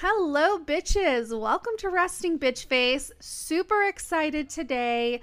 Hello, 0.00 0.58
bitches. 0.58 1.30
Welcome 1.40 1.72
to 1.78 1.88
Resting 1.88 2.38
Bitch 2.38 2.66
Face. 2.66 3.10
Super 3.18 3.84
excited 3.84 4.50
today. 4.50 5.22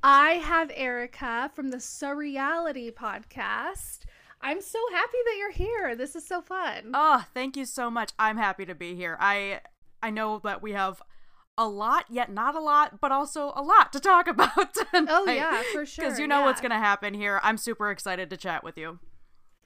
I 0.00 0.34
have 0.34 0.70
Erica 0.76 1.50
from 1.56 1.70
the 1.70 1.78
Surreality 1.78 2.94
podcast. 2.94 4.02
I'm 4.40 4.60
so 4.60 4.78
happy 4.92 5.18
that 5.24 5.36
you're 5.36 5.50
here. 5.50 5.96
This 5.96 6.14
is 6.14 6.24
so 6.24 6.40
fun. 6.40 6.92
Oh, 6.94 7.26
thank 7.34 7.56
you 7.56 7.64
so 7.64 7.90
much. 7.90 8.12
I'm 8.16 8.36
happy 8.36 8.64
to 8.64 8.76
be 8.76 8.94
here. 8.94 9.16
I 9.18 9.60
I 10.00 10.10
know 10.10 10.40
that 10.44 10.62
we 10.62 10.70
have 10.70 11.02
a 11.58 11.66
lot, 11.66 12.04
yet 12.08 12.30
not 12.30 12.54
a 12.54 12.60
lot, 12.60 13.00
but 13.00 13.10
also 13.10 13.52
a 13.56 13.62
lot 13.62 13.92
to 13.92 13.98
talk 13.98 14.28
about 14.28 14.52
oh, 14.56 14.68
tonight. 14.72 15.08
Oh 15.10 15.28
yeah, 15.28 15.64
for 15.72 15.84
sure. 15.84 16.04
Because 16.04 16.20
you 16.20 16.28
know 16.28 16.38
yeah. 16.38 16.46
what's 16.46 16.60
gonna 16.60 16.78
happen 16.78 17.12
here. 17.12 17.40
I'm 17.42 17.56
super 17.56 17.90
excited 17.90 18.30
to 18.30 18.36
chat 18.36 18.62
with 18.62 18.78
you. 18.78 19.00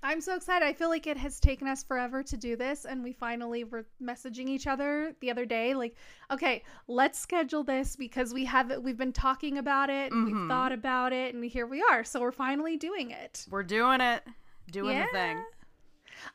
I'm 0.07 0.21
so 0.21 0.37
excited. 0.37 0.65
I 0.65 0.73
feel 0.73 0.89
like 0.89 1.07
it 1.09 1.17
has 1.17 1.41
taken 1.41 1.67
us 1.67 1.83
forever 1.83 2.23
to 2.23 2.37
do 2.37 2.55
this, 2.55 2.85
and 2.85 3.03
we 3.03 3.13
finally 3.13 3.65
were 3.65 3.87
messaging 4.01 4.47
each 4.49 4.67
other 4.69 5.15
the 5.21 5.31
other 5.33 5.45
day, 5.45 5.75
like, 5.75 5.97
okay, 6.31 6.63
let's 6.87 7.19
schedule 7.19 7.65
this 7.65 7.97
because 7.97 8.33
we 8.33 8.45
have 8.45 8.71
it. 8.71 8.81
We've 8.81 8.97
been 8.97 9.13
talking 9.13 9.59
about 9.59 9.91
it, 9.91 10.13
and 10.13 10.29
Mm-hmm. 10.29 10.41
we've 10.43 10.49
thought 10.49 10.71
about 10.71 11.13
it, 11.13 11.35
and 11.35 11.45
here 11.45 11.67
we 11.67 11.83
are. 11.91 12.05
So 12.05 12.21
we're 12.21 12.31
finally 12.31 12.77
doing 12.77 13.11
it. 13.11 13.47
We're 13.51 13.65
doing 13.65 14.01
it. 14.01 14.23
Doing 14.71 14.99
the 14.99 15.07
thing. 15.13 15.45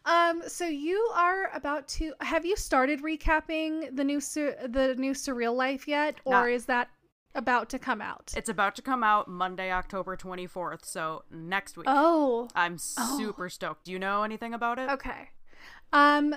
Um. 0.05 0.43
So 0.47 0.65
you 0.67 0.97
are 1.15 1.49
about 1.53 1.87
to. 1.89 2.13
Have 2.21 2.45
you 2.45 2.55
started 2.55 3.01
recapping 3.01 3.95
the 3.95 4.03
new 4.03 4.19
sur- 4.19 4.55
the 4.67 4.95
new 4.95 5.13
Surreal 5.13 5.55
Life 5.55 5.87
yet, 5.87 6.15
or 6.25 6.33
Not- 6.33 6.49
is 6.49 6.65
that 6.65 6.89
about 7.35 7.69
to 7.69 7.79
come 7.79 8.01
out? 8.01 8.33
It's 8.35 8.49
about 8.49 8.75
to 8.75 8.81
come 8.81 9.03
out 9.03 9.27
Monday, 9.27 9.71
October 9.71 10.15
24th, 10.17 10.83
so 10.85 11.23
next 11.31 11.77
week. 11.77 11.85
oh. 11.89 12.49
I'm 12.55 12.77
super 12.77 13.49
stoked. 13.49 13.85
Do 13.85 13.91
you 13.91 13.99
know 13.99 14.23
anything 14.23 14.53
about 14.53 14.79
it? 14.79 14.89
Okay. 14.89 15.29
Um 15.93 16.35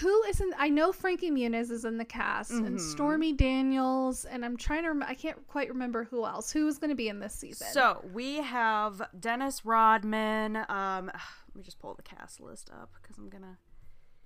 who 0.00 0.22
is 0.24 0.40
in 0.40 0.50
I 0.58 0.70
know 0.70 0.92
Frankie 0.92 1.30
Muniz 1.30 1.70
is 1.70 1.84
in 1.84 1.98
the 1.98 2.06
cast 2.06 2.50
and 2.52 2.78
Mhm. 2.78 2.80
Stormy 2.80 3.34
Daniels 3.34 4.24
and 4.24 4.42
I'm 4.42 4.56
trying 4.56 4.84
to 4.84 4.88
rem- 4.88 5.02
I 5.02 5.12
can't 5.14 5.46
quite 5.46 5.68
remember 5.68 6.04
who 6.04 6.24
else. 6.24 6.50
Who 6.50 6.66
is 6.68 6.78
going 6.78 6.88
to 6.88 6.94
be 6.96 7.08
in 7.10 7.18
this 7.20 7.34
season? 7.34 7.66
So 7.70 8.02
we 8.14 8.36
have 8.36 9.02
Dennis 9.20 9.66
Rodman. 9.66 10.56
Um, 10.70 11.06
let 11.48 11.54
me 11.56 11.62
just 11.62 11.78
pull 11.78 11.94
the 11.94 12.02
cast 12.02 12.40
list 12.40 12.70
up 12.70 12.92
because 13.02 13.18
I'm 13.18 13.28
gonna. 13.28 13.58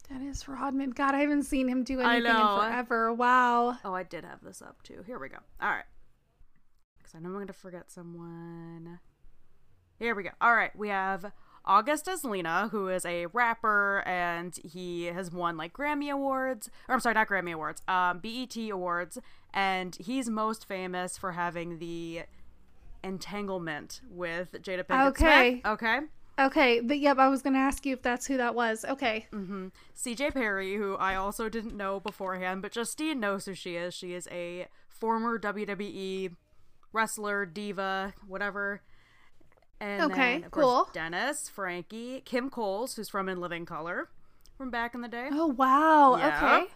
Dennis 0.09 0.49
Rodman. 0.49 0.91
God, 0.91 1.15
I 1.15 1.21
haven't 1.21 1.43
seen 1.45 1.69
him 1.69 1.85
do 1.85 2.01
anything 2.01 2.31
in 2.31 2.37
forever. 2.37 3.13
Wow. 3.13 3.77
Oh, 3.85 3.93
I 3.95 4.03
did 4.03 4.25
have 4.25 4.43
this 4.43 4.63
up 4.63 4.83
too. 4.83 5.03
Here 5.07 5.19
we 5.19 5.29
go. 5.29 5.39
All 5.61 5.69
right. 5.71 5.85
Because 6.97 7.15
I 7.15 7.19
know 7.19 7.29
I'm 7.29 7.35
going 7.35 7.47
to 7.49 7.53
forget 7.53 7.91
someone. 7.91 9.01
Here 9.99 10.15
we 10.15 10.23
go. 10.23 10.31
All 10.41 10.55
right. 10.55 10.75
We 10.77 10.89
have 10.89 11.33
August 11.65 12.07
Alsina, 12.07 12.71
who 12.71 12.89
is 12.89 13.05
a 13.05 13.27
rapper 13.27 14.03
and 14.07 14.57
he 14.65 15.07
has 15.07 15.31
won 15.31 15.57
like 15.57 15.73
Grammy 15.75 16.11
Awards. 16.11 16.71
Or 16.89 16.95
I'm 16.95 17.01
sorry, 17.01 17.15
not 17.15 17.29
Grammy 17.29 17.53
Awards, 17.53 17.83
um, 17.87 18.21
BET 18.21 18.57
Awards. 18.71 19.19
And 19.53 19.95
he's 19.97 20.31
most 20.31 20.67
famous 20.67 21.19
for 21.19 21.33
having 21.33 21.79
the 21.79 22.23
entanglement 23.05 24.01
with 24.11 24.53
Jada 24.63 24.85
Pinkett 24.85 25.09
Okay. 25.09 25.51
Smith. 25.61 25.67
Okay. 25.67 26.01
Okay, 26.39 26.81
but 26.81 26.99
yep, 26.99 27.19
I 27.19 27.29
was 27.29 27.43
going 27.43 27.55
to 27.55 27.59
ask 27.59 27.85
you 27.85 27.95
if 27.95 28.03
that's 28.03 28.27
who 28.27 28.37
that 28.37 28.55
was. 28.55 28.85
Okay. 28.85 29.27
Mm. 29.33 29.73
CJ 29.97 30.33
Perry, 30.35 30.77
who 30.77 30.95
I 30.97 31.17
also 31.17 31.49
didn't 31.49 31.77
know 31.77 31.99
beforehand, 32.01 32.63
but 32.63 32.73
Justine 32.73 33.19
knows 33.19 33.47
who 33.47 33.55
she 33.55 33.75
is. 33.77 33.93
She 33.95 34.13
is 34.15 34.29
a 34.31 34.69
former 34.89 35.39
WWE 35.39 36.35
wrestler, 36.93 37.45
diva, 37.45 38.15
whatever. 38.27 38.83
And 39.81 40.03
Okay, 40.11 40.35
then, 40.39 40.45
of 40.45 40.51
course, 40.53 40.65
cool. 40.65 40.89
Dennis, 40.93 41.49
Frankie, 41.49 42.21
Kim 42.25 42.51
Coles, 42.51 42.95
who's 42.97 43.09
from 43.09 43.29
In 43.29 43.41
Living 43.41 43.67
Color 43.67 44.09
from 44.57 44.71
back 44.71 44.95
in 44.95 45.01
the 45.03 45.09
day. 45.09 45.29
Oh, 45.31 45.47
wow. 45.47 46.17
Yeah. 46.17 46.59
Okay. 46.61 46.73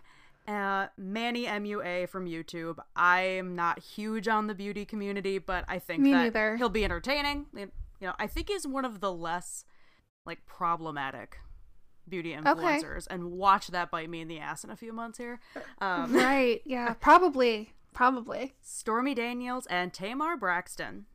Uh, 0.49 0.87
Manny 0.97 1.47
MUA 1.47 2.09
from 2.09 2.27
YouTube. 2.27 2.79
I'm 2.97 3.55
not 3.55 3.79
huge 3.81 4.27
on 4.27 4.49
the 4.49 4.55
beauty 4.55 4.85
community, 4.85 5.39
but 5.39 5.65
I 5.69 5.79
think 5.79 6.01
Me 6.03 6.13
that 6.13 6.19
neither. 6.25 6.57
he'll 6.57 6.69
be 6.69 6.85
entertaining. 6.85 7.47
You 8.03 8.09
know, 8.09 8.15
I 8.19 8.27
think 8.27 8.51
is 8.51 8.67
one 8.67 8.85
of 8.85 8.99
the 8.99 9.13
less 9.13 9.65
like 10.27 10.45
problematic 10.45 11.39
beauty 12.09 12.33
influencers, 12.35 13.07
and 13.09 13.31
watch 13.31 13.69
that 13.69 13.93
bite 13.93 14.11
me 14.11 14.21
in 14.21 14.27
the 14.27 14.41
ass 14.41 14.65
in 14.65 14.71
a 14.71 14.77
few 14.77 14.93
months 14.93 15.19
here. 15.19 15.39
Um, 15.81 16.13
Right. 16.13 16.61
Yeah, 16.67 16.95
probably. 16.95 17.75
Probably. 17.95 18.55
Stormy 18.61 19.15
Daniels 19.15 19.67
and 19.67 19.93
Tamar 19.95 20.37
Braxton. 20.37 21.07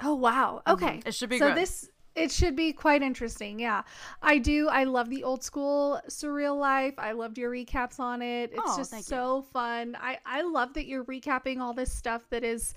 Oh 0.00 0.14
wow. 0.14 0.62
Okay. 0.66 0.98
Mm-hmm. 0.98 1.08
It 1.08 1.14
should 1.14 1.28
be 1.28 1.38
so 1.38 1.48
good. 1.48 1.58
this 1.58 1.90
it 2.14 2.30
should 2.32 2.56
be 2.56 2.72
quite 2.72 3.02
interesting. 3.02 3.60
Yeah. 3.60 3.82
I 4.22 4.38
do 4.38 4.68
I 4.70 4.84
love 4.84 5.10
the 5.10 5.24
old 5.24 5.44
school 5.44 6.00
surreal 6.08 6.58
life. 6.58 6.94
I 6.96 7.12
loved 7.12 7.36
your 7.36 7.50
recaps 7.50 8.00
on 8.00 8.22
it. 8.22 8.50
It's 8.52 8.62
Oh, 8.64 8.76
just 8.78 8.90
thank 8.92 9.02
you. 9.02 9.08
so 9.10 9.42
fun. 9.52 9.94
I 10.00 10.18
I 10.24 10.40
love 10.40 10.72
that 10.72 10.86
you're 10.86 11.04
recapping 11.04 11.60
all 11.60 11.74
this 11.74 11.92
stuff 11.92 12.22
that 12.30 12.44
is 12.44 12.72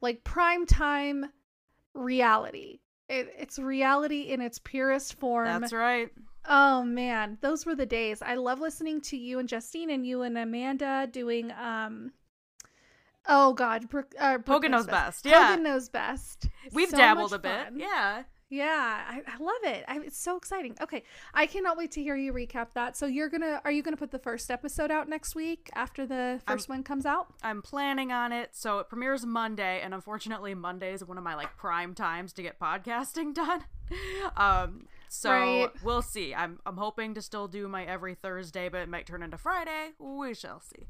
like 0.00 0.24
prime 0.24 0.64
time 0.64 1.26
reality. 1.96 2.80
It, 3.08 3.32
it's 3.38 3.58
reality 3.58 4.22
in 4.22 4.40
its 4.40 4.58
purest 4.58 5.18
form. 5.18 5.60
That's 5.60 5.72
right. 5.72 6.08
Oh 6.48 6.82
man, 6.84 7.38
those 7.40 7.66
were 7.66 7.74
the 7.74 7.86
days. 7.86 8.22
I 8.22 8.34
love 8.34 8.60
listening 8.60 9.00
to 9.02 9.16
you 9.16 9.38
and 9.38 9.48
Justine 9.48 9.90
and 9.90 10.06
you 10.06 10.22
and 10.22 10.38
Amanda 10.38 11.08
doing 11.10 11.52
um 11.52 12.12
Oh 13.28 13.54
God, 13.54 13.88
Brooke, 13.88 14.14
uh, 14.20 14.38
Brooke 14.38 14.56
Hogan 14.56 14.70
knows 14.70 14.86
best, 14.86 15.26
yeah. 15.26 15.48
Hogan 15.48 15.64
knows 15.64 15.88
best. 15.88 16.48
We've 16.72 16.90
So 16.90 16.96
dabbled 16.96 17.32
a 17.32 17.40
bit. 17.40 17.68
Yeah. 17.76 18.22
Yeah, 18.48 19.02
I, 19.08 19.22
I 19.26 19.42
love 19.42 19.56
it. 19.64 19.84
I, 19.88 19.98
it's 20.00 20.16
so 20.18 20.36
exciting. 20.36 20.76
Okay, 20.80 21.02
I 21.34 21.46
cannot 21.46 21.76
wait 21.76 21.90
to 21.92 22.02
hear 22.02 22.14
you 22.14 22.32
recap 22.32 22.68
that. 22.74 22.96
So 22.96 23.06
you're 23.06 23.28
gonna, 23.28 23.60
are 23.64 23.72
you 23.72 23.82
gonna 23.82 23.96
put 23.96 24.12
the 24.12 24.20
first 24.20 24.50
episode 24.52 24.90
out 24.92 25.08
next 25.08 25.34
week 25.34 25.68
after 25.74 26.06
the 26.06 26.40
1st 26.46 26.68
one 26.68 26.82
comes 26.84 27.06
out? 27.06 27.26
I'm 27.42 27.60
planning 27.60 28.12
on 28.12 28.30
it. 28.32 28.50
So 28.52 28.78
it 28.78 28.88
premieres 28.88 29.26
Monday, 29.26 29.80
and 29.82 29.92
unfortunately, 29.92 30.54
Monday 30.54 30.92
is 30.92 31.04
one 31.04 31.18
of 31.18 31.24
my 31.24 31.34
like 31.34 31.56
prime 31.56 31.92
times 31.94 32.32
to 32.34 32.42
get 32.42 32.60
podcasting 32.60 33.34
done. 33.34 33.64
Um, 34.36 34.86
so 35.08 35.30
Right. 35.30 35.70
we'll 35.82 36.02
see. 36.02 36.32
I'm 36.34 36.60
I'm 36.64 36.76
hoping 36.76 37.14
to 37.14 37.22
still 37.22 37.48
do 37.48 37.66
my 37.66 37.84
every 37.84 38.14
Thursday, 38.14 38.68
but 38.68 38.80
it 38.80 38.88
might 38.88 39.06
turn 39.06 39.22
into 39.24 39.38
Friday. 39.38 39.90
We 39.98 40.34
shall 40.34 40.60
see. 40.60 40.86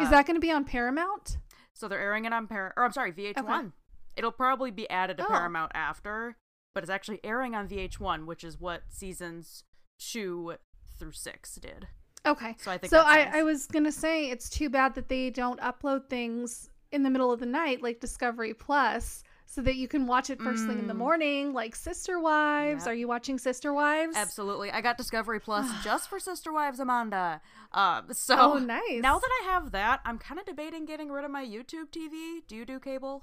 Is 0.00 0.10
that 0.10 0.26
going 0.26 0.34
to 0.36 0.40
be 0.40 0.50
on 0.50 0.64
Paramount? 0.64 1.36
So 1.72 1.86
they're 1.86 2.00
airing 2.00 2.24
it 2.24 2.32
on 2.32 2.46
Par, 2.48 2.72
or 2.76 2.84
I'm 2.84 2.92
sorry, 2.92 3.12
VH1. 3.12 3.72
It'll 4.16 4.32
probably 4.32 4.70
be 4.72 4.88
added 4.90 5.18
to 5.18 5.24
Oh. 5.24 5.28
Paramount 5.28 5.70
after, 5.74 6.36
but 6.74 6.82
it's 6.82 6.90
actually 6.90 7.20
airing 7.24 7.54
on 7.54 7.68
VH1, 7.68 8.26
which 8.26 8.44
is 8.44 8.60
what 8.60 8.82
seasons 8.90 9.64
two 9.98 10.54
through 10.98 11.12
six 11.12 11.54
did. 11.56 11.86
Okay. 12.26 12.56
So 12.58 12.70
I 12.70 12.78
think 12.78 12.90
So 12.90 13.00
I, 13.00 13.24
nice. 13.24 13.34
I 13.34 13.42
was 13.42 13.66
gonna 13.66 13.92
say 13.92 14.30
it's 14.30 14.48
too 14.48 14.68
bad 14.68 14.94
that 14.94 15.08
they 15.08 15.30
don't 15.30 15.60
upload 15.60 16.08
things 16.08 16.68
in 16.90 17.02
the 17.02 17.10
middle 17.10 17.32
of 17.32 17.40
the 17.40 17.46
night 17.46 17.82
like 17.82 18.00
Discovery 18.00 18.54
Plus, 18.54 19.22
so 19.46 19.60
that 19.62 19.76
you 19.76 19.86
can 19.86 20.06
watch 20.06 20.30
it 20.30 20.40
first 20.40 20.66
thing 20.66 20.78
in 20.78 20.86
the 20.86 20.94
morning, 20.94 21.52
like 21.52 21.76
Sister 21.76 22.18
Wives. 22.18 22.84
Mm. 22.84 22.86
Yep. 22.86 22.92
Are 22.92 22.94
you 22.94 23.08
watching 23.08 23.38
Sister 23.38 23.72
Wives? 23.74 24.16
Absolutely. 24.16 24.70
I 24.70 24.80
got 24.80 24.96
Discovery 24.96 25.38
Plus 25.38 25.70
just 25.84 26.08
for 26.08 26.18
Sister 26.18 26.52
Wives 26.52 26.80
Amanda. 26.80 27.40
Um, 27.72 28.06
so 28.12 28.36
Oh, 28.38 28.58
nice. 28.58 29.00
Now 29.02 29.18
that 29.18 29.30
I 29.42 29.52
have 29.52 29.72
that, 29.72 30.00
I'm 30.04 30.18
kind 30.18 30.40
of 30.40 30.46
debating 30.46 30.86
getting 30.86 31.10
rid 31.10 31.24
of 31.24 31.30
my 31.30 31.44
YouTube 31.44 31.90
TV. 31.90 32.40
Do 32.48 32.56
you 32.56 32.64
do 32.64 32.80
cable? 32.80 33.22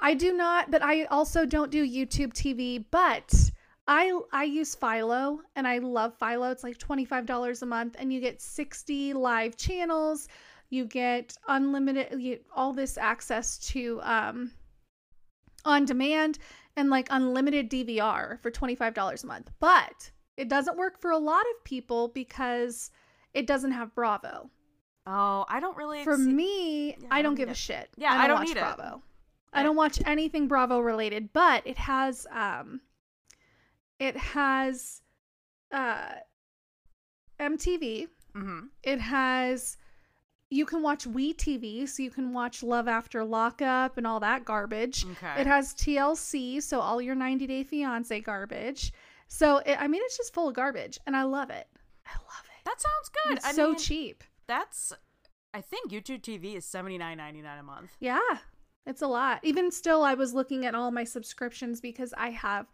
I 0.00 0.14
do 0.14 0.32
not, 0.32 0.70
but 0.70 0.82
I 0.82 1.04
also 1.04 1.46
don't 1.46 1.70
do 1.70 1.86
YouTube 1.86 2.32
TV, 2.32 2.84
but 2.90 3.32
I 3.86 4.18
I 4.32 4.44
use 4.44 4.74
Philo 4.74 5.40
and 5.56 5.66
I 5.66 5.78
love 5.78 6.14
Philo. 6.18 6.50
It's 6.50 6.64
like 6.64 6.78
$25 6.78 7.62
a 7.62 7.66
month 7.66 7.96
and 7.98 8.12
you 8.12 8.20
get 8.20 8.40
60 8.40 9.12
live 9.12 9.56
channels. 9.56 10.28
You 10.70 10.86
get 10.86 11.36
unlimited 11.48 12.20
you 12.20 12.40
all 12.54 12.72
this 12.72 12.98
access 12.98 13.58
to 13.70 14.00
um 14.02 14.50
on 15.64 15.84
demand 15.84 16.38
and 16.76 16.90
like 16.90 17.06
unlimited 17.10 17.70
DVR 17.70 18.40
for 18.42 18.50
$25 18.50 19.24
a 19.24 19.26
month. 19.26 19.50
But 19.60 20.10
it 20.36 20.48
doesn't 20.48 20.76
work 20.76 21.00
for 21.00 21.10
a 21.12 21.18
lot 21.18 21.44
of 21.54 21.64
people 21.64 22.08
because 22.08 22.90
it 23.32 23.46
doesn't 23.46 23.72
have 23.72 23.94
Bravo. 23.94 24.50
Oh, 25.06 25.44
I 25.48 25.60
don't 25.60 25.76
really. 25.76 26.02
For 26.02 26.16
me, 26.16 26.88
Yeah, 26.88 26.94
I 27.10 27.18
I 27.18 27.22
don't 27.22 27.30
don't 27.30 27.34
give 27.36 27.48
need 27.48 27.52
a 27.52 27.56
shit. 27.56 27.90
Yeah, 27.96 28.12
I 28.12 28.26
don't 28.26 28.38
watch 28.38 28.48
need 28.48 28.56
it. 28.56 28.60
Bravo. 28.60 28.82
I 28.82 29.13
I- 29.60 29.62
don't 29.62 29.76
watch 29.76 30.00
anything 30.06 30.48
Bravo 30.48 30.80
related, 30.80 31.32
but 31.32 31.66
it 31.66 31.78
has 31.78 32.26
um 32.30 32.80
it 33.98 34.16
has 34.16 35.00
uh 35.72 36.14
MTV. 37.40 38.08
Mm-hmm. 38.36 38.60
It 38.82 39.00
has 39.00 39.76
you 40.50 40.66
can 40.66 40.82
watch 40.82 41.06
We 41.06 41.34
TV, 41.34 41.88
so 41.88 42.02
you 42.02 42.10
can 42.10 42.32
watch 42.32 42.62
Love 42.62 42.86
After 42.86 43.24
Lockup 43.24 43.96
and 43.96 44.06
all 44.06 44.20
that 44.20 44.44
garbage. 44.44 45.04
Okay. 45.04 45.40
It 45.40 45.46
has 45.46 45.74
TLC, 45.74 46.62
so 46.62 46.78
all 46.80 47.02
your 47.02 47.16
90 47.16 47.46
Day 47.46 47.64
Fiance 47.64 48.20
garbage. 48.20 48.92
So 49.26 49.56
it, 49.58 49.76
I 49.80 49.88
mean, 49.88 50.00
it's 50.04 50.16
just 50.16 50.32
full 50.32 50.48
of 50.48 50.54
garbage, 50.54 50.98
and 51.06 51.16
I 51.16 51.24
love 51.24 51.50
it. 51.50 51.66
I 52.06 52.12
love 52.12 52.44
it. 52.44 52.64
That 52.64 52.80
sounds 52.80 53.10
good. 53.24 53.36
It's 53.38 53.46
I 53.46 53.52
so 53.52 53.68
mean, 53.68 53.78
cheap. 53.78 54.22
That's. 54.46 54.92
I 55.52 55.60
think 55.60 55.90
YouTube 55.90 56.20
TV 56.20 56.56
is 56.56 56.64
seventy 56.64 56.98
nine 56.98 57.16
ninety 57.16 57.42
nine 57.42 57.58
a 57.58 57.62
month. 57.62 57.90
Yeah, 58.00 58.20
it's 58.86 59.02
a 59.02 59.06
lot. 59.06 59.40
Even 59.42 59.70
still, 59.70 60.02
I 60.02 60.14
was 60.14 60.34
looking 60.34 60.66
at 60.66 60.74
all 60.74 60.90
my 60.90 61.04
subscriptions 61.04 61.80
because 61.80 62.12
I 62.16 62.30
have 62.30 62.66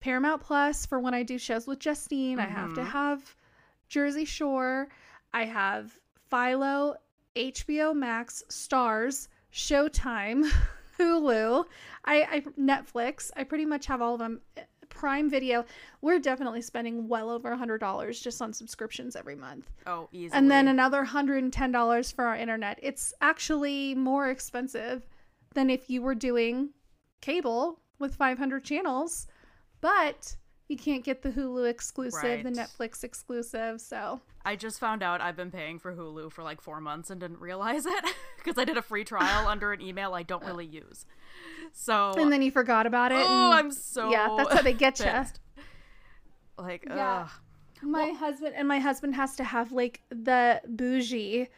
Paramount 0.00 0.40
Plus 0.42 0.86
for 0.86 0.98
when 1.00 1.14
I 1.14 1.22
do 1.22 1.38
shows 1.38 1.66
with 1.66 1.78
Justine. 1.78 2.38
I 2.38 2.46
have 2.46 2.74
to 2.74 2.80
Mhm. 2.82 2.88
have 2.90 3.36
Jersey 3.88 4.24
Shore. 4.24 4.88
I 5.34 5.44
have 5.44 5.98
Philo, 6.30 6.96
HBO 7.36 7.92
Max, 7.94 8.42
Starz, 8.48 9.28
Showtime, 9.52 10.44
Hulu. 10.98 11.64
I, 12.04 12.22
I 12.22 12.40
Netflix. 12.58 13.30
I 13.36 13.44
pretty 13.44 13.66
much 13.66 13.86
have 13.86 14.00
all 14.02 14.14
of 14.14 14.20
them. 14.20 14.40
Prime 14.88 15.30
Video. 15.30 15.64
We're 16.00 16.18
definitely 16.18 16.62
spending 16.62 17.06
well 17.08 17.30
over 17.30 17.52
a 17.52 17.56
hundred 17.56 17.78
dollars 17.78 18.20
just 18.20 18.42
on 18.42 18.52
subscriptions 18.52 19.14
every 19.14 19.36
month 19.36 19.70
Oh, 19.86 20.08
easily. 20.12 20.36
and 20.36 20.50
then 20.50 20.66
another 20.66 21.04
$110 21.04 22.12
for 22.12 22.24
our 22.24 22.36
internet. 22.36 22.78
It's 22.82 23.14
actually 23.20 23.94
more 23.94 24.30
expensive 24.30 25.06
than 25.54 25.70
if 25.70 25.90
you 25.90 26.02
were 26.02 26.14
doing 26.14 26.70
cable 27.20 27.80
with 27.98 28.14
500 28.14 28.64
channels, 28.64 29.26
but 29.80 30.36
you 30.68 30.76
can't 30.76 31.04
get 31.04 31.22
the 31.22 31.30
Hulu 31.30 31.68
exclusive, 31.68 32.44
the 32.44 32.50
Netflix 32.50 33.02
exclusive. 33.02 33.80
So, 33.80 34.20
I 34.44 34.56
just 34.56 34.78
found 34.78 35.02
out 35.02 35.20
I've 35.20 35.36
been 35.36 35.50
paying 35.50 35.78
for 35.78 35.92
Hulu 35.94 36.30
for 36.32 36.42
like 36.44 36.60
four 36.60 36.80
months 36.80 37.10
and 37.10 37.20
didn't 37.20 37.40
realize 37.40 37.84
it 37.84 38.04
because 38.36 38.56
I 38.58 38.64
did 38.64 38.76
a 38.76 38.82
free 38.82 39.04
trial 39.04 39.48
under 39.48 39.72
an 39.72 39.80
email 39.80 40.14
I 40.14 40.22
don't 40.22 40.44
really 40.44 40.66
use. 40.66 41.04
So 41.72 42.12
and 42.16 42.32
then 42.32 42.42
you 42.42 42.50
forgot 42.50 42.86
about 42.86 43.12
it. 43.12 43.18
oh, 43.18 43.50
and- 43.50 43.54
I'm 43.58 43.70
so 43.72 44.10
yeah, 44.10 44.34
that's 44.38 44.54
how 44.54 44.62
they 44.62 44.72
get 44.72 44.98
you. 45.00 45.12
Like, 46.58 46.84
Yeah. 46.86 47.22
ugh. 47.24 47.30
My 47.82 48.10
husband 48.10 48.54
and 48.56 48.68
my 48.68 48.78
husband 48.78 49.14
has 49.14 49.36
to 49.36 49.44
have 49.44 49.72
like 49.72 50.02
the 50.10 50.60
bougie 50.68 51.48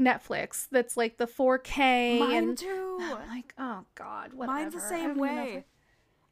Netflix 0.00 0.66
that's 0.70 0.96
like 0.96 1.18
the 1.18 1.26
4K 1.26 2.18
mine 2.20 2.32
and 2.48 2.58
too. 2.58 2.98
I'm 3.02 3.28
like, 3.28 3.54
oh 3.58 3.84
god, 3.94 4.32
whatever. 4.32 4.58
Mine's 4.58 4.74
the 4.74 4.80
same 4.80 5.14
don't 5.14 5.18
even 5.18 5.36
know 5.36 5.42
if 5.42 5.48
way. 5.56 5.64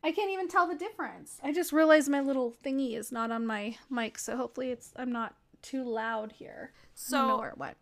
I 0.02 0.12
can't 0.12 0.30
even 0.30 0.48
tell 0.48 0.66
the 0.68 0.74
difference. 0.76 1.38
I 1.42 1.52
just 1.52 1.72
realized 1.72 2.08
my 2.08 2.20
little 2.20 2.54
thingy 2.64 2.96
is 2.96 3.10
not 3.12 3.30
on 3.30 3.46
my 3.46 3.76
mic, 3.90 4.18
so 4.18 4.36
hopefully 4.36 4.70
it's 4.70 4.92
I'm 4.96 5.12
not 5.12 5.34
too 5.60 5.82
loud 5.84 6.32
here. 6.32 6.72
I 6.74 6.78
So 6.94 7.42
it 7.42 7.58
went. 7.58 7.76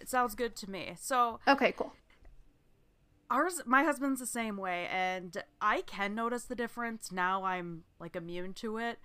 it 0.00 0.08
sounds 0.08 0.34
good 0.34 0.56
to 0.56 0.70
me. 0.70 0.94
So 0.98 1.38
Okay, 1.46 1.72
cool. 1.72 1.92
ours, 3.30 3.60
my 3.64 3.84
husband's 3.84 4.20
the 4.20 4.26
same 4.26 4.56
way, 4.56 4.88
and 4.90 5.42
I 5.60 5.82
can 5.82 6.14
notice 6.14 6.44
the 6.44 6.54
difference 6.54 7.12
now. 7.12 7.44
I'm 7.44 7.84
like 8.00 8.16
immune 8.16 8.54
to 8.54 8.78
it. 8.78 8.98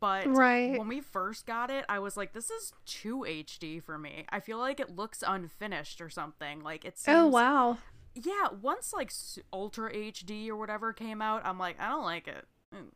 But 0.00 0.26
Right. 0.28 0.78
when 0.78 0.88
we 0.88 1.00
first 1.00 1.46
got 1.46 1.70
it, 1.70 1.84
I 1.88 1.98
was 1.98 2.16
like, 2.16 2.32
"This 2.32 2.50
is 2.50 2.72
too 2.84 3.24
HD 3.26 3.80
for 3.80 3.96
me. 3.98 4.26
I 4.28 4.40
feel 4.40 4.58
like 4.58 4.80
it 4.80 4.90
looks 4.94 5.22
unfinished 5.26 6.00
or 6.00 6.10
something. 6.10 6.60
Like 6.60 6.84
it's 6.84 7.02
seems 7.02 7.16
Oh 7.16 7.26
wow. 7.28 7.78
yeah 8.14 8.48
once 8.62 8.92
like 8.92 9.10
ultra 9.52 9.92
hd 9.92 10.48
or 10.48 10.54
whatever 10.56 10.92
came 10.92 11.20
out 11.20 11.44
i'm 11.44 11.58
like 11.58 11.74
i 11.80 11.88
don't 11.88 12.04
like 12.04 12.28
it 12.28 12.46
Mm. 12.72 12.90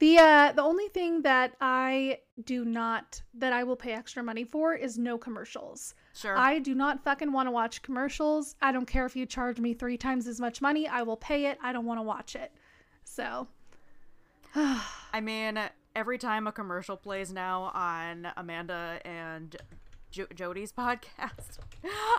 The 0.00 0.18
uh 0.18 0.52
the 0.52 0.62
only 0.62 0.88
thing 0.88 1.22
that 1.22 1.54
I 1.60 2.18
do 2.44 2.64
not 2.66 3.22
that 3.34 3.52
I 3.54 3.62
will 3.64 3.76
pay 3.76 3.92
extra 3.92 4.22
money 4.22 4.44
for 4.44 4.74
is 4.74 4.98
no 4.98 5.16
commercials. 5.18 5.94
sure 6.14 6.36
I 6.36 6.58
do 6.58 6.74
not 6.74 7.02
fucking 7.02 7.32
want 7.32 7.46
to 7.46 7.50
watch 7.50 7.80
commercials. 7.82 8.56
I 8.60 8.72
don't 8.72 8.84
care 8.86 9.06
if 9.06 9.16
you 9.16 9.24
charge 9.24 9.58
me 9.58 9.72
3 9.72 9.96
times 9.96 10.26
as 10.26 10.38
much 10.38 10.60
money. 10.60 10.86
I 10.86 11.02
will 11.02 11.16
pay 11.16 11.46
it. 11.46 11.58
I 11.62 11.72
don't 11.72 11.86
want 11.86 11.98
to 11.98 12.02
watch 12.02 12.36
it. 12.36 12.52
So, 13.04 13.48
i 14.54 15.20
mean 15.22 15.58
every 15.96 16.18
time 16.18 16.46
a 16.46 16.52
commercial 16.52 16.96
plays 16.96 17.32
now 17.32 17.70
on 17.74 18.28
amanda 18.36 19.00
and 19.04 19.56
jo- 20.10 20.26
jody's 20.34 20.72
podcast 20.84 21.58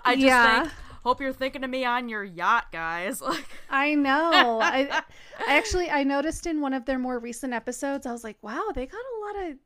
i 0.03 0.15
just 0.15 0.25
Yeah. 0.25 0.61
think 0.63 0.73
hope 1.03 1.21
you're 1.21 1.31
thinking 1.31 1.63
of 1.63 1.69
me 1.69 1.85
on 1.85 2.09
your 2.09 2.23
yacht 2.23 2.71
guys 2.71 3.21
like 3.33 3.47
I 3.69 3.95
know. 3.95 4.59
I, 4.61 5.03
I 5.47 5.57
actually 5.57 5.89
I 5.89 6.03
noticed 6.03 6.47
in 6.47 6.59
one 6.61 6.73
of 6.73 6.85
their 6.85 6.97
more 6.99 7.19
recent 7.19 7.53
episodes, 7.53 8.05
I 8.05 8.11
was 8.11 8.23
like, 8.23 8.37
wow, 8.41 8.63
they 8.73 8.85
got 8.85 8.97
a 8.99 9.17
lot 9.25 9.47
of 9.49 9.57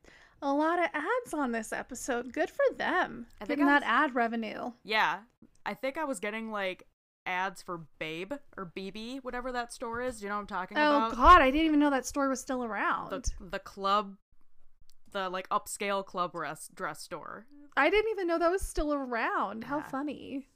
a 0.42 0.52
lot 0.52 0.78
of 0.80 0.86
ads 0.92 1.34
on 1.34 1.52
this 1.52 1.72
episode. 1.72 2.32
Good 2.32 2.50
for 2.50 2.64
them. 2.76 3.26
I 3.40 3.44
think 3.44 3.58
Getting 3.60 3.72
I 3.72 3.80
that 3.80 3.86
ad 3.86 4.14
revenue. 4.14 4.72
yeah 4.84 5.18
i 5.64 5.74
think 5.74 5.96
i 5.96 6.02
was 6.04 6.18
getting 6.18 6.50
like 6.50 6.82
ads 7.26 7.62
for 7.62 7.82
babe 7.98 8.32
or 8.56 8.72
bb 8.76 9.18
whatever 9.22 9.52
that 9.52 9.72
store 9.72 10.02
is 10.02 10.18
Do 10.18 10.24
you 10.24 10.28
know 10.28 10.36
what 10.36 10.40
i'm 10.42 10.46
talking 10.48 10.76
Oh 10.78 10.80
about 10.88 11.12
Oh 11.12 11.16
god, 11.16 11.40
I 11.42 11.50
didn't 11.50 11.66
even 11.66 11.78
know 11.80 11.90
that 11.90 12.04
store 12.06 12.28
was 12.28 12.40
still 12.40 12.64
around. 12.64 13.10
the, 13.10 13.30
the 13.50 13.58
club 13.58 14.16
the 15.12 15.28
like 15.28 15.48
upscale 15.50 16.04
club 16.04 16.32
dress 16.32 16.68
dress 16.74 17.00
store 17.00 17.46
I 17.76 17.88
didn't 17.90 18.10
even 18.10 18.26
know 18.26 18.38
that 18.38 18.50
was 18.50 18.60
still 18.62 18.92
around. 18.92 19.64
How 19.64 19.80
funny. 19.80 20.46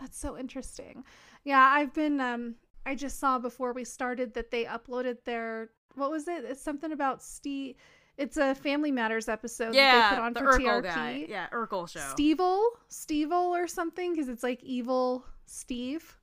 That's 0.00 0.18
so 0.18 0.36
interesting. 0.36 1.04
Yeah, 1.44 1.60
I've 1.60 1.94
been 1.94 2.20
um 2.20 2.56
I 2.86 2.94
just 2.94 3.18
saw 3.20 3.38
before 3.38 3.72
we 3.72 3.84
started 3.84 4.34
that 4.34 4.50
they 4.50 4.64
uploaded 4.64 5.18
their 5.24 5.70
what 5.94 6.10
was 6.10 6.26
it? 6.26 6.44
It's 6.44 6.62
something 6.62 6.90
about 6.92 7.22
Steve 7.22 7.76
it's 8.16 8.36
a 8.36 8.54
Family 8.54 8.92
Matters 8.92 9.28
episode 9.28 9.72
that 9.72 9.74
yeah, 9.74 10.10
they 10.10 10.16
put 10.16 10.24
on 10.24 10.32
the 10.34 10.40
for 10.40 10.58
Urkel 10.58 10.82
TRP. 10.82 10.84
guy. 10.84 11.26
Yeah, 11.28 11.48
Urkel 11.52 11.88
show. 11.88 11.98
Stevel, 12.16 12.62
Stevel 12.88 13.48
or 13.50 13.66
something 13.66 14.12
because 14.12 14.28
it's 14.28 14.42
like 14.44 14.62
evil 14.62 15.24
Steve. 15.46 16.16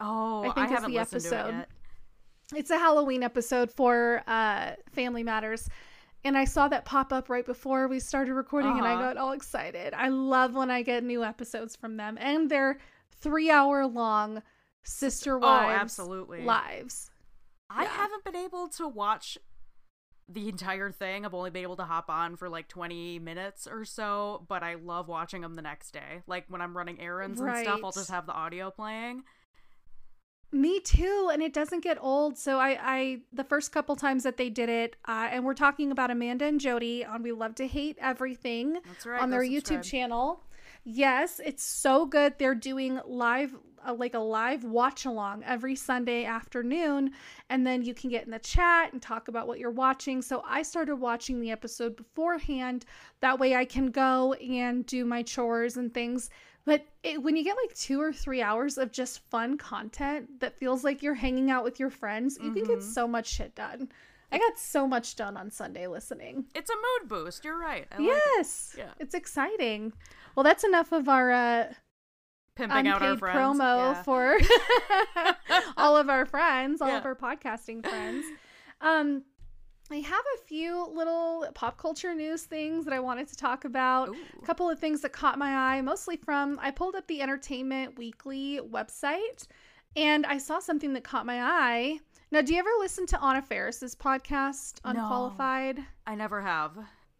oh, 0.00 0.44
I 0.44 0.48
I, 0.48 0.52
think 0.52 0.66
is 0.66 0.72
haven't 0.72 0.90
the 0.92 0.98
listened 0.98 1.22
to 1.22 1.28
episode. 1.36 1.48
it 1.48 1.52
yet. 1.58 1.68
It's 2.58 2.70
a 2.70 2.78
Halloween 2.78 3.22
episode 3.22 3.70
for 3.72 4.22
uh 4.26 4.72
Family 4.92 5.22
Matters. 5.22 5.68
And 6.24 6.36
I 6.36 6.44
saw 6.44 6.66
that 6.68 6.84
pop 6.84 7.12
up 7.12 7.28
right 7.28 7.46
before 7.46 7.86
we 7.88 8.00
started 8.00 8.34
recording 8.34 8.72
and 8.72 8.86
I 8.86 8.94
Uh-huh. 8.94 9.02
got 9.02 9.16
all 9.16 9.32
excited. 9.32 9.94
I 9.94 10.08
love 10.08 10.54
when 10.54 10.70
I 10.70 10.82
get 10.82 11.04
new 11.04 11.22
episodes 11.22 11.76
from 11.76 11.96
them 11.96 12.18
and 12.20 12.50
they're 12.50 12.78
3 13.20 13.50
hour 13.50 13.86
long 13.86 14.42
sister 14.82 15.38
wives 15.38 15.66
Oh, 15.66 15.80
absolutely. 15.80 16.42
lives. 16.44 17.10
I 17.70 17.84
Yeah. 17.84 17.90
haven't 17.90 18.24
been 18.24 18.36
able 18.36 18.68
to 18.70 18.88
watch 18.88 19.38
the 20.28 20.48
entire 20.48 20.90
thing. 20.90 21.24
I've 21.24 21.34
only 21.34 21.50
been 21.50 21.62
able 21.62 21.76
to 21.76 21.84
hop 21.84 22.10
on 22.10 22.36
for 22.36 22.48
like 22.48 22.68
20 22.68 23.18
minutes 23.20 23.66
or 23.66 23.84
so, 23.84 24.44
but 24.48 24.62
I 24.62 24.74
love 24.74 25.08
watching 25.08 25.42
them 25.42 25.54
the 25.54 25.62
next 25.62 25.92
day. 25.92 26.22
Like 26.26 26.46
when 26.48 26.60
I'm 26.60 26.76
running 26.76 27.00
errands 27.00 27.40
and 27.40 27.56
stuff, 27.58 27.80
I'll 27.84 27.92
just 27.92 28.10
have 28.10 28.26
the 28.26 28.32
audio 28.32 28.70
playing. 28.70 29.22
Me 30.52 30.80
too, 30.80 31.28
and 31.32 31.42
it 31.42 31.52
doesn't 31.52 31.82
get 31.82 31.98
old. 32.00 32.38
So 32.38 32.58
I, 32.58 32.78
I 32.80 33.18
the 33.32 33.44
first 33.44 33.72
couple 33.72 33.96
times 33.96 34.22
that 34.22 34.36
they 34.36 34.48
did 34.48 34.68
it, 34.68 34.96
uh, 35.06 35.28
and 35.30 35.44
we're 35.44 35.54
talking 35.54 35.90
about 35.90 36.10
Amanda 36.10 36.44
and 36.46 36.60
Jody 36.60 37.04
on 37.04 37.22
We 37.22 37.32
Love 37.32 37.56
to 37.56 37.66
Hate 37.66 37.98
Everything 38.00 38.74
That's 38.86 39.06
right. 39.06 39.20
on 39.20 39.30
their 39.30 39.42
YouTube 39.42 39.66
subscribe. 39.66 39.84
channel. 39.84 40.40
Yes, 40.84 41.40
it's 41.44 41.64
so 41.64 42.06
good. 42.06 42.34
They're 42.38 42.54
doing 42.54 43.00
live, 43.06 43.56
uh, 43.86 43.94
like 43.94 44.14
a 44.14 44.18
live 44.18 44.64
watch 44.64 45.04
along 45.04 45.44
every 45.44 45.76
Sunday 45.76 46.24
afternoon, 46.24 47.12
and 47.50 47.66
then 47.66 47.82
you 47.82 47.94
can 47.94 48.10
get 48.10 48.24
in 48.24 48.30
the 48.30 48.38
chat 48.38 48.92
and 48.92 49.00
talk 49.00 49.28
about 49.28 49.46
what 49.46 49.58
you're 49.58 49.70
watching. 49.70 50.22
So 50.22 50.42
I 50.46 50.62
started 50.62 50.96
watching 50.96 51.40
the 51.40 51.50
episode 51.50 51.96
beforehand. 51.96 52.84
That 53.20 53.38
way 53.38 53.54
I 53.54 53.64
can 53.64 53.90
go 53.90 54.32
and 54.34 54.84
do 54.86 55.04
my 55.04 55.22
chores 55.22 55.76
and 55.76 55.92
things. 55.92 56.30
But 56.64 56.84
it, 57.04 57.22
when 57.22 57.36
you 57.36 57.44
get 57.44 57.56
like 57.64 57.76
two 57.76 58.00
or 58.00 58.12
three 58.12 58.42
hours 58.42 58.76
of 58.76 58.90
just 58.90 59.20
fun 59.30 59.56
content 59.56 60.40
that 60.40 60.58
feels 60.58 60.82
like 60.82 61.00
you're 61.02 61.14
hanging 61.14 61.50
out 61.50 61.62
with 61.62 61.78
your 61.78 61.90
friends, 61.90 62.38
you 62.42 62.50
can 62.52 62.64
get 62.64 62.78
Mhm. 62.78 62.82
so 62.82 63.06
much 63.06 63.28
shit 63.28 63.54
done. 63.54 63.88
I 64.32 64.38
got 64.38 64.58
so 64.58 64.88
much 64.88 65.14
done 65.14 65.36
on 65.36 65.52
Sunday 65.52 65.86
listening. 65.86 66.46
It's 66.56 66.68
a 66.68 66.74
mood 66.74 67.08
boost. 67.08 67.44
You're 67.44 67.56
right. 67.56 67.86
I 67.92 67.98
like 67.98 68.08
it. 68.16 68.22
Yes. 68.38 68.74
Yeah. 68.76 68.90
It's 68.98 69.14
exciting. 69.14 69.92
Well, 70.34 70.42
that's 70.42 70.64
enough 70.64 70.90
of 70.90 71.08
our 71.08 71.30
uh, 71.30 71.72
Pimping 72.56 72.88
out 72.88 73.02
our 73.02 73.16
friends. 73.16 73.60
promo 73.60 73.92
Yeah. 73.94 74.02
for 74.02 74.38
all 75.76 75.96
of 75.96 76.08
our 76.08 76.26
friends, 76.26 76.80
all 76.80 76.90
of 76.90 77.04
our 77.04 77.14
podcasting 77.14 77.86
friends. 77.86 78.26
Um, 78.80 79.22
I 79.90 79.96
have 79.96 80.24
a 80.34 80.44
few 80.46 80.88
little 80.92 81.46
pop 81.54 81.78
culture 81.78 82.14
news 82.14 82.42
things 82.42 82.84
that 82.86 82.92
I 82.94 82.98
wanted 82.98 83.28
to 83.28 83.36
talk 83.36 83.64
about. 83.64 84.08
Ooh. 84.08 84.16
A 84.42 84.44
couple 84.44 84.68
of 84.68 84.80
things 84.80 85.00
that 85.02 85.12
caught 85.12 85.38
my 85.38 85.76
eye, 85.76 85.80
mostly 85.80 86.16
from 86.16 86.58
I 86.60 86.72
pulled 86.72 86.96
up 86.96 87.06
the 87.06 87.22
Entertainment 87.22 87.96
Weekly 87.96 88.58
website 88.68 89.46
and 89.94 90.26
I 90.26 90.38
saw 90.38 90.58
something 90.58 90.92
that 90.94 91.04
caught 91.04 91.24
my 91.24 91.40
eye. 91.40 92.00
Now, 92.32 92.40
do 92.42 92.52
you 92.52 92.58
ever 92.58 92.70
listen 92.80 93.06
to 93.06 93.22
Anna 93.22 93.40
Faris's 93.40 93.94
podcast, 93.94 94.80
No. 94.84 94.90
Unqualified? 94.90 95.84
I 96.06 96.14
never 96.16 96.42
have. 96.42 96.76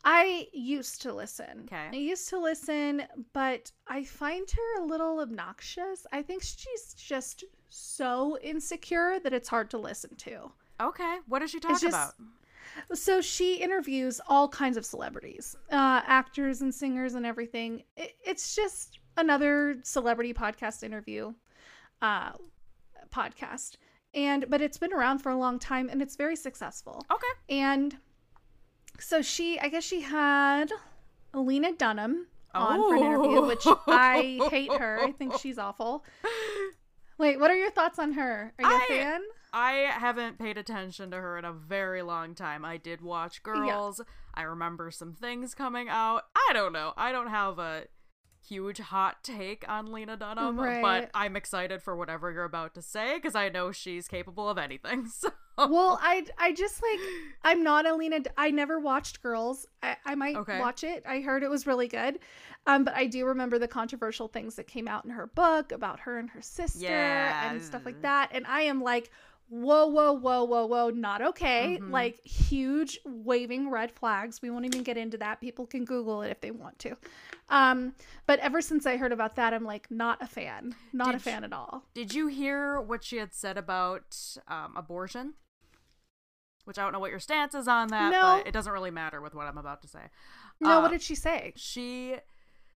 I 0.08 0.46
used 0.52 1.02
to 1.02 1.12
listen. 1.12 1.64
Okay. 1.64 1.88
I 1.92 1.96
used 1.96 2.28
to 2.28 2.38
listen, 2.38 3.02
but 3.32 3.72
I 3.88 4.04
find 4.04 4.48
her 4.48 4.82
a 4.82 4.86
little 4.86 5.18
obnoxious. 5.18 6.06
I 6.12 6.22
think 6.22 6.44
she's 6.44 6.94
just 6.96 7.42
so 7.70 8.38
insecure 8.40 9.18
that 9.18 9.32
it's 9.32 9.48
hard 9.48 9.68
to 9.70 9.78
listen 9.78 10.14
to. 10.18 10.52
Okay. 10.80 11.18
What 11.26 11.40
does 11.40 11.50
she 11.50 11.58
talk 11.58 11.80
just- 11.80 11.84
about? 11.84 12.14
So 12.94 13.20
she 13.20 13.56
interviews 13.56 14.20
all 14.28 14.48
kinds 14.48 14.76
of 14.76 14.84
celebrities, 14.84 15.56
uh, 15.72 16.02
actors 16.06 16.60
and 16.60 16.72
singers 16.72 17.14
and 17.14 17.24
everything. 17.26 17.82
It, 17.96 18.16
it's 18.24 18.54
just 18.54 18.98
another 19.16 19.78
celebrity 19.82 20.34
podcast 20.34 20.82
interview 20.82 21.32
uh, 22.02 22.32
podcast. 23.10 23.76
And 24.14 24.44
but 24.48 24.60
it's 24.60 24.78
been 24.78 24.92
around 24.92 25.18
for 25.18 25.30
a 25.30 25.36
long 25.36 25.58
time 25.58 25.88
and 25.90 26.00
it's 26.02 26.16
very 26.16 26.36
successful. 26.36 27.04
Okay. 27.10 27.56
And 27.58 27.96
so 29.00 29.22
she, 29.22 29.58
I 29.60 29.68
guess 29.68 29.84
she 29.84 30.00
had 30.02 30.72
Alina 31.34 31.72
Dunham 31.72 32.26
on 32.54 32.80
for 32.80 32.94
an 32.96 33.02
interview, 33.02 33.38
Oh. 33.38 33.46
which 33.46 33.64
I 33.86 34.38
hate 34.50 34.72
her. 34.72 35.00
I 35.02 35.12
think 35.12 35.38
she's 35.40 35.58
awful. 35.58 36.04
Wait, 37.18 37.40
what 37.40 37.50
are 37.50 37.56
your 37.56 37.70
thoughts 37.70 37.98
on 37.98 38.12
her? 38.12 38.52
Are 38.58 38.70
you 38.70 38.76
a 38.76 38.78
I- 38.82 38.86
fan? 38.88 39.20
I 39.52 39.70
haven't 39.90 40.38
paid 40.38 40.58
attention 40.58 41.10
to 41.12 41.16
her 41.16 41.38
in 41.38 41.44
a 41.46 41.52
very 41.52 42.02
long 42.02 42.34
time. 42.34 42.62
I 42.64 42.76
did 42.76 43.00
watch 43.00 43.42
Girls. 43.42 44.02
I 44.34 44.42
remember 44.42 44.90
some 44.90 45.14
things 45.14 45.54
coming 45.54 45.88
out. 45.88 46.24
I 46.36 46.52
don't 46.52 46.74
know. 46.74 46.92
I 46.96 47.10
don't 47.10 47.28
have 47.30 47.58
a 47.58 47.84
huge 48.46 48.78
hot 48.78 49.24
take 49.24 49.64
on 49.66 49.90
Lena 49.92 50.16
Dunham, 50.18 50.60
Right. 50.60 50.82
but 50.82 51.10
I'm 51.14 51.36
excited 51.36 51.82
for 51.82 51.96
whatever 51.96 52.30
you're 52.30 52.44
about 52.44 52.74
to 52.74 52.82
say 52.82 53.14
because 53.16 53.34
I 53.34 53.48
know 53.48 53.72
she's 53.72 54.08
capable 54.08 54.48
of 54.50 54.58
anything. 54.58 55.06
So 55.16 55.30
Well, 55.58 55.98
I 56.02 56.24
I 56.38 56.52
just 56.52 56.82
like 56.82 57.00
I'm 57.42 57.62
not 57.62 57.86
Alina. 57.86 58.20
I 58.36 58.50
never 58.50 58.78
watched 58.78 59.22
Girls. 59.22 59.66
I, 59.82 59.96
I 60.04 60.14
might 60.14 60.36
Okay. 60.36 60.58
watch 60.58 60.84
it. 60.84 61.04
I 61.06 61.20
heard 61.20 61.42
it 61.42 61.50
was 61.50 61.66
really 61.66 61.88
good, 61.88 62.18
um, 62.66 62.84
but 62.84 62.94
I 62.94 63.06
do 63.06 63.24
remember 63.26 63.58
the 63.58 63.68
controversial 63.68 64.28
things 64.28 64.56
that 64.56 64.66
came 64.66 64.88
out 64.88 65.04
in 65.04 65.10
her 65.10 65.26
book 65.28 65.72
about 65.72 66.00
her 66.00 66.18
and 66.18 66.28
her 66.30 66.42
sister 66.42 66.92
and 67.40 67.62
stuff 67.62 67.84
like 67.86 68.00
that. 68.02 68.30
And 68.32 68.46
I 68.46 68.62
am 68.62 68.82
like, 68.82 69.10
whoa, 69.48 69.86
whoa, 69.86 70.12
whoa, 70.12 70.44
whoa, 70.44 70.66
whoa, 70.66 70.90
not 70.90 71.22
okay. 71.22 71.78
Mhm. 71.80 71.90
Like 71.92 72.20
huge 72.26 72.98
waving 73.04 73.70
red 73.70 73.92
flags. 73.92 74.42
We 74.42 74.50
won't 74.50 74.64
even 74.64 74.82
get 74.82 74.96
into 74.96 75.16
that. 75.18 75.40
People 75.40 75.66
can 75.66 75.84
Google 75.84 76.22
it 76.22 76.30
if 76.30 76.40
they 76.40 76.50
want 76.50 76.78
to. 76.80 76.96
Um, 77.48 77.94
but 78.26 78.40
ever 78.40 78.60
since 78.60 78.86
I 78.86 78.96
heard 78.96 79.12
about 79.12 79.36
that, 79.36 79.54
I'm 79.54 79.64
like 79.64 79.88
not 79.90 80.20
a 80.20 80.26
fan. 80.26 80.74
Not 80.92 81.10
a 81.10 81.12
Did 81.12 81.22
fan 81.22 81.44
at 81.44 81.52
all. 81.52 81.84
Did 81.94 82.12
you 82.12 82.26
hear 82.26 82.80
what 82.80 83.04
she 83.04 83.18
had 83.18 83.32
said 83.34 83.56
about 83.56 84.16
um, 84.48 84.74
abortion? 84.76 85.34
Which 86.66 86.78
I 86.78 86.82
don't 86.82 86.92
know 86.92 86.98
what 86.98 87.10
your 87.10 87.20
stance 87.20 87.54
is 87.54 87.66
on 87.68 87.88
that, 87.88 88.10
No. 88.12 88.20
but 88.38 88.46
it 88.46 88.52
doesn't 88.52 88.72
really 88.72 88.90
matter 88.90 89.20
with 89.20 89.34
what 89.34 89.46
I'm 89.46 89.56
about 89.56 89.80
to 89.82 89.88
say. 89.88 90.10
No, 90.60 90.78
Uh, 90.78 90.82
what 90.82 90.90
did 90.90 91.00
she 91.00 91.14
say? 91.14 91.52
She 91.56 92.16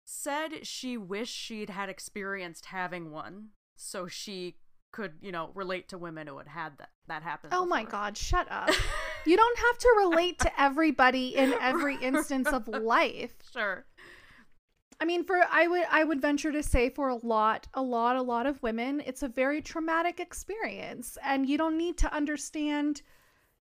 said 0.04 0.66
she 0.66 0.96
wished 0.96 1.34
she'd 1.36 1.70
had 1.70 1.88
experienced 1.88 2.66
having 2.66 3.10
one 3.10 3.50
so 3.76 4.06
she 4.06 4.56
could, 4.92 5.14
you 5.20 5.30
know, 5.30 5.50
relate 5.54 5.88
to 5.88 5.98
women 5.98 6.26
who 6.26 6.38
had 6.38 6.48
had 6.48 6.78
that 6.78 6.90
that 7.08 7.22
happen. 7.22 7.50
Oh 7.52 7.66
my 7.66 7.84
god, 7.84 8.16
shut 8.16 8.46
up. 8.50 8.70
you 9.26 9.36
don't 9.36 9.58
have 9.58 9.78
to 9.78 9.94
relate 9.98 10.38
to 10.40 10.60
everybody 10.60 11.34
in 11.36 11.52
every 11.60 11.96
instance 12.00 12.48
of 12.48 12.66
life. 12.68 13.34
Sure. 13.52 13.84
I 15.00 15.04
mean, 15.04 15.24
for 15.24 15.40
I 15.50 15.66
would 15.66 15.84
I 15.90 16.04
would 16.04 16.20
venture 16.20 16.52
to 16.52 16.62
say 16.62 16.90
for 16.90 17.08
a 17.08 17.16
lot, 17.16 17.66
a 17.74 17.82
lot, 17.82 18.16
a 18.16 18.22
lot 18.22 18.46
of 18.46 18.62
women, 18.62 19.00
it's 19.06 19.22
a 19.22 19.28
very 19.28 19.62
traumatic 19.62 20.20
experience. 20.20 21.16
And 21.24 21.48
you 21.48 21.56
don't 21.58 21.76
need 21.78 21.96
to 21.98 22.14
understand 22.14 23.02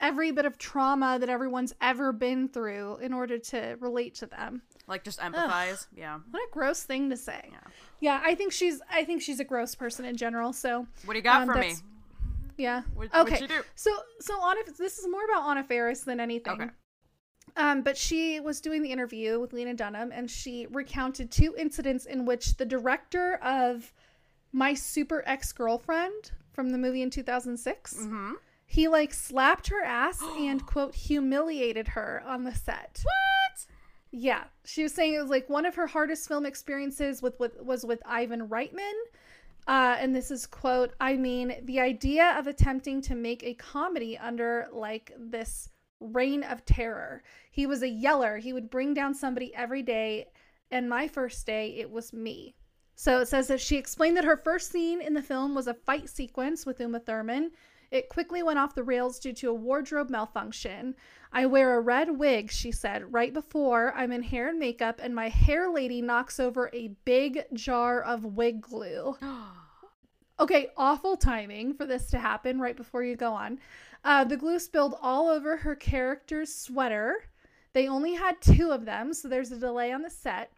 every 0.01 0.31
bit 0.31 0.45
of 0.45 0.57
trauma 0.57 1.17
that 1.19 1.29
everyone's 1.29 1.73
ever 1.81 2.11
been 2.13 2.47
through 2.47 2.97
in 2.97 3.11
order 3.13 3.37
to 3.37 3.75
relate 3.79 4.15
to 4.15 4.25
them. 4.25 4.61
Like 4.87 5.03
just 5.03 5.19
empathize. 5.19 5.87
Yeah. 5.95 6.19
What 6.31 6.39
a 6.39 6.47
gross 6.51 6.83
thing 6.83 7.09
to 7.09 7.17
say. 7.17 7.49
Yeah. 7.51 7.57
Yeah, 7.99 8.21
I 8.23 8.35
think 8.35 8.51
she's 8.53 8.81
I 8.91 9.03
think 9.03 9.21
she's 9.21 9.39
a 9.39 9.43
gross 9.43 9.75
person 9.75 10.05
in 10.05 10.15
general. 10.17 10.53
So 10.53 10.87
What 11.05 11.13
do 11.13 11.17
you 11.17 11.23
got 11.23 11.41
Um, 11.43 11.49
for 11.53 11.59
me? 11.59 11.73
yeah. 12.57 12.83
What, 12.95 13.13
okay. 13.13 13.31
What'd 13.33 13.41
you 13.41 13.47
do? 13.47 13.61
So 13.75 13.91
so 14.19 14.41
Anna 14.43 14.61
this 14.77 14.97
is 14.99 15.07
more 15.07 15.25
about 15.25 15.49
Anna 15.49 15.63
Faris 15.63 16.01
than 16.01 16.19
anything. 16.19 16.53
Okay. 16.53 16.69
Um, 17.57 17.81
but 17.81 17.97
she 17.97 18.39
was 18.39 18.61
doing 18.61 18.83
the 18.83 18.91
interview 18.91 19.39
with 19.39 19.53
Lena 19.53 19.73
Dunham 19.73 20.11
and 20.13 20.29
she 20.29 20.67
recounted 20.71 21.29
two 21.31 21.55
incidents 21.57 22.05
in 22.05 22.25
which 22.25 22.55
the 22.57 22.65
director 22.65 23.35
of 23.43 23.91
My 24.53 24.73
Super 24.75 25.23
Ex 25.25 25.51
Girlfriend 25.51 26.31
from 26.53 26.69
the 26.69 26.77
movie 26.77 27.01
in 27.01 27.09
2006, 27.09 27.93
Mm-hmm. 27.95 28.31
He 28.69 28.87
like 28.87 29.13
slapped 29.13 29.67
her 29.67 29.83
ass 29.83 30.21
and 30.37 30.65
quote 30.65 30.93
humiliated 30.93 31.87
her 31.89 32.23
on 32.25 32.43
the 32.43 32.53
set. 32.53 33.01
What? 33.03 33.65
Yeah, 34.11 34.43
she 34.63 34.83
was 34.83 34.93
saying 34.93 35.15
it 35.15 35.21
was 35.21 35.29
like 35.29 35.49
one 35.49 35.65
of 35.65 35.75
her 35.75 35.87
hardest 35.87 36.27
film 36.27 36.45
experiences 36.45 37.21
with, 37.21 37.39
with 37.39 37.59
was 37.61 37.83
with 37.83 38.01
Ivan 38.05 38.47
Reitman. 38.47 38.93
Uh, 39.67 39.97
and 39.99 40.15
this 40.15 40.31
is 40.31 40.45
quote, 40.45 40.93
I 40.99 41.15
mean, 41.15 41.55
the 41.63 41.79
idea 41.79 42.35
of 42.37 42.47
attempting 42.47 43.01
to 43.03 43.15
make 43.15 43.43
a 43.43 43.55
comedy 43.55 44.17
under 44.17 44.67
like 44.71 45.11
this 45.17 45.69
reign 45.99 46.43
of 46.43 46.63
terror. 46.65 47.23
He 47.51 47.65
was 47.65 47.81
a 47.81 47.89
yeller. 47.89 48.37
He 48.37 48.53
would 48.53 48.69
bring 48.69 48.93
down 48.93 49.13
somebody 49.13 49.53
every 49.55 49.81
day. 49.81 50.27
And 50.71 50.87
my 50.87 51.07
first 51.07 51.45
day, 51.45 51.75
it 51.77 51.89
was 51.89 52.13
me. 52.13 52.55
So 52.95 53.19
it 53.21 53.27
says 53.27 53.47
that 53.47 53.61
she 53.61 53.77
explained 53.77 54.17
that 54.17 54.25
her 54.25 54.37
first 54.37 54.71
scene 54.71 55.01
in 55.01 55.13
the 55.13 55.21
film 55.23 55.55
was 55.55 55.67
a 55.67 55.73
fight 55.73 56.09
sequence 56.09 56.65
with 56.65 56.79
Uma 56.79 56.99
Thurman. 56.99 57.51
It 57.91 58.09
quickly 58.09 58.43
went 58.43 58.59
off 58.59 58.75
the 58.75 58.83
rails 58.83 59.19
due 59.19 59.33
to 59.33 59.49
a 59.49 59.53
wardrobe 59.53 60.09
malfunction. 60.09 60.95
I 61.31 61.45
wear 61.45 61.75
a 61.75 61.81
red 61.81 62.17
wig, 62.17 62.51
she 62.51 62.71
said, 62.71 63.13
right 63.13 63.33
before 63.33 63.93
I'm 63.95 64.11
in 64.11 64.23
hair 64.23 64.49
and 64.49 64.59
makeup, 64.59 64.99
and 65.01 65.15
my 65.15 65.29
hair 65.29 65.69
lady 65.69 66.01
knocks 66.01 66.39
over 66.39 66.69
a 66.73 66.95
big 67.05 67.45
jar 67.53 68.01
of 68.01 68.25
wig 68.25 68.61
glue. 68.61 69.17
Okay, 70.41 70.69
awful 70.77 71.17
timing 71.17 71.73
for 71.73 71.85
this 71.85 72.09
to 72.11 72.17
happen 72.17 72.61
right 72.61 72.77
before 72.77 73.03
you 73.03 73.17
go 73.17 73.33
on. 73.33 73.59
Uh, 74.05 74.23
the 74.23 74.37
glue 74.37 74.57
spilled 74.57 74.95
all 75.01 75.27
over 75.27 75.57
her 75.57 75.75
character's 75.75 76.55
sweater. 76.55 77.25
They 77.73 77.89
only 77.89 78.13
had 78.13 78.39
two 78.39 78.71
of 78.71 78.85
them, 78.85 79.13
so 79.13 79.27
there's 79.27 79.51
a 79.51 79.59
delay 79.59 79.91
on 79.91 80.01
the 80.01 80.09
set. 80.09 80.53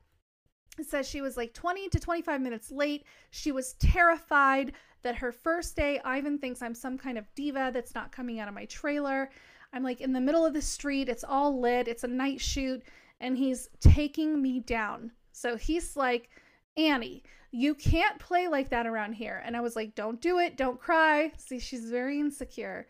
It 0.78 0.86
says 0.86 1.10
she 1.10 1.22
was 1.22 1.36
like 1.36 1.54
20 1.54 1.90
to 1.90 2.00
25 2.00 2.42
minutes 2.42 2.72
late. 2.72 3.06
She 3.32 3.52
was 3.52 3.74
terrified 3.74 4.74
that 5.04 5.16
her 5.16 5.32
first 5.32 5.76
day, 5.76 6.00
Ivan 6.04 6.38
thinks 6.38 6.62
I'm 6.62 6.76
some 6.76 6.98
kind 6.98 7.18
of 7.18 7.34
diva 7.36 7.72
that's 7.74 7.96
not 7.96 8.12
coming 8.12 8.40
out 8.40 8.48
of 8.48 8.54
my 8.54 8.66
trailer. 8.66 9.30
I'm 9.74 9.84
like 9.84 10.02
in 10.02 10.14
the 10.14 10.22
middle 10.22 10.46
of 10.46 10.54
the 10.54 10.62
street, 10.62 11.10
it's 11.10 11.24
all 11.24 11.60
lit, 11.60 11.88
it's 11.88 12.04
a 12.04 12.08
night 12.08 12.42
shoot, 12.42 12.84
and 13.20 13.38
he's 13.38 13.70
taking 13.80 14.42
me 14.42 14.60
down. 14.60 15.12
So 15.32 15.56
he's 15.56 15.96
like, 15.96 16.30
Annie, 16.78 17.24
you 17.52 17.76
can't 17.76 18.20
play 18.20 18.48
like 18.48 18.70
that 18.70 18.88
around 18.88 19.14
here. 19.14 19.42
And 19.46 19.56
I 19.56 19.62
was 19.62 19.76
like, 19.76 19.96
don't 19.96 20.22
do 20.22 20.40
it, 20.40 20.58
don't 20.58 20.80
cry. 20.80 21.32
See, 21.38 21.60
she's 21.60 21.90
very 21.90 22.20
insecure. 22.20 22.88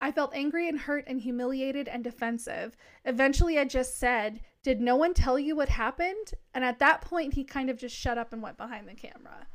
I 0.00 0.12
felt 0.12 0.34
angry 0.34 0.68
and 0.68 0.78
hurt 0.78 1.04
and 1.06 1.20
humiliated 1.20 1.86
and 1.86 2.02
defensive. 2.02 2.76
Eventually, 3.04 3.58
I 3.58 3.64
just 3.64 3.98
said, 3.98 4.40
Did 4.62 4.80
no 4.80 4.96
one 4.96 5.12
tell 5.12 5.38
you 5.38 5.54
what 5.54 5.68
happened? 5.68 6.32
And 6.54 6.64
at 6.64 6.78
that 6.78 7.02
point, 7.02 7.34
he 7.34 7.44
kind 7.44 7.68
of 7.68 7.76
just 7.76 7.94
shut 7.94 8.16
up 8.16 8.32
and 8.32 8.42
went 8.42 8.56
behind 8.56 8.88
the 8.88 8.94
camera. 8.94 9.46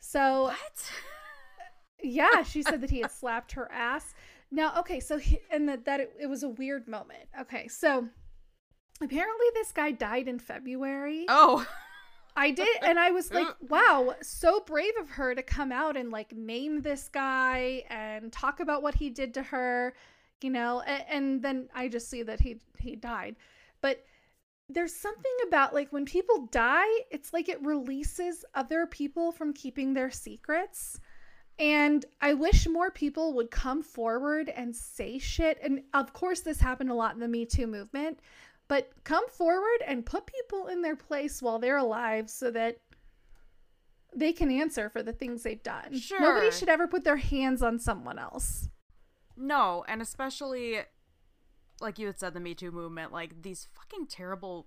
So, 0.00 0.44
What? 0.44 0.90
yeah, 2.02 2.42
she 2.42 2.62
said 2.62 2.80
that 2.80 2.90
he 2.90 3.00
had 3.00 3.10
slapped 3.10 3.52
her 3.52 3.70
ass. 3.70 4.14
Now, 4.50 4.78
okay, 4.78 5.00
so 5.00 5.18
he, 5.18 5.40
and 5.50 5.68
that, 5.68 5.84
that 5.84 6.00
it, 6.00 6.12
it 6.20 6.26
was 6.26 6.42
a 6.42 6.48
weird 6.48 6.88
moment. 6.88 7.28
Okay, 7.40 7.68
so 7.68 8.08
apparently 9.00 9.46
this 9.54 9.72
guy 9.72 9.90
died 9.90 10.28
in 10.28 10.38
February. 10.38 11.26
Oh. 11.28 11.66
I 12.38 12.52
did, 12.52 12.68
and 12.82 12.98
I 12.98 13.10
was 13.10 13.32
like, 13.32 13.48
wow, 13.68 14.14
so 14.22 14.60
brave 14.60 14.92
of 15.00 15.10
her 15.10 15.34
to 15.34 15.42
come 15.42 15.72
out 15.72 15.96
and 15.96 16.10
like 16.10 16.32
name 16.32 16.82
this 16.82 17.08
guy 17.08 17.84
and 17.90 18.32
talk 18.32 18.60
about 18.60 18.82
what 18.82 18.94
he 18.94 19.10
did 19.10 19.34
to 19.34 19.42
her, 19.42 19.94
you 20.40 20.50
know. 20.50 20.80
And, 20.80 21.04
and 21.10 21.42
then 21.42 21.68
I 21.74 21.88
just 21.88 22.08
see 22.08 22.22
that 22.22 22.40
he 22.40 22.60
he 22.78 22.94
died, 22.96 23.36
but 23.80 24.04
there's 24.68 24.94
something 24.94 25.32
about 25.46 25.74
like 25.74 25.92
when 25.92 26.04
people 26.04 26.46
die, 26.50 26.86
it's 27.10 27.32
like 27.32 27.48
it 27.48 27.62
releases 27.64 28.44
other 28.54 28.86
people 28.86 29.32
from 29.32 29.52
keeping 29.52 29.94
their 29.94 30.10
secrets. 30.10 31.00
And 31.58 32.04
I 32.20 32.34
wish 32.34 32.68
more 32.68 32.90
people 32.90 33.34
would 33.34 33.50
come 33.50 33.82
forward 33.82 34.48
and 34.48 34.74
say 34.74 35.18
shit. 35.18 35.58
And 35.62 35.82
of 35.94 36.12
course, 36.12 36.40
this 36.40 36.60
happened 36.60 36.90
a 36.90 36.94
lot 36.94 37.14
in 37.14 37.20
the 37.20 37.26
Me 37.28 37.44
Too 37.46 37.66
movement, 37.66 38.20
but 38.68 38.90
come 39.04 39.28
forward 39.28 39.82
and 39.86 40.06
put 40.06 40.26
people 40.26 40.68
in 40.68 40.82
their 40.82 40.96
place 40.96 41.42
while 41.42 41.58
they're 41.58 41.78
alive 41.78 42.30
so 42.30 42.50
that 42.52 42.78
they 44.14 44.32
can 44.32 44.50
answer 44.50 44.88
for 44.88 45.02
the 45.02 45.12
things 45.12 45.42
they've 45.42 45.62
done. 45.62 45.98
Sure. 45.98 46.20
Nobody 46.20 46.50
should 46.50 46.68
ever 46.68 46.86
put 46.86 47.04
their 47.04 47.16
hands 47.16 47.62
on 47.62 47.78
someone 47.78 48.18
else. 48.18 48.68
No, 49.36 49.84
and 49.88 50.02
especially 50.02 50.80
like 51.80 51.98
you 51.98 52.06
had 52.06 52.18
said, 52.18 52.34
the 52.34 52.40
Me 52.40 52.54
Too 52.54 52.70
movement, 52.70 53.12
like 53.12 53.42
these 53.42 53.68
fucking 53.74 54.06
terrible 54.08 54.66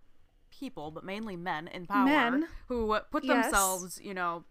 people, 0.50 0.92
but 0.92 1.04
mainly 1.04 1.36
men 1.36 1.68
in 1.68 1.86
power, 1.88 2.06
Men. 2.06 2.48
who 2.68 2.98
put 3.12 3.24
Yes. 3.24 3.46
themselves, 3.46 4.00
you 4.02 4.14
know, 4.14 4.44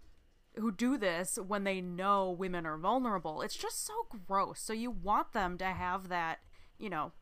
who 0.56 0.72
do 0.72 0.96
this 0.98 1.38
when 1.38 1.64
they 1.64 1.80
know 1.80 2.30
women 2.30 2.66
are 2.66 2.76
vulnerable. 2.76 3.40
It's 3.42 3.56
just 3.56 3.84
so 3.86 3.94
gross. 4.26 4.60
So 4.60 4.72
you 4.72 4.90
want 4.90 5.32
them 5.32 5.56
to 5.58 5.66
have 5.66 6.08
that, 6.08 6.40
you 6.78 6.90
know, 6.90 7.12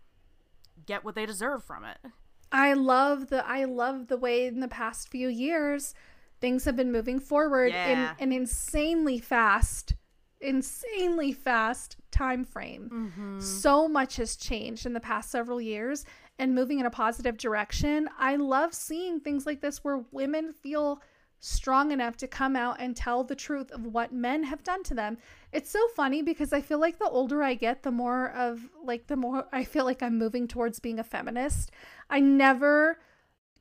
get 0.87 1.05
what 1.05 1.15
they 1.15 1.27
deserve 1.27 1.63
from 1.65 1.85
it. 1.85 1.99
I 2.51 2.73
love 2.73 3.29
the 3.29 3.47
I 3.47 3.65
love 3.65 4.07
the 4.07 4.17
way 4.17 4.47
in 4.47 4.61
the 4.61 4.69
past 4.69 5.09
few 5.11 5.29
years 5.29 5.95
things 6.41 6.65
have 6.65 6.77
been 6.77 6.93
moving 6.93 7.19
forward 7.21 7.73
Yeah. 7.73 8.15
in 8.19 8.23
an 8.23 8.33
insanely 8.33 9.19
fast 9.19 9.95
insanely 10.41 11.33
fast 11.33 11.97
time 12.11 12.45
frame. 12.45 12.91
Mm-hmm. 12.93 13.41
So 13.41 13.89
much 13.89 14.17
has 14.17 14.37
changed 14.37 14.87
in 14.87 14.93
the 14.93 15.01
past 15.01 15.31
several 15.31 15.61
years 15.61 16.05
and 16.39 16.55
moving 16.55 16.79
in 16.79 16.87
a 16.87 16.91
positive 16.91 17.37
direction. 17.37 18.09
I 18.19 18.37
love 18.37 18.73
seeing 18.75 19.21
things 19.21 19.47
like 19.47 19.61
this 19.61 19.83
where 19.83 20.05
women 20.13 20.53
feel 20.53 21.03
strong 21.41 21.93
enough 21.93 22.17
to 22.17 22.27
come 22.27 22.57
out 22.57 22.77
and 22.81 22.97
tell 22.97 23.23
the 23.23 23.37
truth 23.37 23.71
of 23.71 23.87
what 23.87 24.13
men 24.13 24.43
have 24.43 24.65
done 24.65 24.83
to 24.85 24.95
them. 24.95 25.19
It's 25.53 25.71
so 25.71 25.87
funny 25.95 26.23
because 26.23 26.53
I 26.53 26.61
feel 26.61 26.81
like 26.81 26.99
the 26.99 27.09
older 27.09 27.43
I 27.43 27.55
get, 27.55 27.83
the 27.83 27.93
more 27.93 28.31
of 28.31 28.69
like 28.83 29.07
the 29.07 29.17
more 29.17 29.47
I 29.53 29.65
feel 29.65 29.85
like 29.85 30.03
I'm 30.03 30.19
moving 30.19 30.49
towards 30.49 30.81
being 30.81 30.99
a 30.99 31.05
feminist. 31.05 31.71
I 32.11 32.21
never 32.21 32.99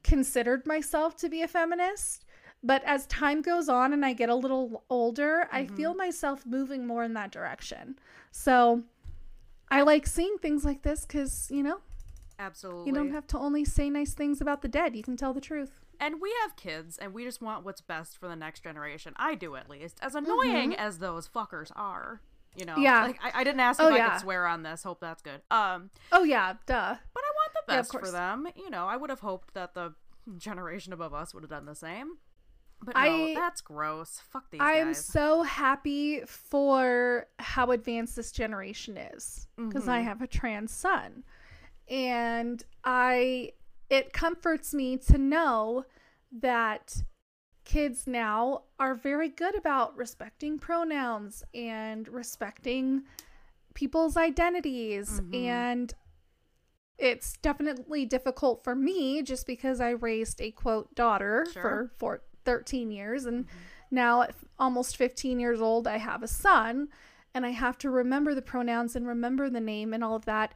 considered 0.03 0.65
myself 0.65 1.15
to 1.17 1.29
be 1.29 1.41
a 1.41 1.47
feminist, 1.47 2.25
but 2.63 2.83
as 2.85 3.05
time 3.07 3.41
goes 3.41 3.69
on 3.69 3.93
and 3.93 4.05
I 4.05 4.13
get 4.13 4.29
a 4.29 4.35
little 4.35 4.83
older, 4.89 5.47
mm-hmm. 5.47 5.55
I 5.55 5.65
feel 5.67 5.93
myself 5.95 6.45
moving 6.45 6.85
more 6.85 7.03
in 7.03 7.13
that 7.13 7.31
direction. 7.31 7.97
So 8.31 8.83
I 9.69 9.81
like 9.81 10.07
seeing 10.07 10.37
things 10.37 10.65
like 10.65 10.81
this 10.81 11.05
cuz, 11.05 11.49
you 11.51 11.63
know, 11.63 11.79
absolutely. 12.39 12.87
You 12.87 12.93
don't 12.93 13.11
have 13.11 13.27
to 13.27 13.37
only 13.37 13.65
say 13.65 13.89
nice 13.89 14.13
things 14.13 14.41
about 14.41 14.61
the 14.61 14.67
dead. 14.67 14.95
You 14.95 15.03
can 15.03 15.17
tell 15.17 15.33
the 15.33 15.41
truth 15.41 15.79
and 15.99 16.21
we 16.21 16.33
have 16.41 16.55
kids 16.55 16.97
and 16.97 17.13
we 17.13 17.23
just 17.23 17.41
want 17.41 17.65
what's 17.65 17.81
best 17.81 18.17
for 18.17 18.27
the 18.27 18.35
next 18.35 18.63
generation 18.63 19.13
i 19.17 19.35
do 19.35 19.55
at 19.55 19.69
least 19.69 19.97
as 20.01 20.15
annoying 20.15 20.71
mm-hmm. 20.71 20.79
as 20.79 20.99
those 20.99 21.27
fuckers 21.27 21.71
are 21.75 22.21
you 22.55 22.65
know 22.65 22.75
yeah 22.77 23.03
like 23.03 23.19
i, 23.23 23.41
I 23.41 23.43
didn't 23.43 23.59
ask 23.59 23.81
oh, 23.81 23.89
if 23.89 23.97
yeah. 23.97 24.07
i 24.07 24.09
could 24.11 24.21
swear 24.21 24.45
on 24.45 24.63
this 24.63 24.83
hope 24.83 24.99
that's 24.99 25.21
good 25.21 25.41
um 25.51 25.89
oh 26.11 26.23
yeah 26.23 26.53
duh 26.65 26.95
but 27.13 27.23
i 27.23 27.31
want 27.35 27.51
the 27.53 27.73
best 27.73 27.93
yeah, 27.93 27.99
for 27.99 28.11
them 28.11 28.47
you 28.55 28.69
know 28.69 28.85
i 28.85 28.95
would 28.95 29.09
have 29.09 29.21
hoped 29.21 29.53
that 29.53 29.73
the 29.73 29.93
generation 30.37 30.93
above 30.93 31.13
us 31.13 31.33
would 31.33 31.43
have 31.43 31.49
done 31.49 31.65
the 31.65 31.75
same 31.75 32.17
but 32.83 32.95
no, 32.95 33.01
I, 33.01 33.33
that's 33.35 33.61
gross. 33.61 34.21
Fuck 34.31 34.51
these 34.51 34.61
I'm 34.61 34.87
guys. 34.87 35.05
so 35.05 35.43
happy 35.43 36.21
for 36.25 37.27
how 37.39 37.71
advanced 37.71 38.15
this 38.15 38.31
generation 38.31 38.97
is 38.97 39.47
because 39.57 39.83
mm-hmm. 39.83 39.91
I 39.91 40.01
have 40.01 40.21
a 40.21 40.27
trans 40.27 40.71
son. 40.71 41.23
And 41.89 42.63
I 42.83 43.53
it 43.89 44.13
comforts 44.13 44.73
me 44.73 44.97
to 44.97 45.17
know 45.17 45.85
that 46.39 47.03
kids 47.63 48.05
now 48.07 48.63
are 48.79 48.95
very 48.95 49.29
good 49.29 49.55
about 49.55 49.95
respecting 49.97 50.59
pronouns 50.59 51.43
and 51.53 52.07
respecting 52.07 53.03
people's 53.73 54.17
identities 54.17 55.21
mm-hmm. 55.21 55.35
and 55.35 55.93
it's 56.97 57.37
definitely 57.37 58.05
difficult 58.05 58.63
for 58.63 58.73
me 58.73 59.21
just 59.21 59.45
because 59.45 59.79
I 59.79 59.91
raised 59.91 60.41
a 60.41 60.51
quote 60.51 60.95
daughter 60.95 61.45
sure. 61.53 61.61
for, 61.61 61.91
for 61.97 62.21
13 62.47 62.91
years 62.91 63.25
and 63.25 63.43
mm-hmm. 63.43 63.57
now 63.91 64.21
at 64.21 64.33
almost 64.57 64.95
15 64.95 65.37
years 65.37 65.59
old 65.59 65.85
I 65.85 65.97
have 65.97 66.23
a 66.23 66.27
son 66.29 66.87
and 67.33 67.45
I 67.45 67.49
have 67.49 67.77
to 67.79 67.89
remember 67.89 68.33
the 68.33 68.41
pronouns 68.41 68.95
and 68.95 69.05
remember 69.05 69.49
the 69.49 69.59
name 69.59 69.93
and 69.93 70.01
all 70.01 70.15
of 70.15 70.23
that 70.25 70.53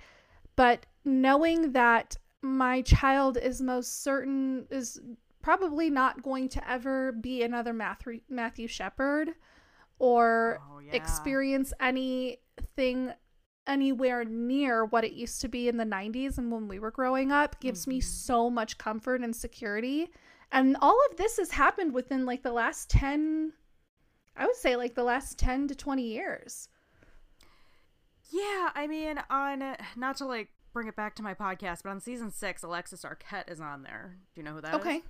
but 0.55 0.85
knowing 1.03 1.73
that 1.73 2.15
my 2.41 2.81
child 2.81 3.37
is 3.37 3.61
most 3.61 4.03
certain 4.03 4.67
is 4.71 5.01
probably 5.41 5.89
not 5.89 6.23
going 6.23 6.47
to 6.47 6.69
ever 6.69 7.11
be 7.11 7.43
another 7.43 7.73
Matthew 7.73 8.21
Matthew 8.29 8.67
Shepard 8.67 9.31
or 9.99 10.61
oh, 10.71 10.79
yeah. 10.79 10.93
experience 10.93 11.73
anything 11.81 13.11
anywhere 13.67 14.23
near 14.23 14.85
what 14.85 15.03
it 15.03 15.11
used 15.11 15.41
to 15.41 15.49
be 15.49 15.67
in 15.67 15.75
the 15.75 15.83
90s 15.83 16.37
and 16.37 16.49
when 16.51 16.69
we 16.69 16.79
were 16.79 16.89
growing 16.89 17.33
up 17.33 17.59
gives 17.59 17.81
mm-hmm. 17.81 17.91
me 17.91 17.99
so 17.99 18.49
much 18.49 18.77
comfort 18.77 19.21
and 19.21 19.35
security 19.35 20.09
and 20.51 20.77
all 20.81 20.97
of 21.09 21.17
this 21.17 21.37
has 21.37 21.51
happened 21.51 21.93
within 21.93 22.25
like 22.25 22.43
the 22.43 22.51
last 22.51 22.89
10 22.89 23.53
I 24.35 24.45
would 24.45 24.55
say 24.55 24.75
like 24.75 24.95
the 24.95 25.03
last 25.03 25.37
10 25.37 25.67
to 25.67 25.75
20 25.75 26.03
years. 26.03 26.69
Yeah, 28.29 28.69
I 28.73 28.87
mean 28.87 29.19
on 29.29 29.75
not 29.95 30.17
to 30.17 30.25
like 30.25 30.49
bring 30.73 30.87
it 30.87 30.95
back 30.95 31.15
to 31.15 31.23
my 31.23 31.33
podcast, 31.33 31.83
but 31.83 31.89
on 31.89 31.99
season 31.99 32.31
six, 32.31 32.63
Alexis 32.63 33.03
Arquette 33.03 33.51
is 33.51 33.59
on 33.59 33.83
there. 33.83 34.17
Do 34.33 34.41
you 34.41 34.45
know 34.45 34.53
who 34.53 34.61
that 34.61 34.75
okay. 34.75 34.97
is? 34.97 35.03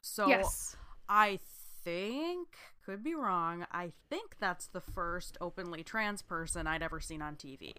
So 0.00 0.28
yes. 0.28 0.76
I 1.08 1.38
think, 1.84 2.48
could 2.84 3.02
be 3.04 3.14
wrong, 3.14 3.66
I 3.72 3.92
think 4.08 4.36
that's 4.38 4.66
the 4.66 4.80
first 4.80 5.36
openly 5.40 5.82
trans 5.82 6.22
person 6.22 6.66
I'd 6.66 6.82
ever 6.82 7.00
seen 7.00 7.20
on 7.20 7.36
TV. 7.36 7.74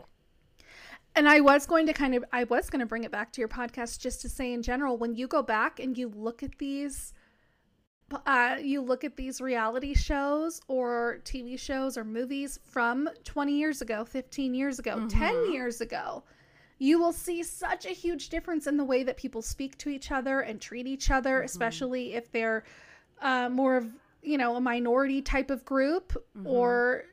And 1.16 1.28
I 1.28 1.42
was 1.42 1.66
going 1.66 1.88
to 1.88 1.94
kind 1.94 2.16
of, 2.16 2.24
I 2.32 2.46
was 2.46 2.70
going 2.70 2.80
to 2.80 2.86
bring 2.86 3.04
it 3.04 3.12
back 3.12 3.34
to 3.34 3.42
your 3.42 3.50
podcast 3.50 4.00
just 4.00 4.22
to 4.22 4.30
say 4.30 4.54
in 4.54 4.62
general, 4.62 4.98
when 4.98 5.16
you 5.16 5.28
go 5.28 5.42
back 5.42 5.80
and 5.80 5.98
you 5.98 6.10
look 6.10 6.42
at 6.42 6.58
these, 6.58 7.14
uh, 8.26 8.56
you 8.62 8.82
look 8.82 9.04
at 9.04 9.18
these 9.18 9.42
reality 9.42 9.94
shows 9.94 10.62
or 10.68 11.20
TV 11.26 11.60
shows 11.60 11.98
or 11.98 12.06
movies 12.06 12.60
from 12.64 13.10
20 13.26 13.54
years 13.54 13.82
ago, 13.82 14.06
15 14.06 14.54
years 14.54 14.80
ago, 14.80 14.98
mm-hmm. 14.98 15.08
10 15.08 15.52
years 15.52 15.82
ago, 15.82 16.24
you 16.80 16.98
will 16.98 17.14
see 17.14 17.44
such 17.44 17.86
a 17.86 17.90
huge 17.90 18.30
difference 18.30 18.66
in 18.66 18.78
the 18.78 18.84
way 18.84 19.04
that 19.04 19.18
people 19.18 19.42
speak 19.42 19.78
to 19.78 19.90
each 19.90 20.12
other 20.12 20.42
and 20.42 20.62
treat 20.62 20.88
each 20.88 21.12
other, 21.12 21.38
mm-hmm. 21.38 21.46
especially 21.46 22.14
if 22.14 22.32
they're 22.32 22.64
uh, 23.22 23.50
more 23.50 23.76
of, 23.76 23.88
you 24.24 24.38
know, 24.38 24.56
a 24.56 24.62
minority 24.62 25.22
type 25.22 25.52
of 25.52 25.66
group 25.66 26.14
mm-hmm. 26.36 26.48
or 26.48 27.04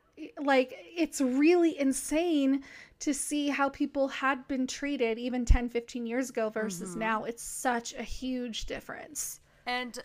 like 0.42 0.74
it's 0.96 1.20
really 1.20 1.78
insane 1.78 2.62
to 3.00 3.14
see 3.14 3.48
how 3.48 3.68
people 3.68 4.09
had 4.09 4.46
been 4.48 4.66
treated 4.66 5.18
even 5.18 5.44
10 5.44 5.68
15 5.68 6.07
years 6.07 6.31
ago 6.31 6.50
versus 6.50 6.90
mm-hmm. 6.90 7.00
now 7.00 7.24
it's 7.24 7.42
such 7.42 7.94
a 7.94 8.02
huge 8.02 8.66
difference 8.66 9.40
and 9.66 10.00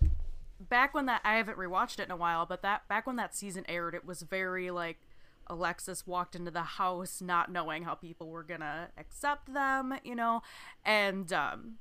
back 0.70 0.94
when 0.94 1.06
that 1.06 1.22
i 1.24 1.36
haven't 1.36 1.58
rewatched 1.58 2.00
it 2.00 2.06
in 2.06 2.12
a 2.12 2.16
while 2.16 2.46
but 2.46 2.62
that 2.62 2.88
back 2.88 3.08
when 3.08 3.16
that 3.16 3.36
season 3.36 3.66
aired 3.68 3.96
it 3.96 4.06
was 4.06 4.22
very 4.22 4.72
like 4.72 4.98
Alexis 5.48 6.08
walked 6.08 6.36
into 6.36 6.52
the 6.52 6.64
house 6.64 7.22
not 7.22 7.52
knowing 7.52 7.84
how 7.84 7.96
people 7.96 8.30
were 8.30 8.44
gonna 8.44 8.88
accept 8.98 9.54
them, 9.54 9.94
you 10.04 10.16
know, 10.16 10.42
and 10.86 11.34
um, 11.34 11.76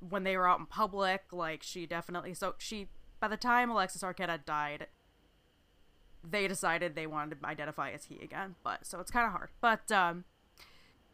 when 0.00 0.24
they 0.24 0.36
were 0.36 0.48
out 0.48 0.60
in 0.60 0.66
public, 0.66 1.24
like 1.32 1.62
she 1.62 1.86
definitely. 1.86 2.34
So 2.34 2.54
she, 2.58 2.88
by 3.20 3.28
the 3.28 3.36
time 3.36 3.70
Alexis 3.70 4.02
Arquette 4.02 4.28
had 4.28 4.44
died, 4.44 4.86
they 6.30 6.48
decided 6.48 6.94
they 6.94 7.06
wanted 7.06 7.40
to 7.40 7.46
identify 7.46 7.90
as 7.90 8.04
he 8.04 8.18
again. 8.22 8.54
But 8.62 8.86
so 8.86 9.00
it's 9.00 9.10
kind 9.10 9.26
of 9.26 9.32
hard. 9.32 9.50
But 9.60 9.90
um, 9.92 10.24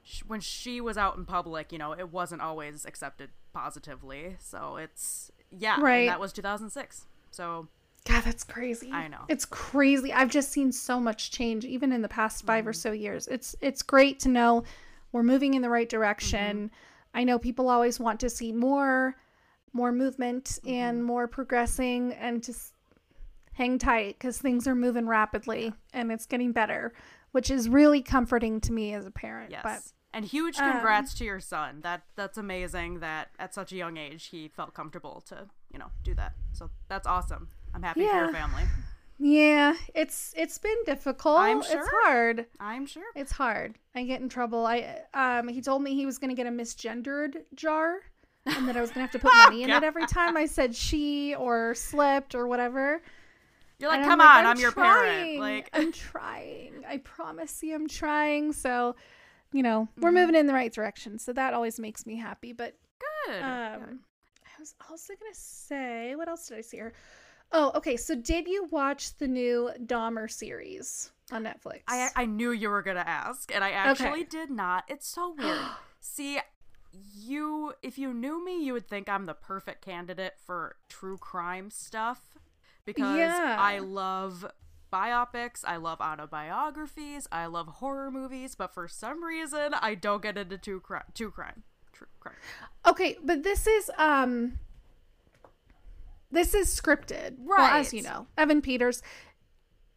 sh- 0.02 0.22
when 0.26 0.40
she 0.40 0.80
was 0.80 0.96
out 0.96 1.16
in 1.16 1.24
public, 1.24 1.72
you 1.72 1.78
know, 1.78 1.92
it 1.92 2.12
wasn't 2.12 2.42
always 2.42 2.84
accepted 2.84 3.30
positively. 3.52 4.36
So 4.38 4.76
it's 4.76 5.30
yeah, 5.50 5.80
right. 5.80 6.06
that 6.06 6.20
was 6.20 6.32
2006. 6.32 7.06
So 7.30 7.68
God, 8.06 8.22
that's 8.22 8.44
crazy. 8.44 8.90
I 8.92 9.08
know. 9.08 9.22
It's 9.28 9.46
crazy. 9.46 10.12
I've 10.12 10.30
just 10.30 10.52
seen 10.52 10.72
so 10.72 11.00
much 11.00 11.30
change 11.30 11.64
even 11.64 11.90
in 11.90 12.02
the 12.02 12.08
past 12.08 12.44
5 12.44 12.60
mm-hmm. 12.60 12.68
or 12.68 12.72
so 12.72 12.92
years. 12.92 13.26
It's 13.28 13.56
it's 13.60 13.82
great 13.82 14.20
to 14.20 14.28
know 14.28 14.64
we're 15.12 15.22
moving 15.22 15.54
in 15.54 15.62
the 15.62 15.70
right 15.70 15.88
direction. 15.88 16.66
Mm-hmm. 16.68 17.18
I 17.18 17.24
know 17.24 17.38
people 17.38 17.68
always 17.68 17.98
want 17.98 18.20
to 18.20 18.30
see 18.30 18.52
more 18.52 19.16
more 19.72 19.90
movement 19.90 20.44
mm-hmm. 20.44 20.70
and 20.70 21.04
more 21.04 21.26
progressing 21.26 22.12
and 22.14 22.42
just 22.42 22.73
hang 23.54 23.78
tight 23.78 24.20
cuz 24.20 24.38
things 24.38 24.68
are 24.68 24.74
moving 24.74 25.06
rapidly 25.06 25.72
and 25.92 26.12
it's 26.12 26.26
getting 26.26 26.52
better, 26.52 26.92
which 27.32 27.50
is 27.50 27.68
really 27.68 28.02
comforting 28.02 28.60
to 28.60 28.72
me 28.72 28.94
as 28.94 29.06
a 29.06 29.10
parent. 29.10 29.50
Yes. 29.50 29.62
But 29.62 29.82
and 30.14 30.24
huge 30.24 30.56
congrats 30.56 31.12
um, 31.12 31.18
to 31.18 31.24
your 31.24 31.40
son. 31.40 31.80
That 31.82 32.02
that's 32.14 32.38
amazing 32.38 33.00
that 33.00 33.30
at 33.38 33.52
such 33.52 33.72
a 33.72 33.76
young 33.76 33.96
age 33.96 34.26
he 34.26 34.48
felt 34.48 34.72
comfortable 34.72 35.22
to, 35.26 35.48
you 35.72 35.78
know, 35.78 35.90
do 36.04 36.14
that. 36.14 36.34
So 36.52 36.70
that's 36.88 37.06
awesome. 37.06 37.48
I'm 37.74 37.82
happy 37.82 38.02
yeah. 38.02 38.10
for 38.10 38.24
your 38.24 38.32
family. 38.32 38.62
Yeah, 39.18 39.74
it's 39.94 40.34
it's 40.36 40.58
been 40.58 40.76
difficult. 40.86 41.38
I'm 41.38 41.62
sure. 41.62 41.80
It's 41.80 41.88
hard. 42.02 42.46
I'm 42.60 42.86
sure. 42.86 43.04
It's 43.14 43.32
hard. 43.32 43.76
I 43.94 44.04
get 44.04 44.20
in 44.20 44.28
trouble. 44.28 44.66
I 44.66 45.00
um 45.14 45.48
he 45.48 45.60
told 45.60 45.82
me 45.82 45.94
he 45.94 46.06
was 46.06 46.18
gonna 46.18 46.34
get 46.34 46.46
a 46.46 46.50
misgendered 46.50 47.42
jar 47.54 47.98
and 48.46 48.68
that 48.68 48.76
I 48.76 48.80
was 48.80 48.90
gonna 48.90 49.02
have 49.02 49.12
to 49.12 49.18
put 49.18 49.32
money 49.44 49.62
in 49.62 49.70
it 49.70 49.82
every 49.82 50.06
time 50.06 50.36
I 50.36 50.46
said 50.46 50.74
she 50.74 51.34
or 51.34 51.74
slipped 51.74 52.34
or 52.34 52.46
whatever. 52.46 53.02
You're 53.78 53.90
like, 53.90 54.00
and 54.00 54.08
come 54.08 54.20
I'm 54.20 54.26
on, 54.26 54.34
like, 54.34 54.44
I'm, 54.44 54.56
I'm 54.56 54.60
your 54.60 54.72
parent. 54.72 55.40
Like 55.40 55.70
I'm 55.72 55.92
trying. 56.10 56.84
I 56.88 56.98
promise 56.98 57.62
you 57.62 57.74
I'm 57.74 57.88
trying. 57.88 58.52
So, 58.52 58.94
you 59.52 59.62
know, 59.62 59.88
we're 59.98 60.10
mm-hmm. 60.10 60.18
moving 60.18 60.34
in 60.36 60.46
the 60.46 60.54
right 60.54 60.72
direction. 60.72 61.18
So 61.18 61.32
that 61.32 61.54
always 61.54 61.78
makes 61.78 62.06
me 62.06 62.16
happy. 62.16 62.52
But 62.52 62.74
good. 62.98 63.42
Um 63.42 63.80
good. 63.80 63.98
I 64.44 64.60
was 64.60 64.74
also 64.88 65.14
gonna 65.14 65.34
say, 65.34 66.14
what 66.14 66.28
else 66.28 66.48
did 66.48 66.58
I 66.58 66.60
see 66.60 66.76
here? 66.76 66.92
Oh, 67.52 67.72
okay. 67.74 67.96
So 67.96 68.14
did 68.14 68.46
you 68.46 68.68
watch 68.70 69.16
the 69.18 69.26
new 69.26 69.70
Dahmer 69.84 70.30
series 70.30 71.10
on 71.32 71.44
Netflix? 71.44 71.82
I 71.88 72.10
I 72.14 72.26
knew 72.26 72.52
you 72.52 72.70
were 72.70 72.82
gonna 72.82 73.04
ask, 73.04 73.52
and 73.54 73.64
I 73.64 73.70
actually 73.70 74.22
okay. 74.22 74.24
did 74.24 74.50
not. 74.50 74.84
It's 74.88 75.08
so 75.08 75.34
weird. 75.36 75.60
See, 76.00 76.38
you 76.92 77.74
if 77.82 77.98
you 77.98 78.14
knew 78.14 78.44
me, 78.44 78.64
you 78.64 78.72
would 78.72 78.88
think 78.88 79.08
I'm 79.08 79.26
the 79.26 79.34
perfect 79.34 79.84
candidate 79.84 80.34
for 80.44 80.76
true 80.88 81.18
crime 81.18 81.70
stuff 81.70 82.34
because 82.84 83.18
yeah. 83.18 83.56
I 83.58 83.78
love 83.78 84.46
biopics, 84.92 85.64
I 85.64 85.76
love 85.76 86.00
autobiographies, 86.00 87.26
I 87.32 87.46
love 87.46 87.66
horror 87.66 88.10
movies, 88.10 88.54
but 88.54 88.72
for 88.72 88.88
some 88.88 89.24
reason 89.24 89.74
I 89.74 89.94
don't 89.94 90.22
get 90.22 90.38
into 90.38 90.58
true 90.58 90.80
crime. 90.80 91.04
True 91.14 91.30
crime. 91.30 91.62
True 91.92 92.06
crime. 92.20 92.36
Okay, 92.86 93.16
but 93.22 93.42
this 93.42 93.66
is 93.66 93.90
um– 93.98 94.58
this 96.30 96.52
is 96.52 96.68
scripted. 96.68 97.36
Right. 97.38 97.58
Well, 97.58 97.80
as 97.80 97.94
you 97.94 98.02
know, 98.02 98.26
Evan 98.36 98.60
Peters. 98.60 99.02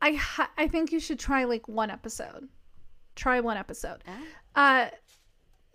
I 0.01 0.11
ha- 0.13 0.51
I 0.55 0.67
think 0.67 0.91
you 0.91 0.99
should 0.99 1.17
try 1.17 1.45
like 1.45 1.67
one 1.67 1.89
episode. 1.89 2.47
Try 3.15 3.39
one 3.39 3.57
episode. 3.57 4.03
Eh? 4.05 4.21
Uh 4.55 4.89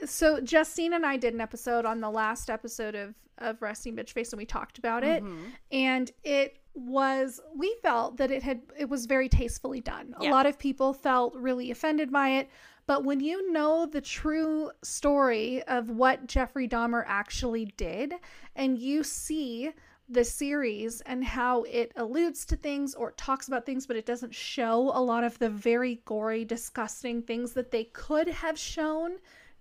so 0.06 0.40
Justine 0.40 0.92
and 0.92 1.04
I 1.04 1.16
did 1.16 1.34
an 1.34 1.40
episode 1.40 1.84
on 1.84 2.00
the 2.00 2.10
last 2.10 2.48
episode 2.48 2.94
of 2.94 3.14
of 3.38 3.60
Resting 3.60 3.96
Bitch 3.96 4.10
Face 4.10 4.32
and 4.32 4.38
we 4.38 4.46
talked 4.46 4.78
about 4.78 5.02
it 5.02 5.24
Mhm. 5.24 5.50
and 5.72 6.10
it 6.22 6.58
was 6.74 7.40
we 7.54 7.76
felt 7.82 8.16
that 8.16 8.30
it 8.30 8.42
had 8.42 8.62
it 8.78 8.88
was 8.88 9.06
very 9.06 9.28
tastefully 9.28 9.80
done. 9.80 10.14
A 10.20 10.24
lot 10.24 10.46
of 10.46 10.58
people 10.58 10.92
felt 10.92 11.34
really 11.34 11.70
offended 11.70 12.10
by 12.10 12.30
it, 12.30 12.48
but 12.86 13.04
when 13.04 13.20
you 13.20 13.52
know 13.52 13.86
the 13.86 14.00
true 14.00 14.70
story 14.82 15.62
of 15.64 15.90
what 15.90 16.26
Jeffrey 16.26 16.66
Dahmer 16.66 17.04
actually 17.06 17.66
did 17.76 18.14
and 18.56 18.78
you 18.78 19.04
see 19.04 19.72
the 20.08 20.24
series 20.24 21.00
and 21.02 21.24
how 21.24 21.62
it 21.62 21.92
alludes 21.96 22.44
to 22.44 22.56
things 22.56 22.94
or 22.94 23.12
talks 23.12 23.48
about 23.48 23.64
things 23.64 23.86
but 23.86 23.96
it 23.96 24.04
doesn't 24.04 24.34
show 24.34 24.90
a 24.94 25.00
lot 25.00 25.24
of 25.24 25.38
the 25.38 25.48
very 25.48 26.02
gory 26.04 26.44
disgusting 26.44 27.22
things 27.22 27.52
that 27.52 27.70
they 27.70 27.84
could 27.84 28.28
have 28.28 28.58
shown 28.58 29.12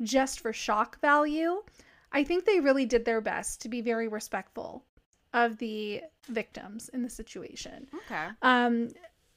just 0.01 0.39
for 0.39 0.51
shock 0.51 0.99
value. 0.99 1.61
I 2.11 2.23
think 2.23 2.45
they 2.45 2.59
really 2.59 2.85
did 2.85 3.05
their 3.05 3.21
best 3.21 3.61
to 3.61 3.69
be 3.69 3.81
very 3.81 4.07
respectful 4.07 4.83
of 5.33 5.57
the 5.57 6.01
victims 6.27 6.89
in 6.89 7.03
the 7.03 7.09
situation. 7.09 7.87
Okay. 8.05 8.27
Um, 8.41 8.89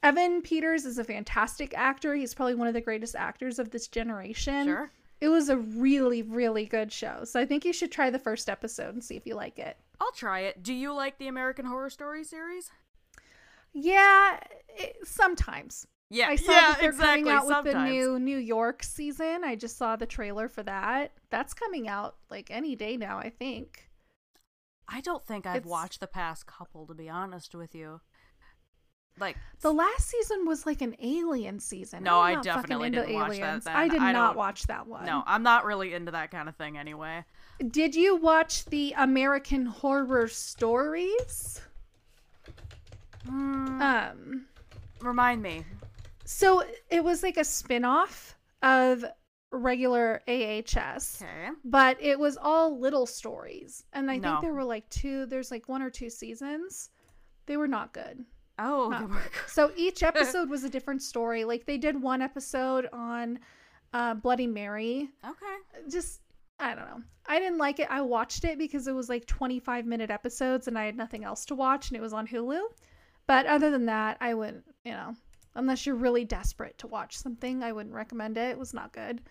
Evan 0.03 0.41
Peters 0.41 0.85
is 0.85 0.97
a 0.97 1.03
fantastic 1.03 1.73
actor. 1.75 2.13
He's 2.15 2.33
probably 2.33 2.55
one 2.55 2.67
of 2.67 2.73
the 2.73 2.81
greatest 2.81 3.15
actors 3.15 3.57
of 3.59 3.71
this 3.71 3.87
generation. 3.87 4.65
Sure. 4.65 4.91
It 5.21 5.29
was 5.29 5.49
a 5.49 5.57
really, 5.57 6.21
really 6.21 6.65
good 6.65 6.91
show. 6.91 7.23
So 7.23 7.39
I 7.39 7.45
think 7.45 7.65
you 7.65 7.73
should 7.73 7.91
try 7.91 8.09
the 8.09 8.19
first 8.19 8.49
episode 8.49 8.93
and 8.93 9.03
see 9.03 9.15
if 9.15 9.25
you 9.25 9.33
like 9.35 9.57
it. 9.57 9.77
I'll 9.99 10.11
try 10.11 10.41
it. 10.41 10.61
Do 10.61 10.73
you 10.73 10.93
like 10.93 11.17
the 11.17 11.27
American 11.27 11.65
Horror 11.65 11.89
Story 11.89 12.23
series? 12.23 12.69
Yeah, 13.73 14.39
it, 14.77 14.97
sometimes. 15.05 15.87
Yeah. 16.09 16.27
I 16.27 16.35
saw 16.35 16.51
yeah, 16.51 16.61
that 16.61 16.81
they're 16.81 16.89
exactly. 16.91 17.23
coming 17.23 17.33
out 17.33 17.47
with 17.47 17.55
Sometimes. 17.55 17.89
the 17.89 17.95
new 17.95 18.19
New 18.19 18.37
York 18.37 18.83
season. 18.83 19.43
I 19.43 19.55
just 19.55 19.77
saw 19.77 19.95
the 19.95 20.05
trailer 20.05 20.47
for 20.47 20.63
that. 20.63 21.13
That's 21.29 21.53
coming 21.53 21.87
out 21.87 22.15
like 22.29 22.51
any 22.51 22.75
day 22.75 22.95
now, 22.95 23.17
I 23.17 23.29
think. 23.29 23.84
I 24.87 25.01
don't 25.01 25.25
think 25.25 25.45
I've 25.45 25.57
It's- 25.57 25.69
watched 25.69 25.99
the 25.99 26.07
past 26.07 26.45
couple, 26.45 26.85
to 26.87 26.93
be 26.93 27.09
honest 27.09 27.55
with 27.55 27.73
you. 27.75 28.01
Like, 29.17 29.37
The 29.61 29.73
last 29.73 30.09
season 30.09 30.45
was 30.45 30.65
like 30.65 30.81
an 30.81 30.93
alien 30.99 31.59
season. 31.61 32.03
No, 32.03 32.21
not 32.33 32.43
definitely 32.43 32.89
didn't 32.89 33.13
watch 33.13 33.37
that 33.39 33.63
then. 33.63 33.75
I 33.75 33.87
did 33.87 34.01
I 34.01 34.11
not 34.11 34.35
watch 34.35 34.63
that 34.67 34.87
one. 34.87 35.05
no, 35.05 35.23
I'm 35.25 35.41
not 35.41 35.63
really 35.63 35.93
into 35.93 36.11
that 36.11 36.31
kind 36.31 36.49
of 36.49 36.55
thing 36.57 36.77
anyway. 36.77 37.23
Did 37.65 37.95
you 37.95 38.17
watch 38.17 38.65
the 38.65 38.93
American 38.97 39.65
Horror 39.67 40.27
Stories? 40.27 41.61
Mm, 43.25 43.81
Um, 44.11 44.45
remind 45.01 45.41
me. 45.41 45.65
so 46.25 46.63
it 46.89 47.03
was 47.03 47.23
like 47.23 47.37
a 47.37 47.45
spin-off 47.45 48.35
of 48.61 49.05
regular 49.55 50.21
AHS. 50.27 51.21
Okay. 51.21 51.49
But 51.63 51.97
it 52.01 52.17
was 52.19 52.37
all 52.37 52.79
little 52.79 53.05
stories. 53.05 53.83
And 53.93 54.09
I 54.11 54.17
No. 54.17 54.29
think 54.29 54.41
there 54.41 54.53
were 54.53 54.63
like 54.63 54.87
two 54.89 55.25
there's 55.25 55.51
like 55.51 55.67
one 55.69 55.81
or 55.81 55.89
two 55.89 56.09
seasons. 56.09 56.89
They 57.45 57.57
were 57.57 57.67
not 57.67 57.93
good. 57.93 58.25
Oh, 58.57 58.89
Not 58.89 59.11
good. 59.11 59.21
So 59.47 59.71
each 59.75 60.01
episode 60.11 60.49
was 60.49 60.63
a 60.63 60.69
different 60.69 61.01
story. 61.01 61.43
Like 61.43 61.65
they 61.65 61.77
did 61.77 62.01
one 62.01 62.21
episode 62.21 62.87
on 62.93 63.39
uh, 63.93 64.13
Bloody 64.15 64.47
Mary. 64.47 65.09
okay. 65.23 65.89
Just 65.89 66.21
I 66.59 66.73
don't 66.73 66.85
know. 66.85 67.01
I 67.27 67.39
didn't 67.39 67.57
like 67.57 67.79
it. 67.79 67.87
I 67.89 68.01
watched 68.01 68.45
it 68.45 68.57
because 68.57 68.87
it 68.87 68.93
was 68.93 69.09
like 69.09 69.25
25 69.25 69.85
minute 69.85 70.09
episodes 70.09 70.67
and 70.67 70.77
I 70.77 70.85
had 70.85 70.95
nothing 70.95 71.23
else 71.25 71.45
to 71.47 71.55
watch 71.55 71.89
and 71.89 71.97
it 71.97 72.01
was 72.01 72.13
on 72.13 72.27
Hulu. 72.27 72.61
But 73.27 73.45
other 73.45 73.71
than 73.71 73.87
that, 73.87 74.17
I 74.21 74.35
wouldn't, 74.35 74.63
you 74.85 74.91
know, 74.93 75.15
unless 75.55 75.85
you're 75.85 75.95
really 75.95 76.23
desperate 76.25 76.77
to 76.77 76.87
watch 76.87 77.17
something, 77.17 77.63
I 77.63 77.71
wouldn't 77.73 77.95
recommend 77.95 78.37
it. 78.37 78.51
It 78.51 78.57
was 78.59 78.73
not 78.73 78.93
good. 78.93 79.21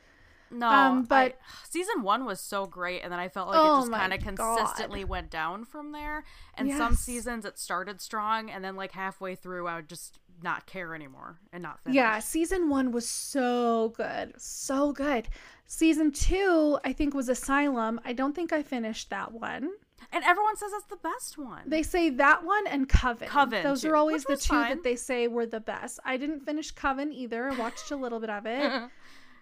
No, 0.59 0.69
Um, 0.69 1.03
but 1.05 1.33
but- 1.39 1.39
season 1.71 2.03
one 2.03 2.25
was 2.25 2.41
so 2.41 2.67
great, 2.67 3.03
and 3.03 3.13
then 3.13 3.19
I 3.19 3.29
felt 3.29 3.49
like 3.49 3.59
Oh 3.59 3.77
it 3.77 3.81
just 3.81 3.93
kind 3.93 4.13
of 4.13 4.37
God. 4.37 4.59
consistently 4.59 5.05
went 5.05 5.31
down 5.31 5.65
from 5.65 5.93
there. 5.93 6.25
And 6.57 6.73
some 6.73 6.95
seasons 6.95 7.45
it 7.45 7.59
started 7.59 8.01
strong, 8.01 8.51
and 8.51 8.65
then 8.65 8.77
like 8.77 8.93
halfway 8.93 9.35
through, 9.35 9.67
I 9.67 9.77
would 9.77 9.89
just 9.89 10.19
not 10.43 10.67
care 10.67 10.95
anymore 10.95 11.39
and 11.53 11.63
not 11.63 11.81
finish. 11.83 11.97
Yeah, 11.97 12.19
season 12.19 12.69
one 12.69 12.91
was 12.93 13.09
so 13.09 13.93
good. 13.97 14.35
So 14.37 14.93
good. 14.93 15.29
Season 15.67 16.11
two, 16.13 16.79
I 16.85 16.93
think, 16.93 17.15
was 17.15 17.29
Asylum. 17.29 18.01
I 18.05 18.13
don't 18.13 18.35
think 18.35 18.53
I 18.53 18.63
finished 18.63 19.11
that 19.11 19.33
one. 19.33 19.71
and 20.13 20.23
everyone 20.25 20.57
says 20.57 20.71
that's 20.73 20.85
the 20.87 20.97
best 20.97 21.39
one. 21.39 21.63
They 21.67 21.83
say 21.83 22.11
that 22.11 22.45
one 22.45 22.67
and 22.67 22.89
Coven. 22.89 23.27
Coven, 23.27 23.63
Those 23.65 23.83
too, 23.83 23.91
are 23.91 23.97
always 23.97 24.23
the 24.25 24.37
two 24.37 24.49
fine. 24.55 24.71
that 24.71 24.83
they 24.85 24.97
say 24.97 25.27
were 25.29 25.47
the 25.47 25.61
best. 25.61 25.99
I 26.05 26.17
didn't 26.19 26.41
finish 26.41 26.71
Coven 26.73 27.13
either. 27.13 27.49
I 27.51 27.57
watched 27.57 27.91
a 27.91 27.97
little 27.97 28.21
bit 28.21 28.31
of 28.31 28.45
it. 28.47 28.83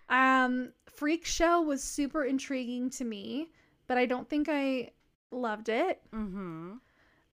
Um, 0.08 0.72
Freak 0.94 1.24
Show 1.24 1.60
was 1.62 1.82
super 1.82 2.24
intriguing 2.24 2.90
to 2.90 3.04
me, 3.04 3.50
but 3.86 3.98
I 3.98 4.06
don't 4.06 4.28
think 4.28 4.48
I 4.48 4.90
loved 5.30 5.68
it. 5.68 6.02
mm-hmm. 6.12 6.74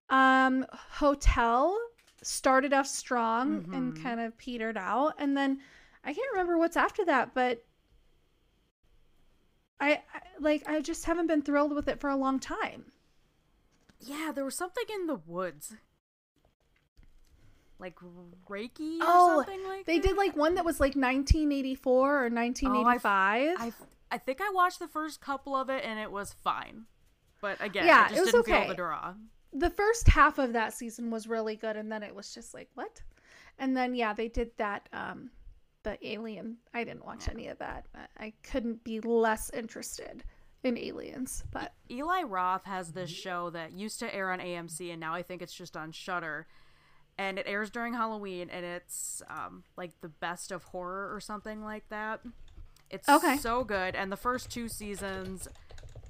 Um, 0.08 0.66
Hotel 0.72 1.78
started 2.22 2.72
off 2.72 2.86
strong 2.86 3.64
and 3.72 3.94
Mhm. 3.94 4.02
kind 4.02 4.20
of 4.20 4.36
petered 4.36 4.76
out, 4.76 5.14
and 5.18 5.36
then 5.36 5.60
I 6.04 6.12
can't 6.12 6.30
remember 6.32 6.58
what's 6.58 6.76
after 6.76 7.04
that, 7.04 7.32
but 7.34 7.64
I, 9.78 10.02
I 10.12 10.20
like 10.38 10.68
I 10.68 10.80
just 10.80 11.04
haven't 11.04 11.26
been 11.28 11.42
thrilled 11.42 11.74
with 11.74 11.88
it 11.88 12.00
for 12.00 12.10
a 12.10 12.16
long 12.16 12.38
time. 12.40 12.92
Yeah, 14.00 14.32
there 14.34 14.44
was 14.44 14.56
something 14.56 14.84
in 14.92 15.06
the 15.06 15.14
woods, 15.14 15.74
like 17.80 17.96
Reiki 18.48 18.98
or 19.00 19.04
Oh, 19.06 19.36
something 19.44 19.64
like 19.66 19.86
They 19.86 19.98
that. 19.98 20.08
did 20.08 20.16
like 20.16 20.36
one 20.36 20.54
that 20.56 20.64
was 20.64 20.80
like 20.80 20.94
1984 20.94 22.26
or 22.26 22.30
1985. 22.30 23.56
I 23.58 23.72
I 24.12 24.18
think 24.18 24.40
I 24.40 24.50
watched 24.52 24.78
the 24.80 24.88
first 24.88 25.20
couple 25.20 25.54
of 25.54 25.70
it, 25.70 25.84
and 25.84 25.98
it 25.98 26.10
was 26.10 26.32
fine. 26.32 26.86
But 27.40 27.58
again, 27.60 27.86
Yeah, 27.86 28.06
I 28.06 28.08
just 28.08 28.16
it 28.18 28.20
was 28.22 28.32
didn't 28.32 28.46
feel 28.46 28.56
okay. 28.56 28.68
the 28.68 28.74
draw. 28.74 29.14
the 29.52 29.70
first 29.70 30.08
half 30.08 30.38
of 30.38 30.52
that 30.52 30.72
season 30.74 31.10
was 31.10 31.26
really 31.26 31.56
good 31.56 31.76
and 31.76 31.90
then 31.90 32.02
it 32.02 32.14
was 32.14 32.32
just 32.34 32.54
like 32.54 32.68
what 32.74 33.02
and 33.58 33.76
then 33.76 33.94
yeah 33.96 34.12
they 34.12 34.28
did 34.28 34.50
that 34.58 34.88
um 34.92 35.28
the 35.82 35.98
alien 36.06 36.56
i 36.72 36.84
didn't 36.84 37.04
watch 37.04 37.28
any 37.28 37.48
of 37.48 37.58
that 37.58 37.86
I- 37.94 38.26
i 38.26 38.32
couldn't 38.44 38.84
be 38.84 39.00
less 39.00 39.50
interested 39.50 40.22
in 40.62 40.78
aliens 40.78 41.42
but 41.50 41.72
Eli 41.90 42.22
Roth 42.22 42.64
has 42.64 42.92
this 42.92 43.10
show 43.10 43.50
that 43.50 43.72
used 43.72 43.98
to 44.00 44.14
air 44.14 44.30
on 44.30 44.38
AMC 44.38 44.92
and 44.92 45.00
now 45.00 45.14
I 45.14 45.22
think 45.22 45.42
it's 45.42 45.54
just 45.54 45.76
on 45.76 45.90
Shudder. 45.90 46.46
And 47.20 47.38
it 47.38 47.44
airs 47.46 47.68
during 47.68 47.92
Halloween 47.92 48.48
and 48.50 48.64
it's 48.64 49.20
um, 49.28 49.62
like 49.76 49.90
the 50.00 50.08
best 50.08 50.50
of 50.50 50.64
horror 50.64 51.14
or 51.14 51.20
something 51.20 51.62
like 51.62 51.86
that. 51.90 52.20
It's 52.88 53.06
Okay. 53.08 53.36
so 53.36 53.62
good 53.62 53.94
and 53.94 54.10
the 54.10 54.16
first 54.16 54.50
two 54.50 54.68
seasons 54.70 55.46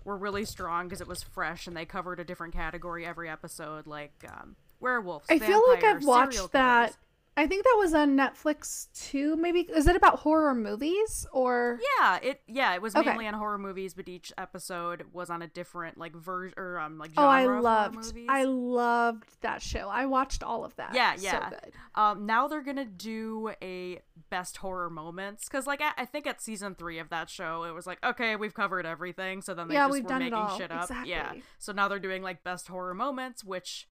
were 0.05 0.17
really 0.17 0.45
strong 0.45 0.87
because 0.87 1.01
it 1.01 1.09
was 1.09 1.23
fresh 1.25 1.67
and 1.67 1.77
they 1.77 1.85
covered 1.85 2.21
a 2.21 2.25
different 2.25 2.55
category 2.55 3.05
every 3.05 3.29
episode 3.29 3.87
like 3.89 4.13
um, 4.29 4.55
werewolves. 4.79 5.27
i 5.29 5.39
feel 5.39 5.61
like 5.69 5.83
i've 5.85 6.05
watched 6.05 6.53
that 6.53 6.87
killers. 6.91 6.97
I 7.37 7.47
think 7.47 7.65
that 7.65 7.77
was 7.79 7.95
on 7.95 8.17
netflix 8.17 8.89
too 8.93 9.37
maybe 9.37 9.61
is 9.61 9.87
it 9.87 9.97
about 9.97 10.19
horror 10.21 10.55
movies 10.55 11.27
or 11.33 11.79
Yeah, 11.99 12.19
it 12.23 12.41
yeah, 12.47 12.75
it 12.75 12.83
was 12.83 12.95
Okay. 12.97 13.09
mainly 13.09 13.27
on 13.27 13.35
horror 13.35 13.59
movies, 13.59 13.95
but 13.95 14.09
each 14.09 14.33
episode 14.37 15.05
was 15.13 15.31
on 15.31 15.43
a 15.43 15.47
different 15.47 15.97
like 15.99 16.15
version 16.15 16.55
or 16.57 16.79
um 16.79 16.99
like 16.99 17.11
oh 17.17 17.23
genre 17.23 17.31
i 17.31 17.41
of 17.41 17.47
horror 17.47 17.61
loved 17.63 17.95
movies. 17.97 18.27
i 18.29 18.43
loved 18.45 19.29
that 19.43 19.63
show 19.63 19.89
i 19.89 20.07
watched 20.07 20.43
all 20.43 20.65
of 20.65 20.75
that 20.77 20.95
Yeah, 20.95 21.15
so 21.17 21.23
yeah. 21.23 21.51
good. 21.51 21.73
Um, 21.95 22.27
now 22.27 22.49
they're 22.49 22.63
gonna 22.63 22.85
do 22.85 23.53
a 23.63 24.01
best 24.31 24.59
horror 24.59 24.89
moments 24.91 25.49
because, 25.49 25.67
like, 25.67 25.81
I, 25.81 25.91
I 25.99 26.05
think 26.05 26.25
at 26.27 26.41
season 26.41 26.77
three 26.77 27.01
of 27.01 27.09
that 27.09 27.29
show, 27.29 27.65
it 27.65 27.73
was 27.75 27.85
like, 27.85 27.99
okay, 28.05 28.37
we've 28.37 28.55
covered 28.55 28.87
everything. 28.87 29.43
So 29.43 29.55
then 29.55 29.67
they 29.67 29.75
Yeah, 29.75 29.87
just 29.87 29.93
we've 29.95 30.05
were 30.05 30.09
done 30.09 30.23
it 30.23 30.25
making 30.27 30.39
all. 30.39 30.57
shit 30.57 30.71
up. 30.71 30.89
Yeah. 31.05 31.33
So 31.59 31.73
now 31.73 31.89
they're 31.89 31.99
doing 31.99 32.23
like 32.23 32.45
best 32.45 32.69
horror 32.69 32.95
moments, 32.95 33.43
which 33.43 33.89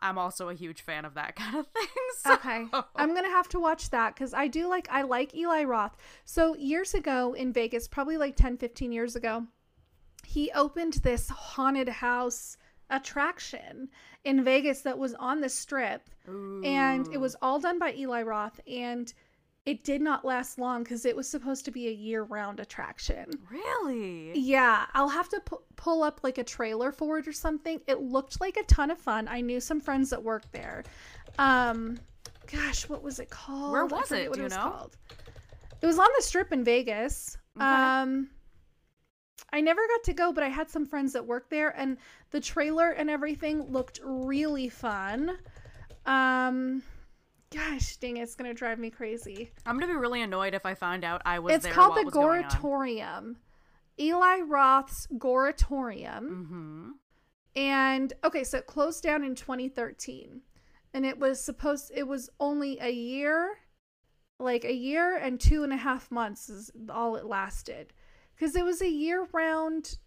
I'm 0.00 0.18
also 0.18 0.48
a 0.48 0.54
huge 0.54 0.80
fan 0.80 1.04
of 1.04 1.14
that 1.14 1.36
kind 1.36 1.56
of 1.56 1.66
thing. 1.68 1.86
So. 2.18 2.34
Okay. 2.34 2.66
I'm 2.96 3.10
going 3.10 3.24
to 3.24 3.30
have 3.30 3.48
to 3.50 3.60
watch 3.60 3.90
that 3.90 4.16
cuz 4.16 4.34
I 4.34 4.48
do 4.48 4.68
like 4.68 4.88
I 4.90 5.02
like 5.02 5.34
Eli 5.34 5.64
Roth. 5.64 5.96
So 6.24 6.56
years 6.56 6.94
ago 6.94 7.32
in 7.34 7.52
Vegas, 7.52 7.88
probably 7.88 8.16
like 8.16 8.36
10 8.36 8.56
15 8.56 8.92
years 8.92 9.16
ago, 9.16 9.46
he 10.24 10.50
opened 10.52 10.94
this 10.94 11.28
haunted 11.28 11.88
house 11.88 12.56
attraction 12.90 13.88
in 14.24 14.42
Vegas 14.44 14.82
that 14.82 14.98
was 14.98 15.14
on 15.14 15.40
the 15.40 15.48
strip 15.48 16.08
and 16.64 17.06
it 17.12 17.18
was 17.18 17.36
all 17.42 17.60
done 17.60 17.78
by 17.78 17.94
Eli 17.94 18.22
Roth 18.22 18.60
and 18.66 19.12
it 19.70 19.84
did 19.84 20.00
not 20.00 20.24
last 20.24 20.58
long 20.58 20.82
cuz 20.84 21.04
it 21.04 21.14
was 21.14 21.28
supposed 21.28 21.64
to 21.66 21.70
be 21.70 21.88
a 21.88 21.92
year-round 21.92 22.58
attraction. 22.60 23.26
really. 23.50 24.38
Yeah, 24.38 24.86
I'll 24.94 25.08
have 25.10 25.28
to 25.28 25.40
pu- 25.40 25.62
pull 25.76 26.02
up 26.02 26.20
like 26.22 26.38
a 26.38 26.44
trailer 26.44 26.90
for 26.92 27.18
it 27.18 27.28
or 27.28 27.32
something. 27.32 27.80
It 27.86 28.00
looked 28.00 28.40
like 28.40 28.56
a 28.56 28.62
ton 28.64 28.90
of 28.90 28.98
fun. 28.98 29.28
I 29.28 29.40
knew 29.42 29.60
some 29.60 29.80
friends 29.80 30.08
that 30.10 30.22
worked 30.22 30.52
there. 30.52 30.84
Um, 31.38 31.98
gosh, 32.50 32.88
what 32.88 33.02
was 33.02 33.18
it 33.18 33.28
called? 33.30 33.72
Where 33.72 33.84
was 33.86 34.10
it? 34.10 34.30
What 34.30 34.36
Do 34.38 34.40
it 34.40 34.44
you 34.44 34.44
was 34.44 34.56
know? 34.56 34.70
called. 34.70 34.96
It 35.82 35.86
was 35.86 35.98
on 35.98 36.08
the 36.16 36.22
strip 36.22 36.50
in 36.52 36.64
Vegas. 36.64 37.36
Okay. 37.56 37.64
Um, 37.66 38.30
I 39.52 39.60
never 39.60 39.80
got 39.86 40.02
to 40.04 40.12
go, 40.12 40.32
but 40.32 40.42
I 40.44 40.48
had 40.48 40.68
some 40.70 40.84
friends 40.86 41.12
that 41.12 41.24
worked 41.26 41.50
there, 41.50 41.70
and 41.78 41.96
the 42.30 42.40
trailer 42.40 42.90
and 42.90 43.08
everything 43.08 43.62
looked 43.70 44.00
really 44.04 44.68
fun. 44.68 45.38
Um, 46.06 46.82
Gosh 47.50 47.96
dang, 47.96 48.18
it's 48.18 48.34
gonna 48.34 48.54
drive 48.54 48.78
me 48.78 48.90
crazy. 48.90 49.50
I'm 49.64 49.78
gonna 49.78 49.92
be 49.92 49.98
really 49.98 50.22
annoyed 50.22 50.54
if 50.54 50.66
I 50.66 50.74
find 50.74 51.04
out 51.04 51.22
I 51.24 51.38
was 51.38 51.54
It's 51.54 51.66
called 51.66 51.96
the. 51.96 52.10
Goratorium. 52.10 53.36
Eli 53.98 54.40
Roth's 54.40 55.06
Goratorium. 55.08 56.28
Mhm. 56.28 56.90
And 57.56 58.12
okay, 58.22 58.44
so 58.44 58.58
it 58.58 58.66
closed 58.66 59.02
down 59.02 59.24
in 59.24 59.34
2013. 59.34 60.42
And 60.94 61.04
it 61.04 61.18
was 61.18 61.42
supposed 61.42 61.90
it 61.94 62.06
was 62.06 62.30
only 62.38 62.78
a 62.80 62.90
year, 62.90 63.58
like 64.38 64.64
a 64.64 64.74
year 64.74 65.16
and 65.16 65.40
two 65.40 65.64
and 65.64 65.72
a 65.72 65.76
half 65.76 66.10
months 66.10 66.48
is 66.48 66.70
all 66.90 67.16
it 67.16 67.24
lasted. 67.24 67.92
Because 68.34 68.54
it 68.54 68.64
was 68.64 68.80
a 68.82 68.88
year 68.88 69.26
round 69.32 69.98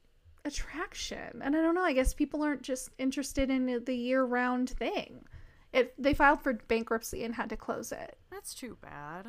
attraction. 0.46 1.42
And 1.42 1.56
I 1.56 1.62
don't 1.62 1.76
know, 1.76 1.84
I 1.84 1.94
guess 1.94 2.14
people 2.14 2.42
aren't 2.44 2.62
just 2.64 2.90
interested 2.98 3.50
in 3.50 3.84
the 3.84 3.96
year 3.96 4.24
round 4.24 4.70
thing. 4.70 5.26
It 5.74 5.94
they 6.02 6.14
filed 6.14 6.42
for 6.42 6.54
bankruptcy 6.54 7.24
and 7.24 7.36
had 7.36 7.50
to 7.50 7.58
close 7.58 7.92
it. 7.92 8.18
That's 8.30 8.54
too 8.54 8.78
bad. 8.82 9.28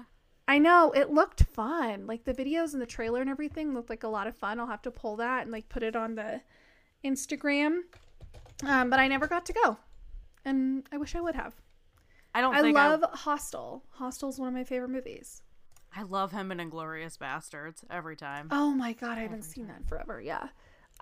I 0.49 0.59
know 0.59 0.91
it 0.93 1.11
looked 1.11 1.45
fun. 1.45 2.07
Like 2.07 2.25
the 2.25 2.35
videos 2.35 2.73
and 2.73 2.83
the 2.83 2.87
trailer 2.87 3.21
and 3.21 3.31
everything 3.31 3.75
looked 3.75 3.91
like 3.91 4.03
a 4.03 4.09
lot 4.09 4.27
of 4.27 4.37
fun. 4.37 4.59
I'll 4.59 4.67
have 4.67 4.83
to 4.83 4.91
pull 4.91 5.17
that 5.17 5.43
and 5.43 5.53
like 5.53 5.69
put 5.69 5.83
it 5.83 5.95
on 5.95 6.17
the 6.17 6.41
Instagram. 7.05 7.81
Um, 8.65 8.91
but 8.91 9.01
I 9.01 9.09
never 9.09 9.27
got 9.27 9.47
to 9.47 9.53
go, 9.53 9.77
and 10.45 10.87
I 10.93 10.97
wish 10.97 11.15
I 11.15 11.21
would 11.21 11.35
have. 11.35 11.55
I 12.35 12.41
don't 12.41 12.55
I 12.55 12.61
love 12.61 13.05
Hostel. 13.13 13.85
Hostel's 13.91 14.39
one 14.39 14.49
of 14.49 14.55
my 14.55 14.65
favorite 14.65 14.91
movies. 14.91 15.43
I, 15.95 16.01
I 16.01 16.03
love 16.05 16.33
him 16.33 16.53
in 16.53 16.59
Inglourious 16.59 17.19
Basterds 17.19 17.85
every 17.91 18.17
time. 18.17 18.49
Oh 18.51 18.73
my 18.73 18.93
god, 18.93 19.19
I 19.19 19.23
haven't 19.23 19.43
seen 19.43 19.67
that 19.67 19.87
forever. 19.89 20.21
Yeah, 20.21 20.49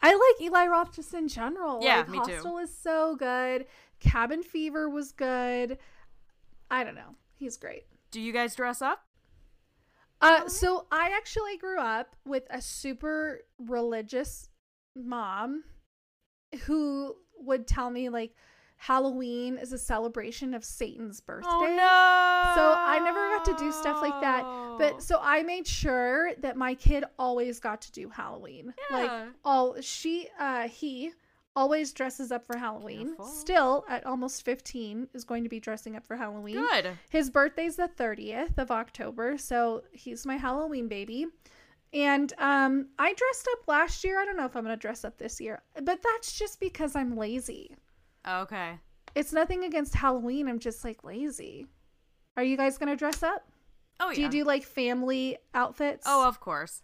I 0.03 0.15
like 0.15 0.47
Eli 0.47 0.67
Roth 0.67 0.95
just 0.95 1.13
in 1.13 1.29
general. 1.29 1.81
Yeah, 1.83 1.99
like, 1.99 2.09
me 2.09 2.19
too. 2.25 2.35
Hostel 2.37 2.59
is 2.59 2.75
so 2.75 3.17
good. 3.17 3.67
Cabin 4.01 4.43
Fever 4.43 4.89
was 4.89 5.13
good. 5.13 5.79
I 6.71 6.85
don't 6.85 6.95
know. 6.95 7.15
He's 7.35 7.57
great. 7.57 7.85
Do 8.11 8.21
you 8.21 8.33
guys 8.33 8.55
dress 8.55 8.83
up? 8.83 9.05
Uh, 10.21 10.49
so 10.49 10.87
I 10.91 11.11
actually 11.17 11.57
grew 11.57 11.81
up 11.81 12.15
with 12.27 12.45
a 12.51 12.61
super 12.61 13.41
religious 13.59 14.49
mom 14.95 15.65
who 16.65 17.17
would 17.39 17.67
tell 17.67 17.91
me 17.91 18.09
like 18.09 18.35
Halloween 18.77 19.59
is 19.59 19.73
a 19.73 19.79
celebration 19.79 20.55
of 20.55 20.65
Satan's 20.65 21.21
birthday. 21.21 21.49
Oh 21.51 21.67
no! 21.67 22.53
So 22.55 22.75
I 22.77 22.99
never 23.05 23.29
got 23.29 23.45
to 23.47 23.55
do 23.63 23.71
stuff 23.73 24.01
like 24.01 24.19
that. 24.23 24.43
But 24.79 25.03
so 25.03 25.19
I 25.23 25.43
made 25.43 25.67
sure 25.67 26.33
that 26.41 26.57
my 26.57 26.75
kid 26.75 27.05
always 27.19 27.61
got 27.61 27.83
to 27.83 27.93
do 27.93 28.09
Halloween. 28.09 28.73
Yeah. 28.91 28.97
Like 28.97 29.11
all 29.45 29.77
she 29.83 30.29
uh 30.39 30.69
he 30.69 31.13
always 31.61 31.93
dresses 31.93 32.33
up 32.33 32.47
for 32.47 32.57
Halloween. 32.57 33.09
Careful. 33.09 33.27
Still 33.27 33.85
at 33.89 34.07
almost 34.07 34.45
15 34.45 35.09
is 35.15 35.25
going 35.25 35.43
to 35.45 35.51
be 35.51 35.61
dressing 35.61 35.95
up 35.97 36.07
for 36.07 36.17
Halloween. 36.17 36.57
good. 36.57 36.93
His 37.11 37.29
birthday's 37.31 37.77
the 37.77 37.89
30th 37.89 38.57
of 38.59 38.71
October, 38.71 39.37
so 39.37 39.83
he's 39.93 40.25
my 40.25 40.37
Halloween 40.37 40.89
baby. 40.89 41.27
And 41.93 42.33
um 42.39 42.87
I 42.99 43.13
dressed 43.15 43.49
up 43.53 43.69
last 43.69 44.05
year. 44.05 44.21
I 44.21 44.25
don't 44.25 44.37
know 44.37 44.45
if 44.47 44.57
I'm 44.57 44.65
going 44.65 44.77
to 44.77 44.81
dress 44.81 45.05
up 45.05 45.19
this 45.19 45.41
year, 45.41 45.63
but 45.75 46.01
that's 46.03 46.33
just 46.39 46.61
because 46.61 46.95
I'm 46.97 47.17
lazy. 47.17 47.75
Okay. 48.27 48.79
It's 49.15 49.33
nothing 49.33 49.65
against 49.65 49.95
Halloween. 49.97 50.49
I'm 50.49 50.61
just 50.61 50.85
like 50.85 51.03
lazy. 51.05 51.67
Are 52.37 52.45
you 52.45 52.57
guys 52.57 52.79
going 52.79 52.89
to 52.91 52.97
dress 52.97 53.23
up? 53.23 53.43
Oh 53.99 54.09
yeah. 54.11 54.15
Do 54.15 54.23
you 54.23 54.29
do 54.31 54.45
like 54.45 54.63
family 54.63 55.37
outfits? 55.53 56.05
Oh, 56.07 56.27
of 56.27 56.41
course. 56.41 56.81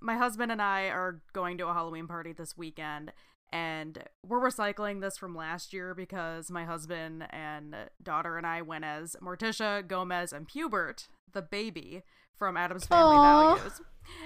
My 0.00 0.16
husband 0.16 0.52
and 0.52 0.62
I 0.62 0.84
are 0.88 1.20
going 1.32 1.58
to 1.58 1.68
a 1.68 1.72
Halloween 1.74 2.06
party 2.06 2.32
this 2.32 2.56
weekend, 2.56 3.12
and 3.52 4.02
we're 4.26 4.40
recycling 4.40 5.00
this 5.00 5.16
from 5.16 5.34
last 5.34 5.72
year 5.72 5.94
because 5.94 6.50
my 6.50 6.64
husband 6.64 7.26
and 7.30 7.74
daughter 8.02 8.36
and 8.36 8.46
I 8.46 8.62
went 8.62 8.84
as 8.84 9.16
Morticia, 9.22 9.86
Gomez, 9.86 10.32
and 10.32 10.48
Pubert, 10.48 11.08
the 11.32 11.42
baby 11.42 12.02
from 12.36 12.56
Addams 12.56 12.86
Family 12.86 13.16
Aw. 13.16 13.54
Values. 13.56 13.80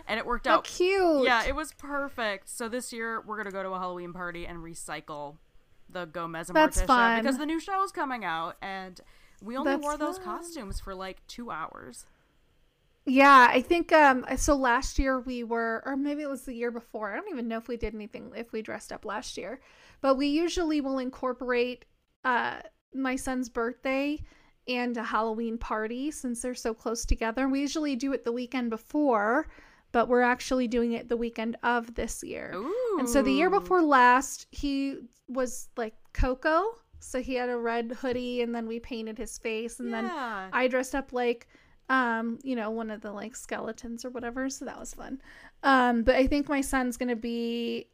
And 0.06 0.18
it 0.18 0.24
worked 0.26 0.46
How 0.46 0.58
out. 0.58 0.64
cute. 0.64 1.24
Yeah, 1.24 1.44
it 1.44 1.54
was 1.54 1.72
perfect. 1.74 2.48
So 2.48 2.68
this 2.68 2.92
year 2.92 3.22
we're 3.26 3.37
gonna 3.37 3.50
go 3.50 3.62
to 3.62 3.70
a 3.70 3.78
Halloween 3.78 4.12
party 4.12 4.46
and 4.46 4.58
recycle 4.58 5.37
the 5.88 6.04
Gomez 6.06 6.48
and 6.48 6.56
That's 6.56 6.80
Morticia 6.82 6.87
fun. 6.87 7.20
because 7.22 7.38
the 7.38 7.46
new 7.46 7.60
show 7.60 7.82
is 7.84 7.92
coming 7.92 8.24
out, 8.24 8.56
and 8.62 9.00
we 9.42 9.56
only 9.56 9.72
That's 9.72 9.82
wore 9.82 9.98
those 9.98 10.16
fun. 10.18 10.38
costumes 10.38 10.80
for 10.80 10.94
like 10.94 11.26
two 11.26 11.50
hours. 11.50 12.06
Yeah, 13.06 13.48
I 13.50 13.60
think 13.60 13.92
um 13.92 14.24
so 14.36 14.56
last 14.56 14.98
year 14.98 15.20
we 15.20 15.44
were 15.44 15.82
or 15.84 15.96
maybe 15.96 16.22
it 16.22 16.30
was 16.30 16.42
the 16.42 16.54
year 16.54 16.70
before. 16.70 17.12
I 17.12 17.16
don't 17.16 17.30
even 17.30 17.48
know 17.48 17.58
if 17.58 17.68
we 17.68 17.76
did 17.76 17.94
anything 17.94 18.32
if 18.34 18.52
we 18.52 18.62
dressed 18.62 18.92
up 18.92 19.04
last 19.04 19.36
year. 19.36 19.60
But 20.00 20.16
we 20.16 20.26
usually 20.26 20.80
will 20.80 20.98
incorporate 20.98 21.84
uh 22.24 22.60
my 22.94 23.16
son's 23.16 23.48
birthday 23.48 24.22
and 24.66 24.96
a 24.96 25.02
Halloween 25.02 25.58
party 25.58 26.10
since 26.10 26.40
they're 26.40 26.54
so 26.54 26.72
close 26.72 27.04
together. 27.04 27.48
We 27.48 27.60
usually 27.60 27.96
do 27.96 28.12
it 28.14 28.24
the 28.24 28.32
weekend 28.32 28.70
before, 28.70 29.48
but 29.92 30.08
we're 30.08 30.22
actually 30.22 30.68
doing 30.68 30.92
it 30.92 31.08
the 31.08 31.16
weekend 31.16 31.56
of 31.62 31.94
this 31.94 32.22
year. 32.22 32.52
Ooh. 32.54 32.96
And 32.98 33.08
so 33.08 33.20
the 33.20 33.32
year 33.32 33.50
before 33.50 33.82
last, 33.82 34.46
he 34.50 34.98
was 35.28 35.68
like 35.76 35.94
Coco. 36.14 36.62
So 37.00 37.20
he 37.20 37.34
had 37.34 37.50
a 37.50 37.58
red 37.58 37.92
hoodie 38.00 38.40
and 38.40 38.54
then 38.54 38.66
we 38.66 38.80
painted 38.80 39.18
his 39.18 39.36
face 39.36 39.78
and 39.78 39.92
then 39.92 40.06
I 40.10 40.68
dressed 40.68 40.94
up 40.94 41.12
like 41.12 41.46
um, 41.88 42.38
you 42.42 42.57
know, 42.57 42.70
one 42.70 42.90
of 42.90 43.01
the 43.01 43.12
like 43.12 43.37
skeletons 43.37 44.05
or 44.05 44.11
whatever, 44.11 44.49
so 44.49 44.64
that 44.64 44.79
was 44.79 44.94
fun. 44.94 45.20
Um, 45.62 46.03
but 46.03 46.16
I 46.16 46.27
think 46.27 46.49
my 46.49 46.61
son's 46.61 46.97
to 47.09 47.16
be 47.16 47.88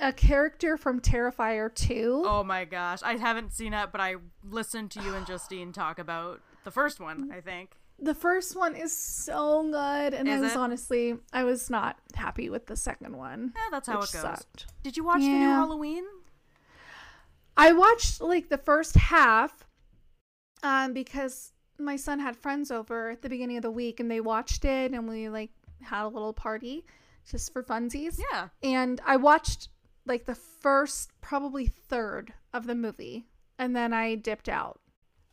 a 0.00 0.12
character 0.12 0.76
from 0.76 1.00
Terrifier 1.00 1.74
2. 1.74 2.24
Oh 2.26 2.44
my 2.44 2.64
gosh, 2.64 3.02
I 3.02 3.16
haven't 3.16 3.52
seen 3.52 3.74
it, 3.74 3.90
but 3.92 4.00
I 4.00 4.16
listened 4.48 4.90
to 4.92 5.02
you 5.02 5.14
and 5.14 5.26
Justine 5.26 5.72
talk 5.72 5.98
about 5.98 6.40
the 6.64 6.70
first 6.70 7.00
one. 7.00 7.30
I 7.32 7.40
think. 7.40 7.76
The 8.00 8.14
first 8.14 8.54
one 8.54 8.76
is 8.76 8.96
so 8.96 9.64
good 9.64 10.14
and 10.14 10.30
I 10.30 10.38
was 10.38 10.52
it? 10.52 10.56
honestly 10.56 11.16
I 11.32 11.42
was 11.42 11.68
not 11.68 11.98
happy 12.14 12.48
with 12.48 12.66
the 12.66 12.76
second 12.76 13.16
one. 13.16 13.52
Yeah, 13.56 13.62
that's 13.72 13.88
how 13.88 13.96
it 13.98 14.12
goes. 14.12 14.22
sucked. 14.22 14.66
Did 14.84 14.96
you 14.96 15.02
watch 15.02 15.20
the 15.20 15.28
new 15.28 15.48
Halloween? 15.48 16.04
I 17.56 17.72
watched 17.72 18.20
like 18.20 18.50
the 18.50 18.58
first 18.58 18.94
half 18.94 19.66
um 20.62 20.92
because 20.92 21.52
my 21.78 21.96
son 21.96 22.18
had 22.18 22.36
friends 22.36 22.70
over 22.70 23.10
at 23.10 23.22
the 23.22 23.28
beginning 23.28 23.56
of 23.56 23.62
the 23.62 23.70
week 23.70 24.00
and 24.00 24.10
they 24.10 24.20
watched 24.20 24.64
it 24.64 24.92
and 24.92 25.08
we 25.08 25.28
like 25.28 25.50
had 25.80 26.04
a 26.04 26.08
little 26.08 26.32
party 26.32 26.84
just 27.30 27.52
for 27.52 27.62
funsies. 27.62 28.20
Yeah. 28.32 28.48
And 28.62 29.00
I 29.06 29.16
watched 29.16 29.68
like 30.06 30.24
the 30.24 30.34
first 30.34 31.10
probably 31.20 31.66
third 31.66 32.32
of 32.52 32.66
the 32.66 32.74
movie 32.74 33.26
and 33.58 33.74
then 33.74 33.92
I 33.92 34.16
dipped 34.16 34.48
out. 34.48 34.80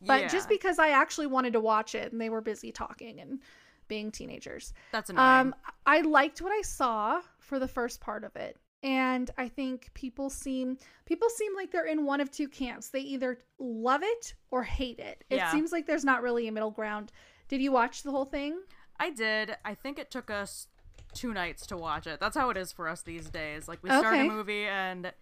But 0.00 0.22
yeah. 0.22 0.28
just 0.28 0.48
because 0.48 0.78
I 0.78 0.90
actually 0.90 1.26
wanted 1.26 1.54
to 1.54 1.60
watch 1.60 1.94
it 1.94 2.12
and 2.12 2.20
they 2.20 2.28
were 2.28 2.42
busy 2.42 2.70
talking 2.70 3.20
and 3.20 3.40
being 3.88 4.10
teenagers. 4.10 4.72
that's 4.92 5.10
annoying. 5.10 5.28
Um 5.28 5.54
I 5.86 6.00
liked 6.02 6.42
what 6.42 6.52
I 6.52 6.62
saw 6.62 7.22
for 7.38 7.58
the 7.58 7.68
first 7.68 8.00
part 8.00 8.24
of 8.24 8.36
it. 8.36 8.56
And 8.82 9.30
I 9.38 9.48
think 9.48 9.90
people 9.94 10.30
seem 10.30 10.78
people 11.06 11.28
seem 11.30 11.54
like 11.54 11.70
they're 11.72 11.86
in 11.86 12.04
one 12.04 12.20
of 12.20 12.30
two 12.30 12.48
camps. 12.48 12.88
They 12.88 13.00
either 13.00 13.38
love 13.58 14.02
it 14.04 14.34
or 14.50 14.62
hate 14.62 14.98
it. 14.98 15.24
It 15.30 15.36
Yeah. 15.36 15.50
seems 15.50 15.72
like 15.72 15.86
there's 15.86 16.04
not 16.04 16.22
really 16.22 16.46
a 16.48 16.52
middle 16.52 16.70
ground. 16.70 17.10
Did 17.48 17.60
you 17.62 17.72
watch 17.72 18.02
the 18.02 18.10
whole 18.10 18.24
thing? 18.26 18.60
I 18.98 19.10
did. 19.10 19.56
I 19.64 19.74
think 19.74 19.98
it 19.98 20.10
took 20.10 20.30
us 20.30 20.68
two 21.14 21.32
nights 21.32 21.66
to 21.68 21.76
watch 21.76 22.06
it. 22.06 22.20
That's 22.20 22.36
how 22.36 22.50
it 22.50 22.56
is 22.56 22.72
for 22.72 22.88
us 22.88 23.02
these 23.02 23.30
days. 23.30 23.66
Like 23.68 23.82
we 23.82 23.88
start 23.90 24.06
Okay. 24.14 24.26
a 24.26 24.30
movie 24.30 24.64
and 24.66 25.12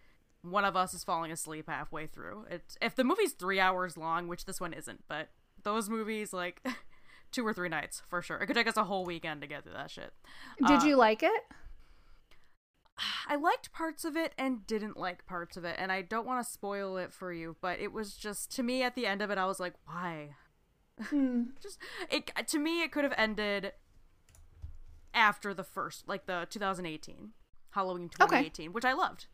one 0.43 0.64
of 0.64 0.77
us 0.77 0.93
is 0.93 1.05
falling 1.05 1.31
asleep 1.33 1.69
halfway 1.69 2.07
through. 2.07 2.47
It's 2.51 2.77
if 2.83 2.95
the 2.97 3.05
movie's 3.05 3.33
three 3.33 3.61
hours 3.61 3.97
long, 3.97 4.29
which 4.29 4.45
this 4.45 4.61
one 4.61 4.73
isn't, 4.73 5.05
but 5.09 5.31
those 5.62 5.88
movies 5.88 6.33
like 6.33 6.61
two 7.31 7.47
or 7.47 7.55
three 7.55 7.69
nights 7.69 8.03
for 8.09 8.21
sure. 8.21 8.37
It 8.38 8.47
could 8.47 8.57
take 8.57 8.67
us 8.69 8.77
a 8.77 8.85
whole 8.85 9.05
weekend 9.05 9.40
to 9.43 9.47
get 9.47 9.62
through 9.64 9.73
that 9.75 9.90
shit. 9.90 10.12
Did 10.67 10.81
Uh, 10.83 10.85
you 10.85 10.97
like 10.97 11.23
it? 11.23 11.43
I 13.28 13.37
liked 13.37 13.72
parts 13.72 14.04
of 14.04 14.16
it 14.16 14.33
and 14.38 14.66
didn't 14.66 14.96
like 14.96 15.26
parts 15.26 15.57
of 15.57 15.64
it, 15.64 15.76
and 15.78 15.90
I 15.92 16.02
don't 16.02 16.26
want 16.26 16.44
to 16.44 16.50
spoil 16.52 16.96
it 16.96 17.12
for 17.12 17.33
you, 17.33 17.57
but 17.61 17.80
it 17.80 17.92
was 17.92 18.14
just 18.14 18.50
to 18.57 18.62
me 18.62 18.83
at 18.83 18.94
the 18.94 19.07
end 19.07 19.22
of 19.22 19.30
it, 19.30 19.38
I 19.38 19.46
was 19.46 19.61
like, 19.61 19.74
why? 19.87 20.35
Hmm. 21.09 21.42
Just 21.61 21.78
it 22.09 22.30
to 22.48 22.59
me, 22.59 22.83
it 22.85 22.92
could 22.92 23.02
have 23.02 23.14
ended 23.16 23.72
after 25.12 25.52
the 25.54 25.64
first, 25.64 26.07
like 26.09 26.26
the 26.26 26.46
2018 26.50 27.30
Halloween 27.70 28.09
2018, 28.09 28.72
which 28.72 28.85
I 28.85 28.92
loved. 28.92 29.26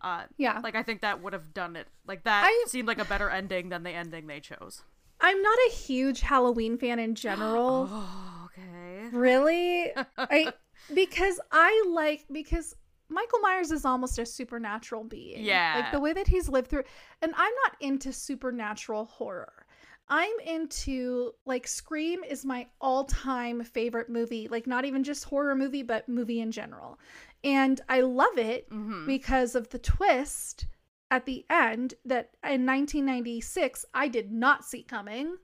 Uh, 0.00 0.24
Yeah. 0.38 0.60
like 0.62 0.74
I 0.76 0.82
think 0.82 1.00
that 1.02 1.20
would 1.20 1.32
have 1.32 1.52
done 1.52 1.74
it. 1.76 1.88
Like 2.06 2.22
that 2.24 2.44
I- 2.46 2.64
seemed 2.68 2.86
like 2.88 2.98
a 3.00 3.04
better 3.04 3.28
ending 3.28 3.68
than 3.70 3.82
the 3.82 3.90
ending 3.90 4.26
they 4.28 4.40
chose. 4.40 4.82
I'm 5.20 5.42
not 5.42 5.58
a 5.68 5.72
huge 5.72 6.20
Halloween 6.20 6.78
fan 6.78 6.98
in 6.98 7.14
general. 7.14 7.88
Oh, 7.92 8.48
okay. 8.58 9.08
Really? 9.16 9.90
I 10.18 10.52
because 10.94 11.40
I 11.52 11.84
like 11.88 12.24
because 12.32 12.74
Michael 13.10 13.40
Myers 13.40 13.70
is 13.72 13.84
almost 13.84 14.18
a 14.18 14.24
supernatural 14.26 15.04
being. 15.04 15.44
Yeah. 15.44 15.80
Like 15.82 15.92
the 15.92 16.00
way 16.00 16.12
that 16.12 16.28
he's 16.28 16.48
lived 16.48 16.70
through 16.70 16.84
and 17.22 17.32
I'm 17.36 17.52
not 17.64 17.76
into 17.80 18.12
supernatural 18.12 19.06
horror. 19.06 19.66
I'm 20.08 20.40
into 20.44 21.32
like 21.46 21.66
Scream 21.66 22.24
is 22.24 22.44
my 22.44 22.66
all-time 22.80 23.62
favorite 23.62 24.08
movie, 24.08 24.48
like 24.48 24.66
not 24.66 24.84
even 24.84 25.04
just 25.04 25.24
horror 25.24 25.54
movie 25.54 25.82
but 25.82 26.08
movie 26.08 26.40
in 26.40 26.50
general. 26.52 26.98
And 27.44 27.80
I 27.88 28.00
love 28.00 28.38
it 28.38 28.66
hmm 28.70 29.06
because 29.06 29.54
of 29.54 29.68
the 29.70 29.78
twist 29.78 30.66
at 31.10 31.26
the 31.26 31.44
end 31.50 31.94
that 32.04 32.30
in 32.44 32.64
1996 32.66 33.84
I 33.94 34.08
did 34.08 34.30
not 34.32 34.64
see 34.64 34.82
coming. 34.82 35.36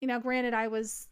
You 0.00 0.08
know, 0.08 0.20
granted, 0.20 0.54
I 0.54 0.68
was 0.68 1.08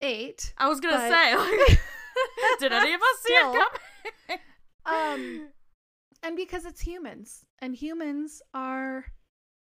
eight. 0.00 0.52
I 0.58 0.68
was 0.68 0.80
gonna 0.80 0.96
but- 0.96 1.10
say, 1.10 1.36
like, 1.36 1.80
did 2.60 2.72
any 2.72 2.92
of 2.94 3.00
us 3.00 3.18
see 3.24 3.32
it 3.32 3.42
coming? 3.42 4.40
Um, 4.86 5.48
and 6.22 6.36
because 6.36 6.64
it's 6.64 6.80
humans, 6.80 7.44
and 7.60 7.74
humans 7.74 8.42
are 8.54 9.04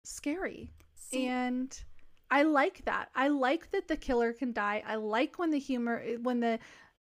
scary. 0.05 0.73
See, 0.95 1.27
and 1.27 1.77
I 2.31 2.43
like 2.43 2.85
that. 2.85 3.11
I 3.15 3.29
like 3.29 3.71
that 3.73 3.89
the 3.89 3.97
killer 3.97 4.33
can 4.33 4.53
die. 4.53 4.83
I 4.87 4.97
like 4.97 5.39
when 5.39 5.51
the 5.51 5.59
humor 5.59 6.03
when 6.23 6.41
the 6.41 6.59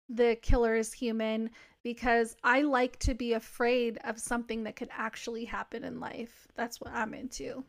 the 0.09 0.37
killer 0.43 0.75
is 0.75 0.93
human 0.93 1.51
because 1.83 2.37
I 2.45 2.63
like 2.63 2.99
to 3.01 3.15
be 3.15 3.33
afraid 3.33 3.99
of 4.05 4.19
something 4.19 4.65
that 4.65 4.77
could 4.77 4.91
actually 4.93 5.45
happen 5.45 5.85
in 5.85 6.01
life. 6.01 6.47
That's 6.55 6.81
what 6.81 6.93
I'm 6.93 7.15
into. 7.15 7.65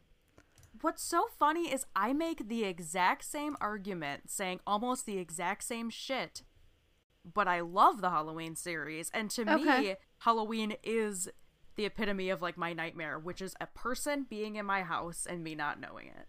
what's 0.81 1.03
so 1.03 1.27
funny 1.39 1.71
is 1.73 1.85
I 1.95 2.13
make 2.13 2.47
the 2.49 2.63
exact 2.65 3.23
same 3.25 3.55
argument, 3.61 4.29
saying 4.29 4.59
almost 4.67 5.05
the 5.05 5.17
exact 5.17 5.63
same 5.63 5.89
shit, 5.89 6.43
but 7.31 7.47
I 7.47 7.61
love 7.61 8.01
the 8.01 8.09
Halloween 8.09 8.55
series, 8.55 9.09
and 9.13 9.29
to 9.31 9.45
me, 9.45 9.95
Halloween 10.19 10.75
is 10.83 11.29
the 11.75 11.85
epitome 11.85 12.29
of 12.29 12.41
like 12.41 12.57
my 12.57 12.73
nightmare, 12.73 13.17
which 13.17 13.41
is 13.41 13.55
a 13.59 13.67
person 13.67 14.25
being 14.29 14.55
in 14.55 14.65
my 14.65 14.83
house 14.83 15.25
and 15.29 15.43
me 15.43 15.55
not 15.55 15.79
knowing 15.79 16.07
it. 16.07 16.27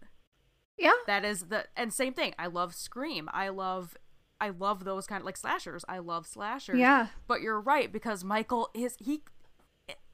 Yeah. 0.77 0.93
That 1.07 1.23
is 1.23 1.45
the 1.45 1.65
and 1.75 1.93
same 1.93 2.13
thing. 2.13 2.33
I 2.37 2.47
love 2.47 2.73
Scream. 2.73 3.29
I 3.31 3.49
love 3.49 3.95
I 4.41 4.49
love 4.49 4.83
those 4.83 5.07
kind 5.07 5.21
of 5.21 5.25
like 5.25 5.37
slashers. 5.37 5.85
I 5.87 5.99
love 5.99 6.27
slashers. 6.27 6.77
Yeah. 6.77 7.07
But 7.27 7.41
you're 7.41 7.61
right 7.61 7.91
because 7.91 8.23
Michael 8.23 8.69
is 8.73 8.95
he 8.99 9.21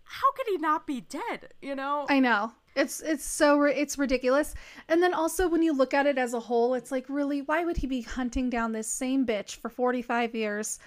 how 0.03 0.31
could 0.33 0.47
he 0.47 0.57
not 0.57 0.85
be 0.85 1.01
dead, 1.01 1.53
you 1.61 1.73
know? 1.73 2.05
I 2.09 2.19
know. 2.19 2.51
It's 2.75 3.01
it's 3.01 3.25
so 3.25 3.63
it's 3.63 3.97
ridiculous. 3.97 4.55
And 4.87 5.03
then 5.03 5.13
also 5.13 5.47
when 5.47 5.61
you 5.61 5.73
look 5.73 5.93
at 5.93 6.05
it 6.07 6.17
as 6.17 6.33
a 6.33 6.39
whole, 6.39 6.73
it's 6.73 6.91
like 6.91 7.05
really 7.09 7.41
why 7.41 7.65
would 7.65 7.77
he 7.77 7.87
be 7.87 8.01
hunting 8.01 8.49
down 8.49 8.71
this 8.71 8.87
same 8.87 9.25
bitch 9.25 9.57
for 9.57 9.69
45 9.69 10.33
years? 10.35 10.79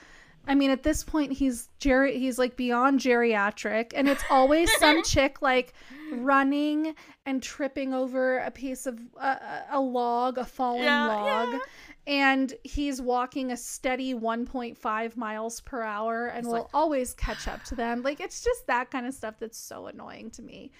I 0.46 0.54
mean, 0.54 0.70
at 0.70 0.82
this 0.82 1.02
point 1.04 1.32
he's 1.32 1.68
he's 1.80 2.38
like 2.38 2.56
beyond 2.56 3.00
geriatric 3.00 3.92
and 3.94 4.08
it's 4.08 4.24
always 4.30 4.70
some 4.78 5.02
chick 5.04 5.40
like 5.42 5.72
running 6.12 6.94
and 7.26 7.42
tripping 7.42 7.94
over 7.94 8.38
a 8.38 8.50
piece 8.50 8.86
of 8.86 9.00
uh, 9.18 9.36
a 9.70 9.80
log, 9.80 10.38
a 10.38 10.44
fallen 10.44 10.82
Yeah, 10.84 11.06
log. 11.06 11.48
yeah. 11.52 11.58
And 12.06 12.52
he's 12.64 13.00
walking 13.00 13.52
a 13.52 13.56
steady 13.56 14.12
1.5 14.14 15.16
miles 15.16 15.60
per 15.62 15.82
hour 15.82 16.26
and 16.26 16.40
It's 16.40 16.46
will 16.46 16.52
like- 16.54 16.66
always 16.74 17.14
catch 17.14 17.48
up 17.48 17.64
to 17.64 17.74
them. 17.74 18.02
Like, 18.02 18.20
it's 18.20 18.44
just 18.44 18.66
that 18.66 18.90
kind 18.90 19.06
of 19.06 19.14
stuff 19.14 19.36
that's 19.40 19.56
so 19.58 19.86
annoying 19.86 20.30
to 20.32 20.42
me. 20.42 20.70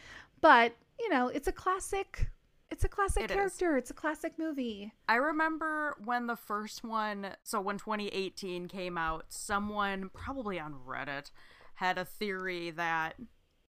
But, 0.43 0.75
you 1.05 1.11
know, 1.11 1.29
it's 1.29 1.47
a 1.49 1.53
classic. 1.53 2.31
It's 2.71 2.83
a 2.83 2.89
classic 2.89 3.25
It 3.25 3.31
is. 3.31 3.35
character. 3.37 3.77
It's 3.77 3.91
a 3.91 3.95
classic 3.95 4.33
movie. 4.39 4.93
I 5.09 5.17
remember 5.17 5.97
when 6.05 6.27
the 6.27 6.35
first 6.35 6.83
one, 6.83 7.29
so 7.45 7.61
when 7.61 7.79
2018 7.79 8.67
came 8.69 8.99
out, 8.99 9.27
someone 9.29 10.11
probably 10.13 10.59
on 10.59 10.75
Reddit 10.87 11.31
had 11.75 11.99
a 11.99 12.05
theory 12.05 12.71
that 12.73 13.15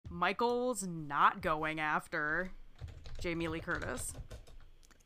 Michael's 0.09 0.87
not 0.87 1.41
going 1.41 1.79
after 1.79 2.51
Jamie 3.19 3.47
Lee 3.47 3.59
Curtis. 3.59 4.13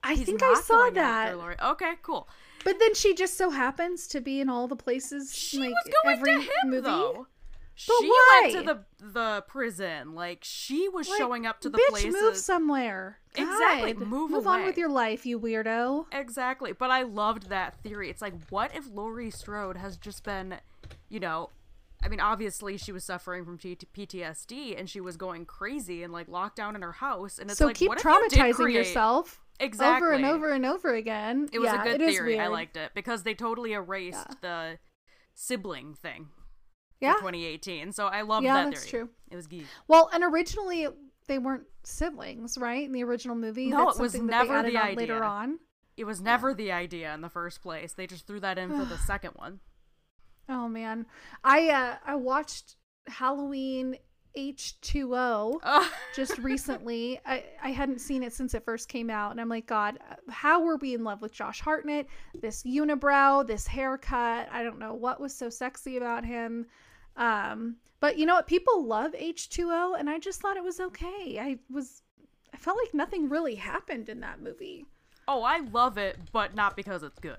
I 0.04 0.14
He's 0.14 0.28
think 0.28 0.42
I 0.44 0.54
saw 0.54 0.90
that. 0.92 1.36
Okay, 1.62 1.94
cool. 2.04 2.30
But 2.64 2.80
then 2.80 2.94
she 2.94 3.14
just 3.16 3.38
so 3.38 3.50
happens 3.50 4.08
to 4.10 4.22
be 4.22 4.40
in 4.40 4.50
all 4.50 4.68
the 4.68 4.76
places. 4.76 5.34
She 5.36 5.60
like, 5.60 5.72
was 5.72 5.94
going 6.04 6.18
every 6.18 6.36
to 6.36 6.42
him 6.42 6.50
movie. 6.70 6.82
though. 6.82 7.28
But 7.88 7.96
she 8.02 8.10
why? 8.10 8.42
went 8.44 8.54
to 8.54 8.62
the 8.64 9.12
the 9.14 9.44
prison. 9.48 10.14
Like 10.14 10.40
she 10.42 10.90
was 10.90 11.08
Like, 11.08 11.18
showing 11.18 11.46
up 11.46 11.62
to 11.62 11.70
the 11.70 11.78
bitch, 11.78 11.90
places. 11.90 12.14
move 12.14 12.36
somewhere. 12.36 13.20
Exactly, 13.36 13.94
God. 13.94 14.08
move 14.08 14.32
Move 14.32 14.48
on 14.48 14.66
with 14.66 14.78
your 14.78 14.90
life, 14.90 15.26
you 15.26 15.40
weirdo. 15.40 16.06
Exactly. 16.12 16.74
But 16.74 16.92
I 16.92 17.04
loved 17.04 17.50
that 17.50 17.82
theory. 17.82 18.10
It's 18.10 18.22
like, 18.22 18.34
what 18.50 18.76
if 18.76 18.90
Laurie 18.92 19.32
Strode 19.32 19.78
has 19.78 19.98
just 19.98 20.24
been, 20.24 20.56
you 21.10 21.20
know, 21.20 21.52
I 22.04 22.08
mean, 22.08 22.20
obviously 22.20 22.78
she 22.78 22.92
was 22.92 23.04
suffering 23.04 23.46
from 23.46 23.58
PTSD 23.58 24.78
and 24.78 24.90
she 24.90 25.02
was 25.02 25.18
going 25.18 25.46
crazy 25.46 26.04
and 26.04 26.14
like 26.14 26.28
locked 26.28 26.56
down 26.56 26.76
in 26.76 26.82
her 26.82 26.94
house. 26.94 27.40
And 27.40 27.50
it's 27.50 27.60
so 27.60 27.68
like, 27.68 27.76
keep 27.76 27.90
what 27.90 28.00
if 28.00 28.04
you 28.04 28.12
traumatizing 28.12 28.74
yourself 28.74 29.40
exactly 29.60 30.08
over 30.08 30.14
and 30.14 30.26
over 30.26 30.52
and 30.52 30.66
over 30.66 30.94
again. 30.94 31.50
It 31.52 31.60
was 31.60 31.72
yeah, 31.72 31.82
a 31.82 31.98
good 31.98 32.00
theory. 32.00 32.40
I 32.40 32.48
liked 32.48 32.78
it 32.78 32.92
because 32.94 33.24
they 33.24 33.34
totally 33.34 33.74
erased 33.74 34.42
the 34.42 34.80
sibling 35.34 35.94
thing. 35.94 36.30
Yeah. 37.00 37.14
For 37.14 37.20
2018. 37.20 37.92
So 37.94 38.08
I 38.08 38.22
loved 38.22 38.46
Yeah, 38.46 38.64
that 38.64 38.70
that's 38.72 38.86
theory. 38.90 39.04
true. 39.06 39.10
It 39.32 39.36
was 39.36 39.48
geek. 39.48 39.66
Well, 39.88 40.10
and 40.14 40.24
originally 40.24 40.88
they 41.28 41.40
weren't 41.40 41.64
siblings, 41.84 42.58
right? 42.58 42.84
In 42.86 42.92
the 42.92 43.04
original 43.04 43.36
movie, 43.36 43.70
No, 43.70 43.86
that's 43.86 44.00
it 44.00 44.02
was 44.02 44.12
something 44.14 44.28
that 44.28 44.48
never 44.48 44.64
they 44.70 44.76
added 44.76 44.76
the 44.76 44.80
on 44.92 44.96
later 44.96 45.24
on. 45.24 45.60
It 45.98 46.06
was 46.06 46.22
never 46.22 46.54
the 46.54 46.72
idea 46.72 47.14
in 47.14 47.22
the 47.22 47.30
first 47.30 47.62
place. 47.62 47.94
They 47.94 48.08
just 48.08 48.26
threw 48.26 48.40
that 48.40 48.58
in 48.58 48.70
for 48.78 48.86
the 48.86 48.98
second 49.06 49.32
one. 49.36 49.60
Oh 50.48 50.68
man, 50.68 51.06
I 51.44 51.70
uh 51.70 51.96
I 52.06 52.16
watched 52.16 52.76
Halloween 53.08 53.98
H2O 54.38 55.60
Ugh. 55.62 55.92
just 56.16 56.38
recently. 56.40 57.20
I 57.26 57.44
I 57.62 57.70
hadn't 57.72 58.00
seen 58.00 58.24
it 58.24 58.34
since 58.34 58.54
it 58.54 58.64
first 58.66 58.90
came 58.90 59.10
out, 59.10 59.32
and 59.32 59.40
I'm 59.42 59.50
like, 59.50 59.66
God, 59.68 60.00
how 60.30 60.64
were 60.64 60.78
we 60.78 60.94
in 60.94 61.04
love 61.04 61.22
with 61.22 61.32
Josh 61.34 61.60
Hartnett? 61.62 62.08
This 62.42 62.64
unibrow, 62.64 63.46
this 63.46 63.68
haircut. 63.68 64.48
I 64.52 64.64
don't 64.64 64.80
know 64.80 64.94
what 64.94 65.20
was 65.20 65.36
so 65.36 65.50
sexy 65.50 65.98
about 65.98 66.26
him. 66.26 66.66
Um, 67.18 67.78
but 68.00 68.18
you 68.18 68.26
know 68.26 68.36
what? 68.36 68.48
People 68.48 68.86
love 68.86 69.12
H2O, 69.14 70.00
and 70.00 70.10
I 70.10 70.20
just 70.20 70.40
thought 70.42 70.58
it 70.58 70.64
was 70.64 70.80
okay. 70.80 71.38
I 71.40 71.58
was, 71.70 72.02
I 72.54 72.58
felt 72.58 72.78
like 72.78 72.94
nothing 72.94 73.30
really 73.30 73.56
happened 73.56 74.10
in 74.10 74.20
that 74.22 74.42
movie, 74.42 74.86
Oh, 75.32 75.44
I 75.44 75.60
love 75.60 76.00
it, 76.00 76.18
but 76.32 76.56
not 76.56 76.76
because 76.76 77.04
it's 77.04 77.20
good. 77.20 77.38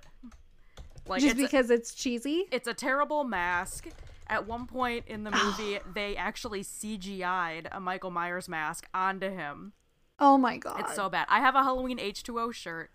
Like 1.08 1.22
just 1.22 1.32
it's 1.32 1.40
a- 1.40 1.42
because 1.42 1.70
it's 1.70 1.92
cheesy. 1.92 2.44
it's 2.52 2.68
a 2.68 2.74
terrible 2.74 3.24
mask. 3.24 3.88
At 4.28 4.46
one 4.46 4.66
point 4.68 5.06
in 5.08 5.24
the 5.24 5.30
movie, 5.44 5.80
they 5.92 6.14
actually 6.14 6.62
CGI'd 6.62 7.68
a 7.72 7.80
Michael 7.80 8.12
Myers 8.12 8.48
mask 8.48 8.86
onto 8.94 9.28
him. 9.28 9.72
Oh 10.20 10.38
my 10.38 10.56
god, 10.58 10.78
It's 10.80 10.94
so 10.94 11.08
bad. 11.08 11.26
I 11.28 11.40
have 11.40 11.56
a 11.56 11.64
Halloween 11.64 11.98
H2O 11.98 12.52
shirt 12.54 12.90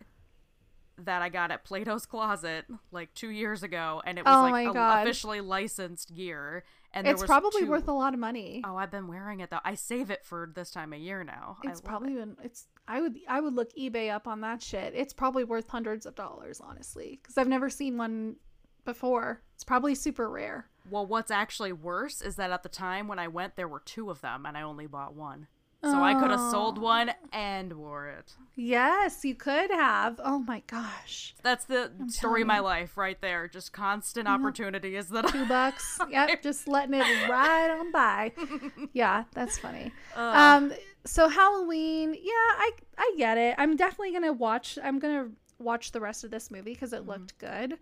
that 0.98 1.22
I 1.22 1.30
got 1.30 1.52
at 1.52 1.64
Plato's 1.66 2.06
Closet 2.06 2.66
like 2.92 3.14
two 3.14 3.30
years 3.30 3.64
ago, 3.64 4.02
and 4.06 4.18
it 4.18 4.26
was 4.26 4.34
Oh 4.36 4.50
like 4.52 4.68
a- 4.76 5.02
officially 5.02 5.42
licensed 5.42 6.14
gear. 6.16 6.64
And 6.94 7.06
there 7.06 7.12
it's 7.14 7.22
was 7.24 7.28
probably 7.28 7.62
two- 7.64 7.70
worth 7.70 7.88
a 7.90 7.92
lot 7.94 8.14
of 8.14 8.20
money. 8.20 8.62
Oh, 8.66 8.78
I've 8.78 8.92
been 8.92 9.08
wearing 9.08 9.42
it 9.42 9.50
though. 9.50 9.60
I 9.66 9.76
save 9.76 10.10
it 10.10 10.24
for 10.24 10.50
this 10.56 10.72
time 10.72 10.94
of 10.94 11.00
year 11.00 11.24
now. 11.24 11.58
It's 11.64 11.82
probably 11.82 12.14
it. 12.14 12.16
been 12.20 12.38
it's 12.44 12.68
I 12.88 13.02
would 13.02 13.18
I 13.28 13.42
would 13.42 13.54
look 13.54 13.74
eBay 13.76 14.10
up 14.14 14.28
on 14.28 14.42
that 14.42 14.62
shit. 14.64 14.94
It's 14.96 15.12
probably 15.14 15.44
worth 15.44 15.68
hundreds 15.68 16.06
of 16.06 16.16
dollars, 16.16 16.62
honestly, 16.62 17.20
because 17.22 17.38
I've 17.38 17.48
never 17.50 17.70
seen 17.70 17.98
one 17.98 18.38
before. 18.86 19.42
It's 19.56 19.64
probably 19.64 19.96
super 19.96 20.30
rare. 20.30 20.68
Well, 20.90 21.06
what's 21.06 21.32
actually 21.32 21.74
worse 21.74 22.22
is 22.22 22.36
that 22.36 22.52
at 22.52 22.62
the 22.64 22.70
time 22.70 23.08
when 23.08 23.18
I 23.20 23.28
went, 23.28 23.56
there 23.56 23.68
were 23.68 23.80
two 23.84 24.12
of 24.12 24.22
them, 24.22 24.46
and 24.46 24.56
I 24.56 24.62
only 24.62 24.86
bought 24.86 25.16
one. 25.16 25.48
So 25.86 26.02
I 26.04 26.16
could 26.16 26.32
have 26.32 26.52
sold 26.52 26.78
one 26.78 27.12
and 27.32 27.74
wore 27.74 28.08
it. 28.08 28.34
Yes, 28.56 29.24
you 29.24 29.36
could 29.36 29.70
have. 29.72 30.20
Oh 30.24 30.40
my 30.40 30.64
gosh, 30.68 31.36
That's 31.44 31.66
the 31.66 31.92
story 32.08 32.42
of 32.42 32.48
my 32.48 32.60
life 32.60 32.98
right 32.98 33.20
there. 33.22 33.48
Just 33.48 33.72
constant 33.74 34.28
opportunities 34.28 35.08
that 35.10 35.28
two 35.28 35.46
bucks. 35.46 36.00
Yep, 36.10 36.42
just 36.42 36.68
letting 36.68 36.94
it 36.96 37.30
ride 37.30 37.70
on 37.72 37.92
by. 37.92 38.32
Yeah, 38.94 39.26
that's 39.34 39.58
funny. 39.58 39.92
Ugh. 40.16 40.36
Um, 40.36 40.74
so 41.06 41.28
Halloween, 41.30 42.14
yeah, 42.14 42.32
I 42.34 42.72
I 42.98 43.14
get 43.18 43.38
it. 43.38 43.56
I'm 43.58 43.76
definitely 43.76 44.14
gonna 44.14 44.34
watch. 44.34 44.80
I'm 44.84 45.00
gonna 45.00 45.30
watch 45.60 45.92
the 45.92 46.02
rest 46.02 46.24
of 46.24 46.32
this 46.32 46.50
movie 46.52 46.74
because 46.74 46.92
Mm-hmm. 46.92 47.10
it 47.10 47.12
looked 47.12 47.38
good. 47.38 47.78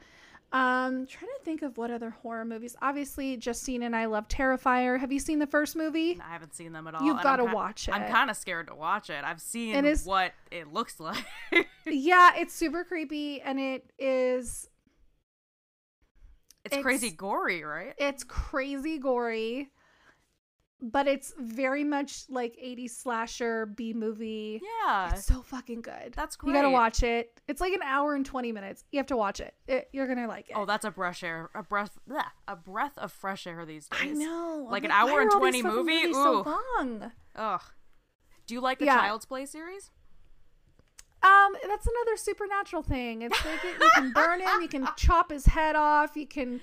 Um, 0.53 1.07
trying 1.07 1.31
to 1.35 1.43
think 1.43 1.63
of 1.63 1.79
what 1.79 1.89
other 1.89 2.11
horror 2.11 2.45
movies. 2.45 2.75
Obviously, 2.79 3.37
Justine 3.37 3.81
and 3.81 3.95
I 3.95 4.05
love 4.05 4.27
Terrifier. 4.27 4.99
Have 4.99 5.11
you 5.11 5.19
seen 5.19 5.39
the 5.39 5.47
first 5.47 5.75
movie? 5.75 6.21
I 6.23 6.31
haven't 6.31 6.53
seen 6.53 6.73
them 6.73 6.85
at 6.87 6.93
all. 6.93 7.03
You've 7.03 7.23
gotta 7.23 7.43
watch 7.45 7.87
it. 7.87 7.91
I'm 7.95 8.07
kind 8.11 8.29
of 8.29 8.37
scared 8.37 8.67
to 8.67 8.75
watch 8.75 9.09
it. 9.09 9.23
I've 9.25 9.41
seen 9.41 9.75
It 9.75 9.83
is- 9.83 10.05
what 10.05 10.33
it 10.51 10.71
looks 10.71 10.99
like. 10.99 11.25
yeah, 11.87 12.33
it's 12.37 12.53
super 12.53 12.83
creepy 12.83 13.41
and 13.41 13.59
it 13.59 13.91
is 13.97 14.69
it's, 16.65 16.77
crazy 16.83 17.09
gory, 17.09 17.63
right? 17.63 17.93
it's 17.97 18.23
crazy 18.23 18.99
gory, 18.99 19.71
but 20.85 21.07
it's 21.07 21.33
very 21.39 21.83
much 21.85 22.25
like 22.29 22.55
80s 22.61 22.91
slasher 22.91 23.65
B 23.65 23.93
movie. 23.93 24.61
Yeah. 24.85 25.11
It's 25.13 25.25
so 25.25 25.41
fucking 25.41 25.81
good. 25.81 26.13
That's 26.13 26.35
cool. 26.35 26.49
You 26.49 26.55
gotta 26.55 26.69
watch 26.69 27.01
it. 27.03 27.39
It's 27.47 27.61
like 27.61 27.71
an 27.73 27.81
hour 27.83 28.13
and 28.15 28.25
20 28.25 28.51
minutes. 28.51 28.83
You 28.91 28.99
have 28.99 29.07
to 29.07 29.15
watch 29.17 29.39
it. 29.39 29.55
It- 29.67 29.89
you're 29.93 30.07
gonna 30.07 30.27
like 30.27 30.49
it. 30.49 30.55
Oh, 30.57 30.65
that's 30.65 30.83
a 30.83 30.91
breath 30.91 31.23
air, 31.23 31.49
a 31.55 31.63
breath, 31.63 31.97
bleh, 32.09 32.25
a 32.47 32.55
breath 32.57 32.97
of 32.97 33.11
fresh 33.13 33.47
air 33.47 33.65
these 33.65 33.87
days. 33.87 33.99
I 34.01 34.07
know. 34.09 34.67
Like 34.69 34.83
an 34.83 34.91
hour 34.91 35.21
and 35.21 35.31
20 35.31 35.63
movie? 35.63 35.93
Ooh. 36.07 36.13
So 36.13 36.41
long. 36.77 37.11
Ugh. 37.35 37.61
Do 38.45 38.53
you 38.53 38.59
like 38.61 38.79
the 38.79 38.85
Yeah. 38.85 38.97
Child's 38.99 39.25
Play 39.25 39.45
series? 39.45 39.89
Um, 41.21 41.55
that's 41.65 41.87
another 41.87 42.17
supernatural 42.17 42.83
thing. 42.83 43.21
It's 43.21 43.45
like 43.45 43.63
it, 43.63 43.75
you 43.79 43.89
can 43.95 44.11
burn 44.11 44.41
him, 44.41 44.61
you 44.61 44.67
can 44.67 44.85
chop 44.97 45.31
his 45.31 45.45
head 45.45 45.77
off, 45.77 46.17
you 46.17 46.27
can, 46.27 46.59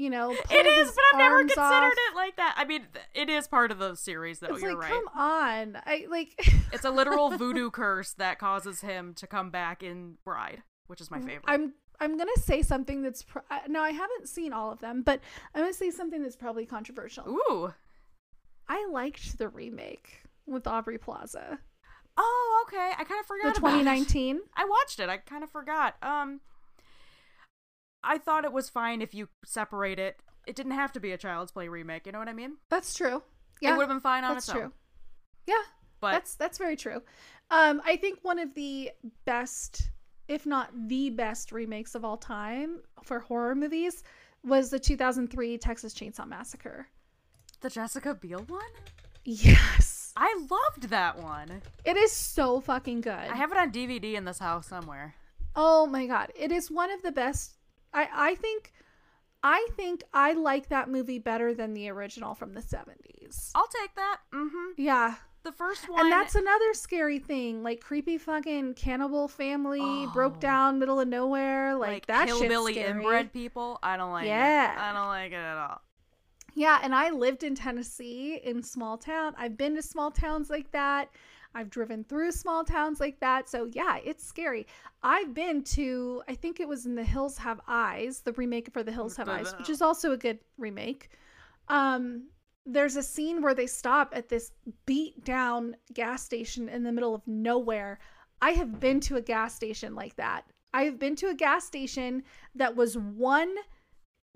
you 0.00 0.10
know, 0.10 0.30
It 0.32 0.66
is, 0.66 0.90
but 0.92 1.04
I've 1.12 1.18
never 1.18 1.38
considered 1.40 1.60
off. 1.62 1.92
it 1.92 2.16
like 2.16 2.36
that. 2.36 2.54
I 2.56 2.64
mean, 2.64 2.86
it 3.14 3.28
is 3.28 3.46
part 3.46 3.70
of 3.70 3.78
the 3.78 3.94
series, 3.94 4.38
though. 4.40 4.54
It's 4.54 4.62
You're 4.62 4.72
like, 4.74 4.90
right. 4.90 4.90
come 4.90 5.08
on. 5.14 5.76
I 5.86 6.06
like. 6.10 6.30
It's 6.72 6.84
a 6.84 6.90
literal 6.90 7.30
voodoo 7.36 7.70
curse 7.70 8.12
that 8.14 8.38
causes 8.38 8.80
him 8.80 9.12
to 9.14 9.26
come 9.26 9.50
back 9.50 9.82
in 9.82 10.14
Bride, 10.24 10.62
which 10.86 11.00
is 11.00 11.10
my 11.10 11.18
favorite. 11.20 11.44
I'm 11.48 11.74
I'm 11.98 12.16
gonna 12.16 12.30
say 12.36 12.62
something 12.62 13.02
that's 13.02 13.22
pro- 13.24 13.42
no, 13.68 13.82
I 13.82 13.90
haven't 13.90 14.28
seen 14.28 14.52
all 14.52 14.70
of 14.72 14.78
them, 14.80 15.02
but 15.02 15.20
I'm 15.54 15.62
gonna 15.62 15.72
say 15.74 15.90
something 15.90 16.22
that's 16.22 16.36
probably 16.36 16.64
controversial. 16.66 17.28
Ooh. 17.28 17.74
I 18.68 18.86
liked 18.92 19.36
the 19.36 19.48
remake 19.48 20.22
with 20.46 20.66
Aubrey 20.68 20.96
Plaza, 20.98 21.58
Oh, 22.16 22.64
okay. 22.68 22.90
I 22.98 23.02
kind 23.04 23.18
of 23.20 23.26
forgot 23.26 23.54
the 23.54 23.60
about 23.60 23.74
it. 23.74 23.84
2019. 23.84 24.40
I 24.56 24.64
watched 24.64 25.00
it. 25.00 25.08
I 25.08 25.16
kind 25.16 25.42
of 25.42 25.50
forgot. 25.50 25.96
Um, 26.02 26.40
I 28.02 28.18
thought 28.18 28.44
it 28.44 28.52
was 28.52 28.68
fine 28.70 29.02
if 29.02 29.14
you 29.14 29.28
separate 29.44 29.98
it. 29.98 30.20
It 30.46 30.56
didn't 30.56 30.72
have 30.72 30.92
to 30.92 31.00
be 31.00 31.12
a 31.12 31.18
Child's 31.18 31.52
Play 31.52 31.68
remake. 31.68 32.06
You 32.06 32.12
know 32.12 32.18
what 32.18 32.28
I 32.28 32.32
mean? 32.32 32.56
That's 32.70 32.94
true. 32.94 33.22
Yeah, 33.60 33.70
it 33.74 33.76
would 33.76 33.82
have 33.82 33.88
been 33.90 34.00
fine 34.00 34.24
on 34.24 34.36
its 34.36 34.48
own. 34.48 34.54
that's 34.54 34.56
its 34.56 34.58
true. 34.58 34.62
own. 34.64 34.72
Yeah, 35.46 35.62
But 36.00 36.12
that's 36.12 36.34
that's 36.36 36.58
very 36.58 36.76
true. 36.76 37.02
Um, 37.50 37.82
I 37.84 37.96
think 37.96 38.20
one 38.22 38.38
of 38.38 38.54
the 38.54 38.90
best, 39.26 39.90
if 40.28 40.46
not 40.46 40.70
the 40.88 41.10
best, 41.10 41.52
remakes 41.52 41.94
of 41.94 42.04
all 42.04 42.16
time 42.16 42.80
for 43.02 43.18
horror 43.18 43.54
movies 43.54 44.02
was 44.44 44.70
the 44.70 44.78
2003 44.78 45.58
Texas 45.58 45.92
Chainsaw 45.92 46.26
Massacre. 46.26 46.86
the 47.60 47.68
Jessica 47.68 48.14
Biel 48.14 48.44
one, 48.48 48.62
Yes, 49.24 50.12
I 50.16 50.34
loved 50.50 50.88
that 50.90 51.18
one. 51.22 51.60
it 51.84 51.96
is 51.96 52.10
so 52.12 52.60
fucking 52.60 53.02
good. 53.02 53.12
I 53.12 53.36
have 53.36 53.52
it 53.52 53.58
on 53.58 53.70
DVD 53.70 54.14
in 54.14 54.24
this 54.24 54.38
house 54.38 54.66
somewhere. 54.66 55.14
Oh 55.54 55.86
my 55.86 56.06
god, 56.06 56.32
it 56.34 56.50
is 56.52 56.70
one 56.70 56.90
of 56.90 57.02
the 57.02 57.12
best. 57.12 57.56
I 57.92 58.08
I 58.12 58.34
think, 58.36 58.72
I 59.42 59.66
think 59.76 60.02
I 60.12 60.32
like 60.34 60.68
that 60.68 60.88
movie 60.88 61.18
better 61.18 61.54
than 61.54 61.74
the 61.74 61.88
original 61.90 62.34
from 62.34 62.52
the 62.54 62.60
70s. 62.60 63.50
I'll 63.54 63.66
take 63.68 63.94
that. 63.96 64.18
Mm-hmm. 64.34 64.72
Yeah, 64.76 65.14
The 65.44 65.52
first 65.52 65.88
one, 65.88 66.00
And 66.00 66.12
that's 66.12 66.34
another 66.34 66.74
scary 66.74 67.18
thing. 67.18 67.62
Like 67.62 67.80
creepy 67.80 68.18
fucking 68.18 68.74
cannibal 68.74 69.28
family 69.28 70.06
broke 70.12 70.34
Oh. 70.36 70.40
down 70.40 70.78
middle 70.78 71.00
of 71.00 71.08
nowhere. 71.08 71.74
Like, 71.74 71.90
like 71.90 72.06
that 72.06 72.28
hillbilly 72.28 72.74
shit's 72.74 72.86
scary. 72.86 73.02
inbred 73.02 73.32
people. 73.32 73.78
I 73.82 73.96
don't 73.96 74.12
like 74.12 74.24
it. 74.26 74.28
Yeah. 74.28 74.72
it. 74.74 74.78
I 74.78 74.92
don't 74.92 75.08
like 75.08 75.32
it 75.32 75.36
at 75.36 75.56
all. 75.56 75.80
Yeah, 76.54 76.80
and 76.82 76.94
I 76.94 77.10
lived 77.10 77.44
in 77.44 77.54
Tennessee 77.54 78.40
in 78.44 78.62
small 78.62 78.98
town. 78.98 79.34
I've 79.38 79.56
been 79.56 79.76
to 79.76 79.82
small 79.82 80.10
towns 80.10 80.50
like 80.50 80.70
that. 80.72 81.08
I've 81.54 81.70
driven 81.70 82.04
through 82.04 82.32
small 82.32 82.64
towns 82.64 83.00
like 83.00 83.18
that. 83.20 83.48
So 83.48 83.68
yeah, 83.72 83.98
it's 84.04 84.24
scary. 84.24 84.66
I've 85.02 85.34
been 85.34 85.62
to 85.64 86.22
I 86.28 86.34
think 86.34 86.60
it 86.60 86.68
was 86.68 86.86
in 86.86 86.94
The 86.94 87.04
Hills 87.04 87.36
Have 87.38 87.60
Eyes, 87.66 88.20
the 88.20 88.32
remake 88.32 88.72
for 88.72 88.82
The 88.82 88.92
Hills 88.92 89.16
Have 89.16 89.28
Eyes, 89.28 89.52
which 89.58 89.68
is 89.70 89.82
also 89.82 90.12
a 90.12 90.16
good 90.16 90.38
remake. 90.58 91.10
Um 91.68 92.28
there's 92.66 92.96
a 92.96 93.02
scene 93.02 93.40
where 93.42 93.54
they 93.54 93.66
stop 93.66 94.12
at 94.14 94.28
this 94.28 94.52
beat 94.86 95.24
down 95.24 95.74
gas 95.94 96.22
station 96.22 96.68
in 96.68 96.82
the 96.84 96.92
middle 96.92 97.14
of 97.14 97.26
nowhere. 97.26 97.98
I 98.42 98.50
have 98.52 98.78
been 98.78 99.00
to 99.00 99.16
a 99.16 99.20
gas 99.22 99.54
station 99.54 99.94
like 99.94 100.16
that. 100.16 100.44
I 100.72 100.84
have 100.84 100.98
been 100.98 101.16
to 101.16 101.28
a 101.28 101.34
gas 101.34 101.64
station 101.64 102.22
that 102.54 102.76
was 102.76 102.96
one 102.96 103.54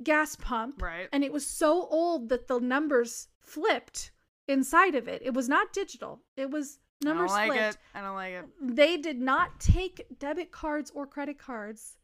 gas 0.02 0.34
pump 0.36 0.82
Right. 0.82 1.08
and 1.12 1.22
it 1.22 1.32
was 1.32 1.46
so 1.46 1.86
old 1.86 2.28
that 2.30 2.48
the 2.48 2.58
numbers 2.58 3.28
flipped 3.40 4.10
inside 4.48 4.94
of 4.96 5.06
it. 5.06 5.22
It 5.24 5.34
was 5.34 5.48
not 5.48 5.72
digital. 5.72 6.20
It 6.36 6.50
was 6.50 6.80
numbers 7.02 7.32
I 7.32 7.46
don't 7.46 7.56
like 7.56 7.60
it. 7.60 7.78
I 7.94 8.00
don't 8.00 8.14
like 8.14 8.34
it. 8.34 8.44
They 8.60 8.96
did 8.96 9.20
not 9.20 9.60
take 9.60 10.06
debit 10.18 10.52
cards 10.52 10.90
or 10.94 11.06
credit 11.06 11.38
cards. 11.38 11.96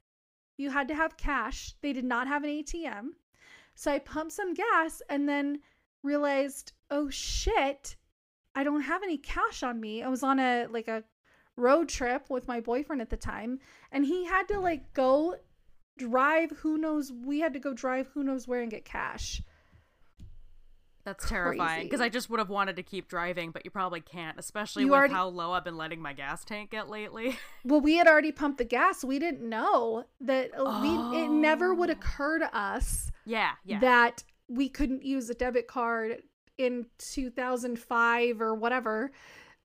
You 0.57 0.71
had 0.71 0.89
to 0.89 0.95
have 0.95 1.17
cash. 1.17 1.75
They 1.81 1.93
did 1.93 2.05
not 2.05 2.29
have 2.29 2.45
an 2.45 2.51
ATM. 2.51 3.11
So 3.75 3.91
I 3.91 3.99
pumped 3.99 4.33
some 4.33 4.55
gas 4.55 5.01
and 5.09 5.29
then 5.29 5.61
realized, 6.03 6.73
"Oh 6.91 7.09
shit, 7.09 7.97
I 8.55 8.65
don't 8.65 8.83
have 8.83 9.03
any 9.03 9.17
cash 9.17 9.63
on 9.63 9.81
me." 9.81 10.03
I 10.03 10.09
was 10.09 10.23
on 10.23 10.39
a 10.39 10.67
like 10.67 10.89
a 10.89 11.05
road 11.57 11.89
trip 11.89 12.29
with 12.29 12.49
my 12.49 12.61
boyfriend 12.61 13.01
at 13.01 13.11
the 13.11 13.17
time, 13.17 13.59
and 13.91 14.05
he 14.05 14.25
had 14.25 14.49
to 14.49 14.61
like 14.61 14.93
go 14.93 15.37
drive 15.97 16.51
who 16.51 16.79
knows 16.79 17.13
we 17.13 17.41
had 17.41 17.53
to 17.53 17.59
go 17.59 17.75
drive 17.75 18.09
who 18.09 18.23
knows 18.23 18.49
where 18.49 18.63
and 18.63 18.71
get 18.71 18.85
cash. 18.85 19.43
That's 21.05 21.27
terrifying 21.29 21.85
because 21.85 22.01
I 22.03 22.09
just 22.11 22.29
would 22.29 22.39
have 22.41 22.51
wanted 22.51 22.77
to 22.77 22.83
keep 22.83 23.09
driving, 23.09 23.53
but 23.53 23.65
you 23.65 23.71
probably 23.71 24.01
can't, 24.03 24.39
especially 24.39 24.83
You 24.83 24.89
with 24.91 24.99
already- 24.99 25.15
how 25.15 25.29
low 25.29 25.53
I've 25.53 25.65
been 25.65 25.77
letting 25.79 26.01
my 26.03 26.13
gas 26.13 26.45
tank 26.45 26.71
get 26.71 26.89
lately. 26.91 27.39
Well, 27.65 27.81
we 27.81 27.97
had 27.97 28.07
already 28.07 28.33
pumped 28.33 28.59
the 28.59 28.65
gas. 28.65 29.03
We 29.05 29.19
didn't 29.19 29.47
know 29.49 30.05
that 30.21 30.51
uh, 30.59 30.81
we 30.83 31.19
it 31.23 31.29
never 31.31 31.75
would 31.75 31.91
Oh. 31.91 31.93
occur 31.93 32.39
to 32.39 32.57
us 32.57 33.11
yeah, 33.25 33.53
yeah. 33.65 33.81
that 33.81 34.25
we 34.49 34.69
couldn't 34.69 35.03
use 35.05 35.29
a 35.31 35.35
debit 35.35 35.69
card 35.69 36.23
in 36.59 36.87
2005 36.99 38.41
or 38.41 38.55
whatever 38.55 39.11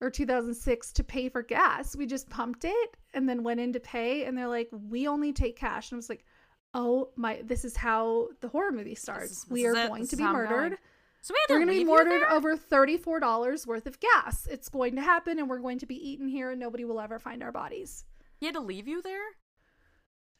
or 0.01 0.09
2006 0.09 0.91
to 0.93 1.03
pay 1.03 1.29
for 1.29 1.41
gas. 1.41 1.95
We 1.95 2.05
just 2.05 2.29
pumped 2.29 2.65
it 2.65 2.97
and 3.13 3.27
then 3.29 3.43
went 3.43 3.59
in 3.59 3.73
to 3.73 3.79
pay 3.79 4.25
and 4.25 4.37
they're 4.37 4.47
like, 4.47 4.69
"We 4.71 5.07
only 5.07 5.31
take 5.33 5.55
cash." 5.57 5.91
And 5.91 5.97
I 5.97 5.99
was 5.99 6.09
like, 6.09 6.25
"Oh 6.73 7.09
my, 7.15 7.41
this 7.43 7.63
is 7.63 7.77
how 7.77 8.27
the 8.41 8.49
horror 8.49 8.71
movie 8.71 8.95
starts. 8.95 9.31
is- 9.31 9.45
we 9.49 9.65
are 9.65 9.73
going 9.73 10.01
This 10.01 10.09
to 10.11 10.15
be 10.17 10.23
murdered." 10.23 10.69
going. 10.71 10.77
So 11.25 11.33
we 11.33 11.55
We're 11.55 11.57
going 11.57 11.69
to 11.69 11.73
be 11.73 11.79
leave 11.79 11.87
you 11.87 11.95
murdered 11.95 12.21
there? 12.21 12.31
over 12.31 12.55
$34 12.55 13.65
worth 13.65 13.87
of 13.87 13.99
gas. 13.99 14.45
It's 14.45 14.69
going 14.69 14.95
to 14.95 15.01
happen 15.01 15.39
and 15.39 15.49
we're 15.49 15.57
going 15.57 15.79
to 15.79 15.87
be 15.87 15.95
eaten 15.95 16.27
here 16.27 16.51
and 16.51 16.59
nobody 16.59 16.85
will 16.85 16.99
ever 17.01 17.17
find 17.17 17.41
our 17.41 17.51
bodies. 17.51 18.05
He 18.39 18.45
had 18.45 18.53
to 18.53 18.61
leave 18.61 18.87
you 18.87 19.01
there. 19.01 19.23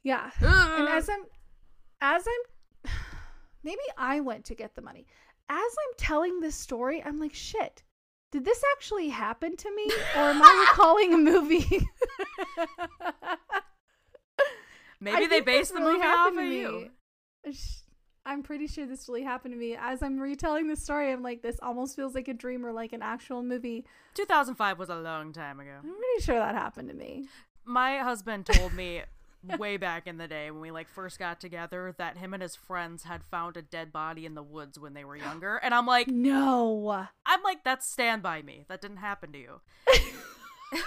Yeah. 0.03 0.29
and 0.41 0.87
as 0.87 1.09
I'm 1.09 1.25
as 2.01 2.27
I'm 2.27 2.91
maybe 3.63 3.81
I 3.97 4.19
went 4.19 4.45
to 4.45 4.53
get 4.53 4.75
the 4.75 4.83
money. 4.83 5.07
As 5.49 5.57
I'm 5.57 5.97
telling 5.97 6.39
this 6.39 6.53
story, 6.53 7.01
I'm 7.03 7.19
like, 7.19 7.33
shit. 7.33 7.81
Did 8.31 8.45
this 8.45 8.63
actually 8.75 9.09
happen 9.09 9.57
to 9.57 9.75
me 9.75 9.89
or 10.15 10.21
am 10.21 10.39
I 10.39 10.67
recalling 10.69 11.15
a 11.15 11.17
movie? 11.17 11.65
Maybe 15.01 15.25
I 15.25 15.27
they 15.29 15.41
based 15.41 15.73
the 15.73 15.79
really 15.79 15.93
movie 15.93 16.05
off 16.05 16.37
of 16.37 16.45
you. 16.45 16.91
I'm 18.25 18.41
pretty 18.41 18.65
sure 18.67 18.87
this 18.87 19.07
really 19.07 19.23
happened 19.23 19.53
to 19.53 19.59
me. 19.59 19.77
As 19.79 20.01
I'm 20.01 20.19
retelling 20.19 20.67
the 20.67 20.75
story, 20.75 21.11
I'm 21.11 21.21
like, 21.21 21.43
this 21.43 21.57
almost 21.61 21.95
feels 21.95 22.15
like 22.15 22.27
a 22.27 22.33
dream 22.33 22.65
or 22.65 22.71
like 22.71 22.91
an 22.91 23.03
actual 23.03 23.43
movie. 23.43 23.85
2005 24.15 24.79
was 24.79 24.89
a 24.89 24.95
long 24.95 25.31
time 25.31 25.59
ago. 25.59 25.75
I'm 25.83 25.95
pretty 25.95 26.23
sure 26.23 26.35
that 26.35 26.55
happened 26.55 26.89
to 26.89 26.95
me. 26.95 27.27
My 27.65 27.97
husband 27.99 28.47
told 28.47 28.73
me 28.73 29.03
way 29.59 29.77
back 29.77 30.07
in 30.07 30.17
the 30.17 30.27
day 30.27 30.49
when 30.49 30.59
we 30.59 30.71
like 30.71 30.87
first 30.87 31.19
got 31.19 31.39
together 31.39 31.93
that 31.99 32.17
him 32.17 32.33
and 32.33 32.41
his 32.41 32.55
friends 32.55 33.03
had 33.03 33.23
found 33.23 33.57
a 33.57 33.61
dead 33.61 33.91
body 33.93 34.25
in 34.25 34.33
the 34.33 34.41
woods 34.43 34.79
when 34.79 34.95
they 34.95 35.05
were 35.05 35.15
younger, 35.15 35.57
and 35.57 35.73
I'm 35.73 35.85
like, 35.85 36.07
No. 36.07 37.05
I'm 37.25 37.43
like, 37.43 37.63
that's 37.63 37.87
stand 37.87 38.23
by 38.23 38.41
me. 38.41 38.65
That 38.69 38.81
didn't 38.81 38.97
happen 38.97 39.31
to 39.33 39.37
you. 39.37 39.61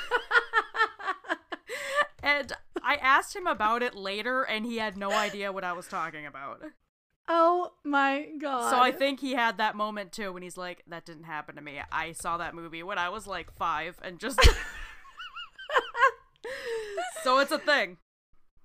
and 2.23 2.53
I 2.83 2.97
asked 2.97 3.37
him 3.37 3.47
about 3.47 3.83
it 3.85 3.95
later, 3.95 4.43
and 4.43 4.67
he 4.67 4.79
had 4.79 4.97
no 4.97 5.13
idea 5.13 5.53
what 5.53 5.63
I 5.63 5.73
was 5.73 5.87
talking 5.87 6.27
about. 6.27 6.63
Oh 7.29 7.73
my 7.85 8.27
god. 8.41 8.71
So 8.71 8.79
I 8.79 8.91
think 8.93 9.21
he 9.21 9.33
had 9.35 9.59
that 9.59 9.77
moment 9.77 10.13
too 10.13 10.33
when 10.33 10.43
he's 10.43 10.57
like, 10.57 10.83
"That 10.87 11.05
didn't 11.05 11.25
happen 11.25 11.57
to 11.57 11.61
me. 11.63 11.81
I 11.93 12.13
saw 12.13 12.37
that 12.39 12.55
movie 12.55 12.83
when 12.83 12.99
I 12.99 13.09
was 13.11 13.27
like 13.27 13.53
five, 13.57 13.99
and 14.03 14.19
just." 14.19 14.41
so 17.23 17.39
it's 17.39 17.53
a 17.53 17.59
thing. 17.59 17.99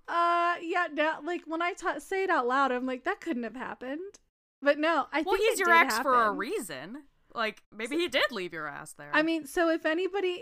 Uh, 0.08 0.56
yeah, 0.62 0.88
now, 0.92 1.20
like 1.24 1.42
when 1.46 1.62
I 1.62 1.74
ta- 1.74 2.00
say 2.00 2.24
it 2.24 2.30
out 2.30 2.48
loud, 2.48 2.72
I'm 2.72 2.86
like, 2.86 3.04
that 3.06 3.22
couldn't 3.22 3.44
have 3.44 3.56
happened. 3.56 4.20
But 4.62 4.78
no, 4.80 5.08
I 5.12 5.22
Well, 5.22 5.36
think 5.36 5.50
he's 5.50 5.60
it 5.60 5.66
your 5.66 5.70
did 5.76 5.86
ex 5.88 6.00
for 6.00 6.14
a 6.14 6.24
happen. 6.26 6.38
reason. 6.38 7.04
Like 7.36 7.64
maybe 7.76 7.98
he 7.98 8.08
did 8.08 8.32
leave 8.32 8.54
your 8.54 8.68
ass 8.68 8.94
there. 8.94 9.10
I 9.14 9.24
mean, 9.24 9.46
so 9.48 9.70
if 9.70 9.86
anybody, 9.86 10.42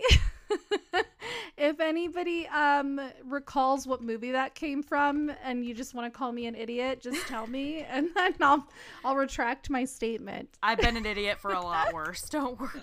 if 1.56 1.80
anybody 1.80 2.46
um 2.48 3.00
recalls 3.24 3.86
what 3.86 4.02
movie 4.02 4.32
that 4.32 4.54
came 4.54 4.82
from, 4.82 5.32
and 5.42 5.64
you 5.64 5.74
just 5.74 5.94
want 5.94 6.12
to 6.12 6.16
call 6.16 6.32
me 6.32 6.46
an 6.46 6.54
idiot, 6.54 7.00
just 7.00 7.26
tell 7.26 7.46
me, 7.46 7.80
and 7.88 8.10
then 8.14 8.34
I'll 8.40 8.66
I'll 9.04 9.16
retract 9.16 9.70
my 9.70 9.84
statement. 9.84 10.58
I've 10.62 10.80
been 10.80 10.96
an 10.96 11.06
idiot 11.06 11.38
for 11.40 11.52
a 11.52 11.60
lot 11.62 11.94
worse. 11.94 12.22
Don't 12.28 12.60
worry. 12.60 12.82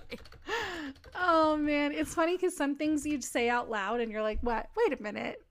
Oh 1.16 1.55
man, 1.57 1.91
it's 1.91 2.16
funny 2.16 2.36
because 2.36 2.55
some 2.57 2.76
things 2.76 3.05
you'd 3.05 3.24
say 3.24 3.47
out 3.49 3.70
loud, 3.70 3.99
and 3.99 4.12
you're 4.12 4.24
like, 4.24 4.39
"What? 4.41 4.70
Wait 4.76 4.99
a 4.99 5.03
minute." 5.03 5.41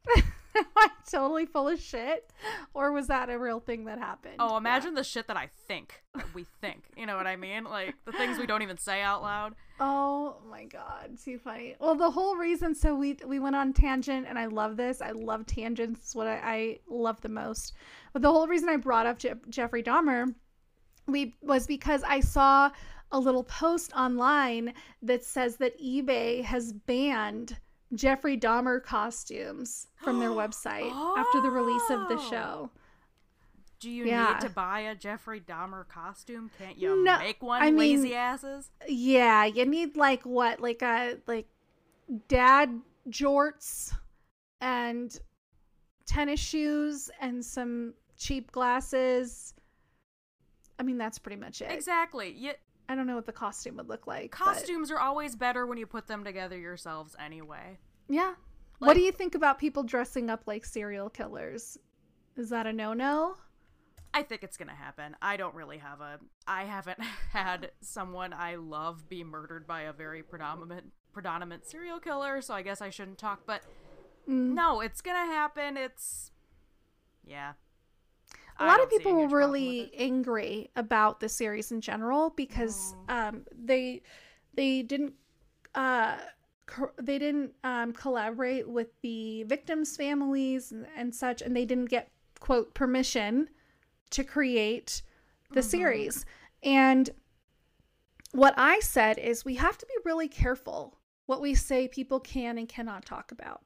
Am 0.57 0.65
I 0.77 0.89
totally 1.11 1.47
full 1.47 1.69
of 1.69 1.81
shit? 1.81 2.31
Or 2.75 2.91
was 2.93 3.07
that 3.09 3.31
a 3.31 3.39
real 3.39 3.61
thing 3.61 3.85
that 3.85 3.99
happened? 3.99 4.37
Oh, 4.39 4.53
Yeah. 4.53 4.57
imagine 4.59 4.95
the 4.95 5.05
shit 5.05 5.27
that 5.29 5.37
I 5.37 5.49
think. 5.67 6.03
that 6.15 6.33
we 6.35 6.45
think. 6.61 6.85
You 6.97 7.07
know 7.07 7.17
what 7.17 7.27
I 7.27 7.37
mean? 7.37 7.65
Like 7.65 7.95
the 8.05 8.13
things 8.13 8.39
we 8.39 8.47
don't 8.47 8.63
even 8.63 8.79
say 8.79 9.03
out 9.03 9.23
loud. 9.23 9.55
Oh 9.81 10.37
my 10.51 10.65
god, 10.65 11.17
too 11.23 11.39
funny. 11.39 11.77
Well, 11.79 11.95
the 11.95 12.11
whole 12.11 12.37
reason 12.37 12.75
so 12.75 12.95
we 12.95 13.17
we 13.27 13.39
went 13.39 13.55
on 13.57 13.73
tangent, 13.73 14.27
and 14.29 14.39
I 14.39 14.47
love 14.47 14.77
this. 14.77 15.01
I 15.01 15.13
love 15.13 15.47
tangents. 15.47 16.01
It's 16.01 16.15
what 16.15 16.27
I, 16.27 16.41
I 16.43 16.79
love 16.89 17.21
the 17.21 17.29
most. 17.29 17.75
But 18.13 18.23
the 18.23 18.33
whole 18.33 18.49
reason 18.49 18.69
I 18.69 18.77
brought 18.77 19.07
up 19.07 19.19
Je- 19.19 19.35
Jeffrey 19.49 19.83
Dahmer, 19.83 20.35
we 21.07 21.35
was 21.43 21.67
because 21.67 22.03
I 22.03 22.21
saw 22.21 22.71
a 23.13 23.19
little 23.19 23.45
post 23.45 23.93
online 23.95 24.75
that 25.03 25.25
says 25.25 25.57
that 25.59 25.81
eBay 25.81 26.43
has 26.43 26.73
banned 26.73 27.57
Jeffrey 27.95 28.37
Dahmer 28.39 28.83
costumes 28.83 29.87
from 29.97 30.19
their 30.21 30.31
website 30.43 30.91
after 31.19 31.41
the 31.41 31.51
release 31.51 31.89
of 31.91 32.09
the 32.09 32.17
Oh. 32.19 32.31
show. 32.31 32.71
Do 33.81 33.91
you 33.91 34.07
Yeah. 34.07 34.33
need 34.33 34.41
to 34.41 34.51
buy 34.51 34.81
a 34.81 34.95
Jeffrey 34.95 35.41
Dahmer 35.41 35.87
costume? 35.89 36.51
Can't 36.59 36.77
you 36.77 37.03
No, 37.05 37.19
make 37.19 37.43
one, 37.43 37.63
I 37.63 37.67
mean- 37.71 38.03
lazy 38.03 38.15
asses? 38.15 38.71
Yeah, 38.89 39.45
you 39.45 39.65
need 39.67 39.97
like 39.97 40.25
what, 40.25 40.61
like 40.61 40.83
a 40.83 41.19
like 41.27 41.49
dad 42.27 42.81
jorts 43.09 43.95
and 44.61 45.17
tennis 46.07 46.41
shoes 46.41 47.09
and 47.21 47.45
some 47.45 47.95
cheap 48.17 48.51
glasses. 48.51 49.55
I 50.79 50.83
mean, 50.83 50.99
that's 50.99 51.19
pretty 51.19 51.41
much 51.41 51.63
it. 51.63 51.71
Exactly. 51.71 52.31
You, 52.33 52.53
I 52.89 52.95
don't 52.95 53.07
know 53.07 53.15
what 53.17 53.27
the 53.27 53.33
costume 53.33 53.77
would 53.77 53.89
look 53.89 54.07
like. 54.07 54.31
but- 54.31 54.37
costumes 54.39 54.91
are 54.91 54.99
always 54.99 55.37
better 55.37 55.67
when 55.67 55.79
you 55.79 55.87
put 55.87 56.07
them 56.07 56.25
together 56.25 56.59
yourselves 56.59 57.15
anyway. 57.19 57.79
Yeah. 58.09 58.35
what 58.79 58.95
do 58.95 59.01
you 59.01 59.13
think 59.13 59.35
about 59.35 59.59
people 59.59 59.83
dressing 59.83 60.31
up 60.31 60.45
like 60.47 60.65
serial 60.65 61.11
killers? 61.11 61.77
Is 62.37 62.49
that 62.51 62.67
a 62.67 62.73
no 62.73 62.93
no? 62.95 63.35
I 64.15 64.23
think 64.23 64.43
it's 64.43 64.57
gonna 64.57 64.75
happen. 64.75 65.17
I 65.21 65.37
don't 65.37 65.55
really 65.55 65.79
have 65.79 66.01
a. 66.01 66.19
I 66.47 66.65
haven't 66.65 67.01
had 67.33 67.73
someone 67.83 68.33
I 68.33 68.55
love 68.55 69.09
be 69.09 69.23
murdered 69.23 69.67
by 69.67 69.83
a 69.83 69.93
very 69.93 70.23
predominant 70.23 70.93
predominant 71.13 71.67
serial 71.67 71.99
killer, 72.01 72.41
so 72.41 72.55
I 72.55 72.63
guess 72.63 72.81
I 72.81 72.89
shouldn't 72.91 73.19
talk. 73.19 73.43
But 73.47 73.63
Mm. 74.29 74.53
no, 74.55 74.81
it's 74.81 75.01
gonna 75.03 75.27
happen. 75.27 75.77
It's 75.77 76.31
yeah. 77.25 77.53
A 78.59 78.67
lot 78.67 78.81
of 78.83 78.89
don't 78.89 78.93
see 78.93 79.05
a 79.05 79.07
people 79.07 79.13
were 79.17 79.21
huge 79.23 79.31
problem 79.35 79.67
with 79.67 79.89
really 79.89 79.91
angry 79.97 80.71
about 80.77 81.21
the 81.21 81.29
series 81.29 81.71
in 81.73 81.81
general 81.81 82.31
because 82.31 82.97
um, 83.09 83.45
they 83.53 84.03
they 84.55 84.83
didn't 84.83 85.15
uh, 85.75 86.19
co- 86.67 86.93
they 87.01 87.19
didn't 87.19 87.55
um, 87.65 87.93
collaborate 87.93 88.69
with 88.69 88.89
the 89.03 89.45
victims' 89.45 89.97
families 89.97 90.73
and, 90.73 90.87
and 90.97 91.15
such, 91.15 91.43
and 91.43 91.55
they 91.57 91.65
didn't 91.65 91.87
get 91.87 92.11
quote 92.41 92.75
permission 92.75 93.49
to 94.11 94.25
create 94.25 95.03
the 95.53 95.61
Mm-hmm. 95.61 95.69
series. 95.69 96.27
And 96.63 97.11
what 98.33 98.55
I 98.57 98.81
said 98.81 99.19
is 99.19 99.45
we 99.45 99.55
have 99.57 99.79
to 99.79 99.87
be 99.87 99.95
really 100.05 100.29
careful 100.29 100.99
what 101.27 101.41
we 101.41 101.55
say 101.55 101.89
people 101.89 102.21
can 102.21 102.59
and 102.59 102.69
cannot 102.69 103.05
talk 103.05 103.33
about 103.33 103.63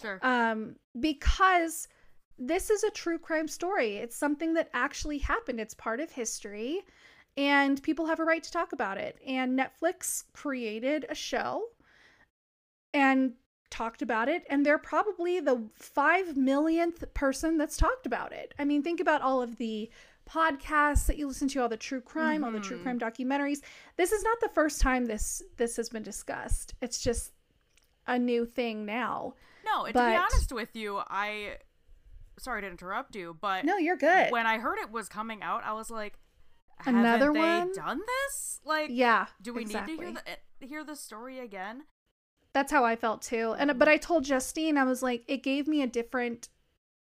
sure. 0.00 0.18
um, 0.22 0.76
because 0.98 1.88
this 2.38 2.70
is 2.70 2.82
a 2.82 2.90
true 2.90 3.18
crime 3.18 3.48
story. 3.48 3.96
It's 3.96 4.16
something 4.16 4.54
that 4.54 4.70
actually 4.74 5.18
happened. 5.18 5.60
It's 5.60 5.74
part 5.74 6.00
of 6.00 6.10
history, 6.10 6.84
and 7.36 7.82
people 7.82 8.06
have 8.06 8.20
a 8.20 8.24
right 8.24 8.42
to 8.42 8.50
talk 8.50 8.72
about 8.72 8.98
it. 8.98 9.18
And 9.26 9.58
Netflix 9.58 10.24
created 10.32 11.06
a 11.08 11.14
show 11.14 11.64
and 12.92 13.32
talked 13.70 14.02
about 14.02 14.28
it, 14.28 14.44
and 14.48 14.64
they're 14.64 14.78
probably 14.78 15.40
the 15.40 15.68
five 15.74 16.36
millionth 16.36 17.12
person 17.14 17.58
that's 17.58 17.76
talked 17.76 18.06
about 18.06 18.32
it. 18.32 18.54
I 18.58 18.64
mean, 18.64 18.82
think 18.82 19.00
about 19.00 19.22
all 19.22 19.42
of 19.42 19.56
the 19.56 19.90
podcasts 20.28 21.06
that 21.06 21.16
you 21.16 21.28
listen 21.28 21.46
to 21.46 21.62
all 21.62 21.68
the 21.68 21.76
true 21.76 22.00
crime 22.00 22.42
all 22.42 22.50
the 22.50 22.58
true 22.58 22.82
crime 22.82 22.98
mm-hmm. 22.98 23.06
documentaries 23.06 23.60
this 23.96 24.10
is 24.10 24.24
not 24.24 24.36
the 24.40 24.48
first 24.48 24.80
time 24.80 25.06
this 25.06 25.40
this 25.56 25.76
has 25.76 25.88
been 25.88 26.02
discussed 26.02 26.74
it's 26.82 27.00
just 27.00 27.30
a 28.08 28.18
new 28.18 28.44
thing 28.44 28.84
now 28.84 29.32
no, 29.66 29.86
to 29.86 29.92
be 29.92 29.98
honest 29.98 30.52
with 30.52 30.74
you, 30.74 31.00
I. 31.08 31.56
Sorry 32.38 32.60
to 32.62 32.68
interrupt 32.68 33.14
you, 33.16 33.36
but 33.40 33.64
no 33.64 33.76
you're 33.78 33.96
good 33.96 34.30
when 34.30 34.46
I 34.46 34.58
heard 34.58 34.78
it 34.78 34.90
was 34.90 35.08
coming 35.08 35.42
out, 35.42 35.62
I 35.64 35.72
was 35.72 35.90
like, 35.90 36.18
Another 36.84 37.32
they 37.32 37.38
one? 37.38 37.72
done 37.72 38.00
this? 38.06 38.60
Like, 38.64 38.90
Yeah. 38.92 39.26
do 39.40 39.54
we 39.54 39.62
exactly. 39.62 39.94
need 39.94 39.98
to 40.00 40.04
hear 40.04 40.12
the 40.14 40.30
eh, 40.30 40.66
hear 40.66 40.84
the 40.84 40.96
story 40.96 41.38
again? 41.40 41.84
That's 42.52 42.72
how 42.72 42.84
I 42.84 42.96
felt 42.96 43.22
too. 43.22 43.54
And 43.58 43.78
but 43.78 43.88
I 43.88 43.96
told 43.96 44.24
Justine 44.24 44.76
I 44.78 44.84
was 44.84 45.02
like 45.02 45.24
it 45.28 45.42
gave 45.42 45.66
me 45.66 45.82
a 45.82 45.86
different 45.86 46.48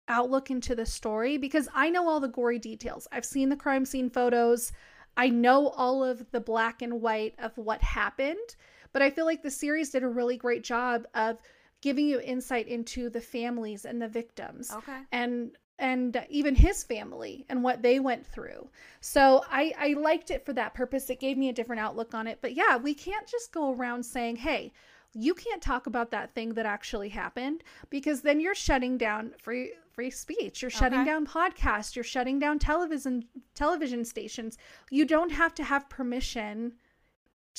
outlook 0.08 0.50
into 0.50 0.74
the 0.74 0.86
story 0.86 1.36
because 1.36 1.68
I 1.74 1.90
know 1.90 2.08
all 2.08 2.20
the 2.20 2.28
gory 2.28 2.58
details. 2.58 3.08
I've 3.10 3.24
seen 3.24 3.48
the 3.48 3.56
crime 3.56 3.84
scene 3.84 4.08
photos. 4.10 4.72
I 5.16 5.30
know 5.30 5.68
all 5.68 6.04
of 6.04 6.30
the 6.30 6.40
black 6.40 6.82
and 6.82 7.00
white 7.00 7.34
of 7.38 7.56
what 7.56 7.82
happened, 7.82 8.56
but 8.92 9.02
I 9.02 9.10
feel 9.10 9.24
like 9.24 9.42
the 9.42 9.50
series 9.50 9.90
did 9.90 10.02
a 10.02 10.08
really 10.08 10.36
great 10.36 10.62
job 10.62 11.06
of 11.14 11.38
giving 11.86 12.08
you 12.08 12.20
insight 12.20 12.66
into 12.66 13.08
the 13.08 13.20
families 13.20 13.84
and 13.84 14.02
the 14.02 14.08
victims. 14.08 14.72
Okay. 14.72 15.00
and 15.12 15.56
and 15.78 16.24
even 16.30 16.54
his 16.54 16.82
family 16.84 17.44
and 17.50 17.62
what 17.62 17.82
they 17.82 18.00
went 18.00 18.26
through. 18.26 18.68
So 19.00 19.44
I 19.50 19.72
I 19.78 19.88
liked 20.08 20.30
it 20.30 20.44
for 20.46 20.52
that 20.54 20.74
purpose. 20.74 21.08
It 21.10 21.20
gave 21.20 21.36
me 21.38 21.48
a 21.48 21.52
different 21.52 21.80
outlook 21.86 22.12
on 22.14 22.26
it. 22.26 22.38
But 22.40 22.54
yeah, 22.54 22.76
we 22.76 22.92
can't 22.94 23.28
just 23.28 23.52
go 23.52 23.72
around 23.74 24.02
saying, 24.04 24.36
"Hey, 24.36 24.72
you 25.12 25.32
can't 25.34 25.62
talk 25.62 25.86
about 25.86 26.10
that 26.10 26.34
thing 26.34 26.54
that 26.54 26.66
actually 26.66 27.10
happened," 27.10 27.62
because 27.90 28.22
then 28.22 28.40
you're 28.40 28.54
shutting 28.68 28.98
down 28.98 29.34
free 29.38 29.74
free 29.92 30.10
speech. 30.10 30.62
You're 30.62 30.70
shutting 30.80 31.00
Okay. 31.00 31.10
down 31.12 31.24
podcasts. 31.26 31.94
You're 31.94 32.12
shutting 32.14 32.38
down 32.40 32.58
television 32.58 33.28
television 33.54 34.04
stations. 34.04 34.58
You 34.90 35.04
don't 35.04 35.32
have 35.42 35.54
to 35.54 35.64
have 35.64 35.88
permission 35.88 36.72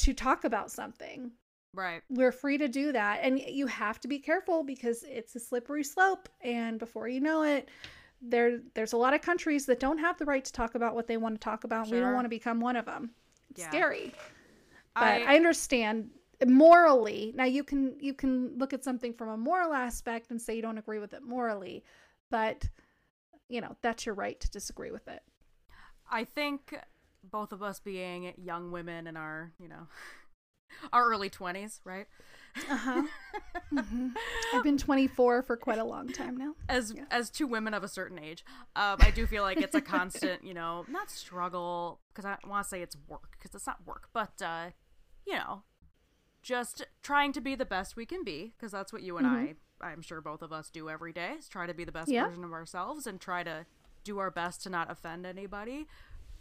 to 0.03 0.13
talk 0.13 0.43
about 0.43 0.69
something 0.71 1.32
Right. 1.74 2.01
we're 2.09 2.32
free 2.32 2.57
to 2.57 2.68
do 2.68 2.91
that 2.91 3.20
and 3.22 3.39
you 3.39 3.68
have 3.68 3.99
to 3.99 4.07
be 4.07 4.20
careful 4.20 4.63
because 4.63 5.03
it's 5.03 5.36
a 5.36 5.39
slippery 5.39 5.84
slope 5.84 6.28
and 6.41 6.80
before 6.80 7.07
you 7.07 7.20
know 7.20 7.43
it 7.43 7.70
there 8.22 8.59
there's 8.74 8.93
a 8.93 8.97
lot 8.97 9.13
of 9.13 9.22
countries 9.22 9.65
that 9.68 9.80
don't 9.80 9.99
have 9.99 10.18
the 10.18 10.26
right 10.26 10.43
to 10.45 10.51
talk 10.51 10.76
about 10.76 10.95
what 10.95 11.07
they 11.07 11.18
want 11.18 11.36
to 11.36 11.39
talk 11.43 11.63
about 11.63 11.88
we 11.89 11.99
don't 11.99 12.13
want 12.13 12.26
to 12.26 12.30
become 12.30 12.59
one 12.59 12.76
of 12.76 12.86
them 12.86 13.11
it's 13.51 13.61
Yeah. 13.61 13.70
scary 13.70 14.13
but 14.95 15.03
I- 15.03 15.34
I, 15.34 15.36
understand 15.36 16.09
morally 16.47 17.32
now 17.36 17.43
you 17.45 17.63
can 17.63 17.95
you 17.99 18.13
can 18.13 18.57
look 18.57 18.74
at 18.74 18.84
something 18.84 19.13
from 19.13 19.30
a 19.30 19.38
moral 19.38 19.74
aspect 19.74 20.32
and 20.32 20.41
say 20.41 20.55
you 20.55 20.61
don't 20.61 20.78
agree 20.78 20.99
with 20.99 21.13
it 21.13 21.22
morally 21.24 21.84
but 22.32 22.68
you 23.49 23.61
know 23.61 23.76
that's 23.82 24.05
your 24.05 24.15
right 24.15 24.39
to 24.39 24.49
disagree 24.49 24.91
with 24.91 25.07
it 25.07 25.22
I 26.09 26.24
think 26.24 26.76
both 27.24 27.51
of 27.51 27.61
us 27.61 27.80
being 27.80 28.34
young 28.38 28.72
women 28.72 29.07
in 29.07 29.18
our, 29.18 29.51
you 29.59 29.68
know, 29.68 29.88
our 30.93 31.09
early 31.09 31.30
20s, 31.30 31.80
right? 31.84 32.07
uh-huh 32.70 33.03
Mhm. 33.74 34.13
i've 34.53 34.63
been 34.63 34.78
24 34.78 35.43
for 35.43 35.55
quite 35.57 35.78
a 35.80 35.84
long 35.84 36.09
time 36.11 36.36
now 36.38 36.53
As 36.70 36.93
Yeah. 36.95 37.05
as 37.11 37.30
two 37.30 37.45
women 37.47 37.74
of 37.74 37.84
a 37.84 37.88
certain 37.88 38.18
age, 38.18 38.43
um, 38.76 38.97
I 38.99 39.11
do 39.11 39.26
feel 39.28 39.43
like 39.43 39.61
it's 39.61 39.76
a 39.76 39.82
constant, 39.95 40.43
you 40.43 40.53
know, 40.53 40.86
not 40.89 41.09
struggle 41.09 41.99
because 42.13 42.26
I 42.26 42.38
want 42.47 42.63
to 42.63 42.70
say 42.70 42.82
it's 42.82 42.97
work 43.07 43.32
because 43.38 43.53
it's 43.55 43.68
not 43.68 43.86
work, 43.86 44.09
but 44.13 44.41
uh, 44.41 44.72
you 45.26 45.34
know, 45.36 45.63
just 46.41 46.86
trying 47.03 47.32
to 47.34 47.41
be 47.41 47.55
the 47.55 47.65
best 47.65 47.95
we 47.95 48.05
can 48.05 48.24
be 48.24 48.53
because 48.57 48.72
that's 48.72 48.91
what 48.91 49.03
you 49.03 49.18
and 49.18 49.28
I, 49.28 49.55
I'm 49.82 50.01
sure 50.01 50.22
both 50.22 50.41
of 50.41 50.51
us 50.51 50.70
do 50.70 50.89
every 50.89 51.13
day 51.13 51.34
is 51.39 51.47
try 51.47 51.68
to 51.68 51.74
be 51.74 51.84
the 51.84 51.91
best 51.91 52.11
Yeah. 52.11 52.26
version 52.28 52.43
of 52.43 52.53
ourselves 52.53 53.05
and 53.05 53.20
try 53.20 53.43
to 53.43 53.65
do 54.03 54.18
our 54.20 54.32
best 54.32 54.63
to 54.63 54.70
not 54.70 54.89
offend 54.89 55.26
anybody. 55.26 55.88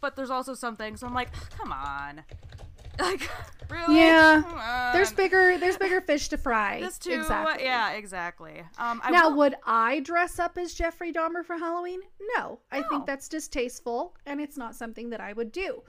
But 0.01 0.15
there's 0.15 0.29
also 0.29 0.53
some 0.53 0.75
things 0.75 1.03
I'm 1.03 1.13
like, 1.13 1.29
come 1.57 1.71
on, 1.71 2.23
like 2.99 3.29
really, 3.69 3.97
Yeah. 3.97 4.91
There's 4.93 5.11
bigger 5.11 5.57
there's 5.57 5.77
bigger 5.77 6.01
fish 6.01 6.29
to 6.29 6.37
fry 6.37 6.79
This 6.81 6.97
too, 6.97 7.11
exactly 7.13 7.63
yeah, 7.65 7.91
exactly. 7.93 8.63
Um, 8.77 9.01
I 9.03 9.11
now, 9.11 9.29
will- 9.29 9.37
would 9.37 9.55
I 9.65 9.99
dress 10.01 10.39
up 10.39 10.57
as 10.57 10.73
Jeffrey 10.73 11.11
Dahmer 11.11 11.43
for 11.45 11.57
Halloween? 11.57 12.01
No. 12.37 12.59
I 12.71 12.79
No. 12.81 12.87
think 12.89 13.05
that's 13.05 13.27
distasteful 13.27 14.15
and 14.25 14.39
it's 14.39 14.57
not 14.57 14.75
something 14.75 15.09
that 15.11 15.19
I 15.21 15.33
would 15.33 15.51
do. 15.51 15.83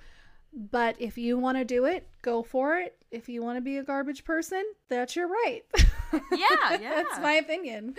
But 0.54 0.96
if 0.98 1.18
you 1.18 1.36
want 1.38 1.58
to 1.58 1.64
do 1.64 1.84
it, 1.84 2.08
go 2.22 2.42
for 2.42 2.78
it. 2.78 2.96
If 3.10 3.28
you 3.28 3.42
want 3.42 3.58
to 3.58 3.60
be 3.60 3.76
a 3.76 3.82
garbage 3.82 4.24
person, 4.24 4.62
that's 4.88 5.14
your 5.14 5.28
right. 5.28 5.60
Yeah, 6.12 6.18
yeah. 6.80 7.02
that's 7.02 7.20
my 7.20 7.34
opinion. 7.34 7.94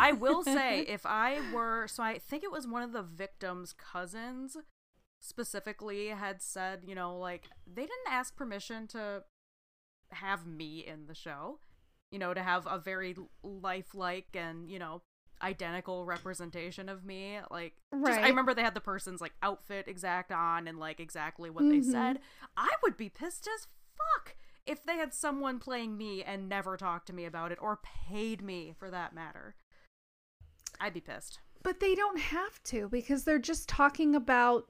I 0.00 0.10
will 0.10 0.42
say, 0.42 0.80
if 0.80 1.06
I 1.06 1.38
were, 1.52 1.86
so 1.88 2.02
I 2.02 2.18
think 2.18 2.42
it 2.42 2.50
was 2.50 2.66
one 2.66 2.82
of 2.82 2.92
the 2.92 3.02
victims' 3.02 3.72
cousins 3.72 4.56
specifically 5.24 6.08
had 6.08 6.42
said, 6.42 6.80
you 6.86 6.94
know, 6.94 7.16
like 7.18 7.48
they 7.66 7.82
didn't 7.82 8.08
ask 8.10 8.36
permission 8.36 8.86
to 8.88 9.24
have 10.10 10.46
me 10.46 10.84
in 10.86 11.06
the 11.06 11.14
show, 11.14 11.58
you 12.10 12.18
know, 12.18 12.34
to 12.34 12.42
have 12.42 12.66
a 12.66 12.78
very 12.78 13.16
lifelike 13.42 14.28
and, 14.34 14.70
you 14.70 14.78
know, 14.78 15.02
identical 15.42 16.04
representation 16.04 16.88
of 16.88 17.04
me. 17.04 17.38
Like, 17.50 17.74
just, 18.06 18.20
I 18.20 18.28
remember 18.28 18.54
they 18.54 18.62
had 18.62 18.74
the 18.74 18.80
person's 18.80 19.20
like 19.20 19.32
outfit 19.42 19.88
exact 19.88 20.30
on 20.30 20.68
and 20.68 20.78
like 20.78 21.00
exactly 21.00 21.50
what 21.50 21.64
they 21.68 21.78
Mhm. 21.80 21.90
said. 21.90 22.20
I 22.56 22.70
would 22.82 22.96
be 22.96 23.08
pissed 23.08 23.48
as 23.48 23.66
fuck 23.96 24.36
if 24.66 24.82
they 24.84 24.96
had 24.96 25.12
someone 25.12 25.58
playing 25.58 25.96
me 25.96 26.22
and 26.22 26.48
never 26.48 26.76
talked 26.76 27.06
to 27.08 27.12
me 27.12 27.24
about 27.24 27.50
it 27.52 27.58
or 27.60 27.78
paid 27.82 28.42
me 28.42 28.74
for 28.78 28.90
that 28.90 29.14
matter. 29.14 29.56
I'd 30.80 30.94
be 30.94 31.00
pissed. 31.00 31.40
but 31.62 31.80
they 31.80 31.94
don't 31.94 32.18
have 32.20 32.62
to 32.64 32.90
because 32.90 33.24
they're 33.24 33.38
just 33.38 33.68
talking 33.70 34.14
about 34.14 34.68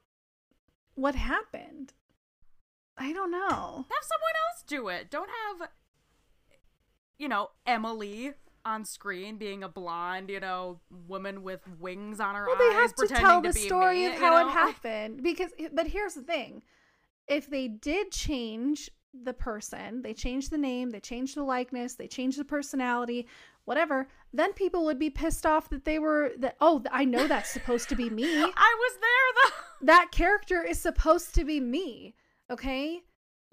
what 0.94 1.14
happened. 1.14 1.92
I 2.96 3.12
don't 3.12 3.30
know. 3.30 3.38
Have 3.48 4.04
someone 4.04 4.34
else 4.48 4.64
do 4.66 4.88
it. 4.88 5.10
Don't 5.10 5.30
have, 5.30 5.68
you 7.18 7.28
know, 7.28 7.50
Emily 7.66 8.34
on 8.64 8.84
screen 8.84 9.36
being 9.36 9.62
a 9.62 9.68
blonde, 9.68 10.30
you 10.30 10.40
know, 10.40 10.80
woman 11.06 11.42
with 11.42 11.60
wings 11.78 12.20
on 12.20 12.34
her 12.34 12.46
Well, 12.46 12.56
eyes, 12.56 12.60
they 12.60 12.74
have 12.74 12.94
to 12.94 13.06
tell 13.08 13.40
the 13.40 13.52
story 13.52 14.00
me, 14.00 14.06
of 14.06 14.14
you 14.14 14.20
how 14.20 14.42
know? 14.42 14.48
it 14.48 14.52
happened 14.52 15.22
because 15.22 15.50
but 15.72 15.86
here's 15.86 16.14
the 16.14 16.22
thing. 16.22 16.62
If 17.26 17.48
they 17.48 17.68
did 17.68 18.10
change 18.10 18.90
the 19.22 19.32
person, 19.32 20.02
they 20.02 20.14
changed 20.14 20.50
the 20.50 20.58
name, 20.58 20.90
they 20.90 21.00
changed 21.00 21.36
the 21.36 21.42
likeness, 21.42 21.94
they 21.94 22.08
changed 22.08 22.38
the 22.38 22.44
personality, 22.44 23.26
whatever, 23.64 24.08
then 24.32 24.52
people 24.52 24.84
would 24.84 24.98
be 24.98 25.10
pissed 25.10 25.46
off 25.46 25.68
that 25.70 25.84
they 25.84 25.98
were 25.98 26.32
that 26.38 26.56
oh, 26.60 26.82
I 26.90 27.04
know 27.04 27.26
that's 27.26 27.50
supposed 27.50 27.88
to 27.90 27.96
be 27.96 28.08
me. 28.10 28.24
I 28.42 28.76
was 28.78 28.98
there 29.00 29.42
though. 29.44 29.50
That 29.86 30.08
character 30.12 30.62
is 30.62 30.80
supposed 30.80 31.34
to 31.34 31.44
be 31.44 31.60
me. 31.60 32.14
Okay? 32.50 33.02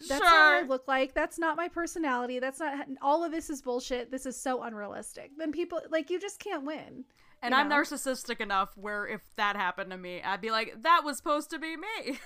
That's 0.08 0.22
not 0.22 0.32
what 0.32 0.64
I 0.64 0.68
look 0.68 0.88
like. 0.88 1.14
That's 1.14 1.38
not 1.38 1.58
my 1.58 1.68
personality. 1.68 2.40
That's 2.40 2.60
not 2.60 2.88
all 3.02 3.24
of 3.24 3.32
this 3.32 3.50
is 3.50 3.62
bullshit. 3.62 4.12
This 4.12 4.26
is 4.26 4.40
so 4.40 4.64
unrealistic. 4.64 5.32
Then 5.38 5.52
people 5.52 5.82
like 5.90 6.10
you 6.10 6.20
just 6.20 6.40
can't 6.40 6.66
win. 6.66 7.06
And 7.44 7.56
I'm 7.56 7.70
know? 7.70 7.76
narcissistic 7.76 8.40
enough 8.40 8.78
where 8.78 9.08
if 9.08 9.22
that 9.36 9.56
happened 9.56 9.90
to 9.92 9.98
me, 9.98 10.22
I'd 10.22 10.42
be 10.42 10.52
like, 10.52 10.84
that 10.84 11.02
was 11.04 11.18
supposed 11.18 11.50
to 11.52 11.60
be 11.60 11.76
me. 11.76 12.20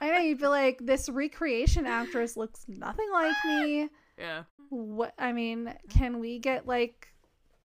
I 0.00 0.10
know 0.10 0.18
you'd 0.18 0.38
be 0.38 0.46
like, 0.48 0.78
this 0.80 1.08
recreation 1.08 1.86
actress 1.86 2.36
looks 2.36 2.66
nothing 2.68 3.10
like 3.12 3.36
me. 3.46 3.88
yeah. 4.18 4.42
What 4.68 5.14
I 5.18 5.32
mean, 5.32 5.74
can 5.88 6.18
we 6.18 6.38
get 6.38 6.66
like, 6.66 7.08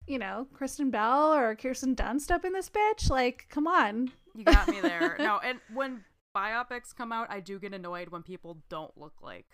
you 0.06 0.18
know, 0.18 0.46
Kristen 0.52 0.90
Bell 0.90 1.32
or 1.32 1.54
Kirsten 1.54 1.96
Dunst 1.96 2.30
up 2.30 2.44
in 2.44 2.52
this 2.52 2.68
bitch? 2.68 3.08
Like, 3.08 3.46
come 3.48 3.66
on. 3.66 4.12
You 4.34 4.44
got 4.44 4.68
me 4.68 4.80
there. 4.80 5.16
no, 5.18 5.38
and 5.38 5.60
when 5.72 6.04
biopics 6.36 6.94
come 6.94 7.12
out, 7.12 7.26
I 7.30 7.40
do 7.40 7.58
get 7.58 7.74
annoyed 7.74 8.08
when 8.10 8.22
people 8.22 8.62
don't 8.68 8.96
look 8.96 9.14
like 9.22 9.46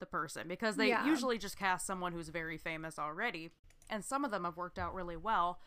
the 0.00 0.06
person 0.06 0.48
because 0.48 0.76
they 0.76 0.88
Yeah. 0.88 1.06
usually 1.06 1.38
just 1.38 1.56
cast 1.56 1.86
someone 1.86 2.12
who's 2.12 2.28
very 2.28 2.58
famous 2.58 2.98
already, 2.98 3.50
and 3.88 4.04
some 4.04 4.24
of 4.24 4.30
them 4.30 4.44
have 4.44 4.56
worked 4.56 4.78
out 4.78 4.92
really 4.94 5.16
well. 5.16 5.60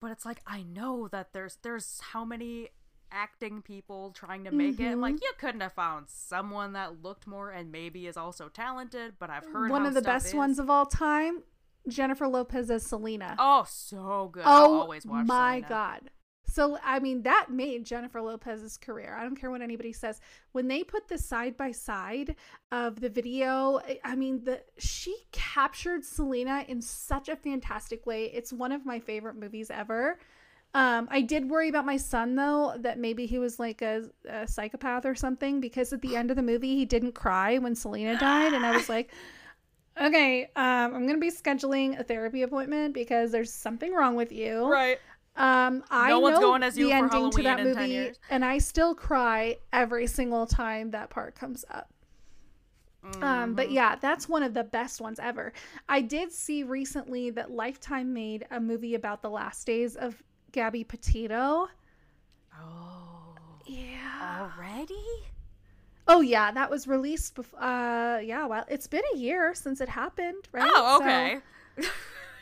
But 0.00 0.12
it's 0.12 0.24
like 0.24 0.40
I 0.46 0.62
know 0.62 1.08
that 1.08 1.32
there's 1.32 1.56
there's 1.62 2.00
how 2.12 2.24
many 2.24 2.68
acting 3.10 3.62
people 3.62 4.10
trying 4.12 4.44
to 4.44 4.50
make 4.50 4.78
it. 4.78 4.94
Mhm. 4.96 5.00
Like 5.00 5.22
you 5.22 5.32
couldn't 5.38 5.60
have 5.62 5.72
found 5.72 6.08
someone 6.08 6.72
that 6.74 7.02
looked 7.02 7.26
more 7.26 7.50
and 7.50 7.72
maybe 7.72 8.06
is 8.06 8.16
also 8.16 8.48
talented. 8.48 9.18
But 9.18 9.30
I've 9.30 9.46
heard 9.46 9.70
One 9.70 9.86
of 9.86 9.94
the 9.94 10.02
best 10.02 10.26
is. 10.28 10.34
ones 10.34 10.58
of 10.58 10.68
all 10.70 10.86
time, 10.86 11.42
Jennifer 11.88 12.28
Lopez 12.28 12.70
as 12.70 12.84
Selena. 12.86 13.34
Oh, 13.38 13.64
so 13.66 14.28
good! 14.32 14.44
Oh 14.46 14.80
always 14.80 15.04
watch. 15.06 15.26
my 15.26 15.56
Selena. 15.60 15.68
god. 15.68 16.10
So 16.48 16.78
I 16.82 16.98
mean 16.98 17.22
that 17.22 17.46
made 17.50 17.84
Jennifer 17.84 18.20
Lopez's 18.20 18.76
career. 18.76 19.16
I 19.18 19.22
don't 19.22 19.36
care 19.36 19.50
what 19.50 19.62
anybody 19.62 19.92
says. 19.92 20.20
When 20.52 20.66
they 20.66 20.82
put 20.82 21.06
the 21.06 21.18
side 21.18 21.56
by 21.56 21.72
side 21.72 22.36
of 22.72 23.00
the 23.00 23.08
video, 23.08 23.80
I- 24.04 24.16
mean 24.16 24.42
the 24.44 24.62
she 24.78 25.14
captured 25.30 26.04
Selena 26.04 26.64
in 26.66 26.82
such 26.82 27.28
a 27.28 27.36
fantastic 27.36 28.04
way. 28.06 28.24
It's 28.26 28.52
one 28.52 28.72
of 28.72 28.84
my 28.84 28.98
favorite 28.98 29.36
movies 29.36 29.70
ever. 29.70 30.18
Um, 30.74 31.08
I 31.10 31.22
did 31.22 31.48
worry 31.48 31.68
about 31.68 31.86
my 31.86 31.96
son 31.96 32.34
though 32.34 32.74
that 32.78 32.98
maybe 32.98 33.26
he 33.26 33.38
was 33.38 33.58
like 33.58 33.80
a, 33.80 34.10
a 34.28 34.46
psychopath 34.46 35.06
or 35.06 35.14
something 35.14 35.60
because 35.60 35.92
at 35.92 36.02
the 36.02 36.16
end 36.16 36.30
of 36.30 36.36
the 36.36 36.42
movie 36.42 36.76
he 36.76 36.84
didn't 36.84 37.12
cry 37.12 37.58
when 37.58 37.74
Selena 37.74 38.18
died, 38.18 38.52
and 38.52 38.66
I 38.66 38.72
was 38.76 38.88
like, 38.88 39.10
okay, 40.00 40.44
um, 40.56 40.94
I'm 40.94 41.06
gonna 41.06 41.18
be 41.18 41.30
scheduling 41.30 41.98
a 41.98 42.04
therapy 42.04 42.42
appointment 42.42 42.94
because 42.94 43.32
there's 43.32 43.52
something 43.52 43.92
wrong 43.92 44.14
with 44.14 44.30
you. 44.30 44.70
Right. 44.70 44.98
Um, 45.38 45.84
I 45.90 46.08
No 46.08 46.18
one's 46.18 46.34
know 46.34 46.40
going 46.40 46.62
as 46.64 46.76
you 46.76 46.86
the 46.86 46.90
for 46.90 46.96
ending 46.96 47.30
to 47.30 47.42
that 47.44 47.62
movie, 47.62 48.12
and 48.28 48.44
I 48.44 48.58
still 48.58 48.94
cry 48.94 49.56
every 49.72 50.06
single 50.08 50.46
time 50.46 50.90
that 50.90 51.10
part 51.10 51.34
comes 51.34 51.64
up. 51.70 51.88
Um, 53.04 53.12
Mm-hmm. 53.22 53.52
but 53.54 53.70
yeah, 53.70 53.94
that's 53.94 54.28
one 54.28 54.42
of 54.42 54.52
the 54.52 54.64
best 54.64 55.00
ones 55.00 55.20
ever. 55.22 55.52
I 55.88 56.00
did 56.00 56.32
see 56.32 56.64
recently 56.64 57.30
that 57.30 57.50
Lifetime 57.52 58.12
made 58.12 58.44
a 58.50 58.60
movie 58.60 58.96
about 58.96 59.22
the 59.22 59.30
last 59.30 59.64
days 59.66 59.94
of 59.94 60.20
Gabby 60.50 60.82
Petito. 60.82 61.68
Oh. 62.60 63.34
Yeah. 63.64 64.50
Already? 64.58 64.94
Oh 66.08 66.20
yeah, 66.22 66.50
that 66.50 66.68
was 66.70 66.88
released. 66.88 67.36
Bef- 67.36 67.54
uh, 67.56 68.18
yeah. 68.20 68.46
Well, 68.46 68.64
it's 68.68 68.88
been 68.88 69.02
a 69.14 69.16
year 69.16 69.54
since 69.54 69.80
it 69.80 69.88
happened, 69.88 70.48
right? 70.52 70.68
Oh, 70.74 70.98
So- 70.98 71.04
okay. 71.04 71.38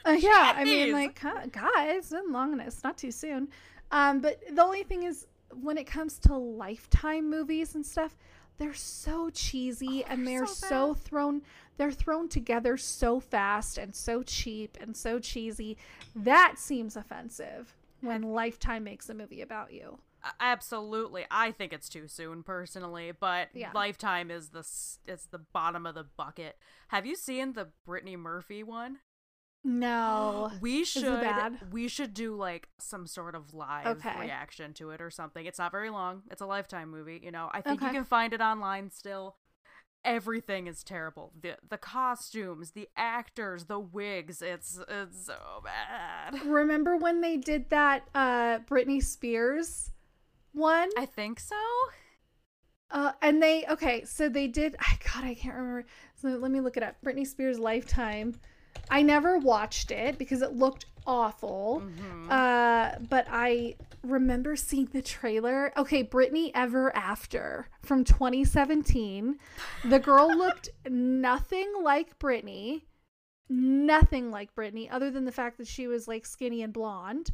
Uh, 0.06 0.10
yeah, 0.18 0.52
I 0.56 0.64
mean, 0.64 0.92
like, 0.92 1.20
guys, 1.20 1.96
it's 1.96 2.10
been 2.10 2.32
long 2.32 2.52
enough. 2.52 2.68
It's 2.68 2.84
not 2.84 2.96
too 2.96 3.10
soon. 3.10 3.48
Um, 3.90 4.20
but 4.20 4.40
the 4.54 4.62
only 4.62 4.82
thing 4.82 5.02
is, 5.04 5.26
when 5.60 5.78
it 5.78 5.86
comes 5.86 6.18
to 6.20 6.36
Lifetime 6.36 7.28
movies 7.30 7.74
and 7.74 7.84
stuff, 7.84 8.16
they're 8.58 8.74
so 8.74 9.30
cheesy 9.30 10.04
Oh, 10.04 10.12
and 10.12 10.26
they're 10.26 10.40
they're 10.40 10.46
so 10.46 10.68
so, 10.68 10.94
thrown. 10.94 11.42
They're 11.76 11.92
thrown 11.92 12.28
together 12.28 12.76
so 12.76 13.20
fast 13.20 13.76
and 13.78 13.94
so 13.94 14.22
cheap 14.22 14.78
and 14.80 14.96
so 14.96 15.18
cheesy. 15.18 15.76
That 16.14 16.54
seems 16.56 16.96
offensive 16.96 17.74
when 18.00 18.22
Lifetime 18.22 18.84
makes 18.84 19.10
a 19.10 19.14
movie 19.14 19.42
about 19.42 19.72
you. 19.72 19.98
Absolutely. 20.40 21.24
I 21.30 21.52
think 21.52 21.72
it's 21.72 21.88
too 21.88 22.08
soon 22.08 22.42
personally, 22.42 23.12
but 23.12 23.48
Yeah. 23.54 23.70
Lifetime 23.74 24.30
is 24.30 24.48
the 24.48 24.66
it's 25.06 25.26
the 25.26 25.38
bottom 25.52 25.86
of 25.86 25.94
the 25.94 26.04
bucket. 26.16 26.56
Have 26.88 27.06
you 27.06 27.14
seen 27.14 27.52
the 27.52 27.68
Brittany 27.84 28.16
Murphy 28.16 28.62
one? 28.62 28.98
No. 29.66 30.52
We 30.60 30.84
should 30.84 31.20
bad? 31.20 31.58
we 31.72 31.88
should 31.88 32.14
do 32.14 32.36
like 32.36 32.68
some 32.78 33.06
sort 33.06 33.34
of 33.34 33.52
live 33.52 33.98
Okay. 33.98 34.18
reaction 34.20 34.72
to 34.74 34.90
it 34.90 35.00
or 35.00 35.10
something. 35.10 35.44
It's 35.44 35.58
not 35.58 35.72
very 35.72 35.90
long. 35.90 36.22
It's 36.30 36.40
a 36.40 36.46
Lifetime 36.46 36.90
movie, 36.90 37.20
you 37.22 37.32
know. 37.32 37.50
I 37.52 37.60
think 37.60 37.82
you 37.82 37.90
can 37.90 38.04
find 38.04 38.32
it 38.32 38.40
online 38.40 38.90
still. 38.90 39.36
Everything 40.04 40.68
is 40.68 40.84
terrible. 40.84 41.32
The 41.40 41.56
the 41.68 41.78
costumes, 41.78 42.70
the 42.70 42.88
actors, 42.96 43.64
the 43.64 43.80
wigs, 43.80 44.40
it's 44.40 44.78
it's 44.88 45.26
so 45.26 45.62
bad. 45.64 46.40
Remember 46.46 46.96
when 46.96 47.20
they 47.20 47.36
did 47.36 47.70
that 47.70 48.08
uh 48.14 48.60
Britney 48.70 49.02
Spears 49.02 49.90
one? 50.52 50.90
I 50.96 51.06
think 51.06 51.40
so. 51.40 51.56
Uh, 52.88 53.12
and 53.20 53.42
they 53.42 53.64
okay, 53.68 54.04
so 54.04 54.28
they 54.28 54.46
did. 54.46 54.76
I 54.78 54.96
God, 55.12 55.24
I 55.24 55.34
can't 55.34 55.56
remember. 55.56 55.86
So 56.14 56.28
let 56.28 56.52
me 56.52 56.60
look 56.60 56.76
it 56.76 56.84
up. 56.84 56.96
Britney 57.04 57.26
Spears 57.26 57.58
Lifetime. 57.58 58.36
I 58.90 59.02
never 59.02 59.38
watched 59.38 59.90
it 59.90 60.18
because 60.18 60.42
it 60.42 60.52
looked 60.52 60.86
awful. 61.06 61.82
Mhm. 61.84 62.30
Uh, 62.30 62.98
but 63.08 63.26
I 63.30 63.76
remember 64.02 64.56
seeing 64.56 64.86
the 64.86 65.02
trailer. 65.02 65.72
Okay, 65.76 66.04
Britney 66.04 66.50
Ever 66.54 66.94
After 66.96 67.68
from 67.82 68.04
2017. 68.04 69.38
The 69.84 69.98
girl 69.98 70.28
looked 70.36 70.68
nothing 70.88 71.72
like 71.82 72.18
Britney. 72.18 72.82
Nothing 73.48 74.30
like 74.32 74.54
Britney, 74.56 74.88
other 74.90 75.10
than 75.10 75.24
the 75.24 75.30
fact 75.32 75.58
that 75.58 75.68
she 75.68 75.86
was 75.86 76.08
like 76.08 76.26
skinny 76.26 76.62
and 76.62 76.72
blonde. 76.72 77.30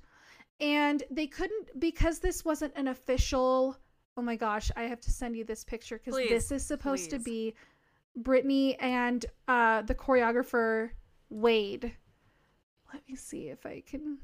And 0.60 1.02
they 1.10 1.26
couldn't 1.26 1.80
because 1.80 2.18
this 2.18 2.44
wasn't 2.44 2.74
an 2.76 2.88
official. 2.88 3.76
Oh 4.16 4.22
my 4.22 4.36
gosh, 4.36 4.70
I 4.76 4.82
have 4.82 5.00
to 5.00 5.10
send 5.10 5.36
you 5.36 5.44
this 5.44 5.64
picture 5.64 5.98
because 5.98 6.14
this 6.28 6.52
is 6.52 6.64
supposed 6.64 7.10
to 7.10 7.18
be 7.18 7.54
Britney 8.20 8.76
and 8.78 9.24
uh, 9.48 9.80
the 9.82 9.94
choreographer 9.94 10.90
Wade. 11.32 11.92
Let 12.92 13.02
me 13.08 13.16
see 13.16 13.48
if 13.48 13.64
I 13.64 13.82
can. 13.86 14.18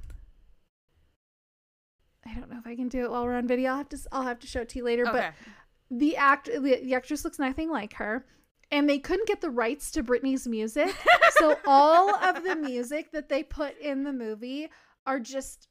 I 2.26 2.34
don't 2.34 2.50
know 2.50 2.58
if 2.58 2.66
I 2.66 2.76
can 2.76 2.88
do 2.88 3.04
it 3.04 3.10
while 3.10 3.24
we're 3.24 3.36
on 3.36 3.46
video. 3.46 3.70
I'll 3.70 3.78
have 3.78 3.88
to. 3.90 3.98
I'll 4.12 4.22
have 4.22 4.38
to 4.40 4.46
show 4.46 4.60
it 4.60 4.68
to 4.70 4.78
you 4.78 4.84
later. 4.84 5.08
Okay. 5.08 5.30
But 5.90 5.98
the 5.98 6.16
act, 6.16 6.46
the, 6.46 6.80
the 6.82 6.94
actress 6.94 7.24
looks 7.24 7.38
nothing 7.38 7.70
like 7.70 7.94
her, 7.94 8.26
and 8.70 8.88
they 8.88 8.98
couldn't 8.98 9.26
get 9.26 9.40
the 9.40 9.50
rights 9.50 9.90
to 9.92 10.02
Britney's 10.02 10.46
music, 10.46 10.94
so 11.38 11.56
all 11.66 12.14
of 12.14 12.44
the 12.44 12.56
music 12.56 13.12
that 13.12 13.28
they 13.28 13.42
put 13.42 13.78
in 13.80 14.04
the 14.04 14.12
movie 14.12 14.68
are 15.06 15.18
just 15.18 15.68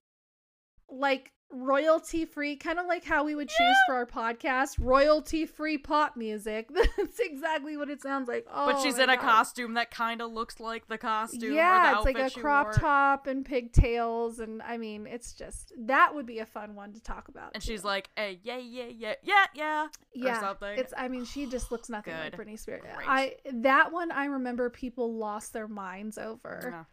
like 0.90 1.32
royalty 1.50 2.26
free, 2.26 2.56
kind 2.56 2.78
of 2.80 2.86
like 2.88 3.04
how 3.06 3.24
we 3.24 3.34
would 3.36 3.48
choose 3.48 3.76
for 3.88 3.96
our 3.96 4.06
podcast, 4.06 4.76
royalty 4.80 5.46
free 5.46 5.78
pop 5.78 6.18
music. 6.18 6.70
That's 6.98 7.20
exactly 7.20 7.78
what 7.78 7.90
it 7.90 8.02
sounds 8.02 8.28
like. 8.28 8.46
Oh, 8.54 8.66
but 8.66 8.82
she's 8.82 9.00
in 9.00 9.10
a 9.10 9.18
costume 9.18 9.76
that 9.76 9.92
kind 9.92 10.22
of 10.22 10.32
looks 10.32 10.60
like 10.60 10.88
the 10.88 10.98
costume. 10.98 11.54
Yeah, 11.54 11.92
the 11.94 11.98
it's 11.98 12.06
like 12.06 12.36
a 12.36 12.40
crop 12.40 12.74
top 12.74 13.28
and 13.28 13.46
pigtails, 13.46 14.40
and 14.40 14.62
I 14.62 14.78
mean, 14.78 15.08
it's 15.08 15.34
just 15.34 15.74
that 15.78 16.14
would 16.14 16.26
be 16.26 16.40
a 16.40 16.46
fun 16.46 16.76
one 16.76 16.94
to 16.94 17.02
talk 17.02 17.28
about. 17.30 17.52
And 17.54 17.64
too. 17.64 17.72
she's 17.72 17.84
like, 17.84 18.10
"Hey, 18.16 18.40
yeah, 18.44 18.58
yeah, 18.58 18.86
yeah, 18.86 19.14
yeah, 19.24 19.46
yeah," 19.54 19.88
yeah, 20.14 20.38
or 20.38 20.42
something. 20.42 20.78
It's 20.78 20.94
I 20.98 21.08
mean, 21.08 21.26
she 21.26 21.46
just 21.46 21.72
looks 21.72 21.90
nothing 21.90 22.14
like. 22.14 22.36
Britney 22.36 22.60
Spears. 22.60 22.82
Great. 22.82 23.08
I 23.08 23.36
that 23.54 23.92
one 23.92 24.12
I 24.12 24.26
remember 24.26 24.70
people 24.70 25.14
lost 25.16 25.54
their 25.54 25.68
minds 25.68 26.18
over. 26.18 26.60
Yeah. 26.64 26.84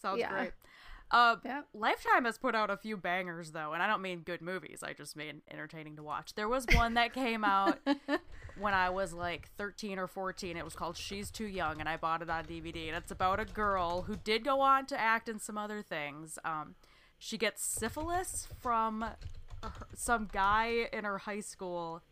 Sounds 0.00 0.20
Yeah. 0.20 0.30
great. 0.30 0.52
Uh, 1.14 1.36
Yep. 1.44 1.68
Lifetime 1.74 2.24
has 2.24 2.38
put 2.38 2.54
out 2.56 2.70
a 2.70 2.76
few 2.76 2.96
bangers 2.96 3.52
though, 3.52 3.72
and 3.72 3.80
I 3.82 3.86
don't 3.86 4.02
mean 4.02 4.20
good 4.20 4.42
movies. 4.42 4.82
I 4.82 4.92
just 4.94 5.14
mean 5.16 5.42
entertaining 5.50 5.94
to 5.96 6.02
watch. 6.02 6.34
There 6.34 6.48
was 6.48 6.66
one 6.74 6.94
that 6.94 7.12
came 7.12 7.44
out 7.44 7.78
when 8.58 8.74
I 8.74 8.90
was 8.90 9.12
like 9.12 9.48
13 9.56 9.98
or 10.00 10.08
14. 10.08 10.56
It 10.56 10.64
was 10.64 10.74
called 10.74 10.96
She's 10.96 11.30
Too 11.30 11.46
Young, 11.46 11.78
and 11.78 11.88
I 11.88 11.96
bought 11.96 12.20
it 12.22 12.28
on 12.28 12.44
DVD. 12.46 12.88
And 12.88 12.96
it's 12.96 13.12
about 13.12 13.38
a 13.38 13.44
girl 13.44 14.02
who 14.02 14.16
did 14.16 14.44
go 14.44 14.60
on 14.60 14.86
to 14.86 15.00
act 15.00 15.28
in 15.28 15.38
some 15.38 15.56
other 15.56 15.82
things. 15.82 16.36
Um, 16.44 16.74
she 17.18 17.38
gets 17.38 17.64
syphilis 17.64 18.48
from 18.60 19.04
some 19.94 20.28
guy 20.32 20.88
in 20.92 21.04
her 21.04 21.18
high 21.18 21.40
school. 21.40 22.02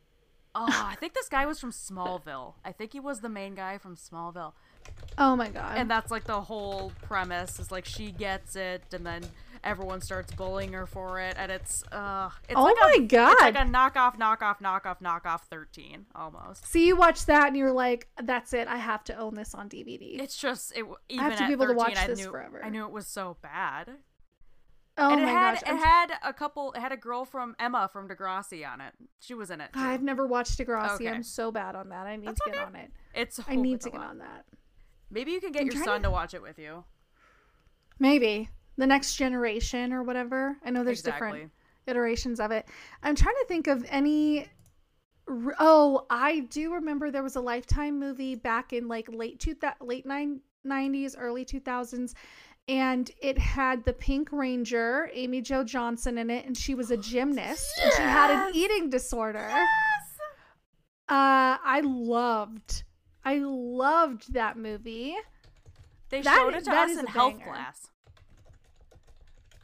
Oh, 0.54 0.66
I 0.68 0.94
think 0.96 1.14
this 1.14 1.28
guy 1.28 1.44
was 1.46 1.58
from 1.58 1.72
Smallville. 1.72 2.54
I 2.64 2.72
think 2.72 2.92
he 2.92 3.00
was 3.00 3.20
the 3.20 3.28
main 3.28 3.54
guy 3.54 3.78
from 3.78 3.96
Smallville 3.96 4.52
Oh 5.18 5.36
my 5.36 5.48
god. 5.48 5.76
and 5.76 5.90
that's 5.90 6.10
like 6.10 6.24
the 6.24 6.40
whole 6.40 6.90
premise 7.02 7.58
is 7.58 7.70
like 7.70 7.84
she 7.84 8.10
gets 8.12 8.56
it 8.56 8.82
and 8.94 9.04
then 9.04 9.22
everyone 9.62 10.00
starts 10.00 10.32
bullying 10.32 10.72
her 10.72 10.86
for 10.86 11.20
it 11.20 11.36
and 11.38 11.52
it's 11.52 11.84
uh 11.92 12.30
it's 12.48 12.54
Oh 12.56 12.64
like 12.64 12.76
my 12.80 12.96
a, 12.98 13.02
it's 13.04 13.40
like 13.42 13.54
a 13.54 13.58
knockoff 13.58 14.18
knockoff 14.18 14.60
knockoff 14.60 15.00
knockoff 15.00 15.42
13 15.50 16.06
almost 16.14 16.66
so 16.66 16.78
you 16.78 16.96
watch 16.96 17.26
that 17.26 17.48
and 17.48 17.56
you're 17.56 17.72
like, 17.72 18.08
that's 18.22 18.52
it. 18.54 18.66
I 18.68 18.78
have 18.78 19.04
to 19.04 19.16
own 19.16 19.34
this 19.34 19.54
on 19.54 19.68
DVD. 19.68 20.18
it's 20.20 20.36
just 20.36 20.72
it 20.76 20.84
even 21.10 21.24
have 21.26 21.38
to 21.38 21.46
be 21.46 21.52
able 21.52 21.66
to 21.66 21.74
watch 21.74 21.96
I 21.96 22.06
this 22.06 22.18
knew 22.18 22.30
forever. 22.30 22.60
I 22.64 22.70
knew 22.70 22.84
it 22.86 22.90
was 22.92 23.06
so 23.06 23.36
bad 23.42 23.90
Oh 24.98 25.10
and 25.10 25.20
it 25.22 25.24
my 25.24 25.30
had 25.30 25.54
gosh. 25.54 25.72
it 25.72 25.76
had 25.78 26.12
a 26.22 26.32
couple. 26.34 26.72
It 26.72 26.80
had 26.80 26.92
a 26.92 26.98
girl 26.98 27.24
from 27.24 27.56
Emma 27.58 27.88
from 27.90 28.08
Degrassi 28.08 28.70
on 28.70 28.82
it. 28.82 28.92
She 29.20 29.32
was 29.32 29.50
in 29.50 29.62
it. 29.62 29.72
Too. 29.72 29.80
I've 29.80 30.02
never 30.02 30.26
watched 30.26 30.58
Degrassi. 30.58 30.96
Okay. 30.96 31.08
I'm 31.08 31.22
so 31.22 31.50
bad 31.50 31.74
on 31.76 31.88
that. 31.88 32.06
I 32.06 32.16
need 32.16 32.28
That's 32.28 32.40
to 32.40 32.50
get 32.50 32.56
okay. 32.56 32.64
on 32.66 32.76
it. 32.76 32.90
It's 33.14 33.40
I 33.48 33.56
need 33.56 33.80
to 33.82 33.90
get 33.90 34.00
on 34.02 34.18
that. 34.18 34.44
Maybe 35.12 35.30
you 35.32 35.40
can 35.40 35.52
get 35.52 35.62
I'm 35.62 35.68
your 35.68 35.84
son 35.84 36.00
to- 36.02 36.08
to 36.08 36.10
watch 36.10 36.34
it 36.34 36.42
with 36.42 36.58
you. 36.58 36.84
Maybe 37.98 38.48
the 38.76 38.86
next 38.86 39.16
generation 39.16 39.92
or 39.92 40.02
whatever. 40.02 40.56
I 40.64 40.70
know 40.70 40.82
there's 40.82 41.00
Exactly. 41.00 41.28
different 41.28 41.52
iterations 41.86 42.40
of 42.40 42.50
it. 42.50 42.66
I'm 43.02 43.14
trying 43.14 43.34
to 43.40 43.44
think 43.46 43.66
of 43.66 43.84
any. 43.88 44.48
Oh, 45.58 46.06
I 46.10 46.40
do 46.50 46.74
remember 46.74 47.10
there 47.10 47.22
was 47.22 47.36
a 47.36 47.40
Lifetime 47.40 48.00
movie 48.00 48.34
back 48.34 48.72
in 48.72 48.88
like 48.88 49.08
late 49.12 49.38
two 49.38 49.54
late 49.80 50.04
nine 50.06 50.40
nineties, 50.64 51.14
early 51.16 51.44
two 51.44 51.60
thousands, 51.60 52.14
and 52.66 53.08
it 53.20 53.38
had 53.38 53.84
the 53.84 53.92
Pink 53.92 54.32
Ranger, 54.32 55.10
Amy 55.12 55.40
Jo 55.42 55.62
Johnson 55.62 56.18
in 56.18 56.28
it, 56.30 56.44
and 56.46 56.56
she 56.56 56.74
was 56.74 56.90
a 56.90 56.96
gymnast 56.96 57.70
and 57.82 57.92
she 57.92 58.02
had 58.02 58.30
an 58.30 58.54
eating 58.54 58.90
disorder. 58.90 59.48
Uh, 61.08 61.58
I 61.62 61.82
loved, 61.84 62.82
I 63.24 63.38
loved 63.38 64.32
that 64.34 64.56
movie. 64.56 65.14
They 66.10 66.22
That 66.22 66.34
showed 66.36 66.54
it 66.54 66.64
to 66.64 66.72
us 66.72 66.90
in 66.98 67.06
health 67.06 67.38
banger. 67.38 67.44
class. 67.52 67.88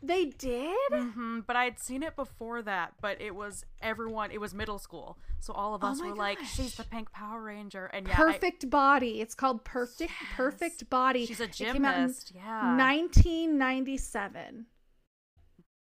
They 0.01 0.27
did. 0.27 0.77
hmm 0.93 1.41
but 1.41 1.57
I 1.57 1.65
had 1.65 1.81
seen 1.81 2.05
it 2.05 2.15
before 2.15 2.63
that. 2.63 2.95
But 3.01 3.21
it 3.21 3.35
was 3.35 3.65
everyone. 3.83 4.31
It 4.31 4.41
was 4.41 4.55
middle 4.55 4.79
school, 4.79 5.19
so 5.41 5.53
all 5.53 5.75
of 5.75 5.83
Oh 5.83 5.89
us 5.89 5.99
my 6.01 6.11
were 6.11 6.15
like, 6.15 6.39
"She's 6.45 6.77
the 6.77 6.85
pink 6.85 7.11
Power 7.11 7.43
Ranger," 7.43 7.87
and 7.87 8.07
yeah, 8.07 8.13
I- 8.15 8.17
Perfect 8.17 8.71
Body. 8.71 9.21
It's 9.21 9.35
called 9.35 9.65
Perfect 9.65 10.13
Yes. 10.13 10.29
Perfect 10.37 10.89
Body. 10.89 11.27
she's 11.27 11.41
a 11.41 11.45
It 11.45 11.53
came 11.53 11.85
out 11.85 11.97
in 11.97 12.01
gymnast. 12.03 12.31
Yeah, 12.33 12.77
1997. 12.77 14.67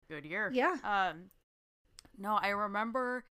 good 0.10 0.24
year. 0.26 0.50
Yeah. 0.54 0.78
Um, 0.84 1.26
no, 2.18 2.36
I 2.42 2.50
remember 2.50 3.26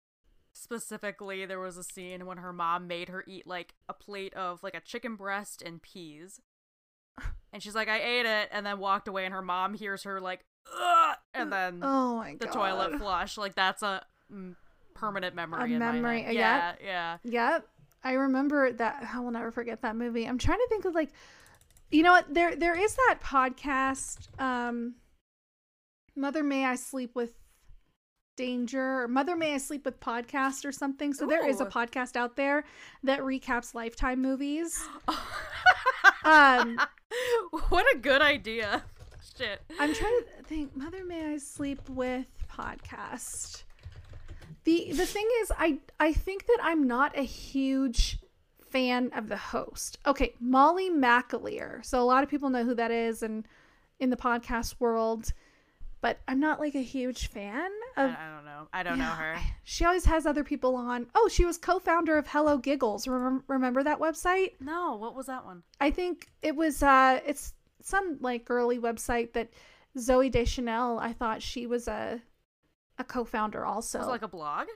specifically 0.55 1.45
there 1.45 1.61
was 1.61 1.77
a 1.77 1.85
scene 1.85 2.25
when 2.25 2.39
her 2.39 2.53
mom 2.53 2.87
made 2.87 3.11
her 3.11 3.23
eat 3.27 3.47
like 3.47 3.75
a 3.89 3.93
plate 3.93 4.33
of 4.35 4.63
like 4.63 4.75
a 4.75 4.81
chicken 4.81 5.17
breast 5.17 5.61
and 5.61 5.83
peas. 5.83 6.41
And 7.53 7.63
she's 7.63 7.75
like, 7.77 7.89
I 7.89 8.01
ate 8.01 8.27
it, 8.27 8.49
and 8.51 8.67
then 8.67 8.81
walked 8.81 9.07
away, 9.07 9.25
and 9.25 9.33
her 9.33 9.43
mom 9.43 9.75
hears 9.75 10.03
her 10.03 10.21
like, 10.21 10.45
Ugh! 10.77 11.17
and 11.35 11.53
then 11.53 11.81
Oh 11.83 12.17
my 12.17 12.37
the 12.41 12.47
god. 12.47 12.53
toilet 12.55 12.99
flush. 12.99 13.37
Like 13.39 13.55
that's 13.55 13.83
a 13.83 14.05
mm, 14.33 14.57
permanent 14.95 15.37
memory. 15.37 15.73
A 15.73 15.75
in 15.75 15.79
memory, 15.79 16.23
Yeah, 16.23 16.33
yeah. 16.33 16.75
yeah. 16.83 17.53
Yep. 17.53 17.69
I 18.03 18.13
remember 18.13 18.73
that 18.73 19.09
I 19.15 19.21
will 19.21 19.31
never 19.31 19.51
forget 19.51 19.83
that 19.83 19.95
movie. 19.97 20.25
I'm 20.27 20.39
trying 20.39 20.59
to 20.59 20.67
think 20.69 20.85
of 20.85 20.95
like 20.95 21.11
you 21.91 22.03
know 22.03 22.13
what 22.13 22.33
there 22.33 22.57
there 22.57 22.77
is 22.79 22.97
that 22.97 23.19
podcast 23.23 24.29
um 24.41 24.95
Mother 26.17 26.43
May 26.43 26.65
I 26.65 26.75
Sleep 26.77 27.15
with 27.15 27.33
Danger 28.37 29.07
Mother 29.09 29.37
May 29.37 29.55
I 29.55 29.59
Sleep 29.59 29.85
with 29.85 30.01
podcast 30.01 30.65
or 30.65 30.73
something. 30.73 31.13
So 31.13 31.27
there 31.27 31.49
is 31.49 31.61
a 31.61 31.67
podcast 31.67 32.17
out 32.17 32.37
there 32.37 32.65
that 33.03 33.21
recaps 33.21 33.75
lifetime 33.75 34.21
movies. 34.23 34.83
Um 36.27 36.79
what 37.69 37.85
a 37.95 37.99
good 37.99 38.23
idea. 38.23 38.83
Shit. 39.37 39.61
I'm 39.79 39.93
trying 39.93 40.21
to 40.21 40.45
think. 40.45 40.75
Mother 40.75 41.05
May 41.05 41.35
I 41.35 41.37
Sleep 41.37 41.87
with 41.89 42.27
podcast. 42.49 43.65
The 44.65 44.93
the 44.93 45.07
thing 45.07 45.29
is, 45.43 45.53
I 45.59 45.79
I 46.01 46.13
think 46.13 46.47
that 46.47 46.59
I'm 46.63 46.87
not 46.87 47.17
a 47.19 47.23
huge 47.23 48.19
fan 48.71 49.11
of 49.15 49.29
the 49.29 49.37
host. 49.37 49.99
Okay, 50.07 50.35
Molly 50.41 50.91
McAleer. 50.91 51.85
So 51.85 52.01
a 52.01 52.05
lot 52.05 52.23
of 52.23 52.31
people 52.31 52.49
know 52.49 52.65
who 52.65 52.75
that 52.75 52.91
is, 52.91 53.23
and 53.23 53.47
in 54.01 54.11
the 54.11 54.17
podcast 54.17 54.77
world, 54.79 55.33
but 56.01 56.21
I'm 56.27 56.41
not 56.41 56.59
like 56.61 56.75
a 56.75 56.83
huge 56.83 57.29
fan 57.29 57.71
of. 57.97 58.11
I 58.11 58.35
don't 58.35 58.45
know. 58.45 58.69
I 58.73 58.83
don't 58.83 58.99
know 58.99 59.05
her. 59.05 59.37
She 59.63 59.85
always 59.85 60.05
has 60.05 60.27
other 60.27 60.45
people 60.45 60.75
on. 60.77 61.07
Oh, 61.15 61.29
she 61.29 61.45
was 61.45 61.59
co-founder 61.59 62.17
of 62.19 62.27
Hello 62.27 62.59
Giggles. 62.59 63.07
Remember, 63.07 63.45
remember 63.49 63.83
that 63.83 63.99
website? 63.99 64.53
No, 64.61 64.97
what 64.97 65.15
was 65.15 65.27
that 65.27 65.45
one? 65.45 65.63
I 65.81 65.91
think 65.91 66.29
it 66.43 66.55
was 66.57 66.83
uh 66.83 67.21
it's 67.27 67.53
some 67.83 68.19
like 68.21 68.45
girly 68.45 68.79
website 68.79 69.33
that 69.35 69.51
Zooey 69.97 70.31
Deschanel, 70.31 70.99
I 70.99 71.13
thought 71.13 71.43
she 71.43 71.67
was 71.67 71.87
a 71.89 72.21
a 72.99 73.05
co-founder 73.05 73.65
also. 73.65 73.99
Was 73.99 74.09
it 74.09 74.11
like 74.11 74.23
a 74.23 74.29
blog? 74.29 74.67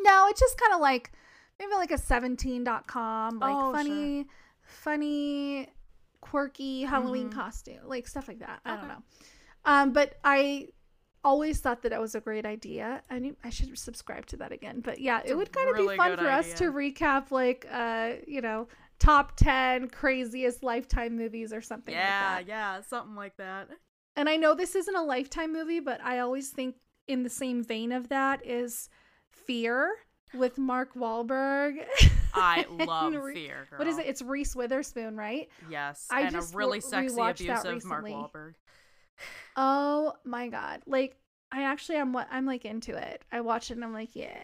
no, 0.00 0.26
it's 0.28 0.40
just 0.40 0.58
kind 0.58 0.74
of 0.74 0.80
like 0.80 1.10
maybe 1.58 1.72
like 1.74 1.90
a 1.90 1.98
17.com, 1.98 3.38
like 3.40 3.56
Oh, 3.56 3.72
funny 3.72 4.26
funny 4.62 5.68
quirky 6.20 6.82
Halloween 6.82 7.30
Mhm. 7.30 7.34
costume, 7.34 7.80
like 7.86 8.06
stuff 8.06 8.28
like 8.28 8.40
that. 8.40 8.60
I 8.64 8.76
don't 8.76 8.88
know. 8.88 9.02
Um 9.64 9.92
but 9.92 10.18
I 10.24 10.68
always 11.24 11.60
thought 11.60 11.82
that 11.82 11.92
it 11.92 12.00
was 12.00 12.14
a 12.14 12.20
great 12.20 12.46
idea. 12.46 13.02
I 13.10 13.32
I 13.44 13.50
should 13.50 13.76
subscribe 13.78 14.26
to 14.26 14.36
that 14.38 14.52
again. 14.52 14.80
But 14.80 15.00
yeah, 15.00 15.20
It's 15.20 15.30
it 15.30 15.36
would 15.36 15.52
kind 15.52 15.68
of 15.68 15.76
really 15.76 15.94
be 15.94 15.96
fun 15.96 16.16
for 16.16 16.28
us 16.28 16.52
to 16.54 16.72
recap 16.72 17.30
like 17.30 17.66
uh, 17.70 18.12
you 18.26 18.40
know, 18.40 18.68
top 18.98 19.36
10 19.36 19.88
craziest 19.88 20.62
lifetime 20.62 21.16
movies 21.16 21.52
or 21.52 21.60
something 21.62 21.94
yeah, 21.94 22.34
like 22.36 22.46
that. 22.46 22.48
yeah, 22.48 22.80
something 22.82 23.14
like 23.14 23.36
that. 23.36 23.68
And 24.16 24.28
I 24.28 24.36
know 24.36 24.54
this 24.54 24.74
isn't 24.74 24.96
a 24.96 25.02
lifetime 25.02 25.52
movie, 25.52 25.80
but 25.80 26.00
I 26.02 26.18
always 26.18 26.48
think 26.48 26.76
in 27.06 27.22
the 27.22 27.30
same 27.30 27.62
vein 27.62 27.92
of 27.92 28.08
that 28.08 28.44
is 28.44 28.88
Fear 29.30 29.94
with 30.34 30.58
Mark 30.58 30.94
Wahlberg. 30.94 31.84
I 32.34 32.66
love 32.68 33.14
Re- 33.14 33.34
Fear. 33.34 33.68
Girl. 33.70 33.78
What 33.78 33.88
is 33.88 33.98
it? 33.98 34.06
It's 34.06 34.22
Reese 34.22 34.54
Witherspoon, 34.54 35.16
right? 35.16 35.48
Yes, 35.70 36.06
I 36.10 36.22
and 36.22 36.32
just 36.32 36.54
a 36.54 36.56
really 36.56 36.78
re- 36.78 36.82
sexy, 36.82 37.20
abusive 37.20 37.84
Mark. 37.84 38.04
Wahlberg. 38.04 38.54
Oh 39.56 40.14
my 40.24 40.48
god. 40.48 40.82
Like 40.86 41.16
I 41.50 41.62
actually 41.62 41.96
am 41.96 42.12
what 42.12 42.28
I'm 42.30 42.46
like 42.46 42.64
into 42.64 42.96
it. 42.96 43.24
I 43.32 43.40
watch 43.40 43.70
it 43.70 43.74
and 43.74 43.84
I'm 43.84 43.92
like, 43.92 44.14
yeah. 44.14 44.36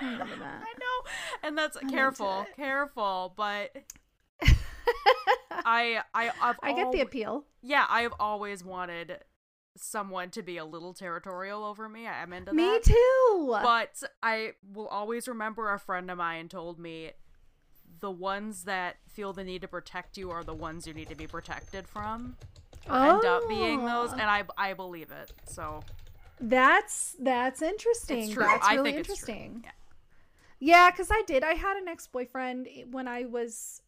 I'm 0.00 0.18
that. 0.18 0.62
I 0.62 0.72
know, 0.78 1.10
and 1.42 1.58
that's 1.58 1.76
into 1.76 1.92
careful, 1.92 2.46
careful. 2.56 3.34
But 3.36 3.76
I, 5.50 6.00
I, 6.14 6.30
I've 6.40 6.58
I 6.62 6.72
get 6.72 6.92
the 6.92 7.00
appeal. 7.00 7.44
Yeah, 7.62 7.86
I've 7.88 8.14
always 8.18 8.64
wanted 8.64 9.18
someone 9.76 10.30
to 10.30 10.42
be 10.42 10.56
a 10.56 10.64
little 10.64 10.94
territorial 10.94 11.64
over 11.64 11.88
me. 11.88 12.06
I'm 12.06 12.32
into 12.32 12.52
Me 12.52 12.64
that. 12.64 12.86
Me 12.86 12.94
too. 12.94 13.58
But 13.62 14.02
I 14.22 14.52
will 14.72 14.88
always 14.88 15.28
remember 15.28 15.72
a 15.72 15.78
friend 15.78 16.10
of 16.10 16.18
mine 16.18 16.48
told 16.48 16.78
me 16.78 17.12
the 18.00 18.10
ones 18.10 18.64
that 18.64 18.96
feel 19.08 19.32
the 19.32 19.44
need 19.44 19.62
to 19.62 19.68
protect 19.68 20.16
you 20.16 20.30
are 20.30 20.44
the 20.44 20.54
ones 20.54 20.86
you 20.86 20.94
need 20.94 21.08
to 21.08 21.14
be 21.16 21.26
protected 21.26 21.86
from. 21.86 22.36
Or 22.90 22.96
end 23.16 23.24
up 23.24 23.48
being 23.48 23.84
those, 23.84 24.10
Oh. 24.10 24.18
and 24.18 24.22
I 24.22 24.44
I 24.56 24.74
believe 24.74 25.10
it. 25.10 25.32
So 25.44 25.82
That's 26.40 27.16
that's 27.20 27.62
interesting. 27.62 28.24
it's 28.24 28.32
true. 28.32 28.44
That's 28.44 28.66
I 28.66 28.74
really 28.74 28.92
think 28.92 28.98
interesting. 28.98 29.60
Yeah. 29.64 29.70
Yeah, 30.60 30.90
because 30.90 31.10
I 31.10 31.22
did. 31.26 31.44
I 31.44 31.54
had 31.54 31.76
an 31.76 31.86
ex 31.88 32.06
boyfriend 32.08 32.68
when 32.90 33.06
I 33.06 33.24
was 33.26 33.80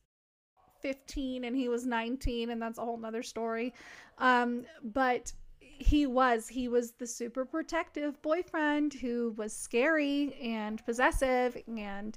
15 0.82 1.44
and 1.44 1.54
he 1.56 1.68
was 1.68 1.84
19, 1.86 2.50
and 2.50 2.62
that's 2.62 2.78
a 2.78 2.82
whole 2.84 2.96
nother 2.96 3.22
story. 3.22 3.74
Um, 4.18 4.64
but 4.82 5.32
he 5.60 6.06
was, 6.06 6.46
he 6.46 6.68
was 6.68 6.92
the 6.92 7.06
super 7.06 7.44
protective 7.44 8.20
boyfriend 8.22 8.94
who 8.94 9.34
was 9.36 9.52
scary 9.52 10.34
and 10.40 10.84
possessive. 10.84 11.56
And 11.66 12.16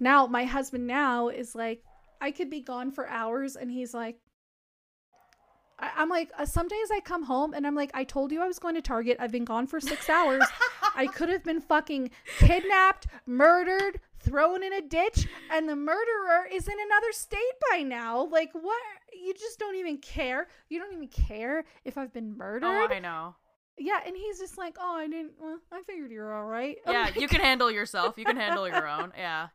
now 0.00 0.26
my 0.26 0.44
husband 0.44 0.86
now 0.86 1.28
is 1.28 1.54
like, 1.54 1.82
I 2.20 2.30
could 2.32 2.50
be 2.50 2.60
gone 2.60 2.90
for 2.90 3.08
hours, 3.08 3.56
and 3.56 3.70
he's 3.70 3.94
like, 3.94 4.18
I- 5.82 5.90
I'm 5.96 6.08
like, 6.08 6.30
uh, 6.38 6.46
some 6.46 6.68
days 6.68 6.90
I 6.92 7.00
come 7.00 7.24
home 7.24 7.52
and 7.54 7.66
I'm 7.66 7.74
like, 7.74 7.90
I 7.92 8.04
told 8.04 8.32
you 8.32 8.40
I 8.40 8.46
was 8.46 8.58
going 8.58 8.74
to 8.76 8.82
Target. 8.82 9.16
I've 9.20 9.32
been 9.32 9.44
gone 9.44 9.66
for 9.66 9.80
six 9.80 10.08
hours. 10.08 10.42
I 10.94 11.06
could 11.08 11.28
have 11.28 11.42
been 11.44 11.60
fucking 11.60 12.10
kidnapped, 12.38 13.06
murdered, 13.26 14.00
thrown 14.20 14.62
in 14.62 14.72
a 14.72 14.80
ditch, 14.80 15.26
and 15.50 15.68
the 15.68 15.74
murderer 15.76 16.46
is 16.52 16.68
in 16.68 16.74
another 16.86 17.12
state 17.12 17.40
by 17.70 17.82
now. 17.82 18.24
Like, 18.26 18.50
what? 18.52 18.80
You 19.12 19.34
just 19.34 19.58
don't 19.58 19.74
even 19.76 19.98
care. 19.98 20.46
You 20.68 20.78
don't 20.78 20.92
even 20.92 21.08
care 21.08 21.64
if 21.84 21.98
I've 21.98 22.12
been 22.12 22.36
murdered. 22.36 22.64
Oh, 22.66 22.88
I 22.94 22.98
know. 23.00 23.34
yeah, 23.78 24.00
and 24.06 24.16
he's 24.16 24.38
just 24.38 24.56
like, 24.58 24.76
oh, 24.80 24.96
I 24.96 25.06
didn't. 25.08 25.32
Well, 25.40 25.58
I 25.72 25.82
figured 25.82 26.10
you 26.12 26.20
were 26.20 26.32
all 26.32 26.44
right. 26.46 26.76
I'm 26.86 26.92
Yeah, 26.92 27.10
you 27.18 27.26
can 27.28 27.40
handle 27.40 27.70
yourself. 27.70 28.14
You 28.16 28.24
can 28.24 28.36
handle 28.36 28.68
your 28.68 28.86
own. 28.88 29.12
Yeah. 29.16 29.48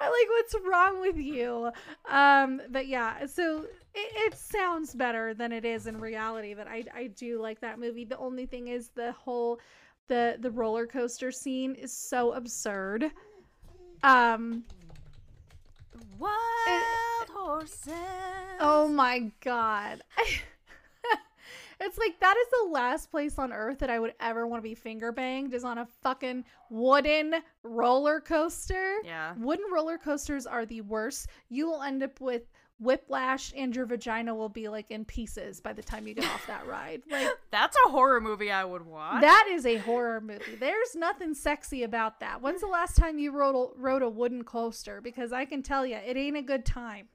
I 0.00 0.04
like 0.06 0.28
what's 0.28 0.54
wrong 0.66 1.00
with 1.00 1.16
you. 1.16 1.70
Um, 2.10 2.60
but 2.70 2.86
yeah, 2.86 3.26
so 3.26 3.66
it, 3.94 4.32
it 4.32 4.34
sounds 4.36 4.94
better 4.94 5.34
than 5.34 5.52
it 5.52 5.64
is 5.64 5.86
in 5.86 5.98
reality. 5.98 6.54
But 6.54 6.68
I 6.68 6.84
I 6.94 7.06
do 7.08 7.40
like 7.40 7.60
that 7.60 7.78
movie. 7.78 8.04
The 8.04 8.18
only 8.18 8.46
thing 8.46 8.68
is 8.68 8.90
the 8.94 9.12
whole 9.12 9.60
the 10.08 10.36
the 10.40 10.50
roller 10.50 10.86
coaster 10.86 11.30
scene 11.30 11.74
is 11.74 11.92
so 11.92 12.32
absurd. 12.32 13.10
Um. 14.02 14.64
Wild 16.18 17.28
horses. 17.30 17.92
Oh 18.60 18.88
my 18.88 19.30
god. 19.40 20.02
It's 21.82 21.98
like 21.98 22.18
that 22.20 22.36
is 22.36 22.46
the 22.62 22.70
last 22.70 23.10
place 23.10 23.38
on 23.38 23.52
earth 23.52 23.80
that 23.80 23.90
I 23.90 23.98
would 23.98 24.14
ever 24.20 24.46
want 24.46 24.62
to 24.62 24.68
be 24.68 24.74
finger 24.74 25.12
banged 25.12 25.52
is 25.52 25.64
on 25.64 25.78
a 25.78 25.86
fucking 26.02 26.44
wooden 26.70 27.34
roller 27.62 28.20
coaster. 28.20 28.96
Yeah. 29.04 29.34
Wooden 29.36 29.66
roller 29.72 29.98
coasters 29.98 30.46
are 30.46 30.64
the 30.64 30.80
worst. 30.82 31.28
You 31.48 31.66
will 31.66 31.82
end 31.82 32.02
up 32.02 32.20
with 32.20 32.42
whiplash 32.78 33.52
and 33.56 33.74
your 33.74 33.86
vagina 33.86 34.34
will 34.34 34.48
be 34.48 34.68
like 34.68 34.90
in 34.90 35.04
pieces 35.04 35.60
by 35.60 35.72
the 35.72 35.82
time 35.82 36.06
you 36.06 36.14
get 36.14 36.24
off 36.24 36.46
that 36.46 36.66
ride. 36.66 37.02
Like 37.10 37.28
That's 37.50 37.76
a 37.86 37.90
horror 37.90 38.20
movie 38.20 38.50
I 38.50 38.64
would 38.64 38.86
watch. 38.86 39.20
that 39.20 39.48
is 39.50 39.66
a 39.66 39.76
horror 39.78 40.20
movie. 40.20 40.56
There's 40.58 40.94
nothing 40.96 41.34
sexy 41.34 41.82
about 41.82 42.20
that. 42.20 42.40
When's 42.42 42.60
the 42.60 42.66
last 42.66 42.96
time 42.96 43.18
you 43.18 43.30
rode 43.32 43.54
a, 43.54 43.80
rode 43.80 44.02
a 44.02 44.08
wooden 44.08 44.44
coaster? 44.44 45.00
Because 45.00 45.32
I 45.32 45.44
can 45.44 45.62
tell 45.62 45.86
you, 45.86 45.96
it 45.96 46.16
ain't 46.16 46.36
a 46.36 46.42
good 46.42 46.64
time. 46.64 47.08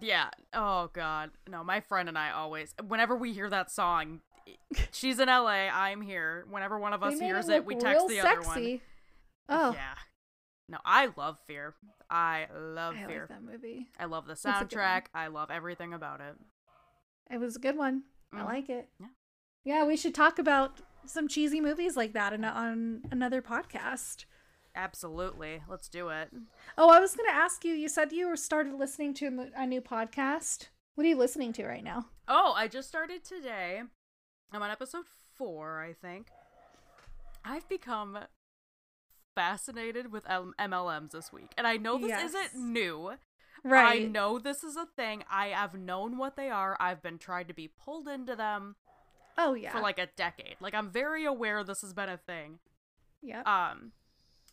Yeah. 0.00 0.28
Oh 0.52 0.90
god. 0.92 1.30
No, 1.48 1.64
my 1.64 1.80
friend 1.80 2.08
and 2.08 2.18
I 2.18 2.30
always 2.32 2.74
whenever 2.86 3.16
we 3.16 3.32
hear 3.32 3.48
that 3.50 3.70
song, 3.70 4.20
she's 4.92 5.18
in 5.18 5.28
LA, 5.28 5.68
I'm 5.72 6.02
here. 6.02 6.44
Whenever 6.50 6.78
one 6.78 6.92
of 6.92 7.02
us 7.02 7.18
hears 7.18 7.48
it, 7.48 7.56
it, 7.56 7.64
we 7.66 7.74
text 7.76 8.06
the 8.08 8.20
other 8.20 8.42
sexy. 8.42 8.70
one. 8.72 8.80
Oh, 9.60 9.72
Yeah. 9.72 9.94
No, 10.70 10.76
I 10.84 11.08
love 11.16 11.38
Fear. 11.46 11.74
I 12.10 12.46
love 12.54 12.94
I 12.94 13.06
Fear. 13.06 13.20
like 13.20 13.28
that 13.30 13.42
movie. 13.42 13.88
I 13.98 14.04
love 14.04 14.26
the 14.26 14.32
a 14.32 14.36
good 14.36 14.44
one. 14.52 14.66
soundtrack. 14.68 15.02
I 15.14 15.28
love 15.28 15.50
everything 15.50 15.94
about 15.94 16.20
it. 16.20 16.34
It 17.30 17.38
was 17.38 17.56
a 17.56 17.58
good 17.58 17.76
one. 17.78 18.02
I 18.34 18.40
Mhm. 18.40 18.44
like 18.44 18.68
it. 18.68 18.90
Yeah. 19.00 19.06
Yeah, 19.64 19.84
we 19.86 19.96
should 19.96 20.14
talk 20.14 20.38
about 20.38 20.82
some 21.06 21.26
cheesy 21.28 21.60
movies 21.62 21.96
like 21.96 22.12
that 22.12 22.34
in, 22.34 22.44
on 22.44 23.02
another 23.10 23.40
podcast. 23.40 24.26
Absolutely. 24.78 25.60
Let's 25.68 25.88
do 25.88 26.08
it. 26.10 26.30
Oh, 26.78 26.88
I 26.88 27.00
was 27.00 27.16
going 27.16 27.28
to 27.28 27.34
ask 27.34 27.64
you. 27.64 27.74
You 27.74 27.88
said 27.88 28.12
you 28.12 28.34
started 28.36 28.74
listening 28.74 29.12
to 29.14 29.50
a 29.56 29.66
new 29.66 29.80
podcast. 29.80 30.68
What 30.94 31.04
are 31.04 31.08
you 31.10 31.16
listening 31.18 31.52
to 31.54 31.66
right 31.66 31.82
now? 31.82 32.06
Oh, 32.28 32.54
I 32.56 32.68
just 32.68 32.88
started 32.88 33.24
today. 33.24 33.82
I'm 34.52 34.62
on 34.62 34.70
episode 34.70 35.04
four, 35.36 35.80
I 35.82 35.92
think. 35.94 36.28
I've 37.44 37.68
become 37.68 38.18
fascinated 39.34 40.12
with 40.12 40.28
M- 40.30 40.54
MLMs 40.60 41.10
this 41.10 41.32
week. 41.32 41.52
And 41.58 41.66
I 41.66 41.76
know 41.76 41.98
this 41.98 42.10
Yes. 42.10 42.32
isn't 42.34 42.54
new. 42.72 43.14
Right. 43.64 44.02
I 44.02 44.04
know 44.06 44.38
this 44.38 44.62
is 44.62 44.76
a 44.76 44.86
thing. 44.86 45.24
I 45.30 45.48
have 45.48 45.74
known 45.74 46.18
what 46.18 46.36
they 46.36 46.50
are. 46.50 46.76
I've 46.78 47.02
been 47.02 47.18
trying 47.18 47.46
to 47.48 47.54
be 47.54 47.66
pulled 47.68 48.06
into 48.06 48.36
them 48.36 48.76
Oh 49.36 49.54
yeah. 49.54 49.72
for 49.72 49.80
like 49.80 49.98
a 49.98 50.06
decade. 50.16 50.56
Like 50.60 50.74
I'm 50.74 50.90
very 50.90 51.24
aware 51.24 51.64
this 51.64 51.80
has 51.82 51.92
been 51.92 52.08
a 52.08 52.16
thing. 52.16 52.60
Yeah. 53.22 53.42
Um 53.42 53.92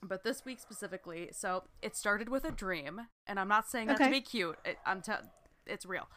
but 0.04 0.24
this 0.24 0.46
week 0.46 0.60
specifically, 0.60 1.30
so 1.32 1.64
it 1.82 1.96
started 1.96 2.30
with 2.30 2.46
a 2.46 2.52
dream, 2.52 3.02
and 3.28 3.40
I'm 3.40 3.48
not 3.48 3.68
saying 3.70 3.88
that 3.88 3.98
to 3.98 4.10
be 4.10 4.22
cute. 4.22 4.58
It, 4.66 4.78
I'm 4.86 5.02
te- 5.02 5.14
it's 5.66 5.86
real. 5.86 6.08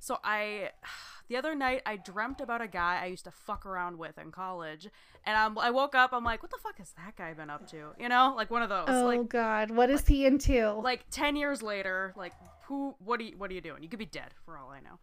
So 0.00 0.18
I, 0.22 0.70
the 1.28 1.36
other 1.36 1.54
night, 1.54 1.82
I 1.86 1.96
dreamt 1.96 2.40
about 2.40 2.60
a 2.60 2.68
guy 2.68 3.00
I 3.02 3.06
used 3.06 3.24
to 3.24 3.30
fuck 3.30 3.66
around 3.66 3.98
with 3.98 4.16
in 4.18 4.30
college, 4.30 4.88
and 5.24 5.36
I'm, 5.36 5.58
I 5.58 5.70
woke 5.70 5.94
up, 5.94 6.12
I'm 6.12 6.24
like, 6.24 6.42
what 6.42 6.50
the 6.50 6.58
fuck 6.62 6.78
has 6.78 6.92
that 6.96 7.16
guy 7.16 7.34
been 7.34 7.50
up 7.50 7.68
to? 7.70 7.90
You 7.98 8.08
know, 8.08 8.34
like 8.36 8.50
one 8.50 8.62
of 8.62 8.68
those. 8.68 8.84
oh 8.88 9.06
Like, 9.06 9.28
God, 9.28 9.70
what 9.70 9.90
is 9.90 10.06
he 10.06 10.24
into? 10.26 10.70
like 10.82 11.04
ten 11.10 11.34
years 11.36 11.62
later, 11.62 12.12
like 12.16 12.32
who? 12.66 12.94
What 12.98 13.20
are 13.20 13.24
you? 13.24 13.34
What 13.38 13.50
are 13.50 13.54
you 13.54 13.60
doing? 13.60 13.82
You 13.82 13.88
could 13.88 13.98
be 13.98 14.06
dead 14.06 14.30
for 14.44 14.56
all 14.58 14.70
I 14.70 14.80
know. 14.80 14.98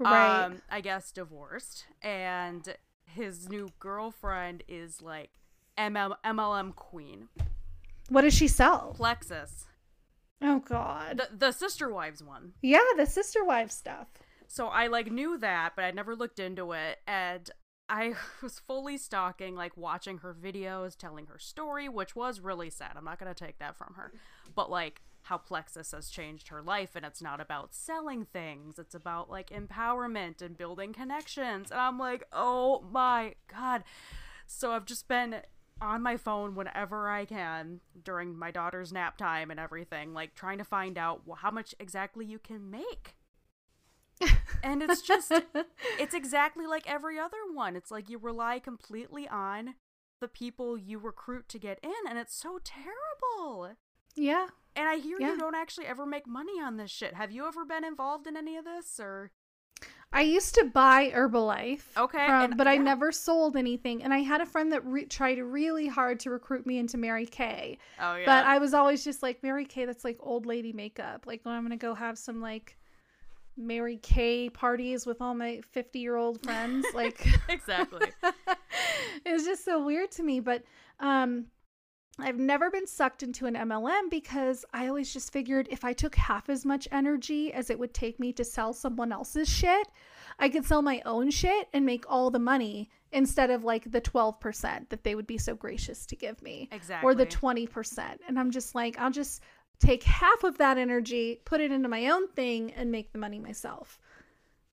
right. 0.00 0.44
Um, 0.44 0.62
I 0.70 0.80
guess 0.80 1.12
divorced, 1.12 1.84
and 2.02 2.74
his 3.06 3.48
new 3.48 3.68
girlfriend 3.78 4.64
is 4.66 5.00
like 5.00 5.30
ML- 5.78 6.16
MLM 6.24 6.74
queen, 6.74 7.28
what 8.08 8.22
does 8.22 8.34
she 8.34 8.48
sell? 8.48 8.94
Plexus. 8.96 9.66
Oh 10.42 10.60
God. 10.60 11.18
the 11.18 11.36
the 11.36 11.52
sister 11.52 11.90
wives 11.90 12.22
one. 12.22 12.52
yeah, 12.60 12.78
the 12.96 13.06
sister 13.06 13.44
wives 13.44 13.74
stuff. 13.74 14.08
So 14.46 14.66
I 14.66 14.88
like 14.88 15.10
knew 15.10 15.38
that, 15.38 15.72
but 15.74 15.84
I 15.84 15.90
never 15.90 16.14
looked 16.14 16.38
into 16.38 16.72
it, 16.72 16.98
and 17.06 17.50
I 17.88 18.14
was 18.42 18.58
fully 18.58 18.98
stalking, 18.98 19.54
like 19.54 19.76
watching 19.76 20.18
her 20.18 20.34
videos, 20.34 20.96
telling 20.96 21.26
her 21.26 21.38
story, 21.38 21.88
which 21.88 22.14
was 22.14 22.40
really 22.40 22.70
sad. 22.70 22.92
I'm 22.96 23.04
not 23.04 23.18
gonna 23.18 23.34
take 23.34 23.58
that 23.58 23.76
from 23.76 23.94
her, 23.96 24.12
but 24.54 24.70
like 24.70 25.02
how 25.22 25.38
Plexus 25.38 25.92
has 25.92 26.10
changed 26.10 26.48
her 26.48 26.60
life, 26.60 26.90
and 26.94 27.06
it's 27.06 27.22
not 27.22 27.40
about 27.40 27.74
selling 27.74 28.26
things; 28.26 28.78
it's 28.78 28.94
about 28.94 29.30
like 29.30 29.48
empowerment 29.50 30.42
and 30.42 30.58
building 30.58 30.92
connections. 30.92 31.70
And 31.70 31.80
I'm 31.80 31.98
like, 31.98 32.24
oh 32.32 32.84
my 32.90 33.34
god! 33.48 33.84
So 34.46 34.72
I've 34.72 34.84
just 34.84 35.08
been 35.08 35.36
on 35.80 36.02
my 36.02 36.16
phone 36.16 36.54
whenever 36.54 37.08
I 37.08 37.24
can 37.24 37.80
during 38.02 38.38
my 38.38 38.50
daughter's 38.50 38.92
nap 38.92 39.16
time 39.16 39.50
and 39.50 39.58
everything, 39.60 40.14
like 40.14 40.34
trying 40.34 40.58
to 40.58 40.64
find 40.64 40.96
out 40.98 41.22
how 41.38 41.50
much 41.50 41.74
exactly 41.78 42.24
you 42.24 42.38
can 42.38 42.70
make. 42.70 43.16
and 44.62 44.82
it's 44.82 45.02
just, 45.02 45.32
it's 45.98 46.14
exactly 46.14 46.66
like 46.66 46.88
every 46.88 47.18
other 47.18 47.36
one. 47.52 47.74
It's 47.76 47.90
like 47.90 48.08
you 48.08 48.18
rely 48.18 48.58
completely 48.60 49.26
on 49.28 49.74
the 50.20 50.28
people 50.28 50.78
you 50.78 50.98
recruit 50.98 51.48
to 51.50 51.58
get 51.58 51.78
in, 51.82 51.92
and 52.08 52.18
it's 52.18 52.34
so 52.34 52.58
terrible. 52.64 53.72
yeah. 54.14 54.46
And 54.76 54.88
I 54.88 54.96
hear 54.96 55.18
Yeah. 55.20 55.32
you 55.32 55.38
don't 55.38 55.54
actually 55.54 55.86
ever 55.86 56.04
make 56.04 56.26
money 56.26 56.60
on 56.60 56.76
this 56.78 56.90
shit. 56.90 57.14
Have 57.14 57.30
you 57.30 57.46
ever 57.46 57.64
been 57.64 57.84
involved 57.84 58.26
in 58.26 58.36
any 58.36 58.56
of 58.56 58.64
this, 58.64 58.98
or? 58.98 59.30
I 60.12 60.22
used 60.22 60.54
to 60.54 60.64
buy 60.66 61.10
Herbalife. 61.12 61.82
Okay, 61.96 62.24
from- 62.26 62.42
and- 62.44 62.56
but 62.56 62.68
I 62.68 62.76
never 62.76 63.10
sold 63.10 63.56
anything. 63.56 64.02
And 64.04 64.14
I 64.14 64.18
had 64.18 64.40
a 64.40 64.46
friend 64.46 64.70
that 64.72 64.84
re- 64.86 65.06
tried 65.06 65.38
really 65.40 65.88
hard 65.88 66.20
to 66.20 66.30
recruit 66.30 66.66
me 66.66 66.78
into 66.78 66.96
Mary 66.96 67.26
Kay. 67.26 67.78
Oh 68.00 68.14
yeah. 68.14 68.24
But 68.24 68.46
I 68.46 68.58
was 68.58 68.74
always 68.74 69.02
just 69.02 69.24
like, 69.24 69.42
Mary 69.42 69.64
Kay, 69.64 69.86
that's 69.86 70.04
like 70.04 70.18
old 70.20 70.46
lady 70.46 70.72
makeup. 70.72 71.24
Like, 71.26 71.40
when 71.44 71.54
I'm 71.56 71.62
going 71.66 71.76
to 71.76 71.84
go 71.84 71.94
have 71.94 72.16
some 72.16 72.40
like 72.40 72.78
Mary 73.56 73.96
Kay 74.02 74.50
parties 74.50 75.04
with 75.04 75.20
all 75.20 75.34
my 75.34 75.60
50 75.72 75.98
year 75.98 76.14
old 76.16 76.40
friends. 76.44 76.86
Like, 76.94 77.26
exactly. 77.48 78.06
it 79.24 79.32
was 79.32 79.44
just 79.44 79.64
so 79.64 79.84
weird 79.84 80.12
to 80.12 80.22
me. 80.22 80.38
But 80.38 80.62
um, 81.00 81.46
I've 82.18 82.38
never 82.38 82.70
been 82.70 82.86
sucked 82.86 83.22
into 83.22 83.46
an 83.46 83.54
MLM 83.54 84.08
because 84.10 84.64
I 84.72 84.86
always 84.88 85.12
just 85.12 85.32
figured 85.32 85.66
if 85.70 85.84
I 85.84 85.92
took 85.92 86.14
half 86.14 86.48
as 86.48 86.64
much 86.64 86.86
energy 86.92 87.52
as 87.52 87.70
it 87.70 87.78
would 87.78 87.92
take 87.92 88.20
me 88.20 88.32
to 88.34 88.44
sell 88.44 88.72
someone 88.72 89.12
else's 89.12 89.48
shit, 89.48 89.88
I 90.38 90.48
could 90.48 90.64
sell 90.64 90.82
my 90.82 91.02
own 91.04 91.30
shit 91.30 91.68
and 91.72 91.84
make 91.84 92.04
all 92.08 92.30
the 92.30 92.38
money 92.38 92.88
instead 93.12 93.50
of 93.50 93.64
like 93.64 93.90
the 93.90 94.00
12% 94.00 94.88
that 94.88 95.02
they 95.04 95.14
would 95.14 95.26
be 95.26 95.38
so 95.38 95.54
gracious 95.54 96.06
to 96.06 96.16
give 96.16 96.40
me 96.42 96.68
Exactly. 96.72 97.08
or 97.08 97.14
the 97.14 97.26
20%. 97.26 98.18
And 98.28 98.38
I'm 98.38 98.50
just 98.50 98.74
like, 98.74 98.98
I'll 98.98 99.10
just 99.10 99.42
take 99.80 100.02
half 100.04 100.44
of 100.44 100.58
that 100.58 100.78
energy, 100.78 101.40
put 101.44 101.60
it 101.60 101.72
into 101.72 101.88
my 101.88 102.08
own 102.08 102.28
thing, 102.28 102.72
and 102.72 102.90
make 102.90 103.12
the 103.12 103.18
money 103.18 103.38
myself. 103.38 103.98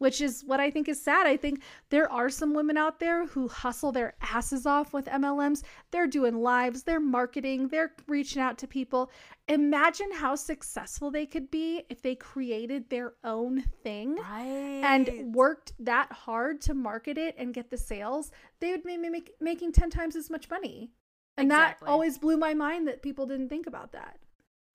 Which 0.01 0.19
is 0.19 0.43
what 0.43 0.59
I 0.59 0.71
think 0.71 0.89
is 0.89 0.99
sad. 0.99 1.27
I 1.27 1.37
think 1.37 1.61
there 1.91 2.11
are 2.11 2.27
some 2.27 2.55
women 2.55 2.75
out 2.75 2.99
there 2.99 3.27
who 3.27 3.47
hustle 3.47 3.91
their 3.91 4.15
asses 4.19 4.65
off 4.65 4.93
with 4.93 5.05
MLMs. 5.05 5.61
They're 5.91 6.07
doing 6.07 6.41
lives, 6.41 6.81
they're 6.81 6.99
marketing, 6.99 7.67
they're 7.67 7.93
reaching 8.07 8.41
out 8.41 8.57
to 8.57 8.67
people. 8.67 9.11
Imagine 9.47 10.11
how 10.11 10.33
successful 10.33 11.11
they 11.11 11.27
could 11.27 11.51
be 11.51 11.83
if 11.89 12.01
they 12.01 12.15
created 12.15 12.89
their 12.89 13.13
own 13.23 13.61
thing 13.83 14.15
Right. 14.15 14.81
and 14.83 15.35
worked 15.35 15.73
that 15.77 16.11
hard 16.11 16.61
to 16.61 16.73
market 16.73 17.19
it 17.19 17.35
and 17.37 17.53
get 17.53 17.69
the 17.69 17.77
sales, 17.77 18.31
they 18.59 18.71
would 18.71 18.83
be 18.83 18.97
make, 18.97 19.35
making 19.39 19.71
10 19.71 19.91
times 19.91 20.15
as 20.15 20.31
much 20.31 20.49
money. 20.49 20.89
And 21.37 21.45
Exactly. 21.51 21.85
that 21.85 21.91
always 21.91 22.17
blew 22.17 22.37
my 22.37 22.55
mind 22.55 22.87
that 22.87 23.03
people 23.03 23.27
didn't 23.27 23.49
think 23.49 23.67
about 23.67 23.91
that. 23.91 24.17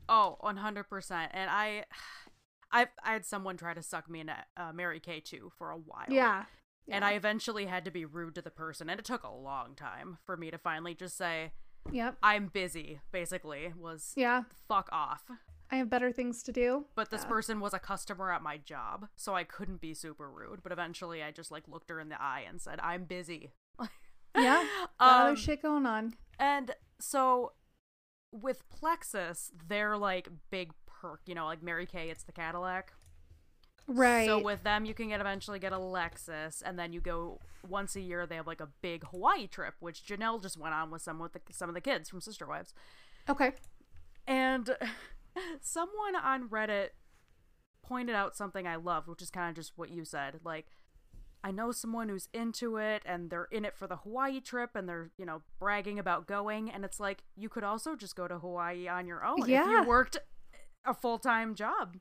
Oh, 0.09 0.37
100%. 0.41 1.31
And 1.33 1.51
I 1.51 1.85
I 2.73 2.89
I 3.05 3.13
had 3.13 3.25
someone 3.25 3.57
try 3.57 3.75
to 3.75 3.83
suck 3.83 4.09
me 4.11 4.21
into 4.21 4.35
uh, 4.57 4.73
Mary 4.73 5.01
Kay 5.01 5.21
too 5.21 5.53
for 5.57 5.71
a 5.71 5.77
while. 5.77 6.07
Yeah. 6.09 6.45
And 6.89 7.05
I 7.05 7.13
eventually 7.15 7.67
had 7.67 7.85
to 7.87 7.91
be 7.91 8.05
rude 8.05 8.35
to 8.37 8.43
the 8.43 8.51
person 8.51 8.89
and 8.89 9.01
it 9.01 9.05
took 9.07 9.25
a 9.25 9.31
long 9.31 9.75
time 9.75 10.19
for 10.25 10.37
me 10.37 10.51
to 10.51 10.59
finally 10.59 10.95
just 10.95 11.17
say 11.17 11.53
Yep. 11.93 12.17
I'm 12.23 12.47
busy 12.49 13.01
basically 13.13 13.73
was 13.77 14.13
Yeah. 14.17 14.43
fuck 14.69 14.89
off. 14.93 15.25
I 15.71 15.77
have 15.77 15.91
better 15.91 16.13
things 16.13 16.43
to 16.45 16.53
do. 16.53 16.87
But 16.95 17.11
this 17.11 17.23
Yeah. 17.23 17.29
person 17.29 17.59
was 17.61 17.75
a 17.75 17.79
customer 17.81 18.31
at 18.33 18.41
my 18.43 18.57
job, 18.57 19.09
so 19.17 19.35
I 19.35 19.43
couldn't 19.45 19.81
be 19.81 19.95
super 19.95 20.31
rude, 20.31 20.63
but 20.63 20.71
eventually 20.73 21.23
I 21.25 21.33
just 21.33 21.51
like 21.51 21.67
looked 21.67 21.91
her 21.91 21.99
in 22.01 22.09
the 22.09 22.21
eye 22.23 22.45
and 22.49 22.61
said 22.61 22.79
I'm 22.81 23.05
busy. 23.05 23.53
Yeah. 24.37 24.67
Got 24.67 24.91
other 25.01 25.31
Um, 25.31 25.37
shit 25.37 25.63
going 25.63 25.87
on. 25.87 26.15
And 26.39 26.73
so 27.01 27.55
with 28.31 28.69
Plexus, 28.69 29.51
they're 29.67 29.97
like 29.97 30.29
big 30.51 30.73
perk, 31.01 31.21
you 31.27 31.35
know, 31.35 31.47
like 31.47 31.63
Mary 31.63 31.87
Kay, 31.87 32.11
it's 32.11 32.25
the 32.25 32.33
Cadillac. 32.33 32.93
Right. 33.89 34.27
So 34.27 34.43
with 34.43 34.63
them, 34.65 34.85
you 34.85 34.95
can 34.95 35.09
get 35.09 35.21
eventually 35.21 35.59
get 35.59 35.73
a 35.73 35.79
Lexus, 35.79 36.63
and 36.65 36.79
then 36.79 36.93
you 36.93 37.01
go 37.01 37.39
once 37.69 37.95
a 37.95 38.01
year. 38.01 38.27
They 38.27 38.37
have 38.37 38.47
like 38.47 38.61
a 38.61 38.69
big 38.83 39.05
Hawaii 39.05 39.47
trip, 39.47 39.75
which 39.81 40.05
Janelle 40.05 40.43
just 40.43 40.59
went 40.59 40.75
on 40.75 40.91
with 40.91 41.03
some 41.03 41.19
with 41.19 41.33
the, 41.35 41.41
some 41.53 41.69
of 41.69 41.75
the 41.75 41.81
kids 41.81 42.09
from 42.09 42.21
Sister 42.21 42.47
Wives. 42.47 42.75
okay. 43.29 43.53
And 44.27 44.77
someone 45.61 46.17
on 46.17 46.49
Reddit 46.49 46.89
pointed 47.83 48.17
out 48.17 48.37
something 48.37 48.67
I 48.67 48.77
loved, 48.77 49.07
which 49.07 49.23
is 49.23 49.31
kind 49.31 49.51
of 49.51 49.55
just 49.55 49.73
what 49.77 49.91
you 49.91 50.05
said. 50.05 50.41
Like, 50.45 50.67
I 51.45 51.53
know 51.53 51.71
someone 51.71 52.09
who's 52.09 52.29
into 52.35 52.77
it 52.77 53.03
and 53.07 53.31
they're 53.31 53.47
in 53.53 53.65
it 53.65 53.77
for 53.77 53.87
the 53.87 53.97
Hawaii 53.99 54.41
trip 54.41 54.71
and 54.75 54.89
they're, 54.89 55.11
you 55.17 55.25
know, 55.25 55.43
bragging 55.61 56.01
about 56.01 56.27
going. 56.27 56.69
And 56.69 56.85
it's 56.85 56.99
like, 56.99 57.23
you 57.37 57.49
could 57.49 57.63
also 57.63 57.95
just 57.95 58.17
go 58.17 58.27
to 58.27 58.41
Hawaii 58.41 58.89
on 58.89 59.07
your 59.07 59.25
own 59.25 59.43
if 59.43 59.49
you 59.49 59.85
worked 59.85 60.17
a 60.87 60.95
full 60.95 61.19
time 61.19 61.55
job, 61.55 61.97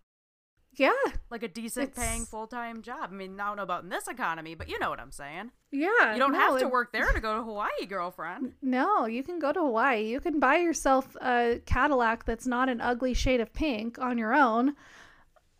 Yeah. 0.73 0.91
like 1.29 1.43
a 1.43 1.47
decent 1.47 1.95
paying 1.95 2.25
full 2.25 2.47
time 2.47 2.81
job. 2.81 3.09
I 3.11 3.13
mean, 3.15 3.39
I 3.39 3.47
don't 3.47 3.57
know 3.57 3.63
about 3.63 3.83
in 3.83 3.89
this 3.89 4.07
economy, 4.07 4.55
but 4.55 4.69
you 4.69 4.77
know 4.79 4.89
what 4.89 4.99
I'm 4.99 5.11
saying. 5.11 5.51
Yeah. 5.71 6.13
You 6.13 6.19
don't 6.19 6.31
no, 6.33 6.39
have 6.39 6.59
to 6.59 6.65
it- 6.65 6.71
work 6.71 6.91
there 6.91 7.11
to 7.11 7.19
go 7.19 7.37
to 7.37 7.43
Hawaii, 7.43 7.85
girlfriend. 7.87 8.53
No, 8.61 9.05
you 9.05 9.23
can 9.23 9.39
go 9.39 9.51
to 9.51 9.59
Hawaii. 9.59 10.05
You 10.07 10.19
can 10.19 10.39
buy 10.39 10.57
yourself 10.57 11.15
a 11.21 11.61
Cadillac 11.65 12.25
that's 12.25 12.47
not 12.47 12.69
an 12.69 12.81
ugly 12.81 13.13
shade 13.13 13.41
of 13.41 13.53
pink 13.53 13.97
on 13.99 14.17
your 14.17 14.33
own. 14.33 14.75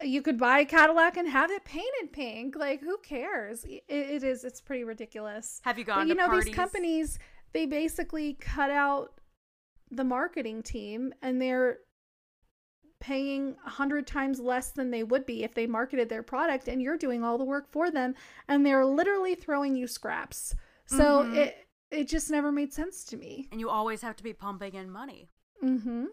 you 0.02 0.22
could 0.22 0.38
buy 0.38 0.60
a 0.60 0.66
Cadillac 0.66 1.16
and 1.18 1.30
have 1.30 1.50
it 1.52 1.64
painted 1.64 2.12
pink. 2.12 2.56
Like, 2.58 2.82
who 2.82 2.98
cares? 2.98 3.64
It, 3.64 3.84
it 3.88 4.24
is. 4.24 4.44
It's 4.44 4.60
pretty 4.60 4.84
ridiculous. 4.84 5.62
Have 5.64 5.78
you 5.80 5.86
gone 5.86 6.00
But 6.00 6.08
you 6.10 6.16
know, 6.16 6.26
parties? 6.28 6.46
these 6.46 6.56
companies 6.56 7.20
they 7.54 7.66
basically 7.66 8.34
cut 8.34 8.70
out 8.70 9.22
the 9.92 10.04
marketing 10.04 10.62
team, 10.64 11.14
and 11.22 11.42
they're 11.42 11.78
paying 13.06 13.56
a 13.66 13.70
hundred 13.70 14.08
times 14.08 14.40
less 14.40 14.72
than 14.72 14.90
they 14.90 15.04
would 15.04 15.26
be 15.26 15.44
if 15.44 15.54
they 15.54 15.68
marketed 15.68 16.10
their 16.10 16.24
product, 16.24 16.68
and 16.68 16.82
you're 16.82 16.98
doing 16.98 17.24
all 17.24 17.38
the 17.38 17.44
work 17.44 17.72
for 17.72 17.92
them, 17.92 18.16
and 18.48 18.66
they're 18.66 18.86
literally 18.86 19.36
throwing 19.36 19.76
you 19.76 19.86
scraps. 19.88 20.56
So 20.88 21.24
Mhm. 21.24 21.36
it 21.36 21.68
it 21.92 22.08
just 22.10 22.32
never 22.32 22.52
made 22.52 22.74
sense 22.74 23.06
to 23.06 23.16
me. 23.16 23.48
and 23.52 23.60
you 23.62 23.70
always 23.70 24.02
have 24.02 24.16
to 24.18 24.24
be 24.24 24.34
pumping 24.34 24.74
in 24.74 24.90
money. 24.90 25.30
Mm-hmm. 25.64 26.06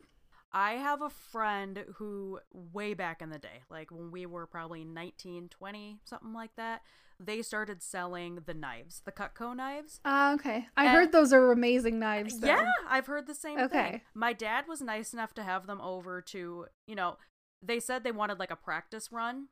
I 0.53 0.73
have 0.75 1.01
a 1.01 1.09
friend 1.09 1.85
who, 1.97 2.39
way 2.53 2.93
back 2.93 3.23
in 3.23 3.31
the 3.31 3.39
day, 3.39 3.63
like 3.71 3.91
when 3.91 4.11
we 4.11 4.27
were 4.27 4.47
probably 4.47 4.85
19, 4.85 5.49
20, 5.49 5.99
something 6.05 6.35
like 6.35 6.55
that, 6.57 6.83
they 7.25 7.43
started 7.43 7.83
selling 7.83 8.41
the 8.47 8.55
knives, 8.55 9.03
the 9.05 9.13
Cutco 9.13 9.55
knives. 9.57 10.01
Uh, 10.05 10.33
okay. 10.39 10.67
I 10.77 10.87
And- 10.87 10.95
heard 10.95 11.13
those 11.13 11.33
are 11.33 11.53
amazing 11.53 11.99
knives. 11.99 12.39
Though. 12.41 12.47
Yeah, 12.49 12.71
I've 12.89 13.07
heard 13.07 13.27
the 13.27 13.35
same 13.35 13.57
thing. 13.57 13.65
Okay. 13.67 14.03
My 14.15 14.33
dad 14.33 14.67
was 14.69 14.81
nice 14.81 15.13
enough 15.13 15.35
to 15.35 15.43
have 15.43 15.67
them 15.67 15.81
over 15.81 16.21
to, 16.23 16.67
you 16.87 16.95
know, 16.95 17.17
they 17.63 17.81
said 17.81 18.03
they 18.05 18.13
wanted 18.13 18.39
like 18.39 18.51
a 18.51 18.57
practice 18.57 19.11
run, 19.13 19.49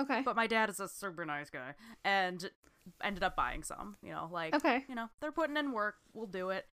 Okay. 0.00 0.22
but 0.22 0.34
my 0.36 0.46
dad 0.46 0.70
is 0.70 0.80
a 0.80 0.88
super 0.88 1.24
nice 1.24 1.50
guy 1.50 1.74
and 2.04 2.50
ended 3.02 3.22
up 3.22 3.36
buying 3.36 3.62
some, 3.62 3.96
you 4.02 4.12
know, 4.12 4.28
like, 4.32 4.54
Okay. 4.54 4.84
you 4.88 4.94
know, 4.94 5.08
they're 5.20 5.32
putting 5.32 5.56
in 5.56 5.72
work, 5.72 5.96
we'll 6.12 6.26
do 6.26 6.50
it. 6.50 6.66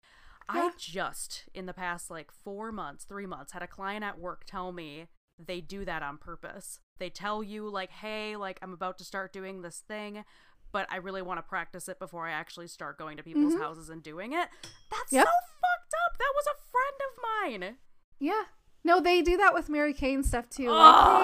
Yeah. 0.54 0.62
I 0.62 0.72
just, 0.78 1.46
in 1.54 1.66
the 1.68 1.74
past 1.74 2.10
like 2.10 2.32
four 2.32 2.72
months, 2.72 3.04
three 3.06 3.26
months, 3.28 3.52
had 3.52 3.62
a 3.62 3.68
client 3.68 4.04
at 4.04 4.18
work 4.20 4.44
tell 4.46 4.72
me 4.72 5.08
they 5.38 5.62
do 5.62 5.86
that 5.86 6.02
on 6.04 6.18
purpose. 6.18 6.80
They 7.00 7.10
tell 7.10 7.42
you, 7.42 7.70
like, 7.70 7.90
hey, 7.92 8.36
like, 8.36 8.60
I'm 8.62 8.74
about 8.74 8.98
to 9.00 9.04
start 9.04 9.34
doing 9.34 9.62
this 9.62 9.80
thing, 9.88 10.24
but 10.72 10.86
I 10.92 10.98
really 10.98 11.22
want 11.22 11.38
to 11.40 11.42
practice 11.44 11.88
it 11.90 11.98
before 11.98 12.28
I 12.28 12.32
actually 12.32 12.68
start 12.68 12.98
going 12.98 13.18
to 13.18 13.24
people's 13.24 13.56
Mhm. 13.56 13.60
houses 13.62 13.90
and 13.90 14.04
doing 14.04 14.34
it. 14.34 14.50
That's 14.92 15.12
Yep. 15.12 15.26
so 15.26 15.32
fucked 15.32 15.94
up. 16.06 16.18
That 16.20 16.34
was 16.36 16.46
a 16.48 16.62
friend 16.72 17.02
of 17.10 17.62
mine. 17.64 17.78
Yeah. 18.20 18.44
No, 18.84 19.02
they 19.02 19.22
do 19.22 19.36
that 19.38 19.54
with 19.54 19.68
Mary 19.68 19.94
Kay 19.94 20.14
and 20.14 20.26
stuff 20.26 20.50
too. 20.50 20.68
Oh, 20.70 20.72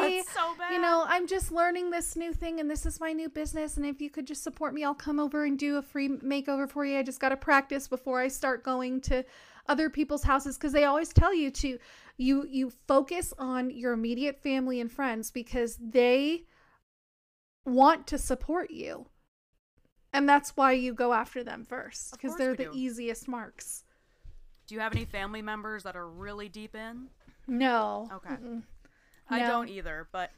like, 0.02 0.10
hey, 0.10 0.18
it's 0.20 0.32
so 0.34 0.56
bad. 0.58 0.74
you 0.74 0.80
know, 0.80 1.06
I'm 1.08 1.26
just 1.26 1.52
learning 1.54 1.90
this 1.90 2.16
new 2.18 2.34
thing 2.34 2.60
and 2.60 2.70
this 2.70 2.86
is 2.86 3.00
my 3.00 3.14
new 3.14 3.30
business. 3.30 3.78
And 3.78 3.86
if 3.86 4.02
you 4.02 4.10
could 4.10 4.28
just 4.28 4.44
support 4.44 4.74
me, 4.74 4.84
I'll 4.84 4.94
come 4.94 5.20
over 5.22 5.46
and 5.46 5.58
do 5.58 5.78
a 5.78 5.82
free 5.82 6.10
makeover 6.10 6.70
for 6.70 6.84
you. 6.86 6.98
I 7.00 7.04
just 7.04 7.22
got 7.22 7.30
to 7.30 7.38
practice 7.38 7.88
before 7.88 8.20
I 8.20 8.28
start 8.28 8.62
going 8.64 9.00
to 9.02 9.24
other 9.68 9.90
people's 9.90 10.24
houses 10.24 10.58
because 10.58 10.74
they 10.74 10.84
always 10.86 11.10
tell 11.10 11.34
you 11.34 11.50
to 11.52 11.78
you 12.18 12.46
you 12.48 12.72
focus 12.88 13.34
on 13.38 13.70
your 13.70 13.94
immediate 13.94 14.42
family 14.42 14.80
and 14.80 14.92
friends 14.92 15.32
because 15.32 15.78
they 15.82 16.44
want 17.66 18.08
to 18.08 18.18
support 18.18 18.72
you 18.72 19.08
and 20.14 20.30
that's 20.30 20.52
why 20.56 20.72
you 20.72 20.94
go 20.94 21.14
after 21.14 21.44
them 21.44 21.66
first 21.66 22.12
because 22.12 22.36
they're 22.38 22.56
the 22.56 22.66
do. 22.66 22.72
easiest 22.74 23.28
marks 23.28 23.84
do 24.68 24.76
you 24.76 24.82
have 24.82 24.94
any 24.94 25.06
family 25.06 25.42
members 25.42 25.84
that 25.84 25.96
are 25.96 26.08
really 26.08 26.50
deep 26.50 26.76
in? 26.76 27.10
no 27.48 28.10
Okay. 28.12 28.34
Mm-mm. 28.36 28.64
I 29.30 29.40
No. 29.40 29.48
don't 29.48 29.70
either, 29.70 30.08
but 30.12 30.32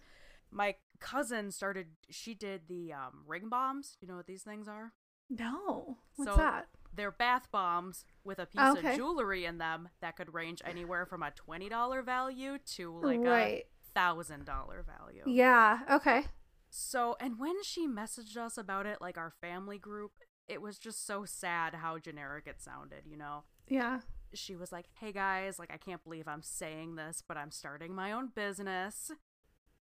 my 0.52 0.76
cousin 1.00 1.52
started, 1.52 1.88
she 2.10 2.34
did 2.34 2.62
the 2.68 2.94
um, 2.94 3.24
ring 3.26 3.50
bombs. 3.50 3.98
You 4.02 4.08
know 4.08 4.16
what 4.16 4.28
these 4.28 4.44
things 4.44 4.68
are? 4.68 4.94
no 5.30 5.98
what's 6.16 6.32
So, 6.32 6.38
that 6.38 6.68
They're 6.98 7.12
bath 7.12 7.48
bombs 7.52 8.04
with 8.26 8.40
a 8.40 8.46
piece 8.46 8.60
okay. 8.60 8.90
of 8.92 8.96
jewelry 8.98 9.46
in 9.46 9.58
them 9.60 9.90
that 10.02 10.18
could 10.18 10.34
range 10.34 10.62
anywhere 10.66 11.06
from 11.06 11.24
a 11.24 11.32
twenty 11.32 11.70
dollar 11.70 12.02
value 12.02 12.58
to 12.76 13.00
like 13.02 13.20
Right. 13.22 13.64
a 13.64 13.94
thousand 13.94 14.46
dollar 14.46 14.84
value. 14.84 15.24
yeah 15.26 15.80
okay 15.90 16.26
So, 16.70 17.16
and 17.22 17.40
when 17.40 17.64
she 17.64 17.88
messaged 17.88 18.36
us 18.38 18.58
about 18.58 18.86
it, 18.86 19.00
like 19.00 19.18
our 19.18 19.32
family 19.42 19.78
group, 19.78 20.12
it 20.50 20.62
was 20.62 20.78
just 20.78 21.06
so 21.08 21.24
sad 21.24 21.76
how 21.76 21.98
generic 21.98 22.46
it 22.48 22.62
sounded. 22.62 23.04
You 23.06 23.18
know, 23.18 23.44
yeah 23.70 24.02
she 24.34 24.56
was 24.58 24.72
like, 24.74 24.88
"Hey 25.00 25.14
guys, 25.14 25.58
like 25.60 25.72
I 25.74 25.78
can't 25.78 26.04
believe 26.04 26.28
I'm 26.28 26.44
saying 26.44 26.96
this, 26.96 27.24
but 27.28 27.38
I'm 27.38 27.52
starting 27.52 27.96
my 27.96 28.12
own 28.12 28.32
business. 28.36 29.12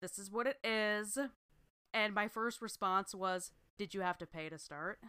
This 0.01 0.19
is 0.19 0.31
what 0.31 0.47
it 0.47 0.59
is." 0.65 1.19
And 1.93 2.15
my 2.15 2.29
first 2.29 2.63
response 2.63 3.15
was, 3.15 3.51
"Did 3.79 3.95
you 3.95 4.03
have 4.03 4.19
to 4.19 4.27
pay 4.27 4.49
to 4.49 4.59
start?" 4.59 5.01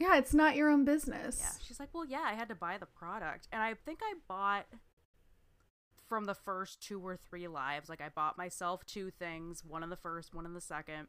Yeah 0.00 0.16
it's 0.16 0.34
not 0.34 0.56
your 0.56 0.68
own 0.70 0.84
business 0.84 1.38
Yeah. 1.40 1.52
She's 1.64 1.78
like, 1.78 1.90
"Well, 1.94 2.04
yeah, 2.04 2.22
I 2.24 2.32
had 2.34 2.48
to 2.48 2.54
buy 2.56 2.78
the 2.78 2.86
product." 2.86 3.46
And 3.52 3.62
I 3.62 3.74
think 3.74 4.00
I 4.02 4.14
bought 4.26 4.66
from 6.08 6.24
the 6.24 6.34
first 6.34 6.82
two 6.82 7.00
or 7.06 7.16
three 7.16 7.46
lives, 7.46 7.88
like 7.88 8.00
I 8.00 8.08
bought 8.08 8.36
myself 8.36 8.84
two 8.84 9.10
things, 9.10 9.62
one 9.64 9.82
in 9.84 9.90
the 9.90 9.96
first, 9.96 10.34
one 10.34 10.44
in 10.44 10.54
the 10.54 10.60
second, 10.60 11.06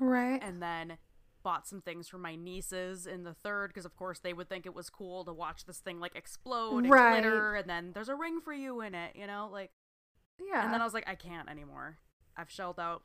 right 0.00 0.42
and 0.42 0.60
then 0.60 0.98
bought 1.44 1.68
some 1.68 1.80
things 1.82 2.08
for 2.08 2.16
my 2.18 2.34
nieces 2.34 3.06
in 3.06 3.22
the 3.22 3.34
third 3.34 3.68
because 3.68 3.84
of 3.84 3.94
course 3.94 4.18
they 4.18 4.32
would 4.32 4.48
think 4.48 4.64
it 4.66 4.74
was 4.74 4.88
cool 4.90 5.24
to 5.26 5.32
watch 5.32 5.66
this 5.66 5.78
thing 5.78 6.00
like 6.00 6.16
explode 6.16 6.78
and 6.78 6.90
Right. 6.90 7.20
glitter 7.20 7.54
and 7.54 7.68
then 7.68 7.92
there's 7.92 8.08
a 8.08 8.14
ring 8.14 8.40
for 8.40 8.52
you 8.54 8.80
in 8.80 8.94
it 8.94 9.14
you 9.14 9.26
know 9.26 9.50
like 9.52 9.70
yeah 10.40 10.64
and 10.64 10.72
then 10.72 10.80
i 10.80 10.84
was 10.84 10.94
like 10.94 11.04
i 11.06 11.14
can't 11.14 11.50
anymore 11.50 11.98
i've 12.34 12.50
shelled 12.50 12.80
out 12.80 13.02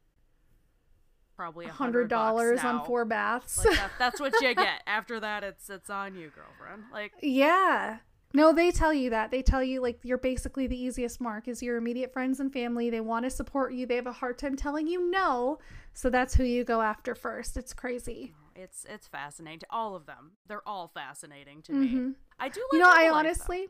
probably 1.40 1.68
a 1.68 1.72
hundred 1.72 2.10
dollars 2.10 2.60
on 2.66 2.84
four 2.84 3.06
baths. 3.06 3.58
Like 3.64 3.78
that, 3.78 3.92
that's 3.98 4.20
what 4.20 4.34
you 4.42 4.54
get. 4.54 4.84
After 4.86 5.22
that 5.22 5.42
it's 5.46 5.70
it's 5.70 5.90
on 5.90 6.14
you 6.16 6.30
girlfriend. 6.36 6.84
Like 6.92 7.14
yeah. 7.22 8.00
No 8.34 8.52
they 8.52 8.72
tell 8.72 8.94
you 8.94 9.10
that. 9.12 9.32
They 9.32 9.42
tell 9.42 9.64
you 9.64 9.82
like 9.82 10.00
you're 10.04 10.18
basically 10.18 10.68
the 10.68 10.78
easiest 10.78 11.22
mark 11.22 11.48
is 11.48 11.64
your 11.64 11.78
immediate 11.78 12.12
friends 12.12 12.42
and 12.42 12.52
family. 12.52 12.90
They 12.90 13.00
want 13.00 13.24
to 13.24 13.30
support 13.30 13.74
you. 13.74 13.86
They 13.86 13.96
have 13.96 14.06
a 14.06 14.12
hard 14.12 14.38
time 14.38 14.58
telling 14.58 14.86
you 14.88 15.10
no. 15.10 15.60
So 15.94 16.10
that's 16.10 16.36
who 16.36 16.44
you 16.44 16.66
go 16.66 16.82
after 16.82 17.16
first. 17.16 17.56
It's 17.56 17.74
crazy. 17.74 18.34
It's 18.54 18.86
it's 18.90 19.08
fascinating 19.08 19.62
all 19.70 19.96
of 19.96 20.06
them. 20.06 20.32
They're 20.46 20.68
all 20.68 20.90
fascinating 20.90 21.62
to 21.64 21.72
me. 21.74 21.88
Mhm. 21.88 22.16
i 22.38 22.50
do 22.50 22.60
like 22.60 22.74
you 22.74 22.80
know 22.80 22.92
i 22.94 23.10
honestly 23.10 23.70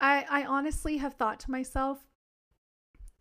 i 0.00 0.26
i 0.30 0.44
honestly 0.44 0.98
have 0.98 1.14
thought 1.14 1.40
to 1.40 1.50
myself 1.50 1.98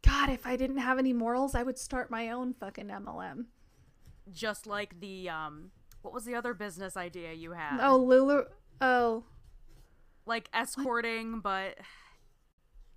god 0.05 0.29
if 0.29 0.45
i 0.45 0.55
didn't 0.55 0.77
have 0.77 0.97
any 0.99 1.13
morals 1.13 1.55
i 1.55 1.63
would 1.63 1.77
start 1.77 2.09
my 2.09 2.29
own 2.29 2.53
fucking 2.53 2.87
mlm 2.87 3.45
just 4.31 4.65
like 4.67 4.99
the 4.99 5.29
um 5.29 5.71
what 6.01 6.13
was 6.13 6.25
the 6.25 6.33
other 6.35 6.53
business 6.53 6.97
idea 6.97 7.33
you 7.33 7.51
had 7.51 7.79
oh 7.81 7.97
lulu 7.97 8.43
oh 8.81 9.23
like 10.25 10.49
escorting, 10.53 11.39
but 11.39 11.77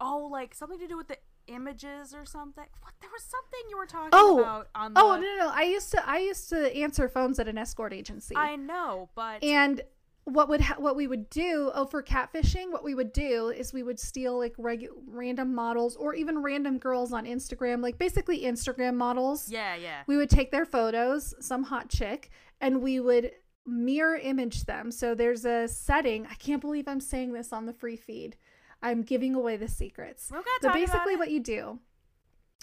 oh, 0.00 0.28
like 0.30 0.54
something 0.54 0.78
to 0.78 0.86
do 0.86 0.96
with 0.96 1.08
the 1.08 1.16
images 1.46 2.14
or 2.14 2.24
something. 2.26 2.64
What 2.80 2.92
there 3.00 3.10
was 3.10 3.22
something 3.22 3.60
you 3.70 3.76
were 3.78 3.86
talking 3.86 4.10
Oh. 4.12 4.40
about 4.40 4.68
on 4.74 4.94
the. 4.94 5.00
oh 5.00 5.14
no, 5.16 5.20
no 5.20 5.36
no 5.46 5.50
i 5.54 5.62
used 5.62 5.90
to 5.92 6.08
i 6.08 6.18
used 6.18 6.48
to 6.50 6.74
answer 6.76 7.08
phones 7.08 7.38
at 7.38 7.48
an 7.48 7.58
escort 7.58 7.92
agency 7.92 8.34
I 8.36 8.56
know, 8.56 9.08
but 9.14 9.42
And 9.42 9.82
what 10.24 10.48
would 10.48 10.60
ha- 10.62 10.76
what 10.78 10.96
we 10.96 11.06
would 11.06 11.28
do? 11.30 11.70
Oh, 11.74 11.84
for 11.84 12.02
catfishing, 12.02 12.70
what 12.72 12.82
we 12.82 12.94
would 12.94 13.12
do 13.12 13.48
is 13.50 13.72
we 13.72 13.82
would 13.82 13.98
steal 14.00 14.38
like 14.38 14.56
regu- 14.56 14.88
random 15.06 15.54
models 15.54 15.96
or 15.96 16.14
even 16.14 16.42
random 16.42 16.78
girls 16.78 17.12
on 17.12 17.26
Instagram, 17.26 17.82
like 17.82 17.98
basically 17.98 18.42
Instagram 18.42 18.94
models. 18.94 19.50
yeah, 19.50 19.74
yeah, 19.76 20.02
We 20.06 20.16
would 20.16 20.30
take 20.30 20.50
their 20.50 20.64
photos, 20.64 21.34
some 21.40 21.62
hot 21.64 21.88
chick, 21.90 22.30
and 22.60 22.80
we 22.82 23.00
would 23.00 23.32
mirror 23.66 24.16
image 24.16 24.64
them. 24.64 24.90
So 24.90 25.14
there's 25.14 25.44
a 25.44 25.68
setting. 25.68 26.26
I 26.30 26.34
can't 26.34 26.60
believe 26.60 26.88
I'm 26.88 27.00
saying 27.00 27.32
this 27.32 27.52
on 27.52 27.66
the 27.66 27.72
free 27.72 27.96
feed. 27.96 28.36
I'm 28.82 29.02
giving 29.02 29.34
away 29.34 29.56
the 29.56 29.68
secrets. 29.68 30.30
So 30.60 30.68
basically, 30.74 31.16
what 31.16 31.30
you 31.30 31.40
do, 31.40 31.78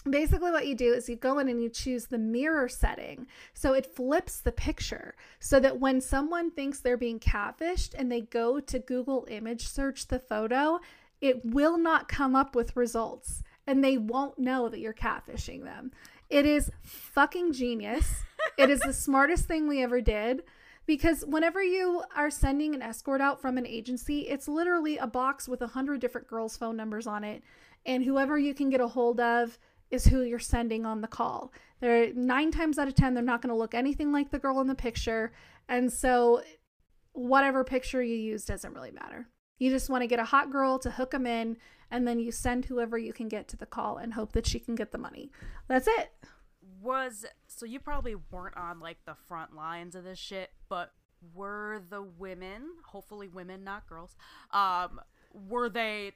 basically 0.08 0.50
what 0.50 0.66
you 0.66 0.74
do 0.74 0.92
is 0.92 1.08
you 1.08 1.16
go 1.16 1.38
in 1.38 1.48
and 1.48 1.62
you 1.62 1.68
choose 1.68 2.06
the 2.06 2.18
mirror 2.18 2.68
setting, 2.68 3.26
so 3.54 3.72
it 3.72 3.94
flips 3.94 4.40
the 4.40 4.52
picture, 4.52 5.14
so 5.38 5.60
that 5.60 5.78
when 5.78 6.00
someone 6.00 6.50
thinks 6.50 6.80
they're 6.80 6.96
being 6.96 7.20
catfished 7.20 7.94
and 7.96 8.10
they 8.10 8.20
go 8.20 8.60
to 8.60 8.78
Google 8.78 9.26
image 9.30 9.66
search 9.68 10.08
the 10.08 10.18
photo, 10.18 10.80
it 11.20 11.44
will 11.44 11.78
not 11.78 12.08
come 12.08 12.34
up 12.34 12.54
with 12.54 12.76
results, 12.76 13.42
and 13.66 13.82
they 13.82 13.96
won't 13.96 14.38
know 14.38 14.68
that 14.68 14.80
you're 14.80 14.92
catfishing 14.92 15.62
them. 15.64 15.92
It 16.28 16.46
is 16.46 16.70
fucking 16.82 17.52
genius. 17.52 18.22
it 18.58 18.70
is 18.70 18.80
the 18.80 18.92
smartest 18.92 19.46
thing 19.46 19.68
we 19.68 19.82
ever 19.82 20.00
did. 20.00 20.42
Because 20.84 21.24
whenever 21.24 21.62
you 21.62 22.02
are 22.16 22.30
sending 22.30 22.74
an 22.74 22.82
escort 22.82 23.20
out 23.20 23.40
from 23.40 23.56
an 23.56 23.66
agency, 23.66 24.22
it's 24.22 24.48
literally 24.48 24.98
a 24.98 25.06
box 25.06 25.46
with 25.46 25.62
a 25.62 25.68
hundred 25.68 26.00
different 26.00 26.26
girls' 26.26 26.56
phone 26.56 26.76
numbers 26.76 27.06
on 27.06 27.22
it, 27.22 27.44
and 27.86 28.04
whoever 28.04 28.36
you 28.36 28.52
can 28.52 28.68
get 28.68 28.80
a 28.80 28.88
hold 28.88 29.20
of 29.20 29.58
is 29.92 30.06
who 30.06 30.22
you're 30.22 30.38
sending 30.40 30.84
on 30.84 31.02
the 31.02 31.06
call. 31.06 31.52
They're 31.80 32.12
nine 32.14 32.50
times 32.50 32.78
out 32.78 32.88
of 32.88 32.94
ten, 32.94 33.14
they're 33.14 33.22
not 33.22 33.42
going 33.42 33.54
to 33.54 33.58
look 33.58 33.74
anything 33.74 34.10
like 34.10 34.30
the 34.30 34.38
girl 34.38 34.60
in 34.60 34.66
the 34.66 34.74
picture, 34.74 35.32
and 35.68 35.92
so 35.92 36.42
whatever 37.12 37.62
picture 37.62 38.02
you 38.02 38.16
use 38.16 38.44
doesn't 38.44 38.72
really 38.72 38.90
matter. 38.90 39.28
You 39.58 39.70
just 39.70 39.90
want 39.90 40.02
to 40.02 40.08
get 40.08 40.18
a 40.18 40.24
hot 40.24 40.50
girl 40.50 40.78
to 40.80 40.90
hook 40.90 41.10
them 41.12 41.26
in, 41.26 41.58
and 41.90 42.08
then 42.08 42.18
you 42.18 42.32
send 42.32 42.64
whoever 42.64 42.98
you 42.98 43.12
can 43.12 43.28
get 43.28 43.46
to 43.48 43.56
the 43.56 43.66
call 43.66 43.98
and 43.98 44.14
hope 44.14 44.32
that 44.32 44.46
she 44.46 44.58
can 44.58 44.74
get 44.74 44.90
the 44.90 44.98
money. 44.98 45.30
That's 45.68 45.86
it. 45.86 46.10
was 46.80 47.24
so 47.46 47.66
you 47.66 47.78
probably 47.78 48.16
weren't 48.30 48.56
on 48.56 48.80
like 48.80 48.98
the 49.04 49.14
front 49.14 49.54
lines 49.54 49.94
of 49.94 50.04
this 50.04 50.18
shit, 50.18 50.50
but 50.68 50.92
were 51.34 51.82
the 51.90 52.02
women, 52.02 52.62
hopefully 52.86 53.28
women, 53.28 53.62
not 53.62 53.88
girls, 53.88 54.16
um, 54.50 55.00
were 55.48 55.68
they, 55.68 56.12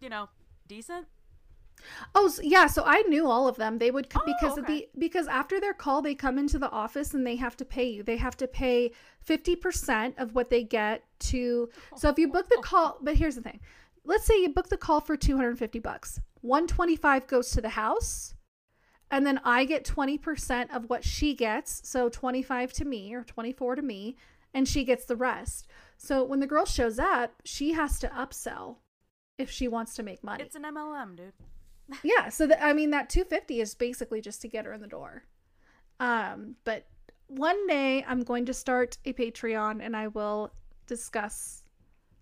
you 0.00 0.08
know, 0.08 0.28
decent? 0.66 1.06
Oh 2.14 2.32
yeah, 2.42 2.66
so 2.66 2.82
I 2.84 3.02
knew 3.02 3.28
all 3.28 3.48
of 3.48 3.56
them. 3.56 3.78
They 3.78 3.90
would 3.90 4.08
Oh, 4.14 4.22
because 4.24 4.58
okay. 4.58 4.66
the 4.66 4.88
because 4.98 5.26
after 5.26 5.60
their 5.60 5.74
call, 5.74 6.02
they 6.02 6.14
come 6.14 6.38
into 6.38 6.58
the 6.58 6.70
office 6.70 7.14
and 7.14 7.26
they 7.26 7.36
have 7.36 7.56
to 7.58 7.64
pay 7.64 7.88
you. 7.88 8.02
They 8.02 8.16
have 8.16 8.36
to 8.38 8.46
pay 8.48 8.92
fifty 9.20 9.56
percent 9.56 10.14
of 10.18 10.34
what 10.34 10.50
they 10.50 10.62
get 10.64 11.04
to. 11.30 11.68
So 11.96 12.08
if 12.08 12.18
you 12.18 12.28
book 12.28 12.48
the 12.48 12.60
call, 12.62 12.98
but 13.02 13.16
here's 13.16 13.36
the 13.36 13.42
thing: 13.42 13.60
let's 14.04 14.24
say 14.24 14.40
you 14.40 14.48
book 14.50 14.68
the 14.68 14.76
call 14.76 15.00
for 15.00 15.16
two 15.16 15.36
hundred 15.36 15.58
fifty 15.58 15.78
bucks. 15.78 16.20
One 16.40 16.66
twenty 16.66 16.96
five 16.96 17.26
goes 17.26 17.50
to 17.52 17.60
the 17.60 17.70
house, 17.70 18.34
and 19.10 19.26
then 19.26 19.40
I 19.44 19.64
get 19.64 19.84
twenty 19.84 20.18
percent 20.18 20.70
of 20.72 20.88
what 20.90 21.04
she 21.04 21.34
gets. 21.34 21.80
So 21.88 22.08
twenty 22.08 22.42
five 22.42 22.72
to 22.74 22.84
me 22.84 23.14
or 23.14 23.24
twenty 23.24 23.52
four 23.52 23.74
to 23.74 23.82
me, 23.82 24.16
and 24.52 24.68
she 24.68 24.84
gets 24.84 25.04
the 25.04 25.16
rest. 25.16 25.66
So 25.96 26.22
when 26.24 26.40
the 26.40 26.46
girl 26.46 26.64
shows 26.66 26.98
up, 26.98 27.32
she 27.44 27.72
has 27.72 27.98
to 28.00 28.08
upsell 28.08 28.76
if 29.38 29.50
she 29.50 29.66
wants 29.66 29.94
to 29.94 30.02
make 30.02 30.22
money 30.22 30.44
It's 30.44 30.54
an 30.54 30.62
MLM, 30.62 31.16
dude. 31.16 31.32
Yeah 32.02 32.28
so 32.28 32.46
the, 32.46 32.62
i 32.64 32.72
mean 32.72 32.90
that 32.90 33.08
250 33.10 33.60
is 33.60 33.74
basically 33.74 34.20
just 34.20 34.40
to 34.42 34.48
get 34.48 34.64
her 34.64 34.72
in 34.72 34.80
the 34.80 34.86
door 34.86 35.24
um 36.00 36.56
but 36.64 36.86
one 37.28 37.66
day 37.66 38.04
i'm 38.08 38.22
going 38.22 38.46
to 38.46 38.54
start 38.54 38.98
a 39.04 39.12
patreon 39.12 39.80
and 39.82 39.96
i 39.96 40.08
will 40.08 40.52
discuss 40.86 41.62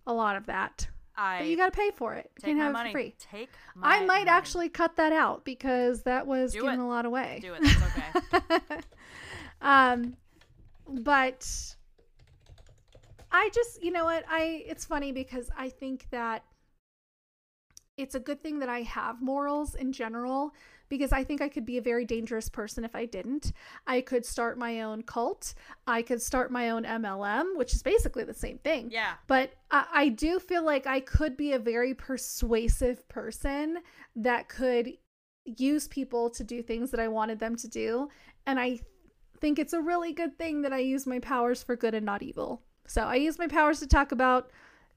a 0.06 0.12
lot 0.12 0.36
of 0.36 0.46
that 0.46 0.88
I 1.14 1.40
but 1.40 1.46
you 1.48 1.56
got 1.58 1.72
to 1.72 1.78
pay 1.78 1.90
for 1.90 2.14
it 2.14 2.30
you 2.38 2.46
can't 2.46 2.58
have 2.58 2.72
money. 2.72 2.88
it 2.88 2.92
for 2.92 2.98
free 2.98 3.14
Take 3.18 3.50
i 3.82 4.00
might 4.00 4.24
money. 4.24 4.30
actually 4.30 4.68
cut 4.68 4.96
that 4.96 5.12
out 5.12 5.44
because 5.44 6.02
that 6.04 6.26
was 6.26 6.52
Do 6.52 6.62
giving 6.62 6.80
it. 6.80 6.82
a 6.82 6.86
lot 6.86 7.04
away 7.04 7.38
do 7.42 7.52
it. 7.54 7.62
That's 7.62 8.40
okay. 8.70 8.76
um 9.60 10.16
but 10.88 11.46
i 13.30 13.48
just 13.54 13.82
you 13.82 13.90
know 13.92 14.04
what 14.04 14.24
i 14.28 14.64
it's 14.66 14.84
funny 14.84 15.12
because 15.12 15.50
i 15.56 15.68
think 15.68 16.06
that 16.10 16.44
it's 18.02 18.14
a 18.14 18.20
good 18.20 18.42
thing 18.42 18.58
that 18.58 18.68
i 18.68 18.82
have 18.82 19.22
morals 19.22 19.74
in 19.74 19.92
general 19.92 20.52
because 20.88 21.12
i 21.12 21.24
think 21.24 21.40
i 21.40 21.48
could 21.48 21.64
be 21.64 21.78
a 21.78 21.82
very 21.82 22.04
dangerous 22.04 22.48
person 22.48 22.84
if 22.84 22.94
i 22.94 23.06
didn't 23.06 23.52
i 23.86 24.00
could 24.00 24.24
start 24.26 24.58
my 24.58 24.82
own 24.82 25.02
cult 25.02 25.54
i 25.86 26.02
could 26.02 26.20
start 26.20 26.50
my 26.50 26.70
own 26.70 26.84
mlm 26.84 27.56
which 27.56 27.72
is 27.72 27.82
basically 27.82 28.24
the 28.24 28.34
same 28.34 28.58
thing 28.58 28.90
yeah. 28.90 29.14
but 29.26 29.52
I, 29.70 29.86
I 29.92 30.08
do 30.08 30.38
feel 30.38 30.64
like 30.64 30.86
I 30.86 31.00
could 31.00 31.36
be 31.36 31.52
a 31.52 31.58
very 31.58 31.94
persuasive 31.94 33.08
person 33.08 33.78
that 34.16 34.48
could 34.48 34.92
use 35.44 35.88
people 35.88 36.30
to 36.30 36.44
do 36.44 36.62
things 36.62 36.90
that 36.90 37.00
I 37.00 37.08
wanted 37.08 37.38
them 37.38 37.56
to 37.56 37.68
do. 37.68 38.08
And 38.46 38.60
I 38.60 38.80
think 39.40 39.58
it's 39.58 39.72
a 39.72 39.80
really 39.80 40.12
good 40.12 40.38
thing 40.38 40.62
that 40.62 40.72
I 40.72 40.78
use 40.78 41.06
my 41.06 41.18
powers 41.18 41.62
for 41.62 41.76
good 41.76 41.94
and 41.94 42.06
not 42.06 42.22
evil. 42.22 42.62
So 42.86 43.02
I 43.02 43.16
use 43.16 43.38
my 43.38 43.48
powers 43.48 43.80
to 43.80 43.86
talk 43.86 44.12
about 44.12 44.50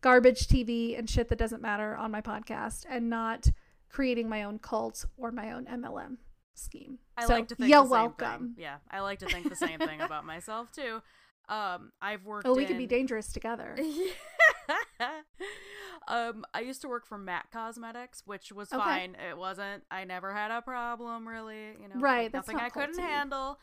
garbage 0.05 0.47
TV 0.47 0.97
and 0.99 1.09
shit 1.09 1.29
that 1.29 1.39
doesn't 1.39 1.63
matter 1.63 1.95
on 1.95 2.11
my 2.11 2.21
podcast 2.21 2.85
and 2.87 3.09
not 3.09 3.47
creating 3.89 4.29
my 4.29 4.43
own 4.43 4.59
cult 4.59 5.03
or 5.17 5.31
my 5.31 5.51
own 5.51 5.65
MLM 5.65 6.17
scheme. 6.53 6.99
I 7.17 7.25
so 7.25 7.33
like 7.33 7.47
to 7.47 7.55
think 7.55 7.73
same 7.73 7.89
welcome. 7.89 8.53
Thing. 8.53 8.55
Yeah, 8.55 8.75
I 8.91 8.99
like 8.99 9.17
to 9.19 9.25
think 9.25 9.49
the 9.49 9.55
same 9.55 9.79
thing 9.79 10.01
about 10.01 10.25
myself 10.25 10.71
too. 10.71 11.01
Um, 11.47 11.91
I've 12.01 12.25
worked. 12.25 12.47
Oh, 12.47 12.55
we 12.55 12.65
could 12.65 12.79
be 12.79 12.87
dangerous 12.87 13.31
together. 13.31 13.77
um, 16.07 16.43
I 16.55 16.61
used 16.61 16.81
to 16.81 16.87
work 16.87 17.05
for 17.05 17.19
MAC 17.19 17.51
Cosmetics, 17.51 18.23
which 18.25 18.51
was 18.51 18.73
Okay. 18.73 18.81
fine. 18.81 19.15
It 19.29 19.37
wasn't. 19.37 19.83
I 19.91 20.05
never 20.05 20.33
had 20.33 20.49
a 20.49 20.63
problem 20.63 21.27
really. 21.27 21.73
You 21.79 21.87
know, 21.87 21.99
Right, 21.99 22.23
like, 22.23 22.31
that's 22.31 22.47
nothing 22.47 22.57
not 22.57 22.65
I 22.65 22.69
couldn't 22.69 22.97
handle. 22.99 23.59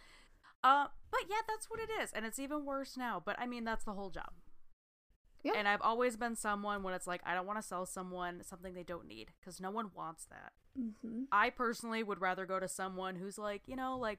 Uh, 0.63 0.87
but 1.11 1.23
yeah, 1.29 1.41
that's 1.49 1.69
what 1.69 1.81
it 1.81 1.89
is, 2.01 2.13
and 2.13 2.25
it's 2.25 2.39
even 2.39 2.65
worse 2.65 2.97
now. 2.97 3.21
But 3.25 3.35
I 3.41 3.49
mean, 3.49 3.65
that's 3.65 3.85
the 3.85 3.95
whole 3.95 4.11
job. 4.11 4.31
Yeah. 5.43 5.53
And 5.57 5.67
I've 5.67 5.83
always 5.83 6.17
been 6.17 6.37
someone 6.37 6.83
when 6.83 6.95
it's 6.95 7.07
like 7.07 7.21
I 7.27 7.35
don't 7.35 7.47
want 7.47 7.59
to 7.61 7.67
sell 7.67 7.85
someone 7.87 8.43
something 8.45 8.75
they 8.75 8.83
don't 8.83 9.07
need 9.07 9.31
because 9.41 9.61
no 9.61 9.71
one 9.71 9.91
wants 9.95 10.27
that. 10.27 10.53
hmm 10.79 11.25
I 11.33 11.51
personally 11.51 12.03
would 12.03 12.21
rather 12.21 12.47
go 12.47 12.61
to 12.61 12.69
someone 12.69 13.17
who's 13.17 13.39
like, 13.39 13.63
you 13.67 13.77
know, 13.77 13.99
like 13.99 14.19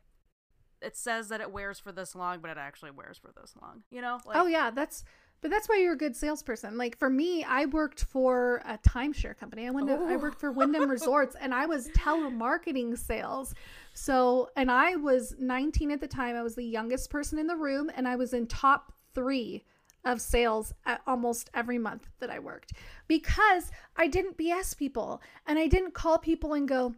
it 0.82 0.98
says 0.98 1.30
that 1.30 1.40
it 1.40 1.52
wears 1.52 1.80
for 1.80 1.92
this 1.94 2.14
long, 2.14 2.40
but 2.40 2.52
it 2.52 2.58
actually 2.58 2.92
wears 2.92 3.18
for 3.18 3.32
this 3.40 3.54
long. 3.62 3.84
You 3.90 4.02
know? 4.02 4.20
Like, 4.26 4.36
oh 4.38 4.48
yeah, 4.48 4.70
that's 4.70 5.06
but 5.42 5.52
that's 5.52 5.68
why 5.68 5.78
you're 5.78 5.94
a 5.94 5.98
good 5.98 6.16
salesperson. 6.16 6.78
Like 6.78 6.98
for 6.98 7.10
me, 7.10 7.44
I 7.44 7.66
worked 7.66 8.06
for 8.06 8.62
a 8.66 8.78
timeshare 8.78 9.38
company. 9.38 9.68
I 9.68 9.72
went 9.72 9.88
to, 9.88 9.96
I 9.96 10.16
worked 10.16 10.40
for 10.40 10.54
Wyndham 10.54 10.90
Resorts 10.90 11.36
and 11.40 11.54
I 11.54 11.66
was 11.66 11.90
telemarketing 11.90 12.98
sales. 12.98 13.54
So, 13.94 14.50
and 14.56 14.72
I 14.72 14.96
was 14.96 15.36
19 15.38 15.92
at 15.92 16.00
the 16.00 16.08
time. 16.08 16.38
I 16.38 16.44
was 16.44 16.56
the 16.56 16.64
youngest 16.64 17.10
person 17.10 17.38
in 17.40 17.48
the 17.48 17.58
room 17.58 17.92
and 17.94 18.08
I 18.08 18.16
was 18.16 18.34
in 18.34 18.48
top 18.48 18.94
3 19.16 19.66
of 20.06 20.22
sales 20.22 20.74
at 20.86 21.02
almost 21.08 21.50
every 21.54 21.78
month 21.78 22.10
that 22.20 22.30
I 22.30 22.40
worked 22.40 22.74
because 23.08 23.72
I 23.96 24.08
didn't 24.08 24.38
BS 24.38 24.78
people 24.78 25.22
and 25.46 25.58
I 25.58 25.68
didn't 25.68 25.94
call 25.94 26.18
people 26.18 26.54
and 26.54 26.68
go, 26.68 26.96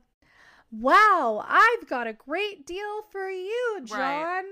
"Wow, 0.71 1.43
I've 1.47 1.87
got 1.87 2.07
a 2.07 2.13
great 2.13 2.65
deal 2.65 3.03
for 3.11 3.29
you, 3.29 3.81
John." 3.83 3.97
Right. 3.97 4.43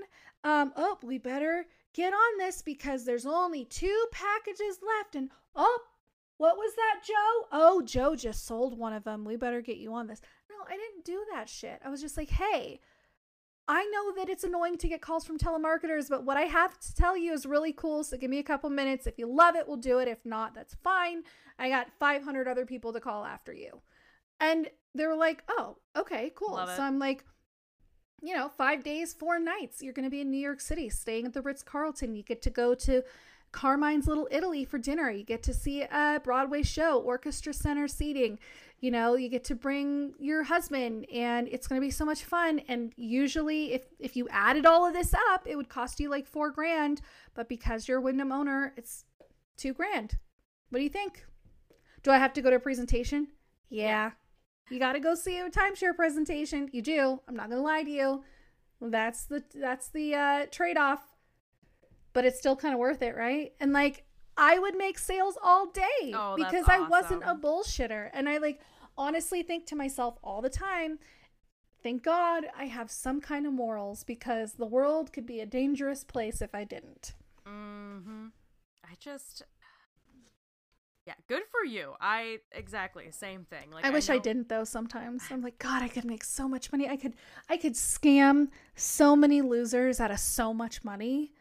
Um, 0.44 0.72
oh, 0.76 0.98
we 1.02 1.18
better 1.18 1.66
get 1.94 2.12
on 2.12 2.38
this 2.38 2.60
because 2.60 3.04
there's 3.04 3.24
only 3.24 3.64
two 3.64 4.06
packages 4.12 4.80
left. 4.86 5.16
And 5.16 5.30
oh, 5.56 5.80
what 6.36 6.56
was 6.56 6.74
that, 6.74 7.00
Joe? 7.06 7.48
Oh, 7.52 7.82
Joe 7.82 8.14
just 8.14 8.44
sold 8.44 8.76
one 8.76 8.92
of 8.92 9.04
them. 9.04 9.24
We 9.24 9.36
better 9.36 9.62
get 9.62 9.78
you 9.78 9.94
on 9.94 10.06
this. 10.06 10.20
No, 10.50 10.56
I 10.68 10.76
didn't 10.76 11.04
do 11.04 11.24
that 11.32 11.48
shit. 11.48 11.80
I 11.84 11.88
was 11.88 12.00
just 12.00 12.16
like, 12.16 12.30
hey, 12.30 12.80
I 13.66 13.84
know 13.86 14.12
that 14.16 14.28
it's 14.28 14.44
annoying 14.44 14.76
to 14.78 14.88
get 14.88 15.00
calls 15.00 15.24
from 15.24 15.38
telemarketers, 15.38 16.10
but 16.10 16.24
what 16.24 16.36
I 16.36 16.42
have 16.42 16.78
to 16.80 16.94
tell 16.94 17.16
you 17.16 17.32
is 17.32 17.46
really 17.46 17.72
cool. 17.72 18.04
So 18.04 18.18
give 18.18 18.30
me 18.30 18.38
a 18.38 18.44
couple 18.44 18.68
minutes. 18.68 19.06
If 19.06 19.18
you 19.18 19.26
love 19.26 19.56
it, 19.56 19.66
we'll 19.66 19.78
do 19.78 19.98
it. 20.00 20.08
If 20.08 20.24
not, 20.24 20.54
that's 20.54 20.74
fine. 20.84 21.22
I 21.58 21.70
got 21.70 21.88
500 21.98 22.46
other 22.46 22.66
people 22.66 22.92
to 22.92 23.00
call 23.00 23.24
after 23.24 23.54
you. 23.54 23.80
And 24.38 24.68
they 24.94 25.06
were 25.06 25.16
like, 25.16 25.42
oh, 25.48 25.78
okay, 25.96 26.32
cool. 26.34 26.54
Love 26.54 26.68
it. 26.68 26.76
So 26.76 26.82
I'm 26.82 26.98
like, 26.98 27.24
you 28.20 28.34
know, 28.34 28.48
five 28.48 28.82
days, 28.82 29.14
four 29.14 29.38
nights. 29.38 29.82
You're 29.82 29.92
going 29.94 30.04
to 30.04 30.10
be 30.10 30.20
in 30.20 30.30
New 30.30 30.38
York 30.38 30.60
City, 30.60 30.90
staying 30.90 31.26
at 31.26 31.32
the 31.32 31.42
Ritz 31.42 31.62
Carlton. 31.62 32.14
You 32.14 32.22
get 32.22 32.42
to 32.42 32.50
go 32.50 32.74
to 32.74 33.02
Carmine's 33.52 34.06
Little 34.06 34.28
Italy 34.30 34.64
for 34.64 34.78
dinner. 34.78 35.10
You 35.10 35.24
get 35.24 35.42
to 35.44 35.54
see 35.54 35.82
a 35.82 36.20
Broadway 36.22 36.62
show, 36.62 36.98
orchestra 36.98 37.54
center 37.54 37.86
seating. 37.88 38.38
You 38.84 38.90
know, 38.90 39.14
you 39.14 39.30
get 39.30 39.44
to 39.44 39.54
bring 39.54 40.12
your 40.18 40.42
husband, 40.42 41.06
and 41.10 41.48
it's 41.48 41.66
going 41.66 41.80
to 41.80 41.86
be 41.86 41.90
so 41.90 42.04
much 42.04 42.24
fun. 42.24 42.60
And 42.68 42.92
usually, 42.96 43.72
if 43.72 43.86
if 43.98 44.14
you 44.14 44.28
added 44.28 44.66
all 44.66 44.86
of 44.86 44.92
this 44.92 45.14
up, 45.32 45.46
it 45.46 45.56
would 45.56 45.70
cost 45.70 46.00
you 46.00 46.10
like 46.10 46.26
four 46.26 46.50
grand. 46.50 47.00
But 47.32 47.48
because 47.48 47.88
you're 47.88 47.96
a 47.96 48.02
Wyndham 48.02 48.30
owner, 48.30 48.74
it's 48.76 49.06
two 49.56 49.72
grand. 49.72 50.18
What 50.68 50.80
do 50.80 50.82
you 50.82 50.90
think? 50.90 51.24
Do 52.02 52.10
I 52.10 52.18
have 52.18 52.34
to 52.34 52.42
go 52.42 52.50
to 52.50 52.56
a 52.56 52.60
presentation? 52.60 53.28
Yeah. 53.70 54.10
You 54.68 54.78
got 54.78 54.92
to 54.92 55.00
go 55.00 55.14
see 55.14 55.38
a 55.38 55.48
timeshare 55.48 55.96
presentation. 55.96 56.68
You 56.70 56.82
do. 56.82 57.22
I'm 57.26 57.36
not 57.36 57.48
going 57.48 57.62
to 57.62 57.64
lie 57.64 57.84
to 57.84 57.90
you. 57.90 58.22
That's 58.82 59.24
the 59.24 59.42
that's 59.54 59.88
the 59.88 60.14
uh 60.14 60.46
trade-off. 60.50 61.00
But 62.12 62.26
it's 62.26 62.38
still 62.38 62.54
kind 62.54 62.74
of 62.74 62.80
worth 62.80 63.00
it, 63.00 63.16
right? 63.16 63.54
And 63.60 63.72
like 63.72 64.04
I 64.36 64.58
would 64.58 64.76
make 64.76 64.98
sales 64.98 65.38
all 65.42 65.66
day 65.70 66.12
Oh, 66.12 66.34
because 66.36 66.68
I 66.68 66.80
wasn't 66.80 67.22
a 67.22 67.34
bullshitter. 67.34 68.10
And 68.12 68.28
I 68.28 68.38
like 68.38 68.60
honestly 68.96 69.42
think 69.42 69.66
to 69.66 69.76
myself 69.76 70.18
all 70.22 70.40
the 70.40 70.50
time, 70.50 70.98
thank 71.82 72.02
God 72.02 72.46
I 72.56 72.66
have 72.66 72.90
some 72.90 73.20
kind 73.20 73.46
of 73.46 73.52
morals 73.52 74.04
because 74.04 74.54
the 74.54 74.66
world 74.66 75.12
could 75.12 75.26
be 75.26 75.40
a 75.40 75.46
dangerous 75.46 76.04
place 76.04 76.40
if 76.40 76.54
I 76.54 76.64
didn't. 76.64 77.14
Mm-hmm. 77.46 78.26
I 78.84 78.94
just. 78.98 79.42
Yeah, 81.06 81.14
good 81.28 81.42
for 81.50 81.66
you. 81.66 81.92
I 82.00 82.38
exactly 82.52 83.10
same 83.10 83.44
thing. 83.44 83.70
Like 83.70 83.84
I 83.84 83.90
wish 83.90 84.08
I 84.08 84.16
didn't 84.16 84.48
though 84.48 84.64
sometimes. 84.64 85.24
I'm 85.30 85.42
like, 85.42 85.58
God, 85.58 85.82
I 85.82 85.88
could 85.88 86.06
make 86.06 86.24
so 86.24 86.48
much 86.48 86.72
money. 86.72 86.88
I 86.88 86.96
could 86.96 87.14
I 87.50 87.58
could 87.58 87.74
scam 87.74 88.48
so 88.74 89.14
many 89.14 89.42
losers 89.42 90.00
out 90.00 90.10
of 90.10 90.18
so 90.18 90.54
much 90.54 90.82
money. 90.82 91.32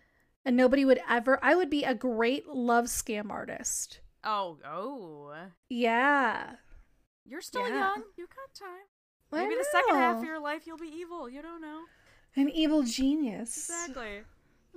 And 0.43 0.57
nobody 0.57 0.83
would 0.83 0.99
ever 1.09 1.39
I 1.41 1.55
would 1.55 1.69
be 1.69 1.85
a 1.85 1.95
great 1.95 2.47
love 2.49 2.85
scam 2.85 3.29
artist. 3.29 4.01
Oh, 4.25 4.57
oh, 4.65 5.33
Yeah. 5.69 6.55
You're 7.25 7.41
still 7.41 7.67
Yeah. 7.67 7.79
young. 7.95 8.03
You 8.17 8.27
got 8.27 8.53
time. 8.53 8.85
Maybe 9.31 9.55
the 9.55 9.65
second 9.71 9.95
half 9.95 10.17
of 10.17 10.23
your 10.23 10.39
life 10.39 10.67
you'll 10.67 10.77
be 10.77 10.87
evil. 10.89 11.27
You 11.27 11.41
don't 11.41 11.61
know. 11.61 11.85
An 12.35 12.49
evil 12.49 12.83
genius. 12.83 13.69
Exactly. 13.69 14.23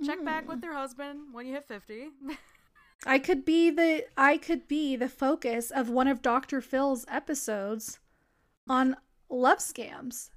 Check 0.05 0.23
back 0.23 0.45
Mm. 0.45 0.47
with 0.47 0.63
your 0.63 0.73
husband 0.73 1.33
when 1.33 1.45
you 1.45 1.53
hit 1.53 1.65
fifty. 1.67 2.09
I 3.05 3.19
could 3.19 3.45
be 3.45 3.69
the 3.69 4.05
I 4.17 4.37
could 4.37 4.67
be 4.67 4.95
the 4.95 5.09
focus 5.09 5.69
of 5.71 5.89
one 5.89 6.07
of 6.07 6.21
Dr. 6.23 6.61
Phil's 6.61 7.05
episodes 7.07 7.99
on 8.67 8.97
love 9.29 9.59
scams. 9.59 10.29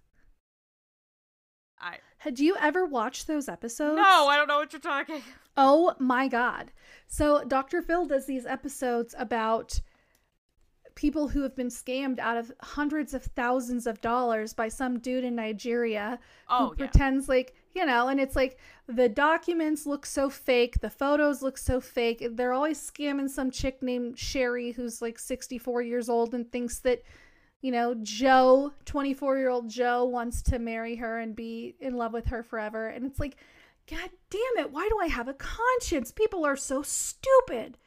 I 1.80 1.98
Had 2.18 2.38
you 2.38 2.56
ever 2.60 2.84
watched 2.84 3.26
those 3.26 3.48
episodes? 3.48 3.96
no, 3.96 4.26
I 4.28 4.36
don't 4.36 4.48
know 4.48 4.58
what 4.58 4.72
you're 4.72 4.80
talking. 4.80 5.22
Oh 5.56 5.94
my 5.98 6.28
God. 6.28 6.72
So 7.06 7.44
Dr. 7.44 7.80
Phil 7.82 8.06
does 8.06 8.26
these 8.26 8.44
episodes 8.46 9.14
about 9.18 9.80
people 11.00 11.28
who 11.28 11.40
have 11.40 11.56
been 11.56 11.68
scammed 11.68 12.18
out 12.18 12.36
of 12.36 12.52
hundreds 12.60 13.14
of 13.14 13.22
thousands 13.24 13.86
of 13.86 13.98
dollars 14.02 14.52
by 14.52 14.68
some 14.68 14.98
dude 14.98 15.24
in 15.24 15.34
Nigeria 15.34 16.18
Oh, 16.46 16.66
who 16.66 16.72
yeah. 16.72 16.76
pretends 16.90 17.26
like, 17.26 17.54
you 17.74 17.86
know, 17.86 18.08
and 18.08 18.20
it's 18.20 18.36
like 18.36 18.58
the 18.86 19.08
documents 19.08 19.86
look 19.86 20.04
so 20.04 20.28
fake, 20.28 20.80
the 20.80 20.90
photos 20.90 21.40
look 21.40 21.56
so 21.56 21.80
fake. 21.80 22.22
They're 22.32 22.52
always 22.52 22.78
scamming 22.78 23.30
some 23.30 23.50
chick 23.50 23.82
named 23.82 24.18
Sherry 24.18 24.72
who's 24.72 25.00
like 25.00 25.18
64 25.18 25.80
years 25.80 26.10
old 26.10 26.34
and 26.34 26.52
thinks 26.52 26.80
that 26.80 27.02
you 27.62 27.72
know, 27.72 27.94
Joe, 28.02 28.72
24 28.84 29.38
year 29.38 29.48
old 29.48 29.70
Joe, 29.70 30.04
wants 30.04 30.42
to 30.42 30.58
marry 30.58 30.96
her 30.96 31.18
and 31.18 31.34
be 31.34 31.76
in 31.80 31.96
love 31.96 32.12
with 32.12 32.26
her 32.26 32.42
forever. 32.42 32.88
And 32.88 33.06
it's 33.06 33.20
like, 33.20 33.36
God 33.90 34.10
damn 34.28 34.64
it, 34.64 34.70
why 34.70 34.86
do 34.88 34.98
I 35.00 35.06
have 35.08 35.28
a 35.28 35.34
conscience? 35.34 36.12
People 36.12 36.44
are 36.44 36.56
so 36.56 36.82
stupid. 36.82 37.78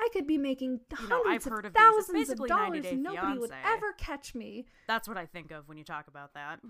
I 0.00 0.08
could 0.12 0.26
be 0.26 0.38
making 0.38 0.80
You 1.00 1.08
know, 1.08 1.22
hundreds 1.24 1.46
I've 1.46 1.52
heard 1.52 1.66
of 1.66 1.74
thousands 1.74 2.08
of 2.08 2.14
basically 2.14 2.48
90 2.48 2.80
dollars 2.80 2.86
and 2.92 3.02
nobody 3.02 3.38
would 3.38 3.52
ever 3.64 3.92
catch 3.92 4.34
me. 4.34 4.66
That's 4.88 5.06
what 5.06 5.18
I 5.18 5.26
think 5.26 5.50
of 5.50 5.68
when 5.68 5.76
you 5.78 5.84
talk 5.84 6.08
about 6.08 6.34
that. 6.34 6.60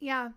Yeah. 0.00 0.30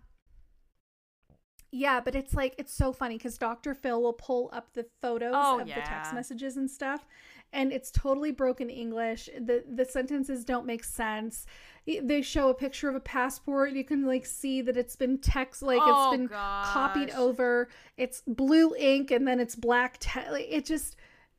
Yeah, 1.72 2.00
but 2.00 2.16
it's 2.16 2.34
like 2.34 2.54
it's 2.58 2.74
so 2.74 2.92
funny 2.92 3.16
because 3.16 3.38
Dr. 3.38 3.74
Phil 3.74 4.02
will 4.02 4.12
pull 4.12 4.50
up 4.52 4.72
the 4.72 4.86
photos 5.00 5.32
Oh, 5.36 5.60
of 5.60 5.68
the 5.68 5.74
text 5.74 6.12
messages 6.12 6.56
and 6.56 6.68
stuff, 6.68 7.06
and 7.52 7.72
it's 7.72 7.90
totally 7.90 8.30
broken 8.32 8.70
English. 8.70 9.28
the 9.38 9.64
The 9.68 9.84
sentences 9.84 10.44
don't 10.44 10.66
make 10.66 10.84
sense. 10.84 11.46
They 11.86 12.22
show 12.22 12.50
a 12.50 12.54
picture 12.54 12.88
of 12.88 12.94
a 12.94 13.00
passport. 13.00 13.72
You 13.72 13.84
can 13.84 14.06
like 14.06 14.26
see 14.26 14.60
that 14.62 14.76
it's 14.76 14.96
been 14.96 15.18
text 15.18 15.62
like 15.62 15.80
Oh, 15.82 16.10
it's 16.12 16.18
been 16.18 16.28
copied 16.28 17.10
over. 17.10 17.68
It's 17.96 18.22
blue 18.26 18.74
ink 18.76 19.10
and 19.10 19.26
then 19.26 19.40
it's 19.40 19.56
black. 19.56 19.98
Te- 19.98 20.30
like, 20.30 20.46
it 20.48 20.64
just 20.64 20.96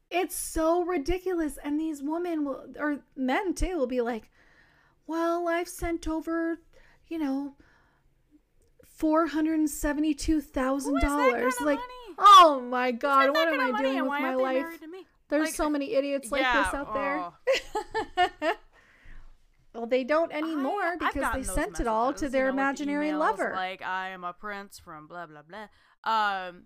it's 0.10 0.36
so 0.36 0.84
ridiculous. 0.84 1.58
And 1.64 1.80
these 1.80 2.02
women 2.04 2.44
will 2.44 2.66
or 2.78 3.00
men 3.16 3.54
too 3.54 3.78
will 3.78 3.88
be 3.88 4.02
like, 4.02 4.30
"Well, 5.08 5.48
I've 5.48 5.70
sent 5.70 6.08
over, 6.08 6.60
you 7.08 7.18
know." 7.18 7.56
Four 8.84 9.26
hundred 9.28 9.58
and 9.58 9.70
seventy-two 9.70 10.42
thousand 10.42 10.92
Who 10.92 10.98
is 10.98 11.04
that 11.04 11.10
dollars. 11.10 11.56
Like, 11.60 11.80
money? 11.80 12.16
oh 12.20 12.62
my 12.70 12.92
god, 12.92 13.32
what 13.32 13.48
am 13.48 13.60
I 13.60 13.82
doing 13.82 14.00
with 14.02 14.10
my 14.10 14.36
life? 14.36 14.66
Married 15.32 15.40
to 15.40 15.40
me? 15.40 15.40
There's 15.40 15.50
Like, 15.50 15.56
so 15.56 15.70
many 15.70 15.94
idiots 15.94 16.32
like 16.32 16.42
yeah, 16.42 16.64
this 16.64 16.74
out 16.74 16.94
there. 16.94 17.20
oh. 17.20 18.54
well, 19.74 19.86
they 19.88 20.04
don't 20.04 20.32
anymore 20.32 20.82
I- 20.82 20.98
because 21.00 21.34
they 21.34 21.44
sent 21.44 21.80
it 21.80 21.88
all 21.88 22.14
to 22.14 22.28
their 22.30 22.48
you 22.48 22.52
know, 22.52 22.56
the 22.58 22.62
imaginary 22.62 23.10
emails, 23.10 23.20
lover. 23.20 23.54
Like 23.56 23.82
I 23.82 24.10
am 24.10 24.24
a 24.24 24.34
prince 24.34 24.80
from 24.80 25.08
blah 25.08 25.26
blah 25.28 25.42
blah. 25.44 25.68
Um, 26.04 26.64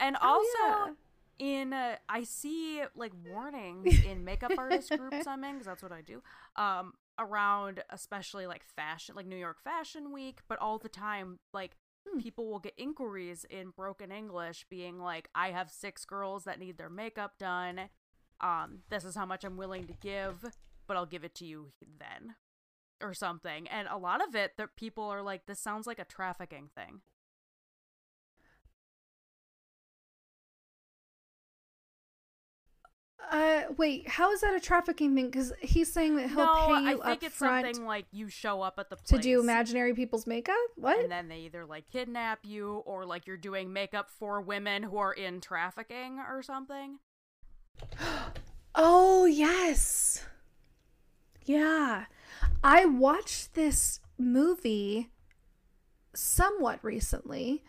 and 0.00 0.16
Oh, 0.20 0.44
also 0.66 0.92
yeah. 1.38 1.56
in 1.60 1.72
uh, 1.72 1.96
I 2.08 2.24
see 2.24 2.82
like 2.96 3.12
warnings 3.30 4.04
in 4.04 4.24
makeup 4.24 4.52
artist 4.58 4.90
groups 4.96 5.26
I'm 5.26 5.44
in 5.44 5.52
because 5.54 5.66
that's 5.66 5.82
what 5.82 5.92
I 5.92 6.00
do. 6.00 6.22
Um, 6.56 6.94
around 7.18 7.84
especially 7.90 8.48
like 8.48 8.64
fashion, 8.74 9.14
like 9.14 9.26
New 9.26 9.36
York 9.36 9.62
Fashion 9.62 10.12
Week, 10.12 10.40
but 10.48 10.58
all 10.58 10.78
the 10.78 10.88
time 10.88 11.38
like. 11.52 11.76
Hmm. 12.08 12.18
People 12.18 12.46
will 12.46 12.58
get 12.58 12.74
inquiries 12.76 13.44
in 13.48 13.70
broken 13.70 14.12
English 14.12 14.66
being 14.68 14.98
like, 14.98 15.28
I 15.34 15.50
have 15.50 15.70
six 15.70 16.04
girls 16.04 16.44
that 16.44 16.58
need 16.58 16.78
their 16.78 16.90
makeup 16.90 17.38
done. 17.38 17.88
Um, 18.40 18.80
this 18.90 19.04
is 19.04 19.14
how 19.14 19.26
much 19.26 19.44
I'm 19.44 19.56
willing 19.56 19.86
to 19.86 19.94
give, 20.00 20.44
but 20.86 20.96
I'll 20.96 21.06
give 21.06 21.24
it 21.24 21.34
to 21.36 21.46
you 21.46 21.72
then 21.98 22.34
or 23.00 23.14
something. 23.14 23.68
And 23.68 23.88
a 23.88 23.96
lot 23.96 24.26
of 24.26 24.34
it, 24.34 24.52
that 24.58 24.76
people 24.76 25.04
are 25.04 25.22
like, 25.22 25.46
this 25.46 25.60
sounds 25.60 25.86
like 25.86 25.98
a 25.98 26.04
trafficking 26.04 26.70
thing. 26.74 27.00
Uh, 33.30 33.62
wait, 33.76 34.08
how 34.08 34.32
is 34.32 34.40
that 34.40 34.54
a 34.54 34.60
trafficking 34.60 35.14
thing? 35.14 35.26
Because 35.26 35.52
he's 35.60 35.92
saying 35.92 36.16
that 36.16 36.28
he'll 36.28 36.38
no, 36.38 36.66
pay 36.66 36.90
you 36.90 37.02
I 37.02 37.06
think 37.06 37.22
it's 37.22 37.36
something 37.36 37.84
like 37.84 38.06
you 38.12 38.28
show 38.28 38.62
up 38.62 38.78
at 38.78 38.90
the 38.90 38.96
place 38.96 39.08
to 39.08 39.18
do 39.18 39.40
imaginary 39.40 39.94
people's 39.94 40.26
makeup. 40.26 40.56
What? 40.76 41.00
and 41.00 41.10
then 41.10 41.28
they 41.28 41.40
either 41.40 41.64
like 41.64 41.90
kidnap 41.90 42.40
you 42.42 42.82
or 42.86 43.04
like 43.04 43.26
you're 43.26 43.36
doing 43.36 43.72
makeup 43.72 44.10
for 44.10 44.40
women 44.40 44.82
who 44.82 44.98
are 44.98 45.12
in 45.12 45.40
trafficking 45.40 46.18
or 46.18 46.42
something. 46.42 46.98
Oh, 48.76 49.24
yes. 49.24 50.24
Yeah. 51.44 52.06
I 52.64 52.86
watched 52.86 53.54
this 53.54 54.00
movie 54.18 55.10
somewhat 56.12 56.80
recently, 56.82 57.62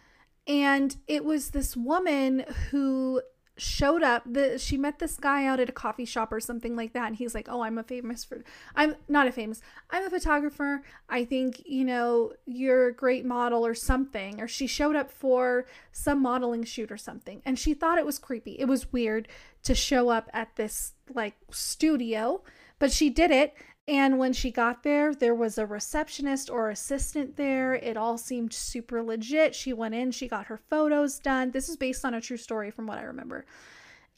and 0.47 0.97
it 1.07 1.23
was 1.23 1.51
this 1.51 1.77
woman 1.77 2.45
who 2.71 3.21
showed 3.57 4.03
up. 4.03 4.23
The 4.25 4.57
she 4.59 4.77
met 4.77 4.99
this 4.99 5.17
guy 5.17 5.45
out 5.45 5.59
at 5.59 5.69
a 5.69 5.73
coffee 5.73 6.05
shop 6.05 6.31
or 6.31 6.39
something 6.39 6.75
like 6.75 6.93
that 6.93 7.07
and 7.07 7.15
he's 7.15 7.33
like 7.33 7.47
oh 7.49 7.61
i'm 7.61 7.77
a 7.77 7.83
famous 7.83 8.23
for 8.23 8.43
i'm 8.75 8.95
not 9.07 9.27
a 9.27 9.31
famous 9.31 9.61
i'm 9.91 10.05
a 10.05 10.09
photographer. 10.09 10.81
I 11.09 11.25
think 11.25 11.63
you 11.65 11.85
know 11.85 12.33
you're 12.45 12.87
a 12.87 12.93
great 12.93 13.25
model 13.25 13.65
or 13.65 13.73
something. 13.73 14.41
Or 14.41 14.47
she 14.47 14.67
showed 14.67 14.95
up 14.95 15.11
for 15.11 15.65
some 15.91 16.21
modeling 16.21 16.63
shoot 16.63 16.91
or 16.91 16.97
something 16.97 17.41
and 17.45 17.57
she 17.57 17.73
thought 17.73 17.97
it 17.97 18.05
was 18.05 18.19
creepy. 18.19 18.57
It 18.59 18.65
was 18.65 18.91
weird 18.91 19.27
to 19.63 19.73
show 19.73 20.09
up 20.09 20.29
at 20.33 20.55
this 20.55 20.93
like 21.13 21.35
studio 21.51 22.41
but 22.79 22.91
she 22.91 23.09
did 23.09 23.31
it 23.31 23.53
and 23.87 24.17
when 24.17 24.33
she 24.33 24.49
got 24.49 24.83
there, 24.83 25.13
there 25.13 25.35
was 25.35 25.57
a 25.57 25.65
receptionist 25.65 26.49
or 26.49 26.69
assistant 26.69 27.35
there. 27.35 27.75
It 27.75 27.97
all 27.97 28.17
seemed 28.17 28.53
super 28.53 29.03
legit. 29.03 29.53
She 29.53 29.73
went 29.73 29.93
in, 29.93 30.11
she 30.11 30.27
got 30.27 30.47
her 30.47 30.57
photos 30.57 31.19
done. 31.19 31.51
This 31.51 31.69
is 31.69 31.77
based 31.77 32.03
on 32.03 32.13
a 32.13 32.21
true 32.21 32.37
story 32.37 32.71
from 32.71 32.87
what 32.87 32.97
I 32.97 33.03
remember. 33.03 33.45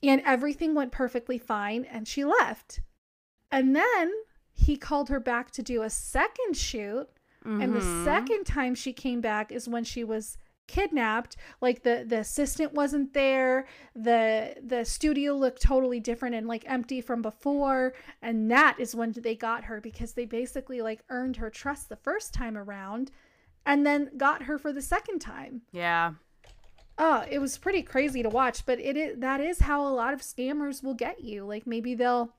And 0.02 0.22
everything 0.26 0.74
went 0.74 0.92
perfectly 0.92 1.38
fine, 1.38 1.84
and 1.84 2.08
she 2.08 2.24
left. 2.24 2.82
And 3.52 3.76
then 3.76 4.12
he 4.54 4.78
called 4.78 5.10
her 5.10 5.20
back 5.20 5.52
to 5.52 5.64
do 5.64 5.82
a 5.82 5.90
second 5.90 6.56
shoot. 6.56 7.08
And 7.46 7.74
the 7.74 7.80
Mhm. 7.80 8.04
second 8.04 8.46
time 8.46 8.76
she 8.76 8.92
came 8.94 9.22
back 9.22 9.52
is 9.52 9.70
when 9.70 9.84
she 9.84 10.04
was 10.04 10.38
kidnapped 10.68 11.36
like 11.62 11.84
the 11.84 12.04
the 12.08 12.20
assistant 12.20 12.74
wasn't 12.74 13.14
there 13.14 13.66
the 13.96 14.56
the 14.64 14.84
studio 14.84 15.34
looked 15.34 15.62
totally 15.62 16.00
different 16.00 16.36
and 16.36 16.48
like 16.48 16.64
empty 16.68 17.02
from 17.02 17.22
before 17.22 17.94
and 18.22 18.52
that 18.52 18.76
is 18.80 18.94
when 18.94 19.12
they 19.14 19.36
got 19.36 19.64
her 19.66 19.80
because 19.82 20.14
they 20.14 20.26
basically 20.26 20.82
like 20.82 21.02
earned 21.10 21.38
her 21.38 21.50
trust 21.50 21.90
the 21.90 21.96
first 21.96 22.34
time 22.34 22.58
around 22.58 23.12
and 23.66 23.86
then 23.86 24.10
got 24.18 24.44
her 24.44 24.58
for 24.58 24.72
the 24.74 24.82
second 24.82 25.20
time 25.20 25.62
Yeah. 25.72 26.14
oh 26.98 27.26
it 27.30 27.40
was 27.40 27.58
pretty 27.58 27.82
crazy 27.82 28.22
to 28.22 28.30
watch 28.30 28.66
but 28.66 28.80
it 28.80 28.98
is 28.98 29.20
that 29.20 29.40
is 29.42 29.60
how 29.60 29.88
a 29.88 29.94
lot 29.94 30.14
of 30.14 30.22
scammers 30.22 30.84
will 30.84 30.94
get 30.94 31.24
you 31.24 31.46
like 31.46 31.66
maybe 31.66 31.96
they'll 31.96 32.34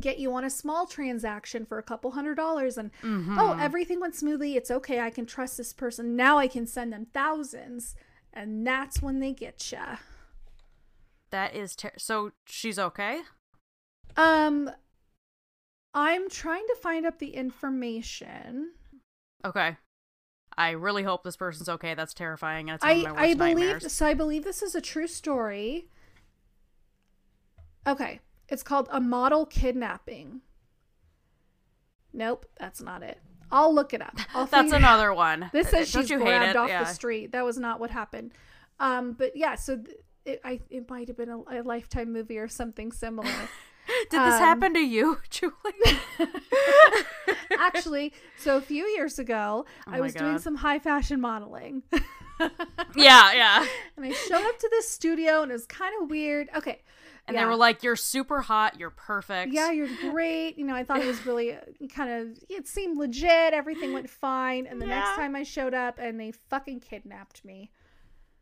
get 0.00 0.18
you 0.18 0.34
on 0.34 0.44
a 0.44 0.50
small 0.50 0.86
transaction 0.86 1.64
for 1.64 1.78
a 1.78 1.82
couple 1.82 2.10
hundred 2.10 2.34
dollars 2.34 2.76
and 2.76 2.90
oh 3.02 3.06
Mhm. 3.06 3.60
everything 3.60 3.98
went 4.00 4.14
smoothly 4.14 4.54
it's 4.54 4.70
okay 4.70 5.00
i 5.00 5.08
can 5.08 5.24
trust 5.24 5.56
this 5.56 5.72
person 5.72 6.14
now 6.14 6.36
i 6.36 6.46
can 6.46 6.66
send 6.66 6.92
them 6.92 7.06
thousands 7.14 7.94
and 8.32 8.66
that's 8.66 9.00
when 9.00 9.20
they 9.20 9.32
get 9.32 9.72
ya 9.72 9.96
That 11.30 11.54
is 11.54 11.74
ter- 11.74 11.92
so. 11.96 12.32
She's 12.46 12.78
okay. 12.78 13.20
um 14.16 14.70
i'm 15.94 16.28
trying 16.28 16.66
to 16.66 16.76
find 16.82 17.06
up 17.06 17.18
the 17.18 17.30
information 17.34 18.72
Okay. 19.44 19.76
I 20.56 20.70
really 20.70 21.04
hope 21.04 21.22
this 21.22 21.36
person's 21.36 21.68
okay. 21.68 21.94
That's 21.94 22.12
terrifying, 22.12 22.68
and 22.68 22.80
i 22.82 23.02
one 23.02 23.06
of 23.12 23.16
my 23.16 23.22
i 23.22 23.26
worst 23.28 23.38
believe 23.38 23.56
nightmares. 23.58 23.92
so 23.92 24.06
i 24.06 24.12
believe 24.14 24.44
this 24.44 24.60
is 24.62 24.74
a 24.74 24.80
true 24.80 25.06
story 25.06 25.88
okay 27.86 28.20
it's 28.48 28.62
called 28.62 28.88
a 28.90 29.00
model 29.00 29.46
kidnapping 29.46 30.40
nope 32.12 32.46
that's 32.58 32.80
not 32.80 33.02
it 33.02 33.18
i'll 33.50 33.74
look 33.74 33.92
it 33.94 34.02
up 34.02 34.16
I'll 34.34 34.46
That's 34.46 34.72
another 34.72 35.12
one. 35.14 35.48
This 35.52 35.68
Uh, 35.68 35.70
says 35.84 35.92
don't 35.92 36.06
she's 36.06 36.16
grabbed 36.18 36.56
off 36.56 36.68
yeah. 36.68 36.84
the 36.84 36.92
street. 36.92 37.32
That 37.32 37.44
was 37.44 37.56
not 37.58 37.80
what 37.80 37.90
happened. 37.90 38.32
Um, 38.78 39.12
but 39.12 39.34
yeah, 39.36 39.54
so 39.54 39.76
th- 39.78 39.96
it, 40.26 40.40
I 40.44 40.60
it 40.70 40.88
might 40.90 41.08
have 41.08 41.16
been 41.16 41.30
a, 41.30 41.38
a 41.50 41.62
lifetime 41.62 42.12
movie 42.12 42.36
or 42.38 42.46
something 42.48 42.92
similar. 42.92 43.26
Did 44.10 44.20
this 44.20 44.34
Um, 44.34 44.40
happen 44.40 44.74
to 44.74 44.80
you, 44.80 45.18
Julie? 45.30 45.52
Actually, 47.58 48.12
so 48.38 48.56
a 48.56 48.60
few 48.60 48.84
years 48.84 49.18
ago, 49.18 49.64
Oh 49.86 49.92
I 49.92 50.00
was 50.00 50.14
doing 50.14 50.38
some 50.38 50.56
high 50.56 50.78
fashion 50.78 51.20
modeling. 51.20 51.82
yeah, 52.94 53.32
yeah. 53.32 53.66
and 53.96 54.04
I 54.06 54.12
showed 54.12 54.44
up 54.46 54.58
to 54.58 54.68
this 54.70 54.88
studio 54.88 55.42
and 55.42 55.50
it 55.50 55.54
was 55.54 55.66
kind 55.66 55.94
of 56.02 56.10
weird. 56.10 56.48
Okay. 56.56 56.82
And 57.28 57.34
yeah. 57.34 57.42
they 57.42 57.46
were 57.46 57.56
like, 57.56 57.82
"You're 57.82 57.94
super 57.94 58.40
hot. 58.40 58.80
You're 58.80 58.90
perfect." 58.90 59.52
Yeah, 59.52 59.70
you're 59.70 59.88
great. 60.10 60.56
You 60.58 60.64
know, 60.64 60.74
I 60.74 60.82
thought 60.82 61.00
it 61.00 61.06
was 61.06 61.24
really 61.26 61.52
uh, 61.52 61.60
kind 61.94 62.10
of, 62.10 62.38
it 62.48 62.66
seemed 62.66 62.96
legit. 62.96 63.52
Everything 63.52 63.92
went 63.92 64.08
fine. 64.08 64.66
And 64.66 64.80
the 64.80 64.86
next 64.86 65.14
time 65.14 65.36
I 65.36 65.42
showed 65.42 65.74
up 65.74 65.98
and 65.98 66.18
they 66.18 66.32
fucking 66.32 66.80
kidnapped 66.80 67.44
me. 67.44 67.70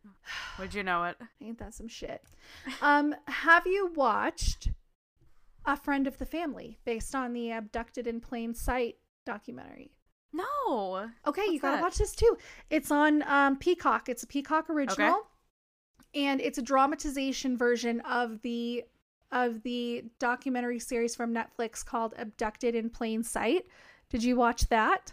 Would 0.59 0.73
you 0.73 0.83
know 0.83 1.05
it? 1.05 1.17
Ain't 1.43 1.59
that 1.59 1.75
some 1.75 1.89
shit? 1.89 2.23
Um, 2.81 3.15
have 3.27 3.67
you 3.67 3.93
watched 3.95 4.71
A 5.65 5.77
Friend 5.77 6.07
of 6.07 6.19
the 6.19 6.27
Family 6.27 6.79
based 6.85 7.15
on 7.15 7.33
the 7.33 7.51
Abducted 7.51 8.07
in 8.07 8.21
Plain 8.21 8.55
Sight 8.55 8.97
documentary? 9.25 9.93
No. 10.33 11.09
Okay, 11.27 11.45
you 11.51 11.59
gotta 11.59 11.77
that? 11.77 11.83
watch 11.83 11.97
this 11.97 12.15
too. 12.15 12.37
It's 12.71 12.91
on 12.91 13.23
um, 13.23 13.57
Peacock. 13.57 14.09
It's 14.09 14.23
a 14.23 14.27
Peacock 14.27 14.69
original, 14.69 15.27
and 16.17 16.41
it's 16.41 16.59
a 16.59 16.63
dramatization 16.63 17.57
version 17.57 18.01
of 18.01 18.41
the 18.43 18.85
of 19.33 19.63
the 19.63 20.05
documentary 20.19 20.79
series 20.79 21.15
from 21.15 21.35
Netflix 21.35 21.85
called 21.85 22.15
Abducted 22.17 22.75
in 22.75 22.89
Plain 22.91 23.23
Sight. 23.23 23.67
Did 24.09 24.23
you 24.25 24.37
watch 24.37 24.69
that? 24.69 25.13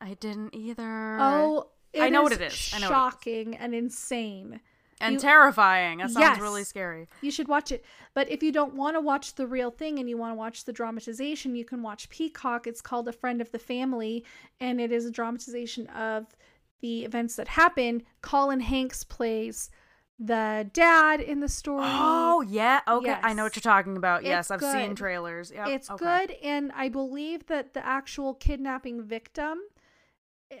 I 0.00 0.14
didn't 0.14 0.54
either. 0.54 1.16
Oh, 1.20 1.68
I 2.00 2.08
know 2.08 2.22
what 2.22 2.32
it 2.32 2.40
is. 2.40 2.72
I 2.74 2.78
know 2.78 2.82
what 2.82 2.82
it 2.82 2.84
is. 2.84 2.88
Shocking 2.88 3.56
and 3.56 3.74
insane. 3.74 4.60
and 5.00 5.14
You- 5.14 5.20
terrifying. 5.20 5.98
That 5.98 6.10
sounds 6.10 6.18
Yes. 6.24 6.40
really 6.40 6.64
scary. 6.64 7.08
You 7.20 7.30
should 7.30 7.46
watch 7.46 7.70
it. 7.70 7.84
But 8.14 8.28
if 8.30 8.42
you 8.42 8.50
don't 8.50 8.74
want 8.74 8.96
to 8.96 9.00
watch 9.00 9.36
the 9.36 9.46
real 9.46 9.70
thing 9.70 10.00
and 10.00 10.08
you 10.08 10.16
want 10.16 10.32
to 10.32 10.36
watch 10.36 10.64
the 10.64 10.72
dramatization, 10.72 11.54
you 11.54 11.64
can 11.64 11.82
watch 11.82 12.08
Peacock. 12.10 12.66
It's 12.66 12.80
called 12.80 13.06
A 13.06 13.12
Friend 13.12 13.40
of 13.40 13.52
the 13.52 13.60
Family, 13.60 14.24
and 14.58 14.80
it 14.80 14.90
is 14.90 15.06
a 15.06 15.10
dramatization 15.12 15.86
of 15.88 16.34
the 16.80 17.04
events 17.04 17.36
that 17.36 17.46
happen. 17.46 18.02
Colin 18.22 18.58
Hanks 18.58 19.04
plays 19.04 19.70
the 20.18 20.68
dad 20.72 21.20
in 21.20 21.40
the 21.40 21.48
story. 21.48 21.84
Oh 21.84 22.42
yeah, 22.46 22.80
okay. 22.88 23.16
I 23.22 23.32
know 23.34 23.44
what 23.44 23.54
you're 23.54 23.60
talking 23.60 23.96
about. 23.96 24.20
It's 24.22 24.28
yes, 24.28 24.50
I've 24.50 24.60
seen 24.60 24.94
trailers. 24.94 25.52
Yep. 25.54 25.68
it's 25.68 25.90
okay. 25.90 26.26
good, 26.26 26.36
and 26.42 26.72
I 26.74 26.88
believe 26.88 27.46
that 27.46 27.74
the 27.74 27.84
actual 27.86 28.34
kidnapping 28.34 29.02
victim 29.02 29.60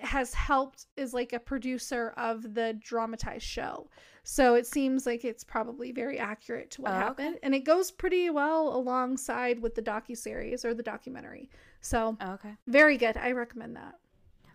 has 0.02 0.34
helped 0.34 0.86
is 0.96 1.14
like 1.14 1.32
a 1.32 1.38
producer 1.40 2.12
of 2.16 2.54
the 2.54 2.78
dramatized 2.78 3.44
show. 3.44 3.88
So 4.22 4.54
it 4.54 4.66
seems 4.66 5.06
like 5.06 5.24
it's 5.24 5.42
probably 5.42 5.90
very 5.90 6.18
accurate 6.18 6.70
to 6.72 6.82
what 6.82 6.92
Oh, 6.92 6.96
okay. 6.96 7.02
happened, 7.04 7.38
and 7.42 7.54
it 7.54 7.60
goes 7.60 7.90
pretty 7.90 8.28
well 8.30 8.68
alongside 8.76 9.60
with 9.60 9.74
the 9.74 9.82
docu 9.82 10.16
series 10.16 10.64
or 10.64 10.74
the 10.74 10.82
documentary. 10.82 11.48
So 11.80 12.16
oh, 12.20 12.32
Okay. 12.34 12.54
very 12.66 12.96
good. 12.98 13.16
I 13.16 13.32
recommend 13.32 13.74
that. 13.76 13.94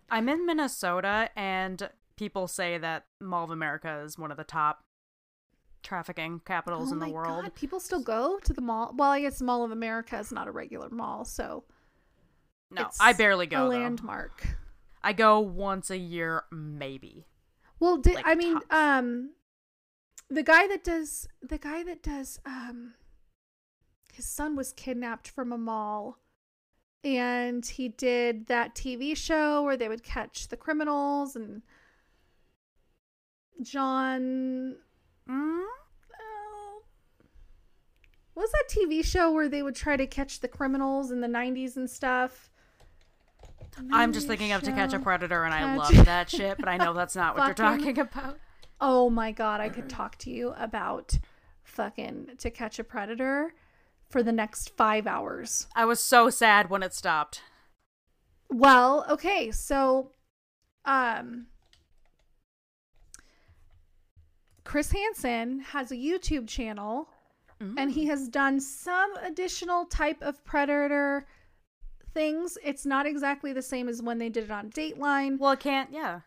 I'm 0.10 0.30
in 0.30 0.46
Minnesota, 0.46 1.30
and 1.36 1.90
people 2.16 2.48
say 2.48 2.78
that 2.78 3.08
Mall 3.20 3.46
of 3.46 3.50
America 3.50 4.02
is 4.06 4.18
one 4.18 4.30
of 4.30 4.38
the 4.38 4.44
top 4.44 4.84
trafficking 5.84 6.42
capitals 6.46 6.90
oh 6.90 6.94
in 6.94 7.00
the 7.00 7.10
world. 7.10 7.44
God, 7.44 7.56
people 7.56 7.80
still 7.80 8.02
go 8.02 8.40
to 8.44 8.54
the 8.54 8.62
mall. 8.62 8.94
Well, 8.98 9.12
I 9.12 9.22
guess 9.22 9.42
Mall 9.42 9.64
of 9.64 9.72
America 9.72 10.18
is 10.18 10.32
not 10.32 10.48
a 10.48 10.52
regular 10.52 10.90
mall, 10.90 11.26
so 11.26 11.64
No, 12.72 12.90
I 13.00 13.14
barely 13.14 13.46
a 13.46 13.50
go. 13.50 13.70
though. 13.70 13.78
landmark. 13.78 14.48
I 15.04 15.14
go 15.14 15.40
once 15.40 15.90
a 15.90 15.98
year, 15.98 16.44
maybe. 16.52 17.26
Well, 17.80 17.98
di- 17.98 18.16
Like 18.16 18.26
I 18.28 18.36
mean, 18.36 18.54
tops. 18.56 18.66
um, 18.74 19.32
the 20.30 20.44
guy 20.44 20.68
that 20.68 20.84
does 20.84 21.28
the 21.42 21.58
guy 21.58 21.84
that 21.84 22.02
does 22.02 22.40
um, 22.46 22.94
his 24.14 24.26
son 24.26 24.56
was 24.56 24.72
kidnapped 24.74 25.28
from 25.28 25.52
a 25.52 25.58
mall, 25.58 26.20
and 27.04 27.66
he 27.66 27.90
did 27.90 28.48
that 28.48 28.74
TV 28.76 29.16
show 29.18 29.62
where 29.64 29.76
they 29.76 29.90
would 29.90 30.04
catch 30.04 30.48
the 30.48 30.56
criminals 30.58 31.36
and 31.36 31.62
John. 33.62 34.78
Mm? 35.30 35.64
What 38.34 38.44
was 38.44 38.52
that 38.52 38.70
TV 38.70 39.06
show 39.06 39.32
where 39.32 39.48
they 39.48 39.62
would 39.62 39.76
try 39.76 39.96
to 39.96 40.08
catch 40.08 40.40
the 40.40 40.48
criminals 40.48 41.12
in 41.12 41.22
the 41.22 41.28
'90s 41.28 41.76
and 41.78 41.90
stuff? 41.90 42.50
I'm 43.92 44.14
just 44.14 44.26
90s 44.26 44.30
thinking 44.30 44.52
of 44.52 44.62
To 44.64 44.72
Catch 44.72 44.94
a. 44.94 45.00
Predator, 45.00 45.44
and 45.44 45.54
I 45.54 45.76
love 45.76 46.06
that 46.06 46.30
shit, 46.30 46.58
but 46.58 46.68
I 46.70 46.78
know 46.78 46.94
that's 46.94 47.16
not 47.16 47.36
what 47.36 47.46
you're 47.46 47.54
talking 47.54 48.00
about. 48.00 48.38
Oh 48.80 49.10
my 49.10 49.32
god, 49.32 49.62
I 49.62 49.70
could 49.70 49.90
talk 49.90 50.18
to 50.20 50.30
you 50.30 50.54
about 50.58 51.18
fucking 51.64 52.32
To 52.38 52.50
Catch 52.50 52.80
a 52.80 52.84
Predator 52.84 53.54
for 54.10 54.22
the 54.22 54.32
next 54.32 54.76
five 54.76 55.08
hours. 55.08 55.68
I 55.76 55.86
was 55.86 56.00
so 56.00 56.30
sad 56.30 56.70
when 56.70 56.84
it 56.84 56.94
stopped. 56.94 57.42
Well, 58.50 59.06
okay, 59.10 59.52
so 59.52 60.12
um 60.86 61.48
Chris 64.64 64.92
Hansen 64.92 65.60
has 65.60 65.92
a 65.92 65.96
YouTube 65.96 66.48
channel 66.48 67.10
and 67.78 67.92
he 67.92 68.06
has 68.08 68.28
done 68.28 68.60
some 68.60 69.14
additional 69.24 69.86
type 69.86 70.22
of 70.22 70.44
predator 70.44 71.26
things. 72.14 72.58
It's 72.64 72.86
not 72.86 73.06
exactly 73.06 73.54
the 73.54 73.62
same 73.62 73.88
as 73.88 74.02
when 74.02 74.18
they 74.18 74.28
did 74.30 74.44
it 74.44 74.52
on 74.52 74.70
Dateline. 74.70 75.40
Well, 75.40 75.52
it 75.54 75.62
can't. 75.62 75.90
Yeah. 75.92 76.22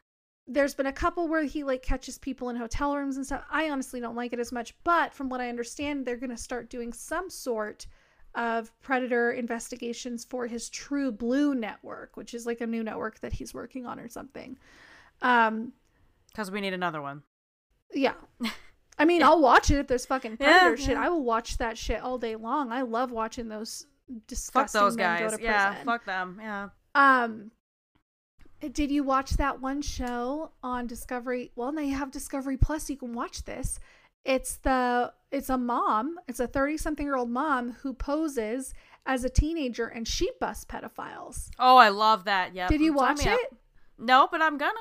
there's 0.48 0.74
been 0.74 0.86
a 0.86 0.92
couple 0.92 1.28
where 1.28 1.44
he 1.44 1.62
like 1.64 1.82
catches 1.82 2.16
people 2.18 2.48
in 2.48 2.56
hotel 2.56 2.96
rooms 2.96 3.16
and 3.16 3.26
stuff. 3.26 3.44
I 3.50 3.68
honestly 3.68 4.00
don't 4.00 4.14
like 4.16 4.32
it 4.32 4.38
as 4.38 4.50
much, 4.52 4.74
but 4.84 5.12
from 5.12 5.28
what 5.28 5.40
I 5.42 5.48
understand, 5.50 6.06
they're 6.06 6.16
going 6.16 6.30
to 6.30 6.36
start 6.36 6.70
doing 6.70 6.92
some 6.92 7.28
sort 7.28 7.86
of 8.34 8.70
predator 8.80 9.32
investigations 9.32 10.24
for 10.24 10.46
his 10.46 10.70
TruBlu 10.70 11.54
network, 11.56 12.16
which 12.16 12.32
is 12.32 12.46
like 12.46 12.60
a 12.60 12.66
new 12.66 12.82
network 12.82 13.18
that 13.20 13.32
he's 13.32 13.52
working 13.52 13.84
on 13.86 13.98
or 13.98 14.08
something. 14.08 14.56
Um, 15.20 15.72
Because 16.28 16.50
we 16.50 16.60
need 16.60 16.72
another 16.74 17.02
one. 17.02 17.22
Yeah. 17.94 18.14
I 18.98 19.04
mean, 19.04 19.22
I'll 19.22 19.40
watch 19.40 19.70
it 19.70 19.78
if 19.78 19.86
there's 19.88 20.06
fucking 20.06 20.38
Yeah, 20.40 20.58
predator 20.60 20.76
shit. 20.78 20.90
yeah. 20.92 21.04
I 21.04 21.08
will 21.10 21.22
watch 21.24 21.58
that 21.58 21.76
shit 21.76 22.00
all 22.00 22.16
day 22.18 22.34
long. 22.36 22.72
I 22.72 22.82
love 22.82 23.10
watching 23.12 23.48
those 23.48 23.86
Fuck 24.08 24.26
disgusting 24.26 24.80
those 24.80 24.96
men 24.96 25.18
go 25.18 25.28
guys. 25.28 25.36
to 25.38 25.42
Yeah, 25.42 25.66
prison. 25.68 25.84
fuck 25.86 26.04
them. 26.06 26.38
Yeah. 26.40 26.68
Um, 26.94 27.50
did 28.60 28.90
you 28.90 29.02
watch 29.04 29.32
that 29.32 29.60
one 29.60 29.82
show 29.82 30.52
on 30.62 30.86
Discovery? 30.86 31.50
Well, 31.56 31.72
now 31.72 31.82
you 31.82 31.94
have 31.94 32.10
Discovery 32.10 32.56
Plus. 32.56 32.88
You 32.88 32.96
can 32.96 33.12
watch 33.12 33.44
this. 33.44 33.78
It's 34.24 34.56
the 34.56 35.12
it's 35.30 35.50
a 35.50 35.58
mom. 35.58 36.16
It's 36.26 36.40
a 36.40 36.46
thirty 36.46 36.76
something 36.78 37.04
year 37.06 37.16
old 37.16 37.30
mom 37.30 37.72
who 37.82 37.92
poses 37.92 38.72
as 39.04 39.24
a 39.24 39.28
teenager 39.28 39.86
and 39.86 40.08
she 40.08 40.30
busts 40.40 40.64
pedophiles. 40.64 41.50
Oh, 41.58 41.76
I 41.76 41.90
love 41.90 42.24
that. 42.24 42.54
Yeah. 42.54 42.66
Did 42.68 42.80
you 42.80 42.92
watch 42.94 43.18
me 43.24 43.30
up. 43.30 43.38
it? 43.40 43.56
No, 43.98 44.26
but 44.30 44.40
I'm 44.42 44.56
gonna. 44.56 44.72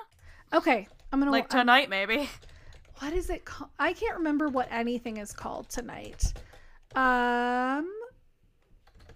Okay, 0.54 0.88
I'm 1.12 1.20
gonna 1.20 1.32
Like 1.32 1.54
I'm- 1.54 1.62
tonight, 1.62 1.90
maybe. 1.90 2.30
what 3.00 3.14
is 3.14 3.30
it 3.30 3.46
called? 3.46 3.70
I 3.80 3.94
can't 3.94 4.18
remember 4.18 4.48
what 4.48 4.68
anything 4.72 5.18
is 5.18 5.32
called 5.34 5.70
tonight. 5.70 6.34
Um, 6.96 7.90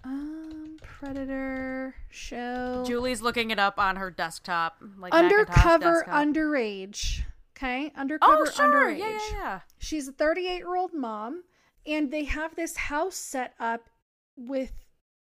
um, 0.03 0.77
Predator 0.81 1.95
show. 2.09 2.83
Julie's 2.85 3.21
looking 3.21 3.51
it 3.51 3.59
up 3.59 3.79
on 3.79 3.95
her 3.95 4.11
desktop. 4.11 4.81
Like 4.97 5.13
undercover 5.13 6.03
desktop. 6.05 6.13
underage. 6.25 7.21
Okay, 7.57 7.91
undercover 7.95 8.41
Oh, 8.41 8.45
sure. 8.45 8.65
underage. 8.65 8.99
Yeah, 8.99 9.09
yeah, 9.09 9.19
yeah. 9.33 9.59
She's 9.79 10.07
a 10.07 10.11
38 10.13 10.57
year 10.57 10.75
old 10.75 10.93
mom, 10.93 11.43
and 11.85 12.11
they 12.11 12.23
have 12.25 12.55
this 12.55 12.75
house 12.77 13.15
set 13.15 13.53
up 13.59 13.89
with 14.37 14.71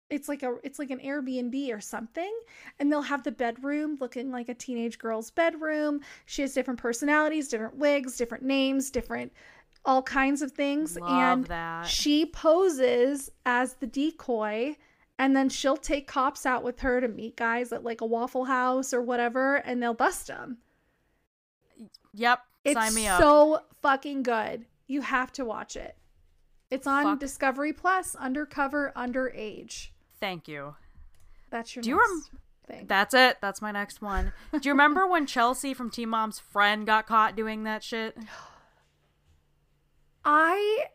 it's 0.10 0.30
like 0.30 0.44
a 0.44 0.56
it's 0.64 0.80
like 0.80 0.92
an 0.92 1.00
Airbnb 1.00 1.76
or 1.76 1.82
something, 1.82 2.32
and 2.80 2.92
they'll 2.92 3.02
have 3.02 3.24
the 3.24 3.32
bedroom 3.32 3.98
looking 4.00 4.32
like 4.32 4.50
a 4.50 4.54
teenage 4.54 5.00
girl's 5.00 5.32
bedroom. 5.32 6.02
She 6.26 6.42
has 6.44 6.54
different 6.54 6.80
personalities, 6.80 7.48
different 7.48 7.78
wigs, 7.78 8.18
different 8.18 8.44
names, 8.44 8.92
different 8.92 9.32
all 9.84 10.02
kinds 10.02 10.42
of 10.42 10.52
things, 10.52 10.98
Love 10.98 11.10
and 11.12 11.46
that. 11.46 11.86
she 11.88 12.26
poses 12.26 13.32
as 13.46 13.76
the 13.76 13.88
decoy. 13.88 14.76
And 15.18 15.34
then 15.34 15.48
she'll 15.48 15.78
take 15.78 16.08
cops 16.08 16.46
out 16.46 16.62
with 16.62 16.82
her 16.82 17.00
to 17.00 17.08
meet 17.08 17.38
guys 17.38 17.72
at 17.72 17.86
like 17.86 18.02
a 18.02 18.06
Waffle 18.06 18.44
House 18.44 18.94
or 18.94 19.02
whatever, 19.02 19.56
and 19.56 19.82
they'll 19.82 19.94
bust 19.94 20.28
them. 20.28 20.58
Yep. 22.14 22.40
It's 22.66 22.74
Sign 22.74 22.94
me 22.94 23.08
up. 23.08 23.22
so 23.22 23.62
fucking 23.82 24.24
good. 24.24 24.66
You 24.88 25.00
have 25.00 25.32
to 25.34 25.46
watch 25.46 25.78
it. 25.78 25.96
It's 26.70 26.86
on 26.86 27.04
Fuck. 27.04 27.20
Discovery 27.20 27.72
Plus, 27.72 28.16
Undercover 28.16 28.92
Underage. 28.96 29.92
Thank 30.26 30.48
you. 30.48 30.76
That's 31.52 31.76
your 31.76 31.84
Do 31.84 31.90
you 31.92 31.98
next 31.98 32.32
thing. 32.68 32.88
That's 32.88 33.14
it. 33.14 33.38
That's 33.42 33.62
my 33.62 33.72
next 33.72 34.02
one. 34.02 34.34
Do 34.52 34.60
you 34.64 34.72
remember 34.72 35.06
when 35.06 35.28
Chelsea 35.28 35.74
from 35.76 35.92
Teen 35.92 36.10
Mom's 36.10 36.40
friend 36.40 36.84
got 36.86 37.06
caught 37.06 37.36
doing 37.36 37.64
that 37.66 37.84
shit? 37.84 38.18
I 40.24 40.86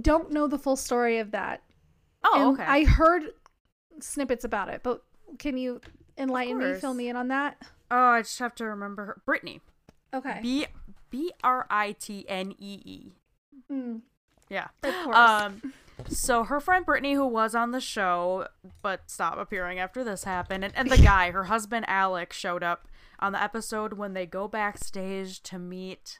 don't 0.00 0.32
know 0.32 0.46
the 0.48 0.58
full 0.58 0.76
story 0.76 1.18
of 1.18 1.30
that. 1.30 1.62
Oh, 2.24 2.48
And 2.50 2.60
okay. 2.60 2.68
I 2.68 2.84
heard 2.84 3.22
snippets 4.00 4.44
about 4.44 4.68
it, 4.68 4.80
but 4.82 5.02
can 5.38 5.56
you 5.56 5.80
enlighten 6.18 6.58
me, 6.58 6.74
fill 6.74 6.94
me 6.94 7.08
in 7.08 7.16
on 7.16 7.28
that? 7.28 7.56
oh, 7.90 7.96
I 7.96 8.22
just 8.22 8.38
have 8.40 8.54
to 8.56 8.64
remember 8.64 9.04
her. 9.04 9.22
Brittany. 9.24 9.60
Okay. 10.12 10.40
B 10.42 10.66
B 11.10 11.32
R 11.44 11.66
I 11.70 11.92
T 11.92 12.24
N 12.28 12.52
E 12.58 12.80
E. 12.84 13.12
Mm, 13.70 14.00
Yeah. 14.48 14.66
of 14.82 14.94
course. 15.04 15.16
Um, 15.16 15.72
so 16.08 16.44
her 16.44 16.60
friend 16.60 16.84
Brittany, 16.86 17.14
who 17.14 17.26
was 17.26 17.54
on 17.54 17.70
the 17.70 17.80
show 17.80 18.46
but 18.82 19.10
stopped 19.10 19.38
appearing 19.40 19.78
after 19.78 20.02
this 20.04 20.24
happened, 20.24 20.64
and, 20.64 20.72
and 20.76 20.90
the 20.90 20.98
guy, 20.98 21.30
her 21.30 21.44
husband 21.44 21.84
Alex, 21.88 22.36
showed 22.36 22.62
up 22.62 22.88
on 23.18 23.32
the 23.32 23.42
episode 23.42 23.94
when 23.94 24.14
they 24.14 24.26
go 24.26 24.48
backstage 24.48 25.42
to 25.44 25.58
meet 25.58 26.18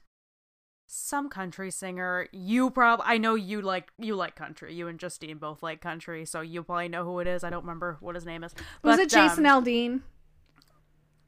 some 0.86 1.28
country 1.28 1.70
singer. 1.70 2.26
You 2.32 2.70
probably, 2.70 3.04
I 3.06 3.18
know 3.18 3.34
you 3.34 3.62
like 3.62 3.90
you 3.98 4.16
like 4.16 4.34
country. 4.36 4.74
You 4.74 4.88
and 4.88 4.98
Justine 4.98 5.38
both 5.38 5.62
like 5.62 5.80
country, 5.80 6.24
so 6.26 6.40
you 6.40 6.62
probably 6.62 6.88
know 6.88 7.04
who 7.04 7.18
it 7.20 7.26
is. 7.26 7.44
I 7.44 7.50
don't 7.50 7.62
remember 7.62 7.96
what 8.00 8.14
his 8.14 8.26
name 8.26 8.42
is. 8.44 8.54
Was 8.82 8.96
But, 8.96 9.00
it 9.00 9.10
Jason 9.10 9.46
um, 9.46 9.64
Aldean? 9.64 10.00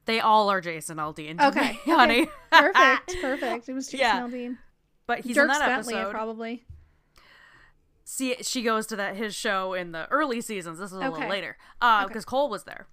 They 0.05 0.19
all 0.19 0.49
are 0.49 0.59
Jason 0.59 0.97
Aldean. 0.97 1.39
Okay. 1.41 1.61
me, 1.61 1.79
okay. 1.81 1.91
honey. 1.91 2.29
perfect. 2.51 3.15
Perfect. 3.21 3.69
It 3.69 3.73
was 3.73 3.85
Jason 3.91 3.99
Yeah. 3.99 4.19
Aldean. 4.21 4.57
but 5.07 5.19
he's 5.21 5.35
Dirk 5.35 5.43
in 5.49 5.59
that 5.59 5.65
Bentley, 5.67 5.95
episode. 5.95 6.11
probably. 6.11 6.65
See 8.15 8.35
she 8.41 8.61
goes 8.61 8.85
to 8.87 8.95
that 8.95 9.15
his 9.15 9.33
show 9.35 9.73
in 9.73 9.91
the 9.91 10.07
early 10.11 10.39
seasons 10.41 10.77
this 10.79 10.91
is 10.91 10.97
a 10.97 11.01
Okay. 11.01 11.09
little 11.09 11.29
later 11.29 11.57
uh 11.81 12.01
Okay. 12.03 12.07
because 12.09 12.25
cole 12.25 12.49
was 12.49 12.63
there 12.65 12.87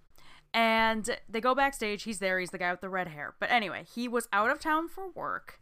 and 0.55 1.19
they 1.29 1.41
go 1.41 1.55
backstage 1.55 2.03
he's 2.05 2.19
there 2.21 2.39
he's 2.41 2.51
the 2.51 2.59
guy 2.59 2.71
with 2.71 2.81
the 2.81 2.89
red 2.89 3.09
hair 3.09 3.35
but 3.41 3.51
anyway 3.51 3.85
he 3.95 4.09
was 4.09 4.29
out 4.33 4.51
of 4.51 4.59
town 4.61 4.89
for 4.89 5.09
work 5.11 5.61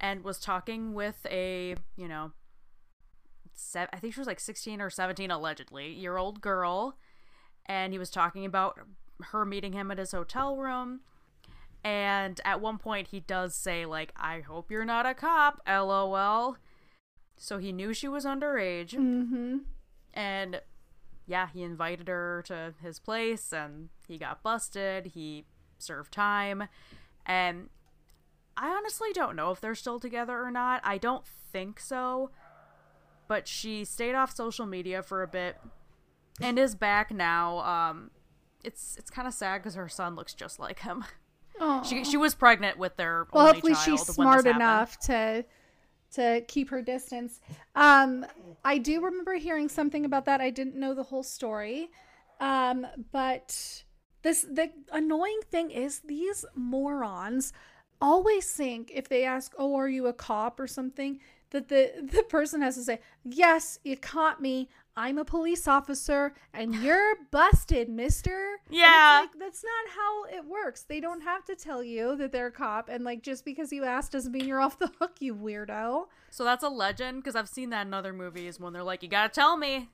and 0.00 0.24
was 0.24 0.38
talking 0.40 0.92
with 0.94 1.24
a 1.30 1.74
you 1.96 2.08
know 2.08 2.32
se- 3.54 3.88
i 3.92 3.96
think 3.98 4.12
she 4.14 4.20
was 4.20 4.26
like 4.26 4.40
16 4.40 4.80
or 4.80 4.90
17 4.90 5.30
allegedly 5.30 5.92
year 5.92 6.16
old 6.16 6.40
girl 6.40 6.96
and 7.66 7.92
he 7.92 7.98
was 7.98 8.10
talking 8.10 8.44
about 8.44 8.78
her 9.30 9.44
meeting 9.44 9.72
him 9.72 9.90
at 9.90 9.98
his 9.98 10.12
hotel 10.12 10.56
room 10.56 11.00
And 11.84 12.40
at 12.44 12.60
one 12.60 12.78
point, 12.78 13.08
he 13.08 13.20
does 13.20 13.54
say, 13.54 13.86
like, 13.86 14.10
I 14.16 14.40
hope 14.40 14.72
you're 14.72 14.84
not 14.84 15.06
a 15.06 15.14
cop, 15.14 15.60
lol. 15.68 16.56
So 17.36 17.58
he 17.58 17.72
knew 17.72 17.92
she 17.92 18.08
was 18.08 18.24
underage. 18.24 18.92
Mm-hmm. 18.94 19.58
And 20.14 20.60
yeah, 21.26 21.48
he 21.52 21.62
invited 21.62 22.08
her 22.08 22.42
to 22.46 22.74
his 22.82 22.98
place 22.98 23.52
and 23.52 23.90
he 24.06 24.18
got 24.18 24.42
busted. 24.42 25.06
He 25.06 25.44
served 25.78 26.12
time. 26.12 26.68
And 27.24 27.68
I 28.56 28.68
honestly 28.68 29.12
don't 29.12 29.36
know 29.36 29.50
if 29.50 29.60
they're 29.60 29.74
still 29.74 30.00
together 30.00 30.40
or 30.42 30.50
not. 30.50 30.80
I 30.84 30.98
don't 30.98 31.26
think 31.26 31.80
so. 31.80 32.30
But 33.28 33.48
she 33.48 33.84
stayed 33.84 34.14
off 34.14 34.34
social 34.34 34.66
media 34.66 35.02
for 35.02 35.22
a 35.22 35.28
bit 35.28 35.56
and 36.40 36.58
is 36.58 36.74
back 36.74 37.12
now. 37.12 37.58
Um, 37.58 38.10
it's 38.62 38.96
it's 38.96 39.10
kind 39.10 39.26
of 39.26 39.34
sad 39.34 39.58
because 39.58 39.74
her 39.74 39.88
son 39.88 40.14
looks 40.16 40.32
just 40.34 40.58
like 40.58 40.80
him. 40.80 41.04
Oh. 41.58 41.82
She 41.82 42.04
she 42.04 42.18
was 42.18 42.34
pregnant 42.34 42.76
with 42.76 42.96
their 42.96 43.26
well, 43.32 43.46
only 43.46 43.54
hopefully 43.54 43.72
child 43.72 43.84
she's 43.84 44.02
smart 44.02 44.46
enough 44.46 44.98
to 45.06 45.44
to 46.12 46.42
keep 46.48 46.70
her 46.70 46.82
distance. 46.82 47.40
Um, 47.74 48.26
I 48.64 48.78
do 48.78 49.00
remember 49.00 49.34
hearing 49.34 49.68
something 49.68 50.04
about 50.04 50.24
that. 50.26 50.40
I 50.40 50.50
didn't 50.50 50.76
know 50.76 50.94
the 50.94 51.04
whole 51.04 51.22
story. 51.22 51.90
Um, 52.40 52.86
but 53.12 53.84
this 54.22 54.42
the 54.42 54.70
annoying 54.92 55.40
thing 55.50 55.70
is 55.70 56.00
these 56.00 56.44
morons 56.54 57.52
always 58.00 58.52
think 58.52 58.90
if 58.94 59.08
they 59.08 59.24
ask, 59.24 59.54
"Oh, 59.58 59.74
are 59.76 59.88
you 59.88 60.06
a 60.06 60.12
cop 60.12 60.60
or 60.60 60.66
something?" 60.66 61.20
that 61.50 61.68
the 61.68 61.92
the 62.12 62.22
person 62.24 62.60
has 62.62 62.76
to 62.76 62.82
say, 62.82 63.00
"Yes, 63.24 63.78
you 63.84 63.96
caught 63.96 64.40
me. 64.42 64.68
I'm 64.96 65.18
a 65.18 65.24
police 65.24 65.68
officer 65.68 66.34
and 66.54 66.74
you're 66.76 67.16
busted, 67.30 67.88
mister." 67.88 68.58
Yeah. 68.70 69.20
like, 69.22 69.38
that's 69.38 69.62
not 69.62 69.94
how 69.94 70.24
it 70.24 70.44
works. 70.46 70.82
They 70.82 71.00
don't 71.00 71.22
have 71.22 71.44
to 71.46 71.54
tell 71.54 71.82
you 71.82 72.16
that 72.16 72.32
they're 72.32 72.46
a 72.46 72.52
cop 72.52 72.88
and 72.88 73.04
like 73.04 73.22
just 73.22 73.44
because 73.44 73.72
you 73.72 73.84
asked 73.84 74.12
doesn't 74.12 74.32
mean 74.32 74.46
you're 74.46 74.60
off 74.60 74.78
the 74.78 74.90
hook, 74.98 75.16
you 75.20 75.34
weirdo. 75.34 76.06
So 76.30 76.44
that's 76.44 76.64
a 76.64 76.68
legend 76.68 77.22
because 77.22 77.36
I've 77.36 77.48
seen 77.48 77.70
that 77.70 77.86
in 77.86 77.94
other 77.94 78.12
movies 78.12 78.58
when 78.60 78.72
they're 78.72 78.82
like, 78.82 79.02
"You 79.02 79.08
gotta 79.08 79.32
tell 79.32 79.56
me." 79.56 79.90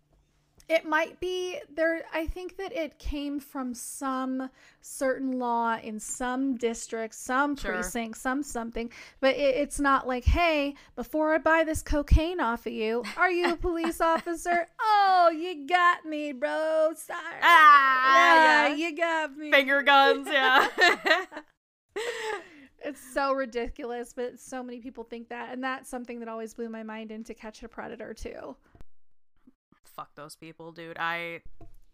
It 0.68 0.84
might 0.86 1.20
be 1.20 1.58
there. 1.74 2.02
I 2.12 2.26
think 2.26 2.56
that 2.56 2.72
it 2.72 2.98
came 2.98 3.40
from 3.40 3.74
some 3.74 4.48
certain 4.80 5.38
law 5.38 5.76
in 5.82 5.98
some 6.00 6.56
district, 6.56 7.14
some 7.14 7.56
Sure. 7.56 7.72
precinct, 7.72 8.18
some 8.18 8.42
something. 8.42 8.90
But 9.20 9.36
it, 9.36 9.56
it's 9.56 9.78
not 9.80 10.06
like, 10.06 10.24
hey, 10.24 10.74
before 10.96 11.34
I 11.34 11.38
buy 11.38 11.64
this 11.64 11.82
cocaine 11.82 12.40
off 12.40 12.66
of 12.66 12.72
you, 12.72 13.02
are 13.16 13.30
you 13.30 13.52
a 13.52 13.56
police 13.56 14.00
officer? 14.12 14.66
Oh, 14.80 15.30
you 15.36 15.66
got 15.66 16.04
me, 16.06 16.32
bro. 16.32 16.92
Sorry. 16.96 17.18
Ah, 17.42 18.14
yeah. 18.14 18.68
yeah 18.68 18.74
you 18.74 18.96
got 18.96 19.36
me. 19.36 19.50
Finger 19.50 19.82
guns, 19.82 20.26
yeah. 20.30 20.68
It's 22.84 23.00
so 23.14 23.32
ridiculous, 23.32 24.12
but 24.12 24.40
so 24.40 24.60
many 24.60 24.80
people 24.80 25.04
think 25.04 25.28
that, 25.28 25.52
and 25.52 25.62
that's 25.62 25.88
something 25.88 26.18
that 26.18 26.28
always 26.28 26.52
blew 26.52 26.68
my 26.68 26.82
mind 26.82 27.12
into 27.12 27.32
Catch 27.32 27.62
a 27.62 27.68
Predator 27.68 28.12
too. 28.12 28.56
Fuck 29.96 30.14
those 30.14 30.36
people, 30.36 30.72
dude. 30.72 30.96
I 30.98 31.42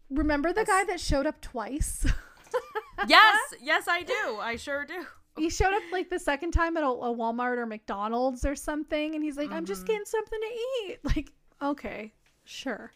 Remember 0.09 0.51
the 0.53 0.61
Yes. 0.61 0.67
guy 0.67 0.83
that 0.85 0.99
showed 0.99 1.27
up 1.27 1.39
twice? 1.41 2.05
yes, 3.07 3.37
yes, 3.61 3.87
I 3.87 4.03
do. 4.03 4.37
I 4.39 4.55
sure 4.55 4.85
do. 4.85 5.05
he 5.37 5.49
showed 5.49 5.73
up 5.73 5.83
like 5.91 6.09
the 6.09 6.19
second 6.19 6.51
time 6.51 6.75
at 6.77 6.83
a, 6.83 6.87
a 6.87 7.15
Walmart 7.15 7.57
or 7.57 7.65
McDonald's 7.65 8.43
or 8.45 8.55
something, 8.55 9.15
and 9.15 9.23
he's 9.23 9.37
like, 9.37 9.51
"I'm 9.51 9.65
just 9.65 9.83
Mhm. 9.83 9.87
getting 9.87 10.05
something 10.05 10.39
to 10.39 10.47
eat." 10.91 10.99
Like, 11.15 11.31
okay, 11.61 12.13
sure. 12.43 12.91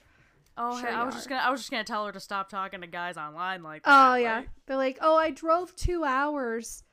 Oh, 0.57 0.79
Sure 0.79 0.87
hey, 0.89 0.93
I 0.95 1.03
was 1.03 1.15
just 1.15 1.29
gonna, 1.29 1.41
I 1.41 1.49
was 1.49 1.61
just 1.61 1.71
gonna 1.71 1.83
tell 1.83 2.05
her 2.05 2.11
to 2.11 2.19
stop 2.19 2.49
talking 2.49 2.81
to 2.81 2.87
guys 2.87 3.17
online 3.17 3.63
like. 3.63 3.83
Oh 3.85 4.15
yeah, 4.15 4.37
like- 4.39 4.49
they're 4.65 4.77
like, 4.77 4.97
"Oh, 5.01 5.15
I 5.15 5.31
drove 5.31 5.75
two 5.75 6.03
hours." 6.03 6.83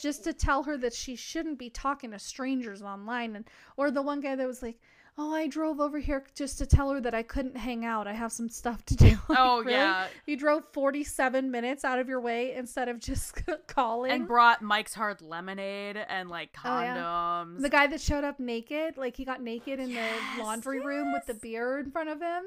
Just 0.00 0.24
to 0.24 0.32
tell 0.32 0.62
her 0.62 0.78
that 0.78 0.94
she 0.94 1.16
shouldn't 1.16 1.58
be 1.58 1.68
talking 1.68 2.12
to 2.12 2.18
strangers 2.18 2.82
online, 2.82 3.36
and 3.36 3.46
or 3.76 3.90
the 3.90 4.00
one 4.02 4.20
guy 4.20 4.34
that 4.34 4.46
was 4.46 4.62
like, 4.62 4.78
"Oh, 5.18 5.34
I 5.34 5.46
drove 5.46 5.78
over 5.80 5.98
here 5.98 6.24
just 6.34 6.58
to 6.58 6.66
tell 6.66 6.90
her 6.90 7.00
that 7.00 7.14
I 7.14 7.22
couldn't 7.22 7.56
hang 7.56 7.84
out. 7.84 8.06
I 8.06 8.12
have 8.14 8.32
some 8.32 8.48
stuff 8.48 8.84
to 8.86 8.96
do." 8.96 9.16
Oh, 9.28 9.32
like, 9.32 9.38
Oh, 9.38 9.58
really? 9.60 9.72
yeah. 9.72 10.06
you 10.26 10.36
drove 10.36 10.64
forty-seven 10.72 11.50
minutes 11.50 11.84
out 11.84 11.98
of 11.98 12.08
your 12.08 12.20
way 12.20 12.54
instead 12.54 12.88
of 12.88 12.98
just 12.98 13.34
calling. 13.66 14.10
and 14.12 14.26
brought 14.26 14.62
Mike's 14.62 14.94
Hard 14.94 15.20
Lemonade 15.22 15.96
and 16.08 16.28
like 16.30 16.50
Oh, 16.64 16.80
yeah. 16.80 16.96
condoms. 16.96 17.60
The 17.60 17.70
guy 17.70 17.86
that 17.88 18.00
showed 18.00 18.24
up 18.24 18.40
naked, 18.40 18.96
like 18.96 19.16
he 19.16 19.24
got 19.24 19.42
naked 19.42 19.78
in 19.80 19.90
Yes, 19.90 20.18
the 20.36 20.42
laundry 20.42 20.80
room 20.80 21.12
with 21.12 21.26
the 21.26 21.34
beer 21.34 21.78
in 21.78 21.90
front 21.90 22.08
of 22.08 22.20
him. 22.20 22.44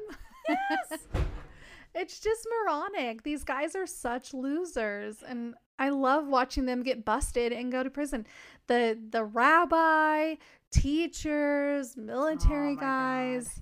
Yes. 0.47 0.99
it's 1.95 2.19
just 2.19 2.47
moronic. 2.65 3.23
These 3.23 3.43
guys 3.43 3.75
are 3.75 3.87
such 3.87 4.31
losers 4.33 5.23
and 5.27 5.55
I 5.79 5.89
love 5.89 6.27
watching 6.27 6.65
them 6.65 6.83
get 6.83 7.03
busted 7.03 7.51
and 7.51 7.71
go 7.71 7.81
to 7.83 7.89
prison. 7.89 8.27
The 8.67 8.97
the 9.09 9.23
rabbi, 9.23 10.35
teachers, 10.71 11.95
military 11.97 12.71
Oh 12.71 12.75
my 12.75 12.81
God. 12.81 12.81
guys. 12.81 13.61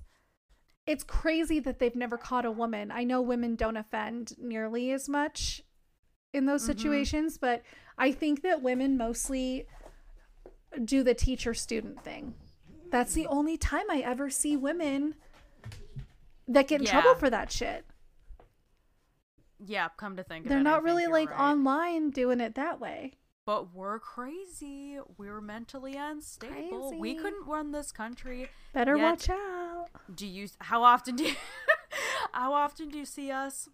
It's 0.86 1.04
crazy 1.04 1.60
that 1.60 1.78
they've 1.78 1.94
never 1.96 2.18
caught 2.18 2.44
a 2.44 2.50
woman. 2.50 2.90
I 2.90 3.04
know 3.04 3.22
women 3.22 3.56
don't 3.56 3.76
offend 3.76 4.34
nearly 4.38 4.90
as 4.90 5.08
much 5.08 5.62
in 6.32 6.44
those 6.46 6.62
Mhm. 6.64 6.66
situations, 6.66 7.38
but 7.38 7.62
I 7.96 8.12
think 8.12 8.42
that 8.42 8.60
women 8.62 8.96
mostly 8.96 9.66
do 10.84 11.02
the 11.02 11.14
teacher 11.14 11.54
student 11.54 12.02
thing. 12.04 12.34
That's 12.90 13.14
the 13.14 13.26
only 13.28 13.56
time 13.56 13.84
I 13.90 14.00
ever 14.00 14.28
see 14.28 14.56
women 14.56 15.14
that 16.48 16.68
get 16.68 16.80
in 16.80 16.86
trouble 16.86 17.14
for 17.14 17.30
that 17.30 17.50
shit. 17.50 17.86
yeah, 19.66 19.88
come 19.96 20.16
to 20.16 20.22
think 20.22 20.44
of 20.44 20.46
it. 20.46 20.54
They're 20.54 20.62
not 20.62 20.82
really 20.82 21.06
like 21.06 21.30
right. 21.30 21.40
online 21.52 22.10
doing 22.10 22.40
it 22.40 22.54
that 22.56 22.80
way. 22.80 23.14
But 23.46 23.74
we're 23.74 23.98
crazy. 23.98 24.98
We're 25.18 25.40
mentally 25.42 25.96
unstable. 25.96 26.98
We 26.98 27.14
couldn't 27.14 27.46
run 27.46 27.72
this 27.72 27.92
country. 27.92 28.48
Better 28.72 28.96
Yet- 28.96 29.02
watch 29.02 29.30
out. 29.30 29.86
Do 30.14 30.26
you? 30.26 30.48
How 30.60 30.82
often 30.82 31.16
do? 31.16 31.24
You, 31.24 31.34
how 32.32 32.54
often 32.54 32.88
do 32.88 32.98
you 32.98 33.04
see 33.04 33.30
us 33.30 33.68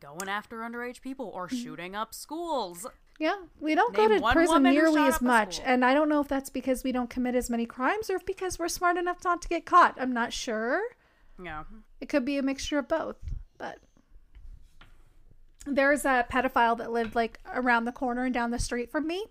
going 0.00 0.28
after 0.28 0.58
underage 0.60 1.00
people 1.00 1.30
or 1.34 1.48
Mm-hmm. 1.48 1.56
shooting 1.56 1.94
up 1.96 2.14
schools? 2.14 2.86
Yeah, 3.18 3.36
we 3.60 3.74
don't 3.74 3.94
go 3.94 4.06
Name 4.06 4.20
to 4.22 4.32
prison 4.32 4.62
nearly 4.62 5.02
as 5.02 5.20
much. 5.20 5.60
And 5.64 5.84
I 5.84 5.94
don't 5.94 6.08
know 6.08 6.20
if 6.20 6.28
that's 6.28 6.50
because 6.50 6.82
we 6.82 6.92
don't 6.92 7.10
commit 7.10 7.34
as 7.34 7.50
many 7.50 7.66
crimes 7.66 8.08
or 8.08 8.16
if 8.16 8.24
because 8.26 8.58
we're 8.58 8.68
smart 8.68 8.96
enough 8.96 9.22
not 9.24 9.42
to 9.42 9.48
get 9.48 9.66
caught. 9.66 9.96
I'm 10.00 10.12
not 10.12 10.32
sure. 10.32 10.80
Yeah. 11.42 11.64
It 12.00 12.08
could 12.08 12.24
be 12.24 12.38
a 12.38 12.42
mixture 12.42 12.78
of 12.78 12.88
both. 12.88 13.16
But 13.58 13.78
there's 15.66 16.04
a 16.04 16.26
pedophile 16.30 16.76
that 16.78 16.92
lived 16.92 17.14
like 17.14 17.40
around 17.54 17.84
the 17.84 17.92
corner 17.92 18.24
and 18.24 18.34
down 18.34 18.50
the 18.50 18.58
street 18.58 18.90
from 18.90 19.06
me. 19.06 19.24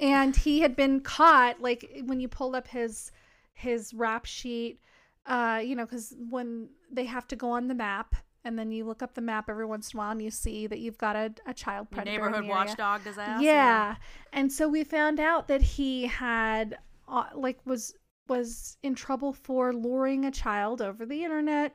And 0.00 0.34
he 0.36 0.60
had 0.60 0.76
been 0.76 1.00
caught 1.00 1.60
like 1.60 2.02
when 2.04 2.20
you 2.20 2.28
pulled 2.28 2.54
up 2.54 2.68
his 2.68 3.10
his 3.54 3.92
rap 3.92 4.24
sheet, 4.24 4.80
uh, 5.26 5.60
you 5.64 5.74
know, 5.74 5.84
because 5.84 6.14
when 6.30 6.68
they 6.90 7.04
have 7.06 7.26
to 7.28 7.36
go 7.36 7.50
on 7.50 7.68
the 7.68 7.74
map 7.74 8.14
and 8.44 8.58
then 8.58 8.70
you 8.70 8.84
look 8.84 9.02
up 9.02 9.14
the 9.14 9.20
map 9.20 9.50
every 9.50 9.66
once 9.66 9.92
in 9.92 9.98
a 9.98 9.98
while 9.98 10.12
and 10.12 10.22
you 10.22 10.30
see 10.30 10.66
that 10.68 10.78
you've 10.78 10.98
got 10.98 11.16
a, 11.16 11.32
a 11.46 11.52
child 11.52 11.90
predator. 11.90 12.12
neighborhood 12.12 12.48
watchdog 12.48 13.02
disaster. 13.02 13.44
Yeah. 13.44 13.96
And 14.32 14.50
so 14.50 14.68
we 14.68 14.84
found 14.84 15.18
out 15.18 15.48
that 15.48 15.60
he 15.60 16.06
had 16.06 16.78
uh, 17.08 17.24
like 17.34 17.58
was 17.64 17.94
was 18.28 18.76
in 18.82 18.94
trouble 18.94 19.32
for 19.32 19.72
luring 19.72 20.24
a 20.24 20.30
child 20.30 20.80
over 20.80 21.04
the 21.04 21.24
internet, 21.24 21.74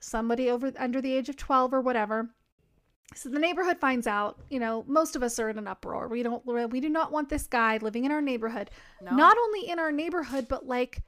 somebody 0.00 0.50
over 0.50 0.72
under 0.78 1.00
the 1.00 1.12
age 1.12 1.28
of 1.28 1.36
12 1.36 1.72
or 1.72 1.80
whatever. 1.80 2.30
So 3.14 3.28
the 3.28 3.38
neighborhood 3.38 3.78
finds 3.78 4.06
out, 4.06 4.40
you 4.48 4.58
know, 4.58 4.84
most 4.86 5.16
of 5.16 5.22
us 5.22 5.38
are 5.38 5.48
in 5.50 5.58
an 5.58 5.68
uproar. 5.68 6.08
We 6.08 6.22
don't 6.22 6.44
we 6.70 6.80
do 6.80 6.88
not 6.88 7.12
want 7.12 7.28
this 7.28 7.46
guy 7.46 7.76
living 7.78 8.04
in 8.04 8.10
our 8.12 8.22
neighborhood. 8.22 8.70
No. 9.00 9.12
Not 9.16 9.36
only 9.38 9.68
in 9.68 9.78
our 9.78 9.92
neighborhood, 9.92 10.46
but 10.48 10.66
like 10.66 11.02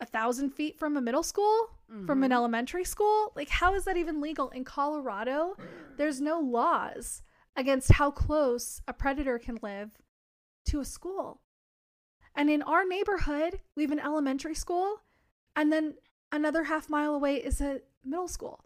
a 0.00 0.06
thousand 0.06 0.50
feet 0.50 0.78
from 0.78 0.96
a 0.96 1.00
middle 1.00 1.22
school, 1.22 1.70
from 2.06 2.22
an 2.24 2.30
Mhm. 2.30 2.34
elementary 2.34 2.84
school. 2.84 3.32
Like, 3.36 3.48
how 3.48 3.74
is 3.74 3.84
that 3.84 3.96
even 3.96 4.20
legal? 4.20 4.50
In 4.50 4.64
Colorado, 4.64 5.56
there's 5.96 6.20
no 6.20 6.40
laws 6.40 7.22
against 7.56 7.92
how 7.92 8.10
close 8.10 8.82
a 8.88 8.92
predator 8.92 9.38
can 9.38 9.58
live 9.62 9.96
to 10.66 10.80
a 10.80 10.84
school. 10.84 11.40
And 12.34 12.50
in 12.50 12.62
our 12.62 12.84
neighborhood, 12.84 13.60
we 13.76 13.82
have 13.84 13.92
an 13.92 14.00
elementary 14.00 14.56
school, 14.56 15.02
and 15.54 15.72
then 15.72 15.94
another 16.32 16.64
half 16.64 16.90
mile 16.90 17.14
away 17.14 17.36
is 17.36 17.60
a 17.60 17.82
middle 18.02 18.26
school. 18.28 18.64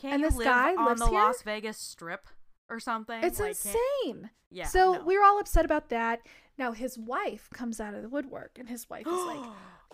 Can't 0.00 0.14
and 0.14 0.22
you 0.22 0.28
this 0.28 0.36
live 0.38 0.44
guy 0.46 0.74
on 0.76 0.86
lives 0.86 1.00
the 1.00 1.06
here? 1.08 1.14
Las 1.20 1.42
Vegas 1.42 1.76
Strip 1.78 2.26
or 2.70 2.80
something? 2.80 3.22
It's 3.22 3.38
Like, 3.40 3.60
can't- 3.60 3.76
insane. 4.04 4.30
Yeah. 4.50 4.66
so 4.66 4.94
no. 4.94 5.04
we 5.04 5.18
were 5.18 5.24
all 5.24 5.38
upset 5.40 5.64
about 5.64 5.88
that. 5.90 6.20
Now 6.56 6.72
his 6.72 6.98
wife 6.98 7.48
comes 7.52 7.80
out 7.80 7.94
of 7.94 8.02
the 8.02 8.08
woodwork, 8.08 8.58
and 8.58 8.68
his 8.68 8.88
wife 8.90 9.06
is 9.06 9.12
like, 9.26 9.44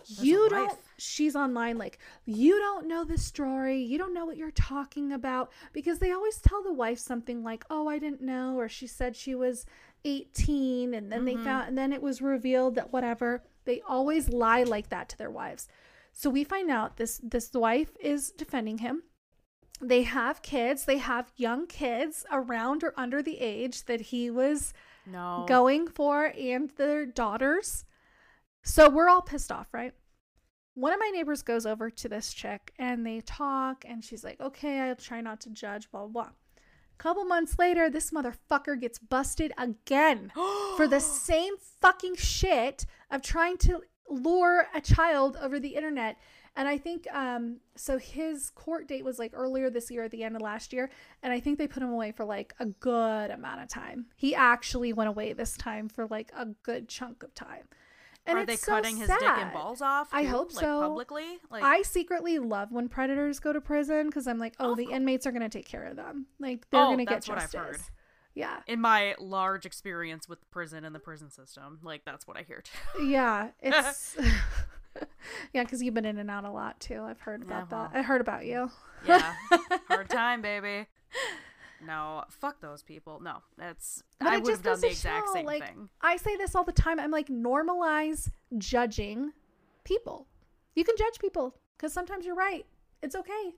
you 0.21 0.47
don't 0.49 0.67
wife. 0.67 0.77
she's 0.99 1.35
online 1.35 1.79
like 1.79 1.97
you 2.25 2.59
don't 2.59 2.85
know 2.87 3.03
the 3.03 3.17
story 3.17 3.81
you 3.81 3.97
don't 3.97 4.13
know 4.13 4.23
what 4.23 4.37
you're 4.37 4.51
talking 4.51 5.11
about 5.11 5.51
because 5.73 5.97
they 5.97 6.11
always 6.11 6.37
tell 6.41 6.61
the 6.61 6.71
wife 6.71 6.99
something 6.99 7.43
like 7.43 7.65
oh 7.71 7.87
i 7.87 7.97
didn't 7.97 8.21
know 8.21 8.55
or 8.55 8.69
she 8.69 8.85
said 8.85 9.15
she 9.15 9.33
was 9.33 9.65
18 10.03 10.93
and 10.93 11.11
then 11.11 11.25
they 11.25 11.33
Mhm. 11.33 11.43
found 11.43 11.67
and 11.69 11.77
then 11.77 11.91
it 11.91 12.03
was 12.03 12.21
revealed 12.21 12.75
that 12.75 12.93
whatever 12.93 13.43
they 13.63 13.81
always 13.81 14.29
lie 14.29 14.61
like 14.61 14.89
that 14.89 15.09
to 15.09 15.17
their 15.17 15.31
wives 15.31 15.67
so 16.11 16.29
we 16.29 16.43
find 16.43 16.69
out 16.69 16.97
this 16.97 17.19
this 17.23 17.51
wife 17.53 17.91
is 17.99 18.29
defending 18.31 18.77
him 18.79 19.01
they 19.81 20.03
have 20.03 20.41
kids 20.41 20.85
they 20.85 20.97
have 20.97 21.31
young 21.35 21.67
kids 21.67 22.25
around 22.31 22.83
or 22.83 22.93
under 22.97 23.21
the 23.21 23.39
age 23.39 23.85
that 23.85 24.01
he 24.01 24.29
was 24.29 24.73
No. 25.05 25.45
going 25.47 25.87
for 25.87 26.25
and 26.37 26.69
their 26.77 27.05
daughters. 27.05 27.85
So 28.63 28.89
we're 28.89 29.09
all 29.09 29.21
pissed 29.21 29.51
off, 29.51 29.73
right? 29.73 29.93
One 30.73 30.91
of 30.91 30.99
my 30.99 31.09
neighbors 31.13 31.41
goes 31.41 31.65
over 31.65 31.89
to 31.89 32.09
this 32.09 32.33
chick 32.33 32.73
and 32.79 33.05
they 33.05 33.21
talk, 33.21 33.85
and 33.87 34.03
she's 34.03 34.23
like, 34.23 34.41
okay, 34.41 34.79
I'll 34.81 34.95
try 34.95 35.21
not 35.21 35.39
to 35.41 35.49
judge, 35.51 35.89
blah, 35.91 36.01
blah, 36.07 36.23
blah. 36.23 36.31
Couple 36.97 37.25
months 37.25 37.57
later, 37.59 37.89
this 37.89 38.11
motherfucker 38.11 38.79
gets 38.79 38.99
busted 38.99 39.53
again 39.57 40.31
for 40.77 40.87
the 40.87 40.99
same 40.99 41.53
fucking 41.81 42.15
shit 42.15 42.85
of 43.11 43.21
trying 43.21 43.57
to 43.59 43.81
lure 44.09 44.67
a 44.73 44.81
child 44.81 45.37
over 45.41 45.59
the 45.59 45.75
internet. 45.75 46.17
And 46.57 46.67
I 46.67 46.77
think 46.77 47.07
um 47.13 47.57
so 47.75 47.97
his 47.97 48.49
court 48.51 48.87
date 48.87 49.03
was 49.03 49.19
like 49.19 49.31
earlier 49.33 49.69
this 49.69 49.91
year 49.91 50.03
at 50.03 50.11
the 50.11 50.23
end 50.23 50.35
of 50.35 50.41
last 50.41 50.71
year 50.73 50.89
and 51.21 51.33
I 51.33 51.39
think 51.39 51.57
they 51.57 51.67
put 51.67 51.83
him 51.83 51.89
away 51.89 52.11
for 52.11 52.23
like 52.25 52.53
a 52.59 52.65
good 52.65 53.31
amount 53.31 53.61
of 53.61 53.67
time. 53.69 54.05
He 54.15 54.33
actually 54.35 54.93
went 54.93 55.09
away 55.09 55.33
this 55.33 55.57
time 55.57 55.89
for 55.89 56.07
like 56.07 56.31
a 56.35 56.45
good 56.63 56.87
chunk 56.87 57.23
of 57.23 57.33
time. 57.35 57.67
And 58.27 58.37
Are 58.39 58.41
it's 58.41 58.51
they 58.51 58.55
so 58.55 58.71
cutting 58.71 58.97
his 58.97 59.07
dick 59.07 59.21
and 59.21 59.53
balls 59.53 59.81
off? 59.81 60.09
I 60.11 60.23
hope 60.23 60.51
like, 60.55 60.63
so. 60.63 60.81
Publicly, 60.81 61.37
like 61.51 61.61
I 61.63 61.83
secretly 61.83 62.39
love 62.39 62.71
when 62.71 62.89
predators 62.89 63.39
go 63.39 63.53
to 63.53 63.61
prison 63.61 64.07
because 64.07 64.25
I'm 64.27 64.39
like, 64.39 64.55
oh, 64.59 64.71
Of 64.71 64.77
the 64.77 64.85
inmates 64.85 65.27
are 65.27 65.31
gonna 65.31 65.47
take 65.49 65.67
care 65.67 65.85
of 65.85 65.95
them. 65.95 66.25
Like 66.39 66.67
they're 66.71 66.81
Oh, 66.81 66.97
get 66.97 67.07
that's 67.07 67.29
what 67.29 67.37
I've 67.37 67.51
justice. 67.51 67.81
heard. 67.81 67.91
Yeah, 68.33 68.59
in 68.67 68.81
my 68.81 69.15
large 69.19 69.65
experience 69.65 70.27
with 70.27 70.49
prison 70.51 70.83
and 70.85 70.93
the 70.93 70.99
prison 70.99 71.29
system, 71.29 71.79
like 71.83 72.03
that's 72.03 72.27
what 72.27 72.35
I 72.35 72.41
hear 72.41 72.61
too. 72.61 73.03
yeah, 73.05 73.49
it's 73.61 74.17
yeah, 75.53 75.63
because 75.63 75.81
you've 75.81 75.93
been 75.93 76.05
in 76.05 76.17
and 76.17 76.29
out 76.29 76.45
a 76.45 76.51
lot 76.51 76.79
too. 76.79 77.01
I've 77.01 77.19
heard 77.21 77.43
Yeah, 77.47 77.63
about 77.63 77.69
that. 77.69 77.99
I 77.99 78.01
heard 78.01 78.21
about 78.21 78.45
you. 78.45 78.69
Yeah, 79.07 79.33
hard 79.87 80.09
time, 80.09 80.41
baby. 80.41 80.87
No, 81.85 82.23
fuck 82.29 82.61
those 82.61 82.81
people. 82.83 83.19
No, 83.21 83.37
that's 83.57 84.03
But 84.19 84.29
I 84.29 84.37
would 84.37 84.51
have 84.51 84.63
done 84.63 84.81
the 84.81 84.87
exact 84.87 85.27
show, 85.27 85.33
same 85.33 85.45
like, 85.45 85.65
thing. 85.65 85.89
I 86.01 86.17
say 86.17 86.35
this 86.37 86.55
all 86.55 86.63
the 86.63 86.71
time. 86.71 86.99
I'm 86.99 87.11
like, 87.11 87.27
normalize 87.27 88.29
judging 88.57 89.33
people. 89.83 90.27
You 90.73 90.83
can 90.83 90.95
judge 90.97 91.19
people 91.19 91.55
because 91.77 91.93
sometimes 91.93 92.25
you're 92.25 92.35
right. 92.35 92.65
It's 93.01 93.15
okay. 93.15 93.53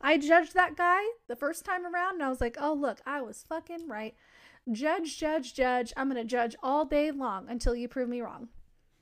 I 0.00 0.18
judged 0.18 0.54
that 0.54 0.76
guy 0.76 1.02
the 1.26 1.34
first 1.36 1.64
time 1.64 1.84
around 1.84 2.14
and 2.14 2.22
I 2.22 2.28
was 2.28 2.40
like, 2.40 2.56
oh, 2.60 2.72
look, 2.72 3.00
I 3.04 3.20
was 3.20 3.44
fucking 3.48 3.88
right. 3.88 4.14
Judge, 4.70 5.18
judge, 5.18 5.54
judge. 5.54 5.92
I'm 5.96 6.08
going 6.08 6.22
to 6.22 6.28
judge 6.28 6.54
all 6.62 6.84
day 6.84 7.10
long 7.10 7.48
until 7.48 7.74
you 7.74 7.88
prove 7.88 8.08
me 8.08 8.20
wrong. 8.20 8.48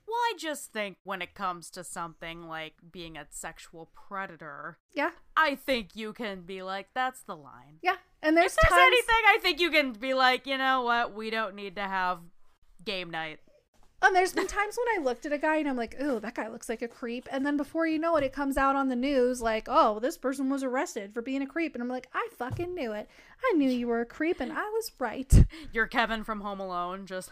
Well, 0.07 0.15
I 0.15 0.33
just 0.37 0.71
think 0.71 0.97
when 1.03 1.21
it 1.21 1.35
comes 1.35 1.69
to 1.71 1.83
something 1.83 2.47
like 2.47 2.75
being 2.91 3.17
a 3.17 3.27
sexual 3.29 3.89
predator, 3.93 4.77
Yeah. 4.93 5.11
I 5.35 5.55
think 5.55 5.95
you 5.95 6.13
can 6.13 6.41
be 6.41 6.63
like, 6.63 6.87
that's 6.95 7.21
the 7.23 7.35
line. 7.35 7.79
Yeah. 7.81 7.97
And 8.21 8.37
there's, 8.37 8.53
if 8.53 8.57
there's 8.61 8.79
times, 8.79 8.87
anything, 8.87 9.23
I 9.27 9.37
think 9.41 9.59
you 9.59 9.69
can 9.69 9.91
be 9.91 10.13
like, 10.13 10.47
you 10.47 10.57
know 10.57 10.81
what? 10.83 11.13
We 11.13 11.29
don't 11.29 11.55
need 11.55 11.75
to 11.75 11.81
have 11.83 12.19
game 12.85 13.09
night. 13.11 13.39
And 14.01 14.15
there's 14.15 14.31
been 14.31 14.47
times 14.47 14.77
when 14.77 14.99
I 14.99 15.03
looked 15.03 15.25
at 15.25 15.33
a 15.33 15.39
guy 15.39 15.57
and 15.57 15.67
I'm 15.67 15.75
like, 15.75 15.99
ooh, 16.01 16.19
that 16.19 16.35
guy 16.35 16.47
looks 16.49 16.69
like 16.69 16.83
a 16.83 16.87
creep. 16.87 17.27
And 17.31 17.43
then 17.45 17.57
before 17.57 17.87
you 17.87 17.97
know 17.97 18.15
it, 18.15 18.23
it 18.23 18.31
comes 18.31 18.55
out 18.55 18.75
on 18.75 18.89
the 18.89 18.95
news 18.95 19.41
like, 19.41 19.67
oh, 19.67 19.99
this 19.99 20.17
person 20.17 20.49
was 20.49 20.63
arrested 20.63 21.13
for 21.15 21.21
being 21.23 21.41
a 21.41 21.47
creep. 21.47 21.73
And 21.73 21.81
I'm 21.81 21.89
like, 21.89 22.07
I 22.13 22.27
fucking 22.37 22.75
knew 22.75 22.91
it. 22.93 23.09
I 23.43 23.57
knew 23.57 23.69
you 23.69 23.87
were 23.87 24.01
a 24.01 24.05
creep 24.05 24.39
and 24.39 24.53
I 24.53 24.63
was 24.69 24.91
right. 24.99 25.33
You're 25.73 25.87
Kevin 25.87 26.23
from 26.23 26.41
Home 26.41 26.59
Alone, 26.59 27.07
just 27.07 27.31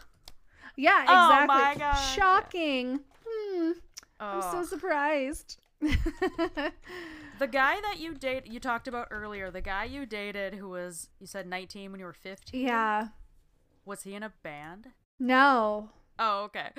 Yeah, 0.76 1.04
exactly. 1.04 1.44
Oh 1.44 1.48
my 1.48 1.76
God. 1.78 1.96
Shocking. 1.96 3.00
Hmm. 3.28 3.72
I'm 4.20 4.42
so 4.42 4.60
oh. 4.60 4.64
surprised. 4.64 5.58
The 7.38 7.48
guy 7.48 7.82
that 7.82 8.00
you 8.00 8.14
date, 8.14 8.48
you 8.48 8.60
talked 8.60 8.88
about 8.88 9.10
earlier, 9.12 9.52
the 9.52 9.62
guy 9.62 9.84
you 9.84 10.06
dated 10.06 10.56
who 10.56 10.70
was, 10.70 11.10
you 11.20 11.28
said 11.28 11.48
19 11.48 11.92
when 11.92 12.00
you 12.00 12.06
were 12.06 12.14
15? 12.14 12.66
yeah. 12.66 13.08
Was 13.84 14.04
he 14.04 14.16
in 14.16 14.24
a 14.24 14.34
band? 14.42 14.88
No. 15.20 15.90
Oh, 16.18 16.44
okay. 16.46 16.70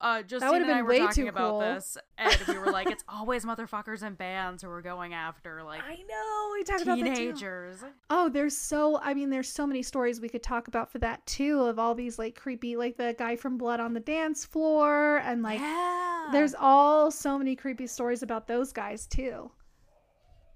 Uh, 0.00 0.22
Justine 0.22 0.40
That 0.40 0.52
would've 0.52 0.68
and 0.68 0.74
I 0.74 0.78
been 0.78 0.84
were 0.84 0.90
way 0.90 0.98
talking 0.98 1.24
too 1.24 1.28
about 1.30 1.50
cool. 1.52 1.60
this, 1.60 1.96
and 2.18 2.38
we 2.46 2.58
were 2.58 2.70
like, 2.70 2.86
it's 2.90 3.04
always 3.08 3.44
motherfuckers 3.44 4.02
and 4.02 4.18
bands 4.18 4.62
who 4.62 4.68
are 4.68 4.82
going 4.82 5.14
after 5.14 5.62
like 5.62 5.82
I 5.82 5.96
know. 5.96 6.50
We 6.52 6.64
talked 6.64 6.82
about 6.82 6.96
teenagers. 6.96 7.82
Oh, 8.10 8.28
there's 8.28 8.56
so 8.56 9.00
I 9.00 9.14
mean 9.14 9.30
there's 9.30 9.48
so 9.48 9.66
many 9.66 9.82
stories 9.82 10.20
we 10.20 10.28
could 10.28 10.42
talk 10.42 10.68
about 10.68 10.92
for 10.92 10.98
that 10.98 11.24
too 11.26 11.62
of 11.62 11.78
all 11.78 11.94
these 11.94 12.18
like 12.18 12.38
creepy 12.38 12.76
like 12.76 12.96
the 12.96 13.14
guy 13.18 13.36
from 13.36 13.56
Blood 13.56 13.80
on 13.80 13.94
the 13.94 14.00
Dance 14.00 14.44
Floor 14.44 15.18
and 15.24 15.42
like 15.42 15.60
yeah. 15.60 16.28
there's 16.30 16.54
all 16.54 17.10
so 17.10 17.38
many 17.38 17.56
creepy 17.56 17.86
stories 17.86 18.22
about 18.22 18.46
those 18.46 18.72
guys 18.72 19.06
too. 19.06 19.50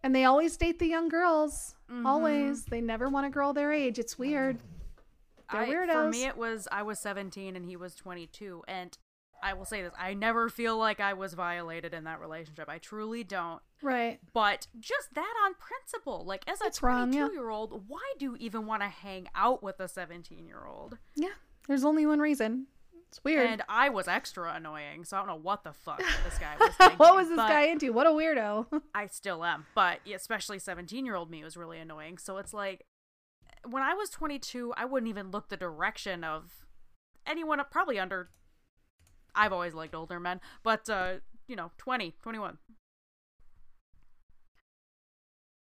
And 0.02 0.14
they 0.14 0.24
always 0.24 0.56
date 0.56 0.78
the 0.78 0.86
young 0.86 1.08
girls. 1.08 1.74
Mm-hmm. 1.90 2.06
Always. 2.06 2.64
They 2.64 2.80
never 2.80 3.08
want 3.08 3.26
a 3.26 3.30
girl 3.30 3.52
their 3.52 3.72
age. 3.72 3.98
It's 3.98 4.18
weird. 4.18 4.58
They're 5.52 5.84
I- 5.84 5.92
For 5.92 6.08
me, 6.08 6.24
it 6.24 6.36
was 6.36 6.68
I 6.70 6.82
was 6.82 6.98
17 6.98 7.56
and 7.56 7.64
he 7.64 7.76
was 7.76 7.94
22, 7.94 8.62
and 8.68 8.96
I 9.42 9.54
will 9.54 9.64
say 9.64 9.82
this: 9.82 9.92
I 9.98 10.14
never 10.14 10.48
feel 10.48 10.76
like 10.76 11.00
I 11.00 11.12
was 11.14 11.34
violated 11.34 11.94
in 11.94 12.04
that 12.04 12.20
relationship. 12.20 12.68
I 12.68 12.78
truly 12.78 13.22
don't. 13.24 13.62
Right. 13.82 14.18
But 14.32 14.66
just 14.80 15.14
that 15.14 15.34
on 15.46 15.54
principle, 15.54 16.24
like 16.26 16.42
as 16.48 16.60
a 16.60 16.70
22-year-old, 16.70 17.84
why 17.86 18.12
do 18.18 18.24
you 18.24 18.36
even 18.40 18.66
want 18.66 18.82
to 18.82 18.88
hang 18.88 19.28
out 19.34 19.62
with 19.62 19.78
a 19.80 19.86
17 19.88 20.46
year 20.46 20.64
old? 20.66 20.98
Yeah. 21.14 21.28
There's 21.68 21.84
only 21.84 22.04
one 22.06 22.18
reason. 22.18 22.66
It's 23.08 23.22
weird. 23.24 23.48
And 23.48 23.62
I 23.68 23.88
was 23.88 24.06
extra 24.08 24.52
annoying, 24.54 25.04
so 25.04 25.16
I 25.16 25.20
don't 25.20 25.28
know 25.28 25.36
what 25.36 25.64
the 25.64 25.72
fuck 25.72 25.98
this 26.24 26.38
guy 26.38 26.56
was 26.58 26.74
thinking. 26.78 26.98
what 26.98 27.14
was 27.14 27.28
this 27.28 27.36
guy 27.38 27.62
into? 27.66 27.92
What 27.92 28.06
a 28.06 28.10
weirdo. 28.10 28.66
I 28.94 29.06
still 29.06 29.44
am, 29.44 29.64
but 29.74 30.00
especially 30.12 30.58
17 30.58 31.06
year 31.06 31.14
old 31.14 31.30
me 31.30 31.42
was 31.44 31.56
really 31.56 31.78
annoying. 31.78 32.18
So 32.18 32.36
it's 32.38 32.52
like, 32.52 32.84
when 33.64 33.82
I 33.82 33.94
was 33.94 34.10
22, 34.10 34.74
I 34.76 34.84
wouldn't 34.84 35.08
even 35.08 35.30
look 35.30 35.48
the 35.48 35.56
direction 35.56 36.24
of 36.24 36.66
anyone 37.26 37.60
probably 37.70 37.98
under. 37.98 38.30
I've 39.34 39.52
always 39.52 39.74
liked 39.74 39.94
older 39.94 40.18
men, 40.18 40.40
but, 40.62 40.88
uh, 40.88 41.14
you 41.46 41.56
know, 41.56 41.70
20, 41.78 42.14
21. 42.22 42.58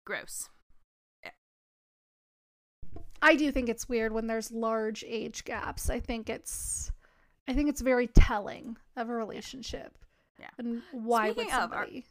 Gross. 0.05 0.49
I 3.21 3.35
do 3.35 3.51
think 3.51 3.69
it's 3.69 3.87
weird 3.87 4.13
when 4.13 4.27
there's 4.27 4.51
large 4.51 5.03
age 5.07 5.43
gaps. 5.45 5.89
I 5.89 5.99
think 5.99 6.29
it's 6.29 6.91
I 7.47 7.53
think 7.53 7.69
it's 7.69 7.81
very 7.81 8.07
telling 8.07 8.77
of 8.95 9.09
a 9.09 9.13
relationship. 9.13 9.97
Yeah. 10.39 10.49
And 10.57 10.81
why 10.91 11.27
would 11.27 11.35
Speaking 11.37 11.53
of, 11.53 11.71
are- 11.71 11.83
somebody 11.85 12.05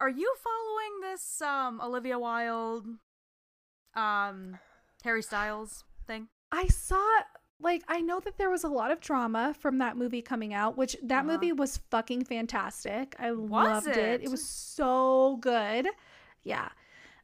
Are 0.00 0.08
you 0.10 0.34
following 0.42 1.12
this 1.12 1.40
um 1.40 1.80
Olivia 1.80 2.18
Wilde 2.18 2.86
um 3.94 4.58
Harry 5.02 5.22
Styles 5.22 5.84
thing? 6.06 6.28
I 6.52 6.66
saw 6.68 7.04
like 7.62 7.82
I 7.88 8.00
know 8.00 8.20
that 8.20 8.38
there 8.38 8.50
was 8.50 8.64
a 8.64 8.68
lot 8.68 8.90
of 8.90 9.00
drama 9.00 9.54
from 9.58 9.78
that 9.78 9.96
movie 9.96 10.22
coming 10.22 10.54
out, 10.54 10.76
which 10.78 10.96
that 11.02 11.24
Uh-huh. 11.24 11.32
movie 11.34 11.52
was 11.52 11.76
fucking 11.90 12.24
fantastic. 12.24 13.14
I 13.18 13.32
Was 13.32 13.50
loved 13.50 13.86
it? 13.88 13.96
it. 13.96 14.22
it? 14.24 14.30
was 14.30 14.44
so 14.44 15.36
good. 15.40 15.86
Yeah. 16.42 16.68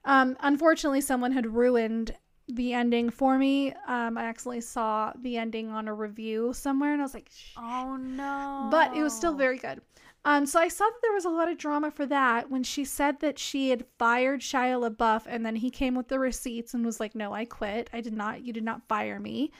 Um 0.05 0.37
unfortunately 0.41 1.01
someone 1.01 1.33
had 1.33 1.47
ruined 1.47 2.15
the 2.49 2.75
ending 2.75 3.11
for 3.11 3.39
me. 3.39 3.73
Um 3.89 4.17
I 4.19 4.25
accidentally 4.27 4.61
saw 4.61 5.13
the 5.21 5.37
ending 5.39 5.71
on 5.71 5.89
a 5.89 5.95
review 5.95 6.53
somewhere 6.53 6.93
and 6.93 7.01
I 7.03 7.05
was 7.05 7.15
like, 7.15 7.29
"Shit." 7.35 7.57
Oh 7.59 7.97
no. 7.97 8.69
but 8.71 8.97
it 8.97 9.03
was 9.03 9.15
still 9.17 9.35
very 9.35 9.59
good. 9.59 9.81
Um, 10.27 10.45
so 10.45 10.59
I 10.59 10.67
saw 10.67 10.85
that 10.85 10.99
there 11.03 11.13
was 11.13 11.25
a 11.25 11.31
lot 11.31 11.49
of 11.49 11.57
drama 11.57 11.93
for 11.93 12.05
that 12.07 12.51
when 12.51 12.65
she 12.65 12.85
said 12.85 13.21
that 13.21 13.39
she 13.39 13.71
had 13.71 13.85
fired 13.97 14.41
Shia 14.41 14.91
LaBeouf, 14.91 15.23
and 15.25 15.47
then 15.47 15.55
he 15.55 15.71
came 15.71 15.95
with 15.95 16.09
the 16.09 16.19
receipts 16.19 16.75
and 16.75 16.85
was 16.85 16.99
like, 16.99 17.15
"No, 17.15 17.33
I 17.33 17.45
quit. 17.45 17.89
I 17.93 18.01
did 18.01 18.13
not. 18.13 18.45
You 18.45 18.53
did 18.53 18.65
not 18.65 18.89
fire 18.89 19.21
me." 19.21 19.53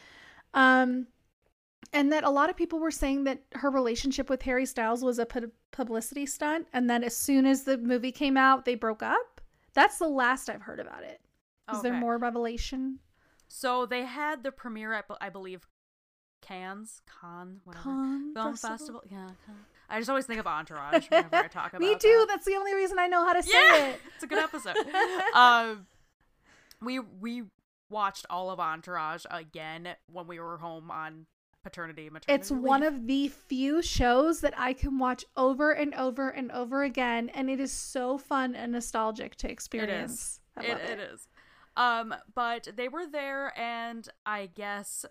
Um, 0.55 1.07
and 1.93 2.13
that 2.13 2.25
a 2.25 2.31
lot 2.31 2.51
of 2.51 2.57
people 2.57 2.81
were 2.81 2.91
saying 2.91 3.23
that 3.25 3.43
her 3.55 3.71
relationship 3.71 4.29
with 4.29 4.43
Harry 4.43 4.67
Styles 4.67 5.05
was 5.05 5.21
a 5.21 5.27
pu- 5.27 5.53
publicity 5.71 6.27
stunt, 6.27 6.67
and 6.73 6.91
then 6.91 7.05
as 7.05 7.17
soon 7.17 7.47
as 7.47 7.63
the 7.63 7.79
movie 7.79 8.11
came 8.11 8.37
out, 8.37 8.65
they 8.65 8.75
broke 8.75 9.05
up. 9.05 9.41
That's 9.73 9.99
the 9.99 10.09
last 10.09 10.51
I've 10.51 10.63
heard 10.63 10.81
about 10.81 11.05
it. 11.05 11.21
Is 11.73 11.83
there 11.83 11.95
more 11.95 12.19
revelation? 12.19 12.99
So 13.47 13.87
they 13.87 14.05
had 14.05 14.43
the 14.43 14.51
premiere 14.51 14.95
at 14.95 15.05
I 15.21 15.29
believe 15.29 15.69
Cannes, 16.43 17.03
Cannes, 17.21 17.61
whatever. 17.63 17.85
Cannes 17.85 18.35
Film 18.35 18.53
Festival? 18.53 18.77
festival. 18.79 19.03
Yeah. 19.09 19.31
Cannes. 19.47 19.76
I 19.89 19.99
just 19.99 20.09
always 20.11 20.27
think 20.27 20.41
of 20.41 20.47
Entourage 20.47 21.09
whenever 21.09 21.37
I 21.37 21.49
talk 21.49 21.69
about 21.71 21.81
Me 21.81 21.95
too. 21.95 22.09
that. 22.09 22.27
That's 22.29 22.45
the 22.45 22.55
only 22.55 22.75
reason 22.75 22.99
I 22.99 23.07
know 23.07 23.25
how 23.25 23.33
to 23.35 23.43
say 23.43 23.51
yeah, 23.53 23.87
it. 23.89 24.01
it's 24.15 24.25
a 24.25 24.27
good 24.27 24.39
episode. 24.39 24.77
um, 25.35 25.87
we 26.83 26.99
we 26.99 27.45
watched 27.89 28.27
all 28.31 28.51
of 28.51 28.59
Entourage 28.61 29.25
again 29.31 29.89
when 30.13 30.27
we 30.27 30.41
were 30.41 30.59
home 30.59 30.91
on 30.91 31.27
paternity 31.63 32.11
maternity. 32.11 32.33
It's 32.41 32.51
one 32.51 32.83
of 32.83 33.07
the 33.07 33.29
few 33.29 33.83
shows 33.83 34.41
that 34.41 34.55
I 34.57 34.73
can 34.73 34.99
watch 34.99 35.25
over 35.37 35.73
and 35.73 35.95
over 35.95 36.29
and 36.31 36.51
over 36.53 36.83
again, 36.83 37.29
and 37.31 37.49
it 37.51 37.61
is 37.61 37.73
so 37.73 38.19
fun 38.19 38.55
and 38.55 38.73
nostalgic 38.73 39.37
to 39.37 39.51
experience. 39.51 40.13
is. 40.13 40.41
I 40.57 40.63
It, 40.65 40.69
love 40.71 40.81
it 40.91 40.99
is. 41.01 41.29
Um, 41.77 42.15
but 42.35 42.69
they 42.75 42.89
were 42.89 43.07
there, 43.07 43.53
and 43.59 44.09
I 44.25 44.47
guess 44.47 45.05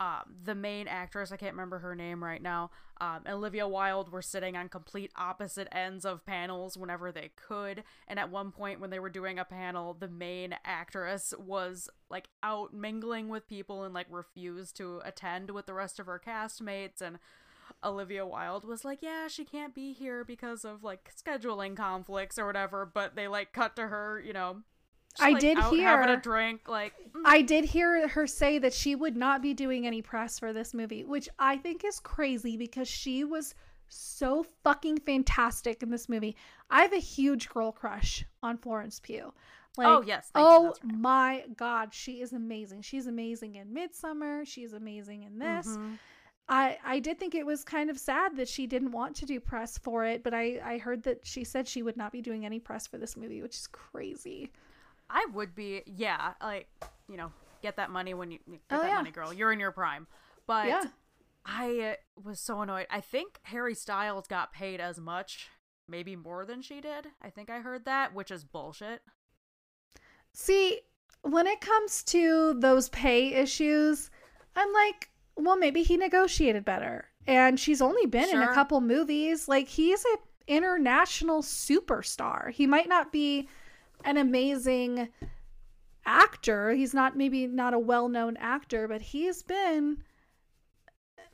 um, 0.00 0.34
the 0.44 0.54
main 0.54 0.88
actress, 0.88 1.30
I 1.30 1.36
can't 1.36 1.52
remember 1.52 1.78
her 1.78 1.94
name 1.94 2.24
right 2.24 2.42
now, 2.42 2.70
um, 3.02 3.20
Olivia 3.28 3.68
Wilde 3.68 4.10
were 4.10 4.22
sitting 4.22 4.56
on 4.56 4.70
complete 4.70 5.12
opposite 5.14 5.68
ends 5.72 6.06
of 6.06 6.24
panels 6.24 6.76
whenever 6.76 7.12
they 7.12 7.30
could. 7.36 7.84
And 8.08 8.18
at 8.18 8.30
one 8.30 8.50
point, 8.50 8.80
when 8.80 8.90
they 8.90 8.98
were 8.98 9.10
doing 9.10 9.38
a 9.38 9.44
panel, 9.44 9.94
the 9.94 10.08
main 10.08 10.54
actress 10.64 11.34
was 11.38 11.90
like 12.08 12.28
out 12.42 12.72
mingling 12.72 13.28
with 13.28 13.46
people 13.46 13.84
and 13.84 13.92
like 13.92 14.06
refused 14.10 14.76
to 14.78 15.00
attend 15.04 15.50
with 15.50 15.66
the 15.66 15.74
rest 15.74 16.00
of 16.00 16.06
her 16.06 16.20
castmates. 16.24 17.02
And 17.02 17.18
Olivia 17.84 18.26
Wilde 18.26 18.64
was 18.64 18.84
like, 18.84 19.00
yeah, 19.02 19.28
she 19.28 19.44
can't 19.44 19.74
be 19.74 19.92
here 19.92 20.24
because 20.24 20.64
of 20.64 20.82
like 20.82 21.10
scheduling 21.14 21.76
conflicts 21.76 22.38
or 22.38 22.46
whatever. 22.46 22.84
But 22.86 23.16
they 23.16 23.28
like 23.28 23.52
cut 23.52 23.76
to 23.76 23.88
her, 23.88 24.22
you 24.24 24.32
know, 24.32 24.62
just, 25.20 25.28
I 25.28 25.30
like, 25.32 25.40
did 25.40 25.58
out 25.58 25.72
hear 25.72 25.88
having 25.88 26.14
a 26.14 26.20
drink, 26.20 26.68
like 26.68 26.94
mm. 27.14 27.22
I 27.24 27.42
did 27.42 27.64
hear 27.64 28.08
her 28.08 28.26
say 28.26 28.58
that 28.58 28.72
she 28.72 28.94
would 28.94 29.16
not 29.16 29.42
be 29.42 29.54
doing 29.54 29.86
any 29.86 30.02
press 30.02 30.38
for 30.38 30.52
this 30.52 30.74
movie, 30.74 31.04
which 31.04 31.28
I 31.38 31.56
think 31.56 31.84
is 31.84 32.00
crazy 32.00 32.56
because 32.56 32.88
she 32.88 33.24
was 33.24 33.54
so 33.88 34.46
fucking 34.64 34.98
fantastic 34.98 35.82
in 35.82 35.90
this 35.90 36.08
movie. 36.08 36.36
I 36.70 36.82
have 36.82 36.92
a 36.92 36.98
huge 36.98 37.48
girl 37.48 37.72
crush 37.72 38.24
on 38.42 38.56
Florence 38.56 39.00
Pugh. 39.00 39.32
Like, 39.76 39.86
Oh, 39.86 40.02
yes, 40.02 40.30
thank 40.32 40.46
oh 40.46 40.64
right. 40.66 40.76
my 40.84 41.44
god, 41.56 41.94
she 41.94 42.20
is 42.20 42.32
amazing. 42.32 42.82
She's 42.82 43.06
amazing 43.06 43.56
in 43.56 43.68
Midsommar. 43.68 44.46
She's 44.46 44.72
amazing 44.72 45.22
in 45.22 45.38
this. 45.38 45.66
Mhm. 45.66 45.98
I 46.48 46.78
I 46.84 46.98
did 46.98 47.18
think 47.18 47.34
it 47.34 47.46
was 47.46 47.64
kind 47.64 47.88
of 47.88 47.98
sad 47.98 48.36
that 48.36 48.48
she 48.48 48.66
didn't 48.66 48.90
want 48.90 49.14
to 49.16 49.26
do 49.26 49.38
press 49.38 49.78
for 49.78 50.04
it, 50.04 50.24
but 50.24 50.34
I 50.34 50.60
I 50.64 50.78
heard 50.78 51.04
that 51.04 51.24
she 51.24 51.44
said 51.44 51.68
she 51.68 51.82
would 51.82 51.96
not 51.96 52.10
be 52.10 52.20
doing 52.20 52.44
any 52.44 52.58
press 52.58 52.86
for 52.86 52.98
this 52.98 53.16
movie, 53.16 53.40
which 53.40 53.56
is 53.56 53.68
crazy. 53.68 54.52
I 55.12 55.26
would 55.34 55.54
be, 55.54 55.82
yeah, 55.86 56.34
like 56.42 56.68
you 57.08 57.16
know, 57.16 57.32
get 57.62 57.76
that 57.76 57.90
money 57.90 58.14
when 58.14 58.30
you 58.30 58.38
get 58.48 58.60
Oh, 58.70 58.80
that 58.82 58.88
yeah. 58.88 58.96
money, 58.96 59.10
girl. 59.10 59.32
You're 59.32 59.52
in 59.52 59.60
your 59.60 59.72
prime. 59.72 60.06
But 60.46 60.68
Yeah. 60.68 60.84
I 61.44 61.96
was 62.22 62.38
so 62.38 62.60
annoyed. 62.60 62.86
I 62.90 63.00
think 63.00 63.40
Harry 63.44 63.74
Styles 63.74 64.26
got 64.28 64.52
paid 64.52 64.80
as 64.80 65.00
much, 65.00 65.48
maybe 65.88 66.14
more 66.14 66.44
than 66.44 66.62
she 66.62 66.80
did. 66.80 67.08
I 67.20 67.30
think 67.30 67.50
I 67.50 67.60
heard 67.60 67.84
that, 67.86 68.14
which 68.14 68.30
is 68.30 68.44
bullshit. 68.44 69.02
See, 70.32 70.80
when 71.22 71.46
it 71.46 71.60
comes 71.60 72.02
to 72.04 72.54
those 72.54 72.88
pay 72.90 73.34
issues, 73.34 74.10
I'm 74.54 74.72
like, 74.72 75.10
well, 75.36 75.56
maybe 75.56 75.82
he 75.82 75.96
negotiated 75.96 76.64
better. 76.64 77.06
And 77.26 77.58
she's 77.58 77.82
only 77.82 78.06
been 78.06 78.28
in 78.30 78.42
a 78.42 78.54
couple 78.54 78.80
movies. 78.80 79.48
Like 79.48 79.68
he's 79.68 80.04
an 80.04 80.16
international 80.46 81.42
superstar. 81.42 82.50
He 82.50 82.66
might 82.66 82.88
not 82.88 83.12
be 83.12 83.48
an 84.04 84.16
amazing 84.16 85.08
actor. 86.06 86.72
He's 86.72 86.94
not 86.94 87.16
maybe 87.16 87.46
not 87.46 87.74
a 87.74 87.78
well-known 87.78 88.36
actor, 88.38 88.88
but 88.88 89.00
he's 89.00 89.42
been 89.42 89.98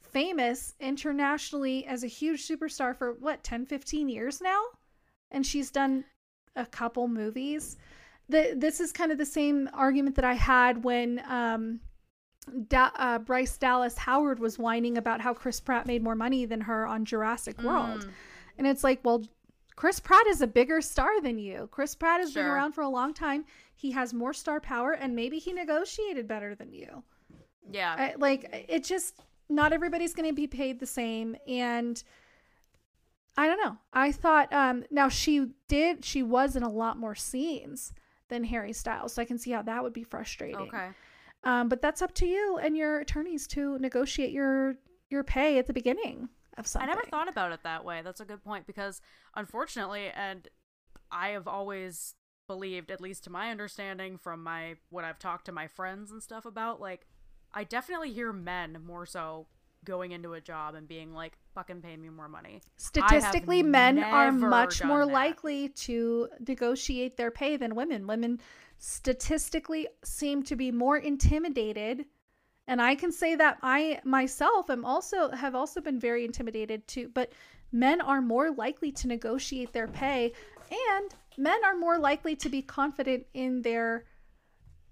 famous 0.02 0.74
internationally 0.80 1.86
as 1.86 2.02
a 2.02 2.06
huge 2.06 2.46
superstar 2.46 2.96
for 2.96 3.14
what 3.14 3.42
10 3.44 3.66
15 3.66 4.08
years 4.08 4.40
now 4.40 4.62
and 5.30 5.44
she's 5.44 5.70
done 5.70 6.04
a 6.54 6.64
couple 6.64 7.06
movies 7.06 7.76
the, 8.28 8.54
this 8.56 8.80
is 8.80 8.92
kind 8.92 9.12
of 9.12 9.18
the 9.18 9.26
same 9.26 9.68
argument 9.72 10.16
that 10.16 10.24
I 10.24 10.34
had 10.34 10.84
when 10.84 11.22
um, 11.28 11.80
da- 12.68 12.90
uh, 12.96 13.18
Bryce 13.18 13.56
Dallas 13.56 13.96
Howard 13.98 14.38
was 14.38 14.58
whining 14.58 14.98
about 14.98 15.20
how 15.20 15.32
Chris 15.32 15.60
Pratt 15.60 15.86
made 15.86 16.02
more 16.02 16.14
money 16.14 16.44
than 16.44 16.60
her 16.62 16.86
on 16.86 17.04
Jurassic 17.04 17.60
World. 17.62 18.04
Mm. 18.04 18.10
And 18.58 18.66
it's 18.66 18.82
like, 18.82 19.00
well, 19.04 19.22
Chris 19.76 20.00
Pratt 20.00 20.26
is 20.26 20.40
a 20.40 20.46
bigger 20.46 20.80
star 20.80 21.20
than 21.20 21.38
you. 21.38 21.68
Chris 21.70 21.94
Pratt 21.94 22.20
has 22.20 22.32
been 22.32 22.46
around 22.46 22.72
for 22.72 22.80
a 22.80 22.88
long 22.88 23.12
time. 23.12 23.44
He 23.74 23.90
has 23.92 24.14
more 24.14 24.32
star 24.32 24.58
power, 24.58 24.92
and 24.92 25.14
maybe 25.14 25.38
he 25.38 25.52
negotiated 25.52 26.26
better 26.26 26.54
than 26.54 26.72
you. 26.72 27.04
Yeah. 27.70 27.94
I, 27.96 28.14
like, 28.16 28.66
it 28.68 28.84
just, 28.84 29.20
not 29.50 29.74
everybody's 29.74 30.14
going 30.14 30.28
to 30.28 30.34
be 30.34 30.46
paid 30.46 30.80
the 30.80 30.86
same. 30.86 31.36
And 31.46 32.02
I 33.36 33.46
don't 33.48 33.62
know. 33.62 33.76
I 33.92 34.12
thought, 34.12 34.50
um, 34.50 34.84
now 34.90 35.10
she 35.10 35.48
did, 35.68 36.04
she 36.04 36.22
was 36.22 36.56
in 36.56 36.62
a 36.62 36.70
lot 36.70 36.96
more 36.96 37.14
scenes 37.14 37.92
than 38.28 38.44
Harry 38.44 38.72
Styles. 38.72 39.12
So 39.12 39.20
I 39.20 39.26
can 39.26 39.38
see 39.38 39.50
how 39.50 39.60
that 39.62 39.82
would 39.82 39.92
be 39.92 40.04
frustrating. 40.04 40.56
okay. 40.56 40.88
Um, 41.44 41.68
but 41.68 41.80
that's 41.80 42.02
up 42.02 42.12
to 42.14 42.26
you 42.26 42.58
and 42.60 42.76
your 42.76 42.98
attorneys 42.98 43.46
to 43.48 43.78
negotiate 43.78 44.32
your 44.32 44.78
your 45.10 45.22
pay 45.22 45.58
at 45.58 45.66
the 45.68 45.72
beginning 45.72 46.28
of 46.58 46.66
I 46.76 46.86
never 46.86 47.02
thought 47.02 47.28
about 47.28 47.52
it 47.52 47.62
that 47.64 47.84
way. 47.84 48.02
That's 48.02 48.20
a 48.20 48.24
good 48.24 48.42
point 48.42 48.66
because 48.66 49.00
unfortunately, 49.34 50.08
and 50.14 50.48
I 51.10 51.28
have 51.28 51.46
always 51.46 52.14
believed, 52.46 52.90
at 52.90 53.00
least 53.00 53.24
to 53.24 53.30
my 53.30 53.50
understanding 53.50 54.18
from 54.18 54.42
my 54.42 54.76
what 54.90 55.04
I've 55.04 55.18
talked 55.18 55.46
to 55.46 55.52
my 55.52 55.66
friends 55.66 56.10
and 56.10 56.22
stuff 56.22 56.46
about, 56.46 56.80
like 56.80 57.06
I 57.52 57.64
definitely 57.64 58.12
hear 58.12 58.32
men 58.32 58.78
more 58.84 59.06
so 59.06 59.46
going 59.84 60.12
into 60.12 60.32
a 60.34 60.40
job 60.40 60.74
and 60.74 60.88
being 60.88 61.14
like, 61.14 61.38
"Fucking 61.54 61.80
pay 61.80 61.96
me 61.96 62.08
more 62.08 62.28
money." 62.28 62.60
Statistically, 62.76 63.62
men 63.62 64.02
are 64.02 64.32
much 64.32 64.82
more 64.82 65.06
that. 65.06 65.12
likely 65.12 65.68
to 65.70 66.28
negotiate 66.46 67.16
their 67.16 67.30
pay 67.30 67.56
than 67.56 67.74
women. 67.74 68.06
Women 68.06 68.40
statistically 68.78 69.88
seem 70.04 70.42
to 70.44 70.56
be 70.56 70.70
more 70.70 70.96
intimidated. 70.96 72.06
And 72.68 72.82
I 72.82 72.94
can 72.94 73.12
say 73.12 73.34
that 73.36 73.58
I 73.62 74.00
myself 74.04 74.70
am 74.70 74.84
also 74.84 75.30
have 75.30 75.54
also 75.54 75.80
been 75.80 76.00
very 76.00 76.24
intimidated 76.24 76.86
too, 76.88 77.08
but 77.14 77.32
men 77.72 78.00
are 78.00 78.20
more 78.20 78.50
likely 78.50 78.90
to 78.92 79.08
negotiate 79.08 79.72
their 79.72 79.86
pay 79.88 80.32
and 80.70 81.14
men 81.36 81.64
are 81.64 81.76
more 81.76 81.98
likely 81.98 82.34
to 82.36 82.48
be 82.48 82.62
confident 82.62 83.26
in 83.34 83.62
their 83.62 84.04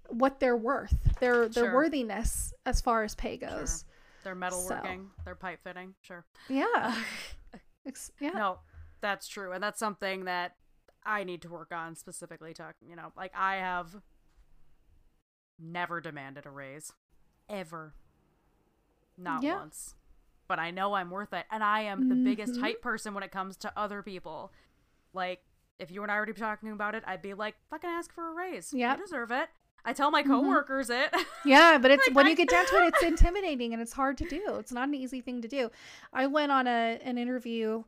what 0.09 0.39
they're 0.39 0.55
worth, 0.57 0.95
their 1.19 1.49
their 1.49 1.65
Sure. 1.65 1.73
worthiness 1.73 2.53
as 2.65 2.79
far 2.79 3.03
as 3.03 3.15
pay 3.15 3.37
goes. 3.37 3.83
They're 4.23 4.35
metalworking, 4.35 5.07
they're 5.23 5.35
pipe 5.35 5.59
fitting, 5.63 5.95
sure. 6.01 6.25
Yeah. 6.49 6.95
Yeah. 8.19 8.31
No, 8.31 8.59
that's 9.01 9.27
true, 9.27 9.51
and 9.51 9.63
that's 9.63 9.77
something 9.77 10.25
that 10.25 10.55
I 11.05 11.23
need 11.23 11.43
to 11.43 11.49
work 11.49 11.71
on 11.71 11.95
specifically. 11.95 12.53
Talking, 12.55 12.89
you 12.89 12.95
know, 12.95 13.11
like 13.15 13.31
I 13.35 13.57
have 13.57 13.95
never 15.59 16.01
demanded 16.01 16.47
a 16.47 16.49
raise, 16.49 16.91
ever, 17.49 17.93
not 19.17 19.43
Yeah. 19.43 19.55
once. 19.59 19.95
But 20.47 20.59
I 20.59 20.69
know 20.71 20.93
I'm 20.93 21.09
worth 21.09 21.33
it, 21.33 21.45
and 21.49 21.63
I 21.63 21.81
am 21.81 22.07
the 22.09 22.15
biggest 22.15 22.53
Mhm. 22.53 22.61
hype 22.61 22.81
person 22.81 23.13
when 23.13 23.23
it 23.23 23.31
comes 23.31 23.57
to 23.57 23.73
other 23.77 24.03
people. 24.03 24.51
Like, 25.13 25.43
if 25.79 25.89
you 25.91 26.03
and 26.03 26.11
I 26.11 26.19
were 26.19 26.25
to 26.27 26.33
be 26.33 26.39
talking 26.39 26.71
about 26.71 26.93
it, 26.95 27.03
I'd 27.07 27.21
be 27.21 27.33
like, 27.33 27.55
"Fucking 27.69 27.89
ask 27.89 28.13
for 28.13 28.27
a 28.27 28.31
raise. 28.33 28.71
Yep. 28.73 28.97
you 28.99 29.03
deserve 29.05 29.31
it." 29.31 29.49
I 29.83 29.93
tell 29.93 30.09
my 30.11 30.23
Mhm. 30.23 30.27
coworkers 30.27 30.89
it. 30.89 31.11
Yeah, 31.45 31.77
but 31.77 31.91
it's 31.91 32.07
Like, 32.07 32.15
when 32.15 32.25
I- 32.25 32.29
you 32.29 32.35
get 32.35 32.49
down 32.49 32.65
to 32.67 32.75
it, 32.77 32.93
it's 32.93 33.03
intimidating 33.03 33.71
and 33.73 33.81
it's 33.81 33.93
hard 33.93 34.17
to 34.19 34.25
do. 34.27 34.55
It's 34.55 34.71
not 34.71 34.87
an 34.87 34.95
easy 34.95 35.21
thing 35.21 35.41
to 35.41 35.47
do. 35.47 35.69
I 36.13 36.25
went 36.27 36.51
on 36.51 36.65
a 36.67 36.99
an 37.03 37.17
interview 37.17 37.83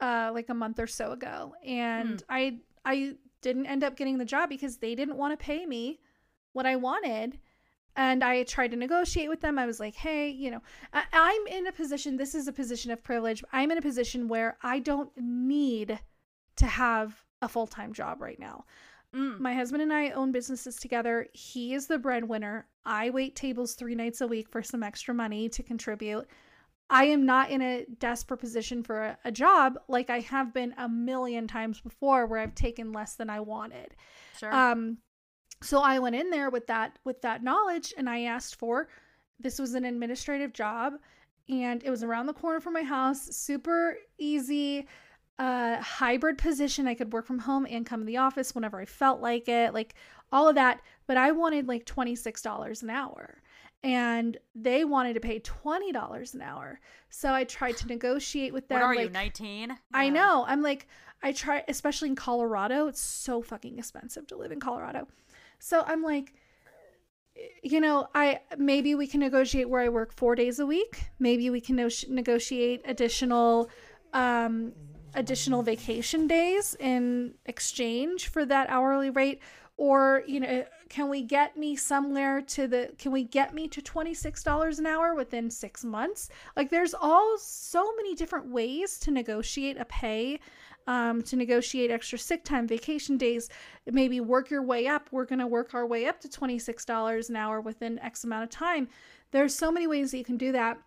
uh 0.00 0.30
like 0.34 0.48
a 0.48 0.54
month 0.54 0.78
or 0.80 0.86
so 0.88 1.12
ago 1.12 1.54
and 1.64 2.22
I 2.28 2.60
I 2.84 3.16
didn't 3.42 3.66
end 3.66 3.82
up 3.84 3.96
getting 3.96 4.18
the 4.18 4.24
job 4.24 4.48
because 4.48 4.78
they 4.78 4.94
didn't 4.96 5.16
want 5.16 5.32
to 5.38 5.42
pay 5.44 5.66
me 5.66 6.00
what 6.52 6.66
I 6.66 6.76
wanted. 6.76 7.40
And 7.96 8.24
I 8.24 8.42
tried 8.42 8.72
to 8.72 8.76
negotiate 8.76 9.28
with 9.28 9.40
them. 9.40 9.58
I 9.58 9.66
was 9.66 9.78
like, 9.78 9.94
hey, 9.94 10.28
you 10.28 10.50
know, 10.50 10.62
I, 10.92 11.04
I'm 11.12 11.46
in 11.46 11.66
a 11.66 11.72
position, 11.72 12.16
this 12.16 12.34
is 12.34 12.48
a 12.48 12.52
position 12.52 12.90
of 12.90 13.02
privilege. 13.04 13.44
I'm 13.52 13.70
in 13.70 13.78
a 13.78 13.82
position 13.82 14.26
where 14.26 14.56
I 14.62 14.80
don't 14.80 15.10
need 15.16 15.98
to 16.56 16.66
have 16.66 17.22
a 17.40 17.48
full 17.48 17.66
time 17.66 17.92
job 17.92 18.20
right 18.20 18.38
now. 18.38 18.64
Mm. 19.14 19.38
My 19.38 19.54
husband 19.54 19.82
and 19.82 19.92
I 19.92 20.10
own 20.10 20.32
businesses 20.32 20.76
together. 20.76 21.28
He 21.32 21.74
is 21.74 21.86
the 21.86 21.98
breadwinner. 21.98 22.66
I 22.84 23.10
wait 23.10 23.36
tables 23.36 23.74
three 23.74 23.94
nights 23.94 24.20
a 24.20 24.26
week 24.26 24.48
for 24.48 24.62
some 24.62 24.82
extra 24.82 25.14
money 25.14 25.48
to 25.50 25.62
contribute. 25.62 26.26
I 26.90 27.04
am 27.06 27.24
not 27.24 27.50
in 27.50 27.62
a 27.62 27.86
desperate 27.98 28.38
position 28.38 28.82
for 28.82 29.02
a, 29.02 29.18
a 29.24 29.32
job 29.32 29.78
like 29.88 30.10
I 30.10 30.20
have 30.20 30.52
been 30.52 30.74
a 30.76 30.88
million 30.88 31.48
times 31.48 31.80
before 31.80 32.26
where 32.26 32.40
I've 32.40 32.54
taken 32.54 32.92
less 32.92 33.14
than 33.14 33.30
I 33.30 33.40
wanted. 33.40 33.94
Sure. 34.38 34.52
Um 34.54 34.98
so 35.64 35.80
I 35.80 35.98
went 35.98 36.14
in 36.14 36.30
there 36.30 36.50
with 36.50 36.66
that 36.68 36.98
with 37.04 37.22
that 37.22 37.42
knowledge 37.42 37.94
and 37.96 38.08
I 38.08 38.22
asked 38.24 38.56
for 38.56 38.88
this 39.40 39.58
was 39.58 39.74
an 39.74 39.84
administrative 39.84 40.52
job 40.52 40.94
and 41.48 41.82
it 41.82 41.90
was 41.90 42.02
around 42.02 42.26
the 42.26 42.32
corner 42.32 42.60
from 42.60 42.72
my 42.74 42.82
house, 42.82 43.22
super 43.36 43.96
easy 44.18 44.86
uh 45.38 45.80
hybrid 45.80 46.38
position. 46.38 46.86
I 46.86 46.94
could 46.94 47.12
work 47.12 47.26
from 47.26 47.40
home 47.40 47.66
and 47.68 47.84
come 47.84 48.00
to 48.00 48.06
the 48.06 48.18
office 48.18 48.54
whenever 48.54 48.80
I 48.80 48.84
felt 48.84 49.20
like 49.20 49.48
it, 49.48 49.74
like 49.74 49.94
all 50.30 50.48
of 50.48 50.54
that, 50.56 50.80
but 51.06 51.16
I 51.16 51.32
wanted 51.32 51.68
like 51.68 51.86
$26 51.86 52.82
an 52.82 52.90
hour. 52.90 53.40
And 53.82 54.38
they 54.54 54.84
wanted 54.84 55.12
to 55.14 55.20
pay 55.20 55.40
$20 55.40 56.34
an 56.34 56.40
hour. 56.40 56.80
So 57.10 57.32
I 57.32 57.44
tried 57.44 57.76
to 57.78 57.86
negotiate 57.86 58.54
with 58.54 58.66
them. 58.66 58.80
what 58.80 58.86
are 58.86 58.94
you, 58.94 59.02
like, 59.02 59.12
19? 59.12 59.76
I 59.92 60.08
know. 60.08 60.44
I'm 60.48 60.62
like, 60.62 60.88
I 61.22 61.32
try, 61.32 61.62
especially 61.68 62.08
in 62.08 62.16
Colorado. 62.16 62.86
It's 62.86 63.00
so 63.00 63.42
fucking 63.42 63.78
expensive 63.78 64.26
to 64.28 64.36
live 64.36 64.52
in 64.52 64.60
Colorado. 64.60 65.06
So 65.64 65.82
I'm 65.86 66.02
like, 66.02 66.34
you 67.62 67.80
know, 67.80 68.06
I 68.14 68.40
maybe 68.58 68.94
we 68.94 69.06
can 69.06 69.20
negotiate 69.20 69.70
where 69.70 69.80
I 69.80 69.88
work 69.88 70.12
four 70.12 70.34
days 70.34 70.58
a 70.58 70.66
week. 70.66 71.04
Maybe 71.18 71.48
we 71.48 71.62
can 71.62 71.76
no- 71.76 71.88
negotiate 72.10 72.82
additional, 72.84 73.70
um, 74.12 74.74
additional 75.14 75.62
vacation 75.62 76.26
days 76.26 76.76
in 76.78 77.34
exchange 77.46 78.28
for 78.28 78.44
that 78.44 78.68
hourly 78.68 79.08
rate. 79.08 79.40
or 79.76 80.22
you 80.28 80.38
know 80.38 80.64
can 80.88 81.08
we 81.08 81.20
get 81.20 81.56
me 81.56 81.74
somewhere 81.74 82.40
to 82.40 82.68
the 82.68 82.82
can 82.96 83.10
we 83.10 83.24
get 83.24 83.52
me 83.52 83.66
to 83.66 83.80
$26 83.82 84.78
an 84.78 84.86
hour 84.86 85.16
within 85.16 85.50
6 85.50 85.84
months 85.84 86.28
like 86.56 86.70
there's 86.70 86.94
all 86.94 87.36
so 87.38 87.82
many 87.96 88.14
different 88.14 88.46
ways 88.46 89.00
to 89.00 89.10
negotiate 89.10 89.76
a 89.76 89.84
pay 89.86 90.38
um, 90.86 91.22
to 91.22 91.36
negotiate 91.36 91.90
extra 91.90 92.18
sick 92.18 92.44
time 92.44 92.66
vacation 92.66 93.16
days 93.16 93.48
maybe 93.86 94.20
work 94.20 94.50
your 94.50 94.62
way 94.62 94.86
up 94.86 95.08
we're 95.10 95.24
going 95.24 95.38
to 95.38 95.46
work 95.46 95.74
our 95.74 95.86
way 95.86 96.06
up 96.06 96.20
to 96.20 96.28
$26 96.28 97.28
an 97.28 97.36
hour 97.36 97.60
within 97.60 97.98
x 98.00 98.24
amount 98.24 98.44
of 98.44 98.50
time 98.50 98.88
there's 99.30 99.54
so 99.54 99.70
many 99.72 99.86
ways 99.86 100.10
that 100.10 100.18
you 100.18 100.24
can 100.24 100.36
do 100.36 100.52
that 100.52 100.78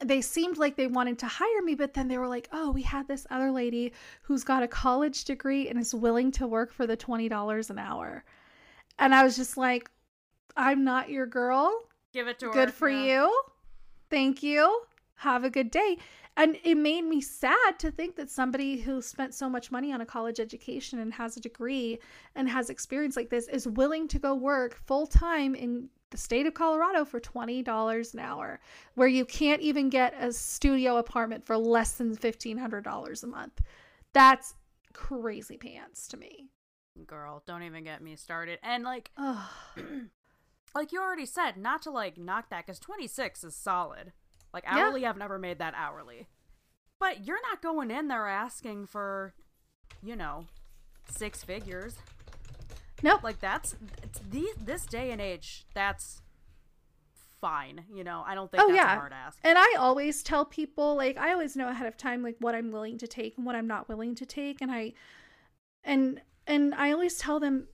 they 0.00 0.20
seemed 0.20 0.58
like 0.58 0.76
they 0.76 0.86
wanted 0.86 1.18
to 1.20 1.26
hire 1.26 1.62
me, 1.62 1.74
but 1.74 1.94
then 1.94 2.08
they 2.08 2.18
were 2.18 2.28
like, 2.28 2.48
oh, 2.52 2.70
we 2.70 2.82
had 2.82 3.06
this 3.06 3.26
other 3.30 3.50
lady 3.50 3.92
who's 4.22 4.44
got 4.44 4.62
a 4.62 4.68
college 4.68 5.24
degree 5.24 5.68
and 5.68 5.78
is 5.78 5.94
willing 5.94 6.32
to 6.32 6.46
work 6.46 6.72
for 6.72 6.86
the 6.86 6.96
$20 6.96 7.70
an 7.70 7.78
hour. 7.78 8.24
And 8.98 9.14
I 9.14 9.22
was 9.22 9.36
just 9.36 9.56
like, 9.56 9.90
I'm 10.56 10.84
not 10.84 11.10
your 11.10 11.26
girl. 11.26 11.72
Give 12.12 12.28
it 12.28 12.38
to 12.40 12.46
her. 12.46 12.52
Good 12.52 12.72
for 12.72 12.88
yeah. 12.88 13.04
you. 13.04 13.42
Thank 14.10 14.42
you. 14.42 14.82
Have 15.16 15.44
a 15.44 15.50
good 15.50 15.70
day. 15.70 15.98
And 16.36 16.58
it 16.64 16.76
made 16.76 17.02
me 17.02 17.20
sad 17.20 17.78
to 17.78 17.90
think 17.92 18.16
that 18.16 18.28
somebody 18.28 18.80
who 18.80 19.00
spent 19.00 19.34
so 19.34 19.48
much 19.48 19.70
money 19.70 19.92
on 19.92 20.00
a 20.00 20.06
college 20.06 20.40
education 20.40 20.98
and 20.98 21.12
has 21.14 21.36
a 21.36 21.40
degree 21.40 22.00
and 22.34 22.48
has 22.48 22.70
experience 22.70 23.16
like 23.16 23.30
this 23.30 23.46
is 23.48 23.68
willing 23.68 24.08
to 24.08 24.18
go 24.18 24.34
work 24.34 24.74
full 24.74 25.06
time 25.06 25.54
in 25.54 25.88
the 26.10 26.18
state 26.18 26.46
of 26.46 26.54
Colorado 26.54 27.04
for 27.04 27.20
$20 27.20 28.14
an 28.14 28.20
hour, 28.20 28.60
where 28.94 29.08
you 29.08 29.24
can't 29.24 29.60
even 29.60 29.90
get 29.90 30.14
a 30.18 30.32
studio 30.32 30.96
apartment 30.96 31.44
for 31.44 31.56
less 31.56 31.92
than 31.92 32.16
$1,500 32.16 33.22
a 33.22 33.26
month. 33.26 33.60
That's 34.12 34.54
crazy 34.92 35.56
pants 35.56 36.06
to 36.08 36.16
me. 36.16 36.46
Girl, 37.06 37.42
don't 37.46 37.64
even 37.64 37.82
get 37.82 38.00
me 38.00 38.14
started. 38.14 38.60
And 38.62 38.84
like, 38.84 39.10
like 40.74 40.92
you 40.92 41.00
already 41.00 41.26
said, 41.26 41.56
not 41.56 41.82
to 41.82 41.90
like 41.90 42.16
knock 42.16 42.50
that 42.50 42.66
because 42.66 42.78
26 42.78 43.42
is 43.42 43.56
solid. 43.56 44.12
Like 44.54 44.64
Yeah. 44.64 44.78
hourly, 44.86 45.04
I've 45.04 45.18
never 45.18 45.38
made 45.38 45.58
that 45.58 45.74
hourly. 45.76 46.28
But 46.98 47.26
you're 47.26 47.42
not 47.50 47.60
going 47.60 47.90
in 47.90 48.08
there 48.08 48.26
asking 48.28 48.86
for, 48.86 49.34
you 50.02 50.16
know, 50.16 50.46
six 51.10 51.44
figures. 51.44 51.96
Nope. 53.02 53.22
Like 53.22 53.40
that's 53.40 53.76
it's 54.02 54.20
the 54.20 54.46
this 54.58 54.86
day 54.86 55.10
and 55.10 55.20
age. 55.20 55.66
That's 55.74 56.22
fine. 57.40 57.84
You 57.92 58.04
know, 58.04 58.22
I 58.26 58.34
don't 58.34 58.50
think 58.50 58.62
oh 58.62 58.68
that's 58.68 58.76
yeah 58.78 58.94
a 58.94 58.98
hard 58.98 59.12
ask. 59.12 59.38
and 59.44 59.58
i 59.58 59.74
always 59.78 60.22
tell 60.22 60.46
people 60.46 60.96
like 60.96 61.18
i 61.18 61.30
always 61.32 61.56
know 61.56 61.68
ahead 61.68 61.86
of 61.86 61.94
time 61.96 62.22
like 62.22 62.36
what 62.38 62.54
i'm 62.54 62.70
willing 62.72 62.96
to 62.96 63.06
take 63.06 63.36
and 63.36 63.44
what 63.44 63.54
i'm 63.54 63.66
not 63.66 63.86
willing 63.86 64.14
to 64.14 64.24
take 64.24 64.62
and 64.62 64.70
i 64.72 64.94
and 65.82 66.22
and 66.46 66.74
i 66.76 66.90
always 66.90 67.18
tell 67.18 67.38
them 67.38 67.68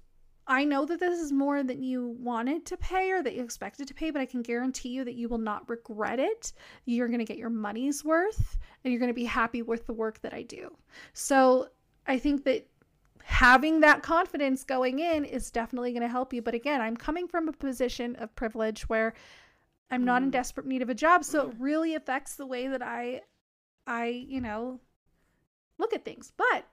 i 0.51 0.65
know 0.65 0.85
that 0.85 0.99
this 1.01 1.19
is 1.19 1.33
more 1.33 1.63
than 1.63 1.83
you 1.83 2.09
wanted 2.19 2.67
to 2.67 2.77
pay 2.77 3.11
or 3.11 3.23
that 3.23 3.35
you 3.35 3.43
expected 3.43 3.87
to 3.89 3.95
pay 3.95 4.11
but 4.11 4.21
i 4.21 4.27
can 4.27 4.43
guarantee 4.43 4.91
you 4.91 5.05
that 5.05 5.15
you 5.15 5.29
will 5.29 5.39
not 5.39 5.69
regret 5.69 6.19
it 6.19 6.53
you're 6.85 7.07
going 7.09 7.19
to 7.21 7.25
get 7.25 7.39
your 7.39 7.49
money's 7.51 8.05
worth 8.05 8.59
and 8.85 8.93
you're 8.93 8.99
going 9.01 9.11
to 9.11 9.15
be 9.15 9.25
happy 9.25 9.63
with 9.63 9.87
the 9.87 9.93
work 9.93 10.21
that 10.21 10.35
i 10.35 10.43
do 10.43 10.71
so 11.13 11.69
i 12.07 12.19
think 12.19 12.45
that 12.45 12.67
having 13.23 13.81
that 13.81 14.03
confidence 14.03 14.65
going 14.65 14.99
in 14.99 15.25
is 15.25 15.51
definitely 15.51 15.93
going 15.93 16.03
to 16.03 16.09
help 16.09 16.33
you 16.33 16.43
but 16.43 16.55
again 16.55 16.81
i'm 16.81 16.97
coming 16.97 17.29
from 17.29 17.49
a 17.49 17.53
position 17.53 18.17
of 18.17 18.35
privilege 18.35 18.89
where 18.89 19.15
I'm 19.93 20.05
not 20.05 20.23
in 20.23 20.29
Mhm. 20.29 20.33
desperate 20.35 20.67
need 20.69 20.83
of 20.83 20.89
a 20.89 20.95
job, 20.95 21.25
so 21.25 21.49
it 21.49 21.57
really 21.59 21.97
affects 21.97 22.37
the 22.37 22.47
way 22.47 22.69
that 22.69 22.81
I 22.81 23.23
I, 23.89 24.07
you 24.07 24.41
know, 24.41 24.79
look 25.79 25.93
at 25.93 26.05
things. 26.05 26.33
But 26.37 26.65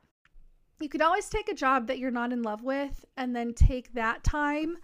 you 0.80 0.90
could 0.90 1.02
always 1.02 1.30
take 1.30 1.50
a 1.50 1.54
job 1.56 1.88
that 1.88 2.00
you're 2.00 2.12
not 2.12 2.32
in 2.32 2.44
love 2.44 2.64
with 2.64 3.06
and 3.16 3.36
then 3.36 3.54
take 3.54 3.94
that 3.94 4.24
time 4.24 4.78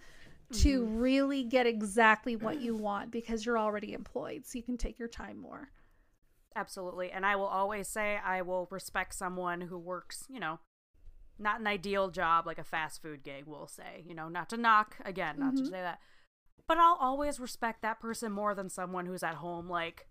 to 0.52 0.84
really 0.84 1.42
get 1.42 1.66
exactly 1.66 2.36
what 2.36 2.60
you 2.60 2.76
want 2.76 3.10
because 3.10 3.44
you're 3.44 3.58
already 3.58 3.92
employed. 3.92 4.46
So 4.46 4.58
you 4.58 4.62
can 4.62 4.76
take 4.76 4.98
your 4.98 5.08
time 5.08 5.38
more. 5.38 5.70
Absolutely. 6.54 7.10
And 7.10 7.26
I 7.26 7.34
will 7.36 7.46
always 7.46 7.88
say 7.88 8.18
I 8.24 8.42
will 8.42 8.68
respect 8.70 9.14
someone 9.14 9.62
who 9.62 9.78
works, 9.78 10.24
you 10.28 10.38
know, 10.38 10.60
not 11.38 11.58
an 11.60 11.66
ideal 11.66 12.10
job 12.10 12.46
like 12.46 12.58
a 12.58 12.64
fast 12.64 13.02
food 13.02 13.24
gig, 13.24 13.44
we'll 13.46 13.66
say. 13.66 14.04
You 14.06 14.14
know, 14.14 14.28
not 14.28 14.48
to 14.50 14.56
knock, 14.56 14.96
again, 15.04 15.36
not 15.38 15.56
to 15.56 15.62
Mhm. 15.62 15.70
say 15.70 15.80
that. 15.80 15.98
But 16.68 16.78
I'll 16.78 16.96
always 17.00 17.40
respect 17.40 17.82
that 17.82 17.98
person 18.00 18.30
more 18.30 18.54
than 18.54 18.68
someone 18.68 19.06
who's 19.06 19.22
at 19.24 19.34
home 19.36 19.68
like, 19.68 20.08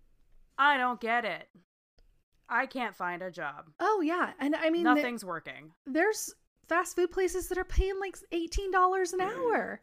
I 0.58 0.76
don't 0.76 1.00
get 1.00 1.24
it. 1.24 1.48
I 2.48 2.66
can't 2.66 2.94
find 2.94 3.22
a 3.22 3.30
job. 3.30 3.70
Oh 3.80 4.00
yeah, 4.00 4.32
and 4.38 4.54
I 4.54 4.70
mean 4.70 4.84
th- 4.84 4.96
Nothing's 4.96 5.24
working. 5.24 5.72
there's 5.86 6.34
fast 6.68 6.96
food 6.96 7.10
places 7.10 7.48
that 7.48 7.58
are 7.58 7.64
paying 7.64 7.98
like 8.00 8.16
$18 8.32 9.12
an 9.12 9.18
mm. 9.18 9.22
hour. 9.22 9.80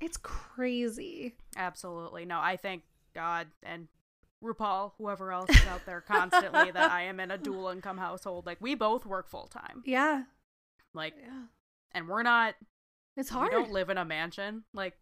It's 0.00 0.16
crazy. 0.16 1.34
Absolutely. 1.56 2.24
No, 2.24 2.38
I 2.38 2.56
thank 2.56 2.82
God 3.14 3.48
and 3.62 3.88
RuPaul, 4.44 4.92
whoever 4.98 5.32
else 5.32 5.50
is 5.50 5.66
out 5.66 5.84
there 5.86 6.00
constantly 6.00 6.70
that 6.70 6.90
I 6.90 7.02
am 7.02 7.20
in 7.20 7.30
a 7.30 7.38
dual 7.42 7.68
income 7.68 7.98
household. 7.98 8.46
Like 8.46 8.58
we 8.60 8.74
both 8.74 9.06
work 9.06 9.28
full 9.28 9.46
time. 9.46 9.82
Yeah. 9.84 10.24
Like 10.94 11.14
Yeah. 11.20 11.44
and 11.92 12.08
we're 12.08 12.22
not 12.22 12.54
It's 13.16 13.30
hard. 13.30 13.52
We 13.52 13.58
don't 13.58 13.72
live 13.72 13.88
in 13.90 13.98
a 13.98 14.04
mansion. 14.04 14.64
Like, 14.74 14.94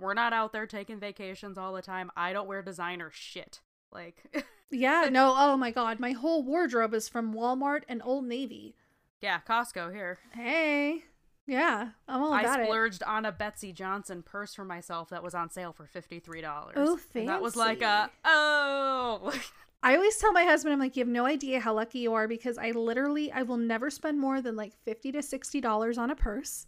we're 0.00 0.14
not 0.14 0.32
out 0.32 0.52
there 0.52 0.66
taking 0.66 0.98
vacations 1.00 1.58
all 1.58 1.74
the 1.74 1.82
time. 1.82 2.10
I 2.16 2.32
don't 2.32 2.48
wear 2.48 2.62
designer 2.62 3.10
shit. 3.12 3.60
Like, 3.92 4.24
Yeah, 4.70 5.08
no, 5.10 5.34
oh 5.36 5.56
my 5.56 5.70
god, 5.70 5.98
my 5.98 6.12
whole 6.12 6.42
wardrobe 6.42 6.94
is 6.94 7.08
from 7.08 7.32
Walmart 7.34 7.82
and 7.88 8.02
Old 8.04 8.24
Navy. 8.26 8.74
yeah, 9.22 9.40
Costco 9.48 9.92
here. 9.92 10.18
Hey. 10.32 11.04
Yeah, 11.46 11.88
I'm 12.06 12.22
all 12.22 12.34
I 12.34 12.42
about 12.42 12.60
it. 12.60 12.66
splurged 12.66 13.02
on 13.04 13.24
a 13.24 13.32
Betsey 13.32 13.72
Johnson 13.72 14.22
purse 14.22 14.54
for 14.54 14.66
myself 14.66 15.08
that 15.08 15.22
was 15.22 15.34
on 15.34 15.48
sale 15.48 15.72
for 15.72 15.86
$53. 15.86 16.72
Oh, 16.76 17.00
And 17.14 17.28
that 17.28 17.40
was 17.40 17.56
like 17.56 17.80
a, 17.80 18.10
oh. 18.26 19.32
I 19.82 19.94
always 19.94 20.18
tell 20.18 20.32
my 20.32 20.44
husband, 20.44 20.74
I'm 20.74 20.78
like, 20.78 20.94
you 20.94 21.00
have 21.00 21.08
no 21.08 21.24
idea 21.24 21.60
how 21.60 21.72
lucky 21.72 22.00
you 22.00 22.12
are 22.12 22.28
because 22.28 22.58
I 22.58 22.72
literally, 22.72 23.32
I 23.32 23.44
will 23.44 23.56
never 23.56 23.88
spend 23.88 24.20
more 24.20 24.42
than 24.42 24.56
like 24.56 24.74
50 24.84 25.12
to 25.12 25.18
$60 25.20 25.96
on 25.98 26.10
a 26.10 26.14
purse. 26.16 26.66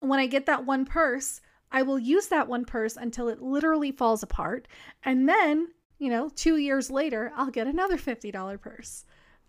When 0.00 0.18
I 0.18 0.26
get 0.26 0.46
that 0.46 0.64
one 0.64 0.86
purse, 0.86 1.42
I 1.70 1.82
will 1.82 1.98
use 1.98 2.28
that 2.28 2.48
one 2.48 2.64
purse 2.64 2.96
until 2.96 3.28
it 3.28 3.42
literally 3.42 3.92
falls 3.92 4.22
apart. 4.22 4.68
And 5.02 5.28
then, 5.28 5.68
you 5.98 6.08
know, 6.10 6.28
two 6.28 6.56
years 6.56 6.90
later, 6.90 7.32
I'll 7.36 7.50
get 7.50 7.66
another 7.66 7.96
$50 7.96 8.56
purse. 8.58 9.04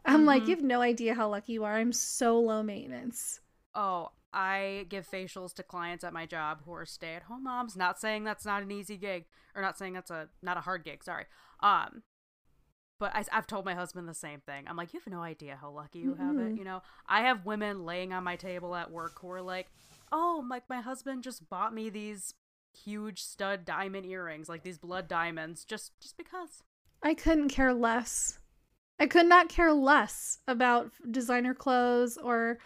I'm 0.05 0.25
like, 0.25 0.43
Mhm. 0.43 0.47
you 0.47 0.55
have 0.55 0.63
no 0.63 0.81
idea 0.81 1.13
how 1.13 1.29
lucky 1.29 1.53
you 1.53 1.63
are. 1.63 1.75
I'm 1.75 1.91
so 1.93 2.39
low 2.39 2.63
maintenance. 2.63 3.41
oh, 3.75 4.11
I 4.33 4.85
give 4.89 5.07
facials 5.09 5.53
to 5.55 5.63
clients 5.63 6.03
at 6.03 6.13
my 6.13 6.25
job 6.27 6.61
who 6.65 6.73
are 6.73 6.85
stay 6.85 7.15
at 7.15 7.23
home 7.23 7.43
moms. 7.45 7.75
Not 7.75 7.99
saying 7.99 8.23
that's 8.25 8.45
not 8.45 8.61
an 8.61 8.69
easy 8.71 8.95
gig, 8.97 9.25
or 9.55 9.61
not 9.61 9.77
saying 9.77 9.93
that's 9.93 10.11
a, 10.11 10.29
not 10.43 10.57
a 10.57 10.61
hard 10.61 10.83
gig, 10.83 11.03
sorry. 11.03 11.25
Um, 11.61 12.03
but 12.99 13.15
I, 13.15 13.23
I've 13.31 13.47
told 13.47 13.65
my 13.65 13.73
husband 13.75 14.07
the 14.09 14.13
same 14.13 14.41
thing. 14.41 14.65
I'm 14.67 14.75
like, 14.75 14.93
you 14.93 14.99
have 14.99 15.11
no 15.11 15.21
idea 15.21 15.57
how 15.59 15.69
lucky 15.71 15.99
you 15.99 16.13
have 16.15 16.37
it. 16.37 16.57
You 16.57 16.63
know, 16.63 16.81
I 17.07 17.21
have 17.21 17.45
women 17.45 17.85
laying 17.85 18.11
on 18.13 18.23
my 18.23 18.35
table 18.35 18.75
at 18.75 18.91
work 18.91 19.19
who 19.21 19.31
are 19.31 19.41
like, 19.41 19.67
oh, 20.11 20.43
like 20.49 20.63
my 20.69 20.81
husband 20.81 21.23
just 21.23 21.49
bought 21.49 21.73
me 21.73 21.89
these 21.89 22.33
huge 22.73 23.21
stud 23.21 23.65
diamond 23.65 24.05
earrings, 24.05 24.49
like 24.49 24.63
these 24.63 24.77
blood 24.77 25.07
diamonds, 25.07 25.65
just 25.65 25.91
just 25.99 26.17
because. 26.17 26.63
I 27.01 27.13
couldn't 27.13 27.49
care 27.49 27.73
less. 27.73 28.39
I 28.99 29.07
could 29.07 29.25
not 29.27 29.47
care 29.49 29.71
less 29.71 30.39
about 30.47 30.91
designer 31.09 31.53
clothes 31.53 32.17
or 32.17 32.57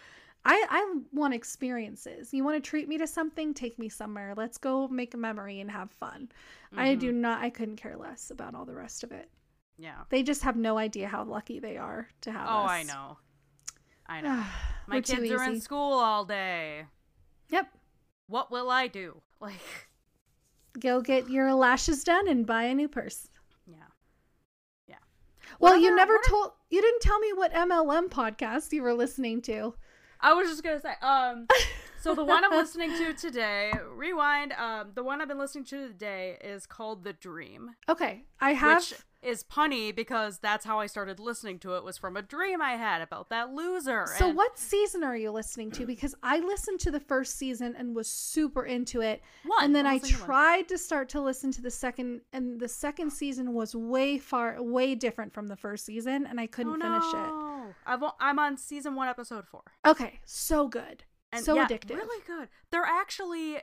I 0.44 0.66
I 0.68 1.00
want 1.12 1.34
experiences. 1.34 2.34
You 2.34 2.44
want 2.44 2.62
to 2.62 2.68
treat 2.68 2.88
me 2.88 2.98
to 2.98 3.06
something, 3.06 3.54
take 3.54 3.78
me 3.78 3.88
somewhere. 3.88 4.34
Let's 4.36 4.58
go 4.58 4.88
make 4.88 5.14
a 5.14 5.16
memory 5.18 5.60
and 5.60 5.70
have 5.70 5.90
fun. 5.90 6.30
I 6.76 6.96
Mhm. 6.96 7.00
do 7.00 7.12
not 7.12 7.42
I 7.42 7.50
couldn't 7.50 7.76
care 7.76 7.96
less 7.96 8.30
about 8.30 8.54
all 8.54 8.64
the 8.64 8.74
rest 8.74 9.04
of 9.04 9.12
it. 9.12 9.30
Yeah. 9.78 10.04
They 10.08 10.22
just 10.22 10.42
have 10.42 10.56
no 10.56 10.76
idea 10.78 11.08
how 11.08 11.24
lucky 11.24 11.58
they 11.60 11.76
are 11.76 12.08
to 12.22 12.32
have 12.32 12.46
Oh, 12.48 12.64
us. 12.64 12.70
I 12.70 12.82
know. 12.82 13.18
I 14.06 14.20
know. 14.20 14.44
My 14.86 14.96
We're 14.96 15.02
kids 15.02 15.30
are 15.30 15.44
in 15.44 15.60
school 15.60 15.94
all 15.98 16.24
day. 16.24 16.86
Yep. 17.48 17.68
What 18.26 18.50
will 18.50 18.70
I 18.70 18.88
do? 18.88 19.22
Like, 19.40 19.60
Go 20.80 21.00
get 21.00 21.28
your 21.30 21.54
lashes 21.54 22.02
done 22.04 22.28
and 22.28 22.46
buy 22.46 22.64
a 22.64 22.74
new 22.74 22.88
purse. 22.88 23.28
yeah. 23.66 23.76
Yeah. 24.88 24.96
Well, 25.60 25.74
What 25.74 25.82
you 25.82 25.94
never 25.94 26.18
told 26.26 26.52
you 26.70 26.80
didn't 26.82 27.00
tell 27.02 27.18
me 27.20 27.32
what 27.32 27.52
MLM 27.52 28.08
podcast 28.08 28.72
you 28.72 28.82
were 28.82 28.94
listening 28.94 29.40
to. 29.42 29.74
I 30.20 30.32
was 30.34 30.48
just 30.48 30.62
gonna 30.62 30.80
say, 30.80 30.94
um, 31.02 31.46
so 32.04 32.14
the 32.14 32.24
one 32.24 32.44
I'm 32.44 32.50
listening 32.62 32.90
to 32.98 33.14
today, 33.14 33.72
rewind. 33.94 34.52
Um, 34.52 34.90
the 34.94 35.02
one 35.02 35.22
I've 35.22 35.28
been 35.28 35.38
listening 35.38 35.64
to 35.64 35.88
today 35.88 36.36
is 36.44 36.66
called 36.66 37.02
The 37.02 37.14
Dream, 37.14 37.70
Okay, 37.88 38.24
I 38.40 38.52
have 38.52 38.78
which 38.82 38.94
is 39.22 39.42
punny 39.42 39.96
because 39.96 40.38
that's 40.38 40.66
how 40.66 40.78
I 40.78 40.86
started 40.86 41.18
listening 41.18 41.58
to 41.60 41.76
it. 41.76 41.82
Was 41.82 41.96
from 41.96 42.14
a 42.14 42.20
dream 42.20 42.60
I 42.60 42.72
had 42.72 43.00
about 43.00 43.30
that 43.30 43.54
loser. 43.54 44.06
So 44.18 44.28
and- 44.28 44.36
what 44.36 44.58
season 44.58 45.02
are 45.02 45.16
you 45.16 45.30
listening 45.30 45.70
to? 45.72 45.86
Because 45.86 46.14
I 46.22 46.40
listened 46.40 46.80
to 46.80 46.90
the 46.90 47.00
first 47.00 47.38
season 47.38 47.74
and 47.78 47.96
was 47.96 48.06
super 48.06 48.66
into 48.66 49.00
it. 49.00 49.22
One. 49.46 49.64
And 49.64 49.74
then 49.74 49.86
I 49.86 49.96
to 49.96 50.14
one. 50.14 50.24
tried 50.26 50.68
to 50.68 50.76
start 50.76 51.08
to 51.10 51.22
listen 51.22 51.50
to 51.52 51.62
the 51.62 51.70
second 51.70 52.20
and 52.34 52.60
the 52.60 52.68
second 52.68 53.12
season 53.12 53.54
was 53.54 53.74
way 53.74 54.18
far 54.18 54.62
way 54.62 54.94
different 54.94 55.32
from 55.32 55.46
the 55.46 55.56
first 55.56 55.86
season 55.86 56.26
and 56.26 56.38
I 56.38 56.46
couldn't 56.46 56.82
oh, 56.82 56.84
finish 56.84 57.04
it. 57.14 57.16
no. 57.16 57.74
I've, 57.86 58.02
o- 58.02 58.14
I'm 58.20 58.38
on 58.38 58.58
season 58.58 58.94
one, 58.94 59.08
episode 59.08 59.46
four. 59.48 59.62
Okay, 59.86 60.20
so 60.26 60.68
good. 60.68 61.04
And 61.34 61.44
So 61.44 61.54
yeah, 61.54 61.66
addictive. 61.66 61.96
Really 61.96 62.22
good. 62.26 62.48
They're 62.70 62.84
actually 62.84 63.58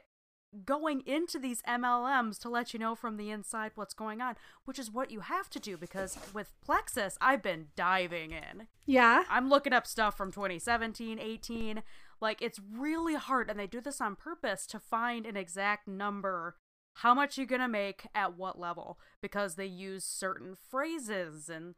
going 0.66 1.02
into 1.06 1.40
these 1.40 1.62
MLMs 1.62 2.38
to 2.40 2.50
let 2.50 2.74
you 2.74 2.80
know 2.80 2.94
from 2.94 3.16
the 3.16 3.30
inside 3.30 3.72
what's 3.76 3.94
going 3.94 4.22
on, 4.22 4.36
which 4.66 4.78
is 4.78 4.92
what 4.92 5.10
you 5.10 5.22
have 5.22 5.50
to 5.50 5.60
do 5.60 5.78
because 5.78 6.18
with 6.34 6.52
Plexus, 6.64 7.18
I've 7.22 7.42
been 7.42 7.68
diving 7.76 8.32
in. 8.32 8.68
Yeah. 8.86 9.24
I'm 9.30 9.50
looking 9.50 9.74
up 9.74 9.88
stuff 9.88 10.18
from 10.18 10.32
2017, 10.32 11.20
18. 11.20 11.84
Like 12.20 12.42
it's 12.42 12.60
really 12.60 13.16
hard 13.16 13.50
and 13.50 13.60
they 13.60 13.68
do 13.68 13.82
this 13.82 14.02
on 14.02 14.16
purpose 14.16 14.66
to 14.68 14.80
find 14.80 15.26
an 15.26 15.38
exact 15.38 15.88
number 15.88 16.58
how 16.96 17.14
much 17.14 17.38
you're 17.38 17.48
going 17.48 17.62
to 17.62 17.70
make 17.70 18.08
at 18.14 18.38
what 18.38 18.60
level 18.60 19.00
because 19.22 19.56
they 19.56 19.66
use 19.66 20.04
certain 20.04 20.56
phrases 20.70 21.50
and 21.50 21.76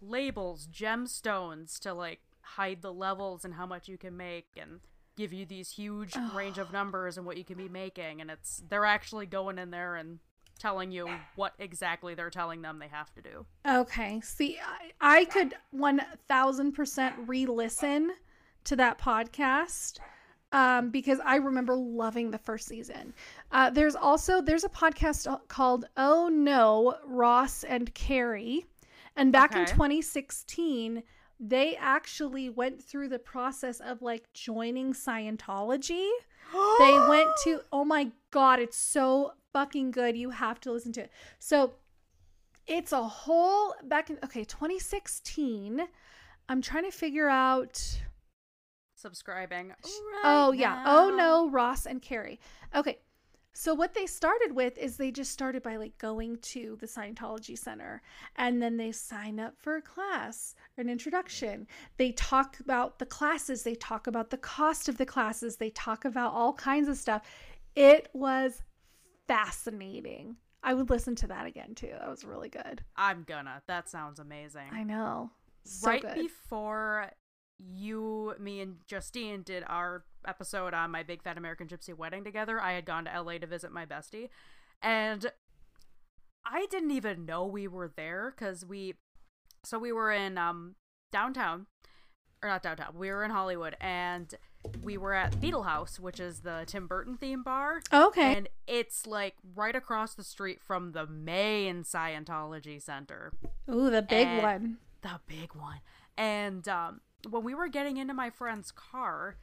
labels, 0.00 0.66
gemstones 0.66 1.78
to 1.78 1.94
like 1.94 2.20
hide 2.42 2.82
the 2.82 2.92
levels 2.92 3.44
and 3.44 3.54
how 3.54 3.66
much 3.66 3.88
you 3.88 3.96
can 3.96 4.16
make 4.16 4.48
and 4.60 4.80
give 5.16 5.32
you 5.32 5.46
these 5.46 5.70
huge 5.70 6.14
range 6.34 6.58
of 6.58 6.72
numbers 6.72 7.16
and 7.16 7.26
what 7.26 7.36
you 7.36 7.44
can 7.44 7.56
be 7.56 7.68
making 7.68 8.20
and 8.20 8.30
it's 8.30 8.62
they're 8.68 8.84
actually 8.84 9.26
going 9.26 9.58
in 9.58 9.70
there 9.70 9.96
and 9.96 10.18
telling 10.58 10.92
you 10.92 11.08
what 11.34 11.54
exactly 11.58 12.14
they're 12.14 12.30
telling 12.30 12.62
them 12.62 12.78
they 12.78 12.86
have 12.86 13.12
to 13.12 13.20
do. 13.20 13.44
Okay. 13.68 14.20
See, 14.20 14.58
I, 15.00 15.18
I 15.20 15.24
could 15.24 15.54
1000% 15.74 17.12
re 17.26 17.46
listen 17.46 18.12
to 18.64 18.76
that 18.76 18.98
podcast 18.98 19.98
um, 20.52 20.90
because 20.90 21.18
I 21.24 21.36
remember 21.36 21.74
loving 21.74 22.30
the 22.30 22.38
first 22.38 22.68
season. 22.68 23.12
Uh, 23.50 23.70
there's 23.70 23.96
also 23.96 24.40
there's 24.40 24.64
a 24.64 24.68
podcast 24.68 25.26
called 25.48 25.86
Oh 25.96 26.28
No, 26.28 26.96
Ross 27.06 27.64
and 27.64 27.92
Carrie. 27.94 28.64
And 29.16 29.32
back 29.32 29.54
in 29.54 29.66
2016, 29.66 31.02
they 31.44 31.76
actually 31.76 32.48
went 32.48 32.80
through 32.80 33.08
the 33.08 33.18
process 33.18 33.80
of 33.80 34.00
like 34.00 34.32
joining 34.32 34.92
Scientology. 34.92 36.08
they 36.78 36.98
went 37.08 37.28
to 37.44 37.60
oh 37.72 37.84
my 37.84 38.12
god, 38.30 38.60
it's 38.60 38.78
so 38.78 39.32
fucking 39.52 39.90
good. 39.90 40.16
You 40.16 40.30
have 40.30 40.60
to 40.60 40.72
listen 40.72 40.92
to 40.92 41.02
it. 41.02 41.10
So 41.38 41.72
it's 42.66 42.92
a 42.92 43.02
whole 43.02 43.74
back 43.82 44.10
in 44.10 44.18
okay 44.24 44.44
2016 44.44 45.82
i'm 46.48 46.62
trying 46.62 46.84
to 46.84 46.90
figure 46.90 47.28
out 47.28 48.00
subscribing. 48.94 49.72
oh 50.22 50.50
right 50.50 50.58
yeah 50.58 50.84
oh 50.86 51.12
no 51.16 51.50
ross 51.50 51.86
and 51.86 52.00
carrie 52.02 52.38
okay 52.74 52.98
so 53.52 53.74
what 53.74 53.94
they 53.94 54.06
started 54.06 54.54
with 54.54 54.78
is 54.78 54.96
they 54.96 55.10
just 55.10 55.30
started 55.30 55.62
by 55.62 55.76
like 55.76 55.96
going 55.98 56.38
to 56.38 56.76
the 56.80 56.86
scientology 56.86 57.58
center 57.58 58.02
and 58.36 58.62
then 58.62 58.76
they 58.76 58.92
sign 58.92 59.38
up 59.38 59.54
for 59.58 59.76
a 59.76 59.82
class 59.82 60.54
an 60.78 60.88
introduction 60.88 61.66
they 61.96 62.12
talk 62.12 62.58
about 62.60 62.98
the 62.98 63.06
classes 63.06 63.62
they 63.62 63.74
talk 63.74 64.06
about 64.06 64.30
the 64.30 64.36
cost 64.38 64.88
of 64.88 64.98
the 64.98 65.06
classes 65.06 65.56
they 65.56 65.70
talk 65.70 66.04
about 66.04 66.32
all 66.32 66.52
kinds 66.52 66.88
of 66.88 66.96
stuff 66.96 67.22
it 67.76 68.08
was 68.12 68.62
fascinating 69.28 70.36
i 70.62 70.74
would 70.74 70.90
listen 70.90 71.14
to 71.14 71.26
that 71.26 71.46
again 71.46 71.74
too 71.74 71.90
that 71.98 72.08
was 72.08 72.24
really 72.24 72.48
good 72.48 72.82
I'm 72.96 73.24
gonna. 73.24 73.62
That 73.66 73.88
sounds 73.88 74.18
amazing. 74.18 74.68
I 74.72 74.84
know. 74.84 75.30
So 75.64 75.88
right 75.88 76.02
good. 76.02 76.14
before 76.14 77.10
you, 77.64 78.34
me, 78.38 78.60
and 78.60 78.76
Justine 78.86 79.42
did 79.42 79.64
our 79.66 80.04
episode 80.26 80.74
on 80.74 80.90
my 80.90 81.02
big 81.02 81.22
fat 81.22 81.36
American 81.38 81.66
Gypsy 81.68 81.96
wedding 81.96 82.24
together, 82.24 82.60
I 82.60 82.72
had 82.72 82.84
gone 82.84 83.04
to 83.06 83.20
LA 83.22 83.38
to 83.38 83.46
visit 83.46 83.72
my 83.72 83.86
bestie, 83.86 84.28
and 84.82 85.30
I 86.44 86.66
didn't 86.70 86.90
even 86.90 87.24
know 87.24 87.46
we 87.46 87.68
were 87.68 87.92
there 87.94 88.34
because 88.36 88.64
we, 88.64 88.94
so 89.64 89.78
we 89.78 89.92
were 89.92 90.10
in 90.12 90.38
um 90.38 90.74
downtown, 91.12 91.66
or 92.42 92.48
not 92.48 92.62
downtown. 92.62 92.94
We 92.96 93.10
were 93.10 93.22
in 93.24 93.30
Hollywood, 93.30 93.76
and 93.80 94.34
we 94.82 94.96
were 94.96 95.12
at 95.14 95.40
Beetle 95.40 95.64
House, 95.64 95.98
which 96.00 96.18
is 96.20 96.40
the 96.40 96.64
Tim 96.66 96.86
Burton 96.86 97.16
theme 97.16 97.42
bar. 97.42 97.82
okay. 97.92 98.36
And 98.36 98.48
it's 98.66 99.06
like 99.06 99.34
right 99.54 99.74
across 99.74 100.14
the 100.14 100.24
street 100.24 100.60
from 100.64 100.92
the 100.92 101.06
main 101.06 101.82
Scientology 101.82 102.80
Center 102.80 103.32
Ooh, 103.70 103.90
the 103.90 104.02
big 104.02 104.26
and- 104.26 104.42
one. 104.42 104.76
the 105.02 105.20
big 105.26 105.54
one. 105.54 105.80
And 106.16 106.68
um, 106.68 107.00
when 107.28 107.44
we 107.44 107.54
were 107.54 107.68
getting 107.68 107.96
into 107.96 108.14
my 108.14 108.30
friend's 108.30 108.70
car, 108.70 109.36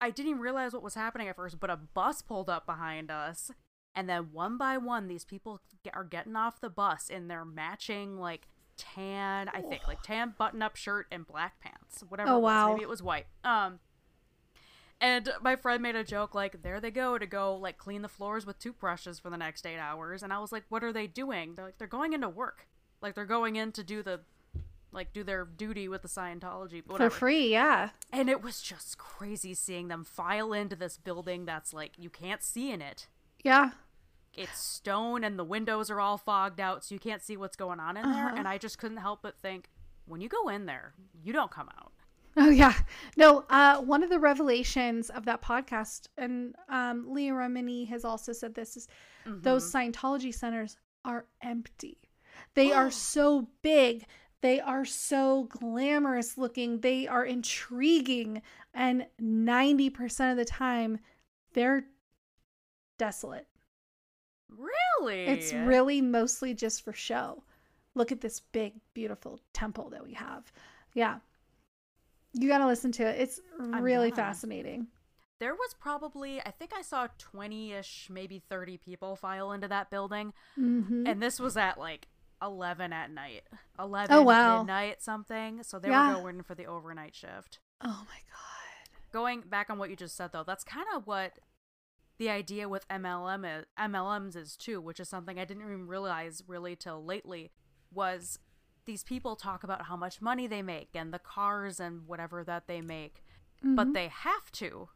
I 0.00 0.10
didn't 0.10 0.30
even 0.30 0.42
realize 0.42 0.72
what 0.72 0.82
was 0.82 0.94
happening 0.94 1.28
at 1.28 1.36
first, 1.36 1.58
but 1.60 1.70
a 1.70 1.76
bus 1.76 2.22
pulled 2.22 2.48
up 2.48 2.66
behind 2.66 3.10
us. 3.10 3.50
And 3.94 4.08
then 4.08 4.28
one 4.32 4.56
by 4.58 4.76
one, 4.78 5.08
these 5.08 5.24
people 5.24 5.60
get, 5.82 5.96
are 5.96 6.04
getting 6.04 6.36
off 6.36 6.60
the 6.60 6.70
bus 6.70 7.08
in 7.08 7.26
their 7.28 7.44
matching, 7.44 8.18
like, 8.18 8.46
tan, 8.76 9.48
I 9.48 9.60
think, 9.60 9.88
like 9.88 10.02
tan 10.02 10.34
button 10.38 10.62
up 10.62 10.76
shirt 10.76 11.06
and 11.10 11.26
black 11.26 11.58
pants. 11.60 12.04
Whatever 12.08 12.30
Oh, 12.30 12.36
it 12.36 12.40
was. 12.40 12.44
wow. 12.44 12.72
Maybe 12.72 12.82
it 12.82 12.88
was 12.88 13.02
white. 13.02 13.26
Um, 13.42 13.80
and 15.00 15.30
my 15.42 15.56
friend 15.56 15.82
made 15.82 15.96
a 15.96 16.04
joke 16.04 16.34
like, 16.34 16.62
there 16.62 16.80
they 16.80 16.92
go 16.92 17.18
to 17.18 17.26
go, 17.26 17.56
like, 17.56 17.76
clean 17.76 18.02
the 18.02 18.08
floors 18.08 18.46
with 18.46 18.58
toothbrushes 18.60 19.18
for 19.18 19.30
the 19.30 19.36
next 19.36 19.66
eight 19.66 19.78
hours. 19.78 20.22
And 20.22 20.32
I 20.32 20.38
was 20.38 20.52
like, 20.52 20.64
what 20.68 20.84
are 20.84 20.92
they 20.92 21.08
doing? 21.08 21.54
They're 21.54 21.64
like, 21.64 21.78
they're 21.78 21.88
going 21.88 22.12
into 22.12 22.28
work. 22.28 22.68
Like, 23.00 23.14
they're 23.16 23.24
going 23.24 23.56
in 23.56 23.72
to 23.72 23.82
do 23.82 24.02
the 24.02 24.20
like 24.92 25.12
do 25.12 25.22
their 25.22 25.44
duty 25.44 25.88
with 25.88 26.02
the 26.02 26.08
Scientology, 26.08 26.86
whatever. 26.86 27.10
For 27.10 27.18
free, 27.18 27.48
yeah. 27.50 27.90
And 28.12 28.28
it 28.28 28.42
was 28.42 28.60
just 28.62 28.98
crazy 28.98 29.54
seeing 29.54 29.88
them 29.88 30.04
file 30.04 30.52
into 30.52 30.76
this 30.76 30.96
building 30.96 31.44
that's 31.44 31.72
like 31.74 31.92
you 31.98 32.10
can't 32.10 32.42
see 32.42 32.70
in 32.70 32.80
it. 32.80 33.08
Yeah. 33.44 33.70
It's 34.34 34.62
stone 34.62 35.24
and 35.24 35.38
the 35.38 35.44
windows 35.44 35.90
are 35.90 36.00
all 36.00 36.16
fogged 36.16 36.60
out, 36.60 36.84
so 36.84 36.94
you 36.94 36.98
can't 36.98 37.22
see 37.22 37.36
what's 37.36 37.56
going 37.56 37.80
on 37.80 37.96
in 37.96 38.04
there. 38.04 38.26
Uh-huh. 38.26 38.36
And 38.36 38.46
I 38.46 38.56
just 38.58 38.78
couldn't 38.78 38.98
help 38.98 39.20
but 39.22 39.36
think, 39.38 39.68
when 40.06 40.20
you 40.20 40.28
go 40.28 40.48
in 40.48 40.66
there, 40.66 40.94
you 41.22 41.32
don't 41.32 41.50
come 41.50 41.68
out. 41.78 41.92
Oh 42.40 42.50
yeah. 42.50 42.74
No, 43.16 43.44
uh 43.50 43.78
one 43.80 44.04
of 44.04 44.10
the 44.10 44.18
revelations 44.20 45.10
of 45.10 45.24
that 45.24 45.42
podcast 45.42 46.06
and 46.16 46.54
um 46.68 47.12
Leah 47.12 47.32
Remini 47.32 47.88
has 47.88 48.04
also 48.04 48.32
said 48.32 48.54
this 48.54 48.76
is 48.76 48.86
those 49.26 49.72
Scientology 49.72 50.32
centers 50.32 50.76
are 51.04 51.26
empty. 51.42 51.98
They 52.54 52.70
are 52.70 52.90
so 52.92 53.48
big. 53.62 54.06
They 54.40 54.60
are 54.60 54.84
so 54.84 55.44
glamorous 55.44 56.38
looking. 56.38 56.80
They 56.80 57.06
are 57.06 57.24
intriguing 57.24 58.42
and 58.72 59.06
90% 59.20 60.30
of 60.30 60.36
the 60.36 60.44
time 60.44 60.98
they're 61.54 61.86
desolate. 62.98 63.46
Really? 64.48 65.24
It's 65.26 65.52
really 65.52 66.00
mostly 66.00 66.54
just 66.54 66.82
for 66.84 66.92
show. 66.92 67.42
Look 67.94 68.12
at 68.12 68.20
this 68.20 68.40
big, 68.40 68.74
beautiful 68.94 69.40
temple 69.52 69.90
that 69.90 70.04
we 70.04 70.14
have. 70.14 70.52
Yeah. 70.94 71.18
You 72.32 72.48
got 72.48 72.58
to 72.58 72.66
listen 72.66 72.92
to 72.92 73.06
it. 73.06 73.20
It's 73.20 73.40
really 73.58 74.10
fascinating. 74.10 74.86
There 75.40 75.54
was 75.54 75.74
probably, 75.78 76.40
I 76.40 76.50
think 76.50 76.72
I 76.74 76.82
saw 76.82 77.08
20 77.18 77.72
ish, 77.72 78.08
maybe 78.10 78.42
30 78.48 78.76
people 78.78 79.16
file 79.16 79.52
into 79.52 79.68
that 79.68 79.90
building. 79.90 80.32
hmm 80.54 81.06
And 81.06 81.22
this 81.22 81.38
was 81.40 81.56
at 81.56 81.78
like 81.78 82.08
11 82.42 82.92
at 82.92 83.10
night. 83.10 83.42
11 83.78 84.14
Oh, 84.16 84.22
wow. 84.22 84.58
midnight 84.58 85.02
something. 85.02 85.62
So 85.62 85.78
they 85.78 85.88
Yeah. 85.88 86.14
were 86.16 86.20
going 86.22 86.42
for 86.42 86.54
the 86.54 86.66
overnight 86.66 87.14
shift. 87.14 87.58
Oh 87.80 88.04
my 88.08 88.18
God. 88.30 89.12
going 89.12 89.40
back 89.42 89.70
on 89.70 89.78
what 89.78 89.88
you 89.88 89.96
just 89.96 90.14
said 90.16 90.32
though 90.32 90.42
that's 90.44 90.64
kind 90.64 90.84
of 90.94 91.06
what 91.06 91.38
the 92.18 92.28
idea 92.28 92.68
with 92.68 92.86
mlm 92.88 93.60
is, 93.60 93.64
mlms 93.78 94.36
is 94.36 94.56
too 94.56 94.80
which 94.80 95.00
is 95.00 95.08
something 95.08 95.38
i 95.38 95.44
didn't 95.46 95.62
even 95.62 95.86
realize 95.86 96.42
really 96.46 96.76
till 96.76 97.02
lately 97.02 97.50
was 97.92 98.38
these 98.84 99.02
people 99.04 99.34
talk 99.36 99.64
about 99.64 99.82
how 99.86 99.96
much 99.96 100.20
money 100.20 100.46
they 100.46 100.60
make 100.60 100.90
and 100.94 101.12
the 101.14 101.18
cars 101.18 101.80
and 101.80 102.06
whatever 102.06 102.44
that 102.44 102.66
they 102.66 102.80
make 102.82 103.22
but 103.62 103.84
mm-hmm. 103.84 103.92
they 103.92 104.08
have 104.08 104.50
to 104.52 104.88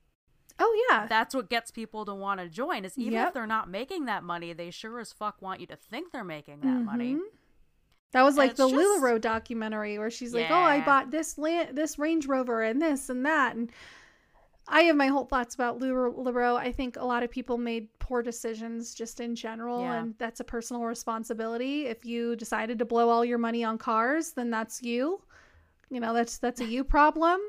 Oh, 0.58 0.86
yeah. 0.90 1.06
that's 1.06 1.34
what 1.34 1.48
gets 1.50 1.70
people 1.70 2.04
to 2.04 2.14
want 2.14 2.40
to 2.40 2.48
join 2.48 2.84
is 2.84 2.96
even 2.98 3.14
Yep. 3.14 3.28
if 3.28 3.34
they're 3.34 3.46
not 3.46 3.68
making 3.70 4.04
that 4.06 4.22
money 4.24 4.52
they 4.52 4.70
sure 4.70 4.98
as 5.00 5.12
fuck 5.12 5.40
want 5.42 5.60
you 5.60 5.66
to 5.66 5.76
think 5.76 6.12
they're 6.12 6.24
making 6.24 6.60
that 6.60 6.82
money 6.82 7.14
Mhm. 7.14 7.20
That 8.12 8.22
was 8.24 8.36
like 8.36 8.56
the 8.56 8.68
just- 8.68 8.74
LuLaRoe 8.74 9.20
documentary 9.20 9.98
where 9.98 10.10
she's 10.10 10.34
like, 10.34 10.50
"Oh, 10.50 10.54
I 10.54 10.80
bought 10.84 11.10
this 11.10 11.38
land, 11.38 11.78
this 11.78 11.98
Range 11.98 12.26
Rover, 12.26 12.62
and 12.62 12.80
this 12.82 13.08
and 13.08 13.24
that." 13.24 13.56
And 13.56 13.72
I 14.68 14.82
have 14.82 14.96
my 14.96 15.06
whole 15.06 15.24
thoughts 15.24 15.54
about 15.54 15.78
LuLaRoe. 15.80 16.56
I 16.58 16.72
think 16.72 16.96
a 16.96 17.04
lot 17.06 17.22
of 17.22 17.30
people 17.30 17.56
made 17.56 17.88
poor 17.98 18.20
decisions 18.22 18.94
just 18.94 19.18
in 19.18 19.34
general, 19.34 19.80
Yeah. 19.80 19.94
and 20.02 20.14
that's 20.18 20.40
a 20.40 20.44
personal 20.44 20.84
responsibility. 20.84 21.86
If 21.86 22.04
you 22.04 22.36
decided 22.36 22.78
to 22.80 22.84
blow 22.84 23.08
all 23.08 23.24
your 23.24 23.38
money 23.38 23.64
on 23.64 23.78
cars, 23.78 24.32
then 24.34 24.50
that's 24.50 24.82
you. 24.82 25.22
You 25.88 25.98
know, 26.00 26.12
that's 26.12 26.36
that's 26.36 26.60
a 26.60 26.66
you 26.66 26.84
problem. 26.84 27.40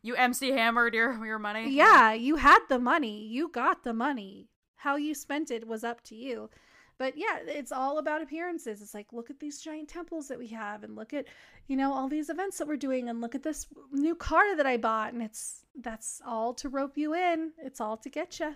You 0.00 0.16
mc 0.16 0.50
hammered 0.50 0.94
your, 0.94 1.24
your 1.24 1.38
money 1.38 1.70
Yeah, 1.70 2.12
you 2.12 2.36
had 2.36 2.60
the 2.68 2.78
money. 2.78 3.26
You 3.26 3.48
got 3.48 3.84
the 3.84 3.92
money. 3.92 4.48
How 4.76 4.96
you 4.96 5.14
spent 5.14 5.50
it 5.50 5.66
was 5.66 5.84
up 5.84 6.02
to 6.04 6.14
you. 6.14 6.50
But 6.98 7.16
yeah, 7.16 7.38
it's 7.46 7.72
all 7.72 7.98
about 7.98 8.22
appearances. 8.22 8.80
It's 8.82 8.94
like, 8.94 9.12
look 9.12 9.30
at 9.30 9.40
these 9.40 9.60
giant 9.60 9.88
temples 9.88 10.28
that 10.28 10.38
we 10.38 10.48
have, 10.48 10.84
and 10.84 10.94
look 10.94 11.12
at, 11.14 11.26
you 11.66 11.76
know, 11.76 11.92
all 11.92 12.08
these 12.08 12.30
events 12.30 12.58
that 12.58 12.68
we're 12.68 12.76
doing, 12.76 13.08
and 13.08 13.20
look 13.20 13.34
at 13.34 13.42
this 13.42 13.66
new 13.90 14.14
car 14.14 14.56
that 14.56 14.66
I 14.66 14.76
bought. 14.76 15.12
And 15.12 15.22
it's 15.22 15.64
that's 15.80 16.20
all 16.24 16.54
to 16.54 16.68
rope 16.68 16.96
you 16.98 17.14
in. 17.14 17.52
It's 17.58 17.80
all 17.80 17.96
to 17.96 18.08
get 18.08 18.38
you. 18.38 18.54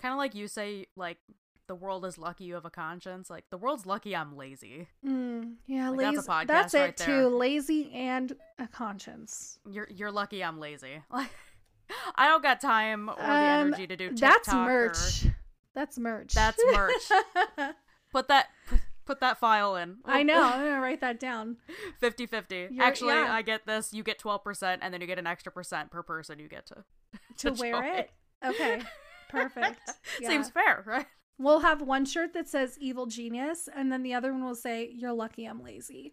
kind 0.00 0.12
of 0.12 0.18
like 0.18 0.34
you 0.34 0.48
say 0.48 0.86
like 0.96 1.18
the 1.70 1.74
world 1.76 2.04
is 2.04 2.18
lucky 2.18 2.42
you 2.42 2.54
have 2.54 2.64
a 2.64 2.70
conscience 2.70 3.30
like 3.30 3.44
the 3.50 3.56
world's 3.56 3.86
lucky 3.86 4.16
i'm 4.16 4.36
lazy 4.36 4.88
Mm, 5.06 5.54
yeah, 5.68 5.88
Like, 5.90 5.98
lazy. 6.00 6.16
that's 6.16 6.26
a 6.26 6.30
podcast 6.30 6.46
that's 6.48 6.74
it 6.74 6.80
right 6.80 6.96
too. 6.96 7.04
there. 7.06 7.28
Lazy 7.28 7.92
and 7.92 8.32
a 8.58 8.66
conscience. 8.66 9.60
You're 9.70 9.86
you're 9.88 10.10
lucky 10.10 10.42
I'm 10.42 10.58
lazy. 10.58 11.00
Like 11.12 11.30
I 12.16 12.26
don't 12.26 12.42
got 12.42 12.60
time 12.60 13.08
or 13.08 13.14
the 13.16 13.22
Um, 13.22 13.68
energy 13.68 13.86
to 13.86 13.96
do 13.96 14.08
TikTok. 14.10 14.20
That's 14.44 14.48
or- 14.52 14.64
merch. 14.64 15.26
That's 15.74 15.96
merch. 15.98 16.32
That's 16.34 16.60
merch. 16.72 17.02
Put 18.12 18.26
that 18.28 18.46
put 19.06 19.20
that 19.20 19.38
file 19.38 19.76
in. 19.76 19.98
I 20.04 20.24
know. 20.24 20.42
I'm 20.52 20.58
gonna 20.64 20.80
write 20.80 21.00
that 21.02 21.20
down. 21.20 21.56
50 22.00 22.26
50. 22.26 22.54
You're- 22.56 22.80
Actually, 22.80 23.14
yeah. 23.14 23.32
I 23.32 23.42
get 23.42 23.64
this. 23.66 23.92
You 23.92 24.02
get 24.02 24.18
12%, 24.20 24.78
and 24.82 24.92
then 24.92 25.00
you 25.00 25.06
get 25.06 25.18
an 25.20 25.26
extra 25.28 25.52
percent 25.52 25.90
per 25.92 26.02
person 26.02 26.38
you 26.40 26.48
get 26.48 26.66
to, 26.66 26.84
To 27.38 27.52
wear 27.60 27.72
join. 27.74 27.84
it. 27.84 28.10
Okay. 28.44 28.82
Perfect. 29.30 29.80
Yeah. 30.20 30.28
Seems 30.28 30.50
fair, 30.50 30.82
right? 30.86 31.06
We'll 31.40 31.60
have 31.60 31.80
one 31.80 32.04
shirt 32.04 32.34
that 32.34 32.50
says 32.50 32.76
evil 32.78 33.06
genius, 33.06 33.66
and 33.74 33.90
then 33.90 34.02
the 34.02 34.12
other 34.12 34.30
one 34.30 34.44
will 34.44 34.54
say, 34.54 34.90
You're 34.94 35.14
lucky 35.14 35.46
I'm 35.46 35.64
lazy. 35.64 36.12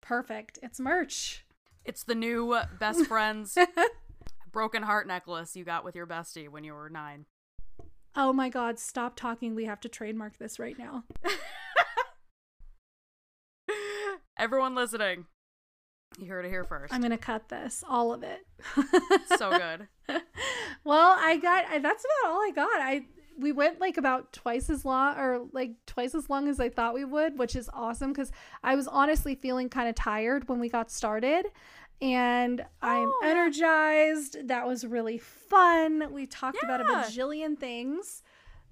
Perfect. 0.00 0.58
It's 0.62 0.80
merch. 0.80 1.44
It's 1.84 2.02
the 2.02 2.14
new 2.14 2.58
best 2.80 3.04
friends 3.08 3.58
broken 4.50 4.82
heart 4.84 5.06
necklace 5.06 5.54
you 5.54 5.64
got 5.64 5.84
with 5.84 5.94
your 5.94 6.06
bestie 6.06 6.48
when 6.48 6.64
you 6.64 6.72
were 6.72 6.88
nine. 6.88 7.26
Oh 8.16 8.32
my 8.32 8.48
god, 8.48 8.78
stop 8.78 9.16
talking. 9.16 9.54
We 9.54 9.66
have 9.66 9.80
to 9.80 9.88
trademark 9.90 10.38
this 10.38 10.58
right 10.58 10.78
now. 10.78 11.04
Everyone 14.38 14.74
listening, 14.74 15.26
you 16.18 16.26
heard 16.26 16.46
it 16.46 16.48
here 16.48 16.64
first. 16.64 16.94
I'm 16.94 17.02
gonna 17.02 17.18
cut 17.18 17.50
this, 17.50 17.84
all 17.86 18.14
of 18.14 18.22
it. 18.22 18.46
so 19.36 19.50
good. 19.50 19.88
well, 20.84 21.16
I 21.18 21.36
got 21.36 21.66
I, 21.66 21.80
that's 21.80 22.02
about 22.22 22.32
all 22.32 22.40
I 22.40 22.50
got. 22.54 22.80
I 22.80 23.04
we 23.38 23.52
went 23.52 23.80
like 23.80 23.96
about 23.96 24.32
twice 24.32 24.68
as 24.68 24.84
long 24.84 25.16
or 25.16 25.46
like 25.52 25.72
twice 25.86 26.14
as 26.14 26.28
long 26.28 26.48
as 26.48 26.58
I 26.60 26.68
thought 26.68 26.92
we 26.94 27.04
would, 27.04 27.38
which 27.38 27.54
is 27.56 27.70
awesome 27.72 28.12
because 28.12 28.32
I 28.62 28.74
was 28.74 28.88
honestly 28.88 29.34
feeling 29.34 29.68
kind 29.68 29.88
of 29.88 29.94
tired 29.94 30.48
when 30.48 30.58
we 30.60 30.68
got 30.68 30.90
started. 30.90 31.46
And 32.00 32.64
I'm 32.82 33.08
Oh, 33.08 33.20
yeah. 33.22 33.28
energized. 33.30 34.48
That 34.48 34.66
was 34.66 34.86
really 34.86 35.18
fun. 35.18 36.12
We 36.12 36.26
talked 36.26 36.62
about 36.62 36.80
a 36.80 36.84
bajillion 36.84 37.58
things. 37.58 38.22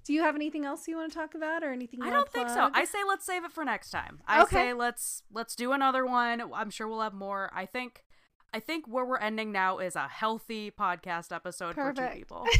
Do 0.05 0.13
you 0.13 0.21
have 0.21 0.35
anything 0.35 0.63
else 0.63 0.87
you 0.87 0.95
want 0.95 1.11
to 1.11 1.17
talk 1.17 1.35
about 1.35 1.63
or 1.63 1.71
anything? 1.71 1.99
You 1.99 2.07
I 2.07 2.09
don't 2.11 2.31
think 2.31 2.47
so. 2.49 2.69
I 2.73 2.85
say 2.85 2.99
let's 3.05 3.25
save 3.25 3.43
it 3.43 3.51
for 3.51 3.65
next 3.65 3.89
time. 3.89 4.21
I 4.25 4.43
Okay. 4.43 4.55
say 4.55 4.73
let's 4.73 5.23
let's 5.33 5.53
do 5.55 5.73
another 5.73 6.05
one. 6.05 6.41
I'm 6.53 6.69
sure 6.69 6.87
we'll 6.87 7.01
have 7.01 7.13
more. 7.13 7.51
I 7.53 7.65
think 7.65 8.05
I 8.53 8.59
think 8.59 8.87
where 8.87 9.05
we're 9.05 9.17
ending 9.17 9.51
now 9.51 9.79
is 9.79 9.95
a 9.95 10.07
healthy 10.07 10.71
podcast 10.71 11.35
episode 11.35 11.75
for 11.75 11.93
two 11.93 12.07
people. 12.13 12.45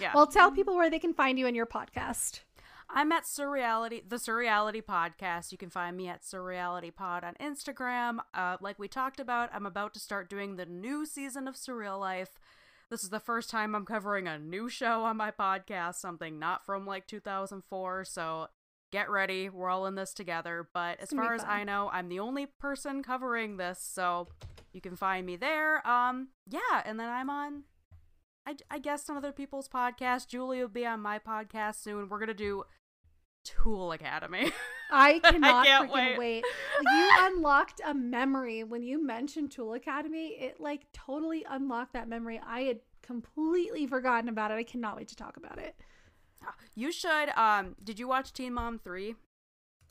Yeah. 0.00 0.12
Well, 0.14 0.26
tell 0.26 0.50
people 0.52 0.76
where 0.76 0.88
they 0.88 0.98
can 0.98 1.14
find 1.14 1.38
you 1.38 1.46
in 1.46 1.54
your 1.54 1.66
podcast. 1.66 2.40
I'm 2.88 3.12
at 3.12 3.24
Surreality, 3.24 4.02
the 4.08 4.16
Surreality 4.16 4.82
Podcast. 4.82 5.52
You 5.52 5.58
can 5.58 5.70
find 5.70 5.96
me 5.96 6.08
at 6.08 6.22
Surreality 6.22 6.94
Pod 6.94 7.24
on 7.24 7.34
Instagram. 7.40 8.18
Uh, 8.34 8.56
like 8.60 8.78
we 8.78 8.88
talked 8.88 9.20
about, 9.20 9.50
I'm 9.52 9.66
about 9.66 9.94
to 9.94 10.00
start 10.00 10.28
doing 10.30 10.56
the 10.56 10.66
new 10.66 11.06
season 11.06 11.46
of 11.48 11.54
Surreal 11.54 11.98
Life. 12.00 12.38
This 12.88 13.04
is 13.04 13.10
the 13.10 13.20
first 13.20 13.50
time 13.50 13.74
I'm 13.74 13.84
covering 13.86 14.26
a 14.26 14.38
new 14.38 14.68
show 14.68 15.04
on 15.04 15.16
my 15.16 15.30
podcast, 15.30 15.96
something 15.96 16.38
not 16.38 16.64
from 16.66 16.86
like 16.86 17.06
2004. 17.06 18.04
So 18.04 18.48
get 18.90 19.10
ready. 19.10 19.48
We're 19.48 19.68
all 19.68 19.86
in 19.86 19.94
this 19.94 20.12
together. 20.12 20.68
But 20.72 21.00
as 21.00 21.10
far 21.10 21.34
as. 21.34 21.44
I 21.44 21.64
know, 21.64 21.90
I'm 21.92 22.08
the 22.08 22.20
only 22.20 22.46
person 22.46 23.02
covering 23.02 23.56
this. 23.56 23.80
So 23.80 24.28
you 24.72 24.80
can 24.80 24.96
find 24.96 25.26
me 25.26 25.36
there. 25.36 25.86
Um, 25.86 26.28
yeah. 26.48 26.82
And 26.84 26.98
then 26.98 27.08
I'm 27.08 27.30
on 27.30 27.64
I, 28.46 28.56
I 28.70 28.78
guessed 28.78 29.08
on 29.10 29.16
other 29.16 29.32
people's 29.32 29.68
podcasts. 29.68 30.26
Julie 30.26 30.60
will 30.60 30.68
be 30.68 30.86
on 30.86 31.00
my 31.00 31.18
podcast 31.18 31.76
soon. 31.76 32.08
We're 32.08 32.18
gonna 32.18 32.34
do 32.34 32.64
Tool 33.44 33.92
Academy. 33.92 34.50
I 34.90 35.20
cannot 35.20 35.66
can't 35.66 35.90
freaking 35.90 36.18
wait. 36.18 36.18
wait. 36.18 36.44
You 36.82 37.10
unlocked 37.20 37.80
a 37.84 37.94
memory 37.94 38.64
when 38.64 38.82
you 38.82 39.04
mentioned 39.04 39.52
Tool 39.52 39.74
Academy. 39.74 40.36
It 40.40 40.60
like 40.60 40.86
totally 40.92 41.44
unlocked 41.48 41.92
that 41.92 42.08
memory. 42.08 42.40
I 42.44 42.62
had 42.62 42.80
completely 43.02 43.86
forgotten 43.86 44.28
about 44.28 44.50
it. 44.50 44.54
I 44.54 44.64
cannot 44.64 44.96
wait 44.96 45.08
to 45.08 45.16
talk 45.16 45.36
about 45.36 45.58
it. 45.58 45.76
You 46.74 46.92
should. 46.92 47.30
Um, 47.36 47.76
did 47.82 47.98
you 47.98 48.08
watch 48.08 48.32
Teen 48.32 48.54
Mom 48.54 48.78
three? 48.78 49.14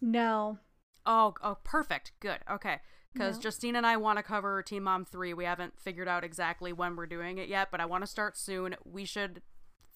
No. 0.02 0.60
Oh, 1.06 1.34
oh, 1.44 1.58
perfect. 1.64 2.12
Good. 2.20 2.40
Okay. 2.50 2.80
Because 3.14 3.38
No. 3.38 3.42
Justine 3.42 3.76
and 3.76 3.86
I 3.88 3.98
want 3.98 4.18
to 4.18 4.24
cover 4.24 4.62
Teen 4.62 4.84
Mom 4.84 5.04
3. 5.04 5.34
We 5.34 5.46
haven't 5.46 5.80
figured 5.80 6.08
out 6.08 6.24
exactly 6.24 6.72
when 6.72 6.96
we're 6.96 7.08
doing 7.08 7.40
it 7.40 7.50
yet, 7.50 7.70
but 7.72 7.82
I 7.82 7.86
want 7.86 8.04
to 8.04 8.08
start 8.08 8.38
soon. 8.38 8.76
We 8.86 9.06
should, 9.06 9.42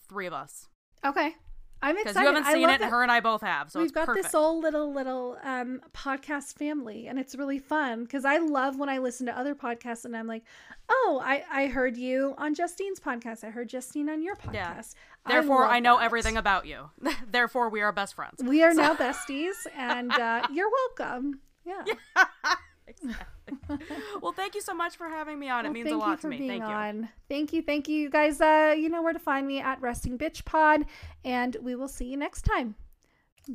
three 0.10 0.26
of 0.26 0.34
us. 0.34 0.68
Okay. 1.06 1.36
I'm 1.84 1.96
Because 1.96 2.12
excited. 2.12 2.28
you 2.30 2.34
haven't 2.34 2.48
I 2.50 2.54
seen 2.54 2.70
it, 2.70 2.80
that 2.80 2.90
her 2.90 3.04
and 3.04 3.12
I 3.12 3.20
both 3.20 3.42
have. 3.42 3.70
So 3.70 3.80
We've 3.82 3.94
got 3.94 4.06
perfect. 4.08 4.24
this 4.26 4.32
whole 4.32 4.60
little 4.62 4.94
little 4.94 5.38
um 5.44 5.82
podcast 5.94 6.56
family 6.58 7.08
and 7.08 7.20
it's 7.20 7.36
really 7.36 7.60
fun 7.60 8.04
because 8.04 8.24
I 8.26 8.38
love 8.38 8.80
when 8.80 8.90
I 8.90 8.98
listen 9.00 9.26
to 9.28 9.38
other 9.38 9.54
podcasts 9.54 10.06
and 10.06 10.16
I'm 10.16 10.26
like, 10.28 10.44
oh, 10.90 11.22
I 11.24 11.44
I 11.52 11.68
heard 11.68 11.98
you 11.98 12.34
on 12.38 12.56
Justine's 12.56 13.00
podcast. 13.00 13.44
I 13.44 13.50
heard 13.50 13.68
Justine 13.70 14.10
on 14.10 14.22
your 14.24 14.36
podcast. 14.36 14.54
Yeah. 14.56 14.82
Therefore, 15.28 15.62
love 15.62 15.72
I, 15.72 15.80
know 15.80 15.98
that. 15.98 16.06
everything 16.06 16.38
about 16.38 16.66
you. 16.66 16.90
Therefore, 17.32 17.70
we 17.70 17.82
are 17.82 17.92
best 17.92 18.16
friends. 18.16 18.42
We 18.44 18.64
are 18.64 18.74
now 18.74 18.94
besties, 18.96 19.56
and 19.78 20.12
uh, 20.12 20.48
you're 20.52 20.70
welcome. 20.98 21.40
Yeah. 21.66 21.84
exactly. 22.88 23.26
well, 24.22 24.32
thank 24.32 24.56
you 24.56 24.62
so 24.62 24.74
much 24.74 24.96
for 24.96 25.08
having 25.10 25.40
me 25.40 25.50
on. 25.50 25.66
it 25.66 25.70
Well, 25.70 25.74
means 25.74 25.92
a 25.92 25.98
lot 25.98 26.10
you 26.12 26.16
for 26.18 26.22
to 26.24 26.28
me. 26.30 26.38
Being 26.38 26.50
Thank 26.50 26.64
you. 26.64 26.76
on. 26.76 27.10
Thank 27.30 27.54
you, 27.54 27.62
thank 27.62 27.88
you, 27.88 27.96
you 27.98 28.10
guys. 28.10 28.40
Uh, 28.42 28.76
you 28.78 28.90
know 28.90 29.02
where 29.02 29.14
to 29.14 29.20
find 29.20 29.48
me 29.48 29.60
at 29.60 29.82
Resting 29.82 30.18
Bitch 30.18 30.46
Pod, 30.46 30.86
and 31.24 31.56
we 31.62 31.76
will 31.76 31.88
see 31.88 32.06
you 32.06 32.18
next 32.18 32.44
time. 32.44 32.76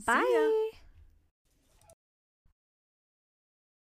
Bye. 0.07 0.71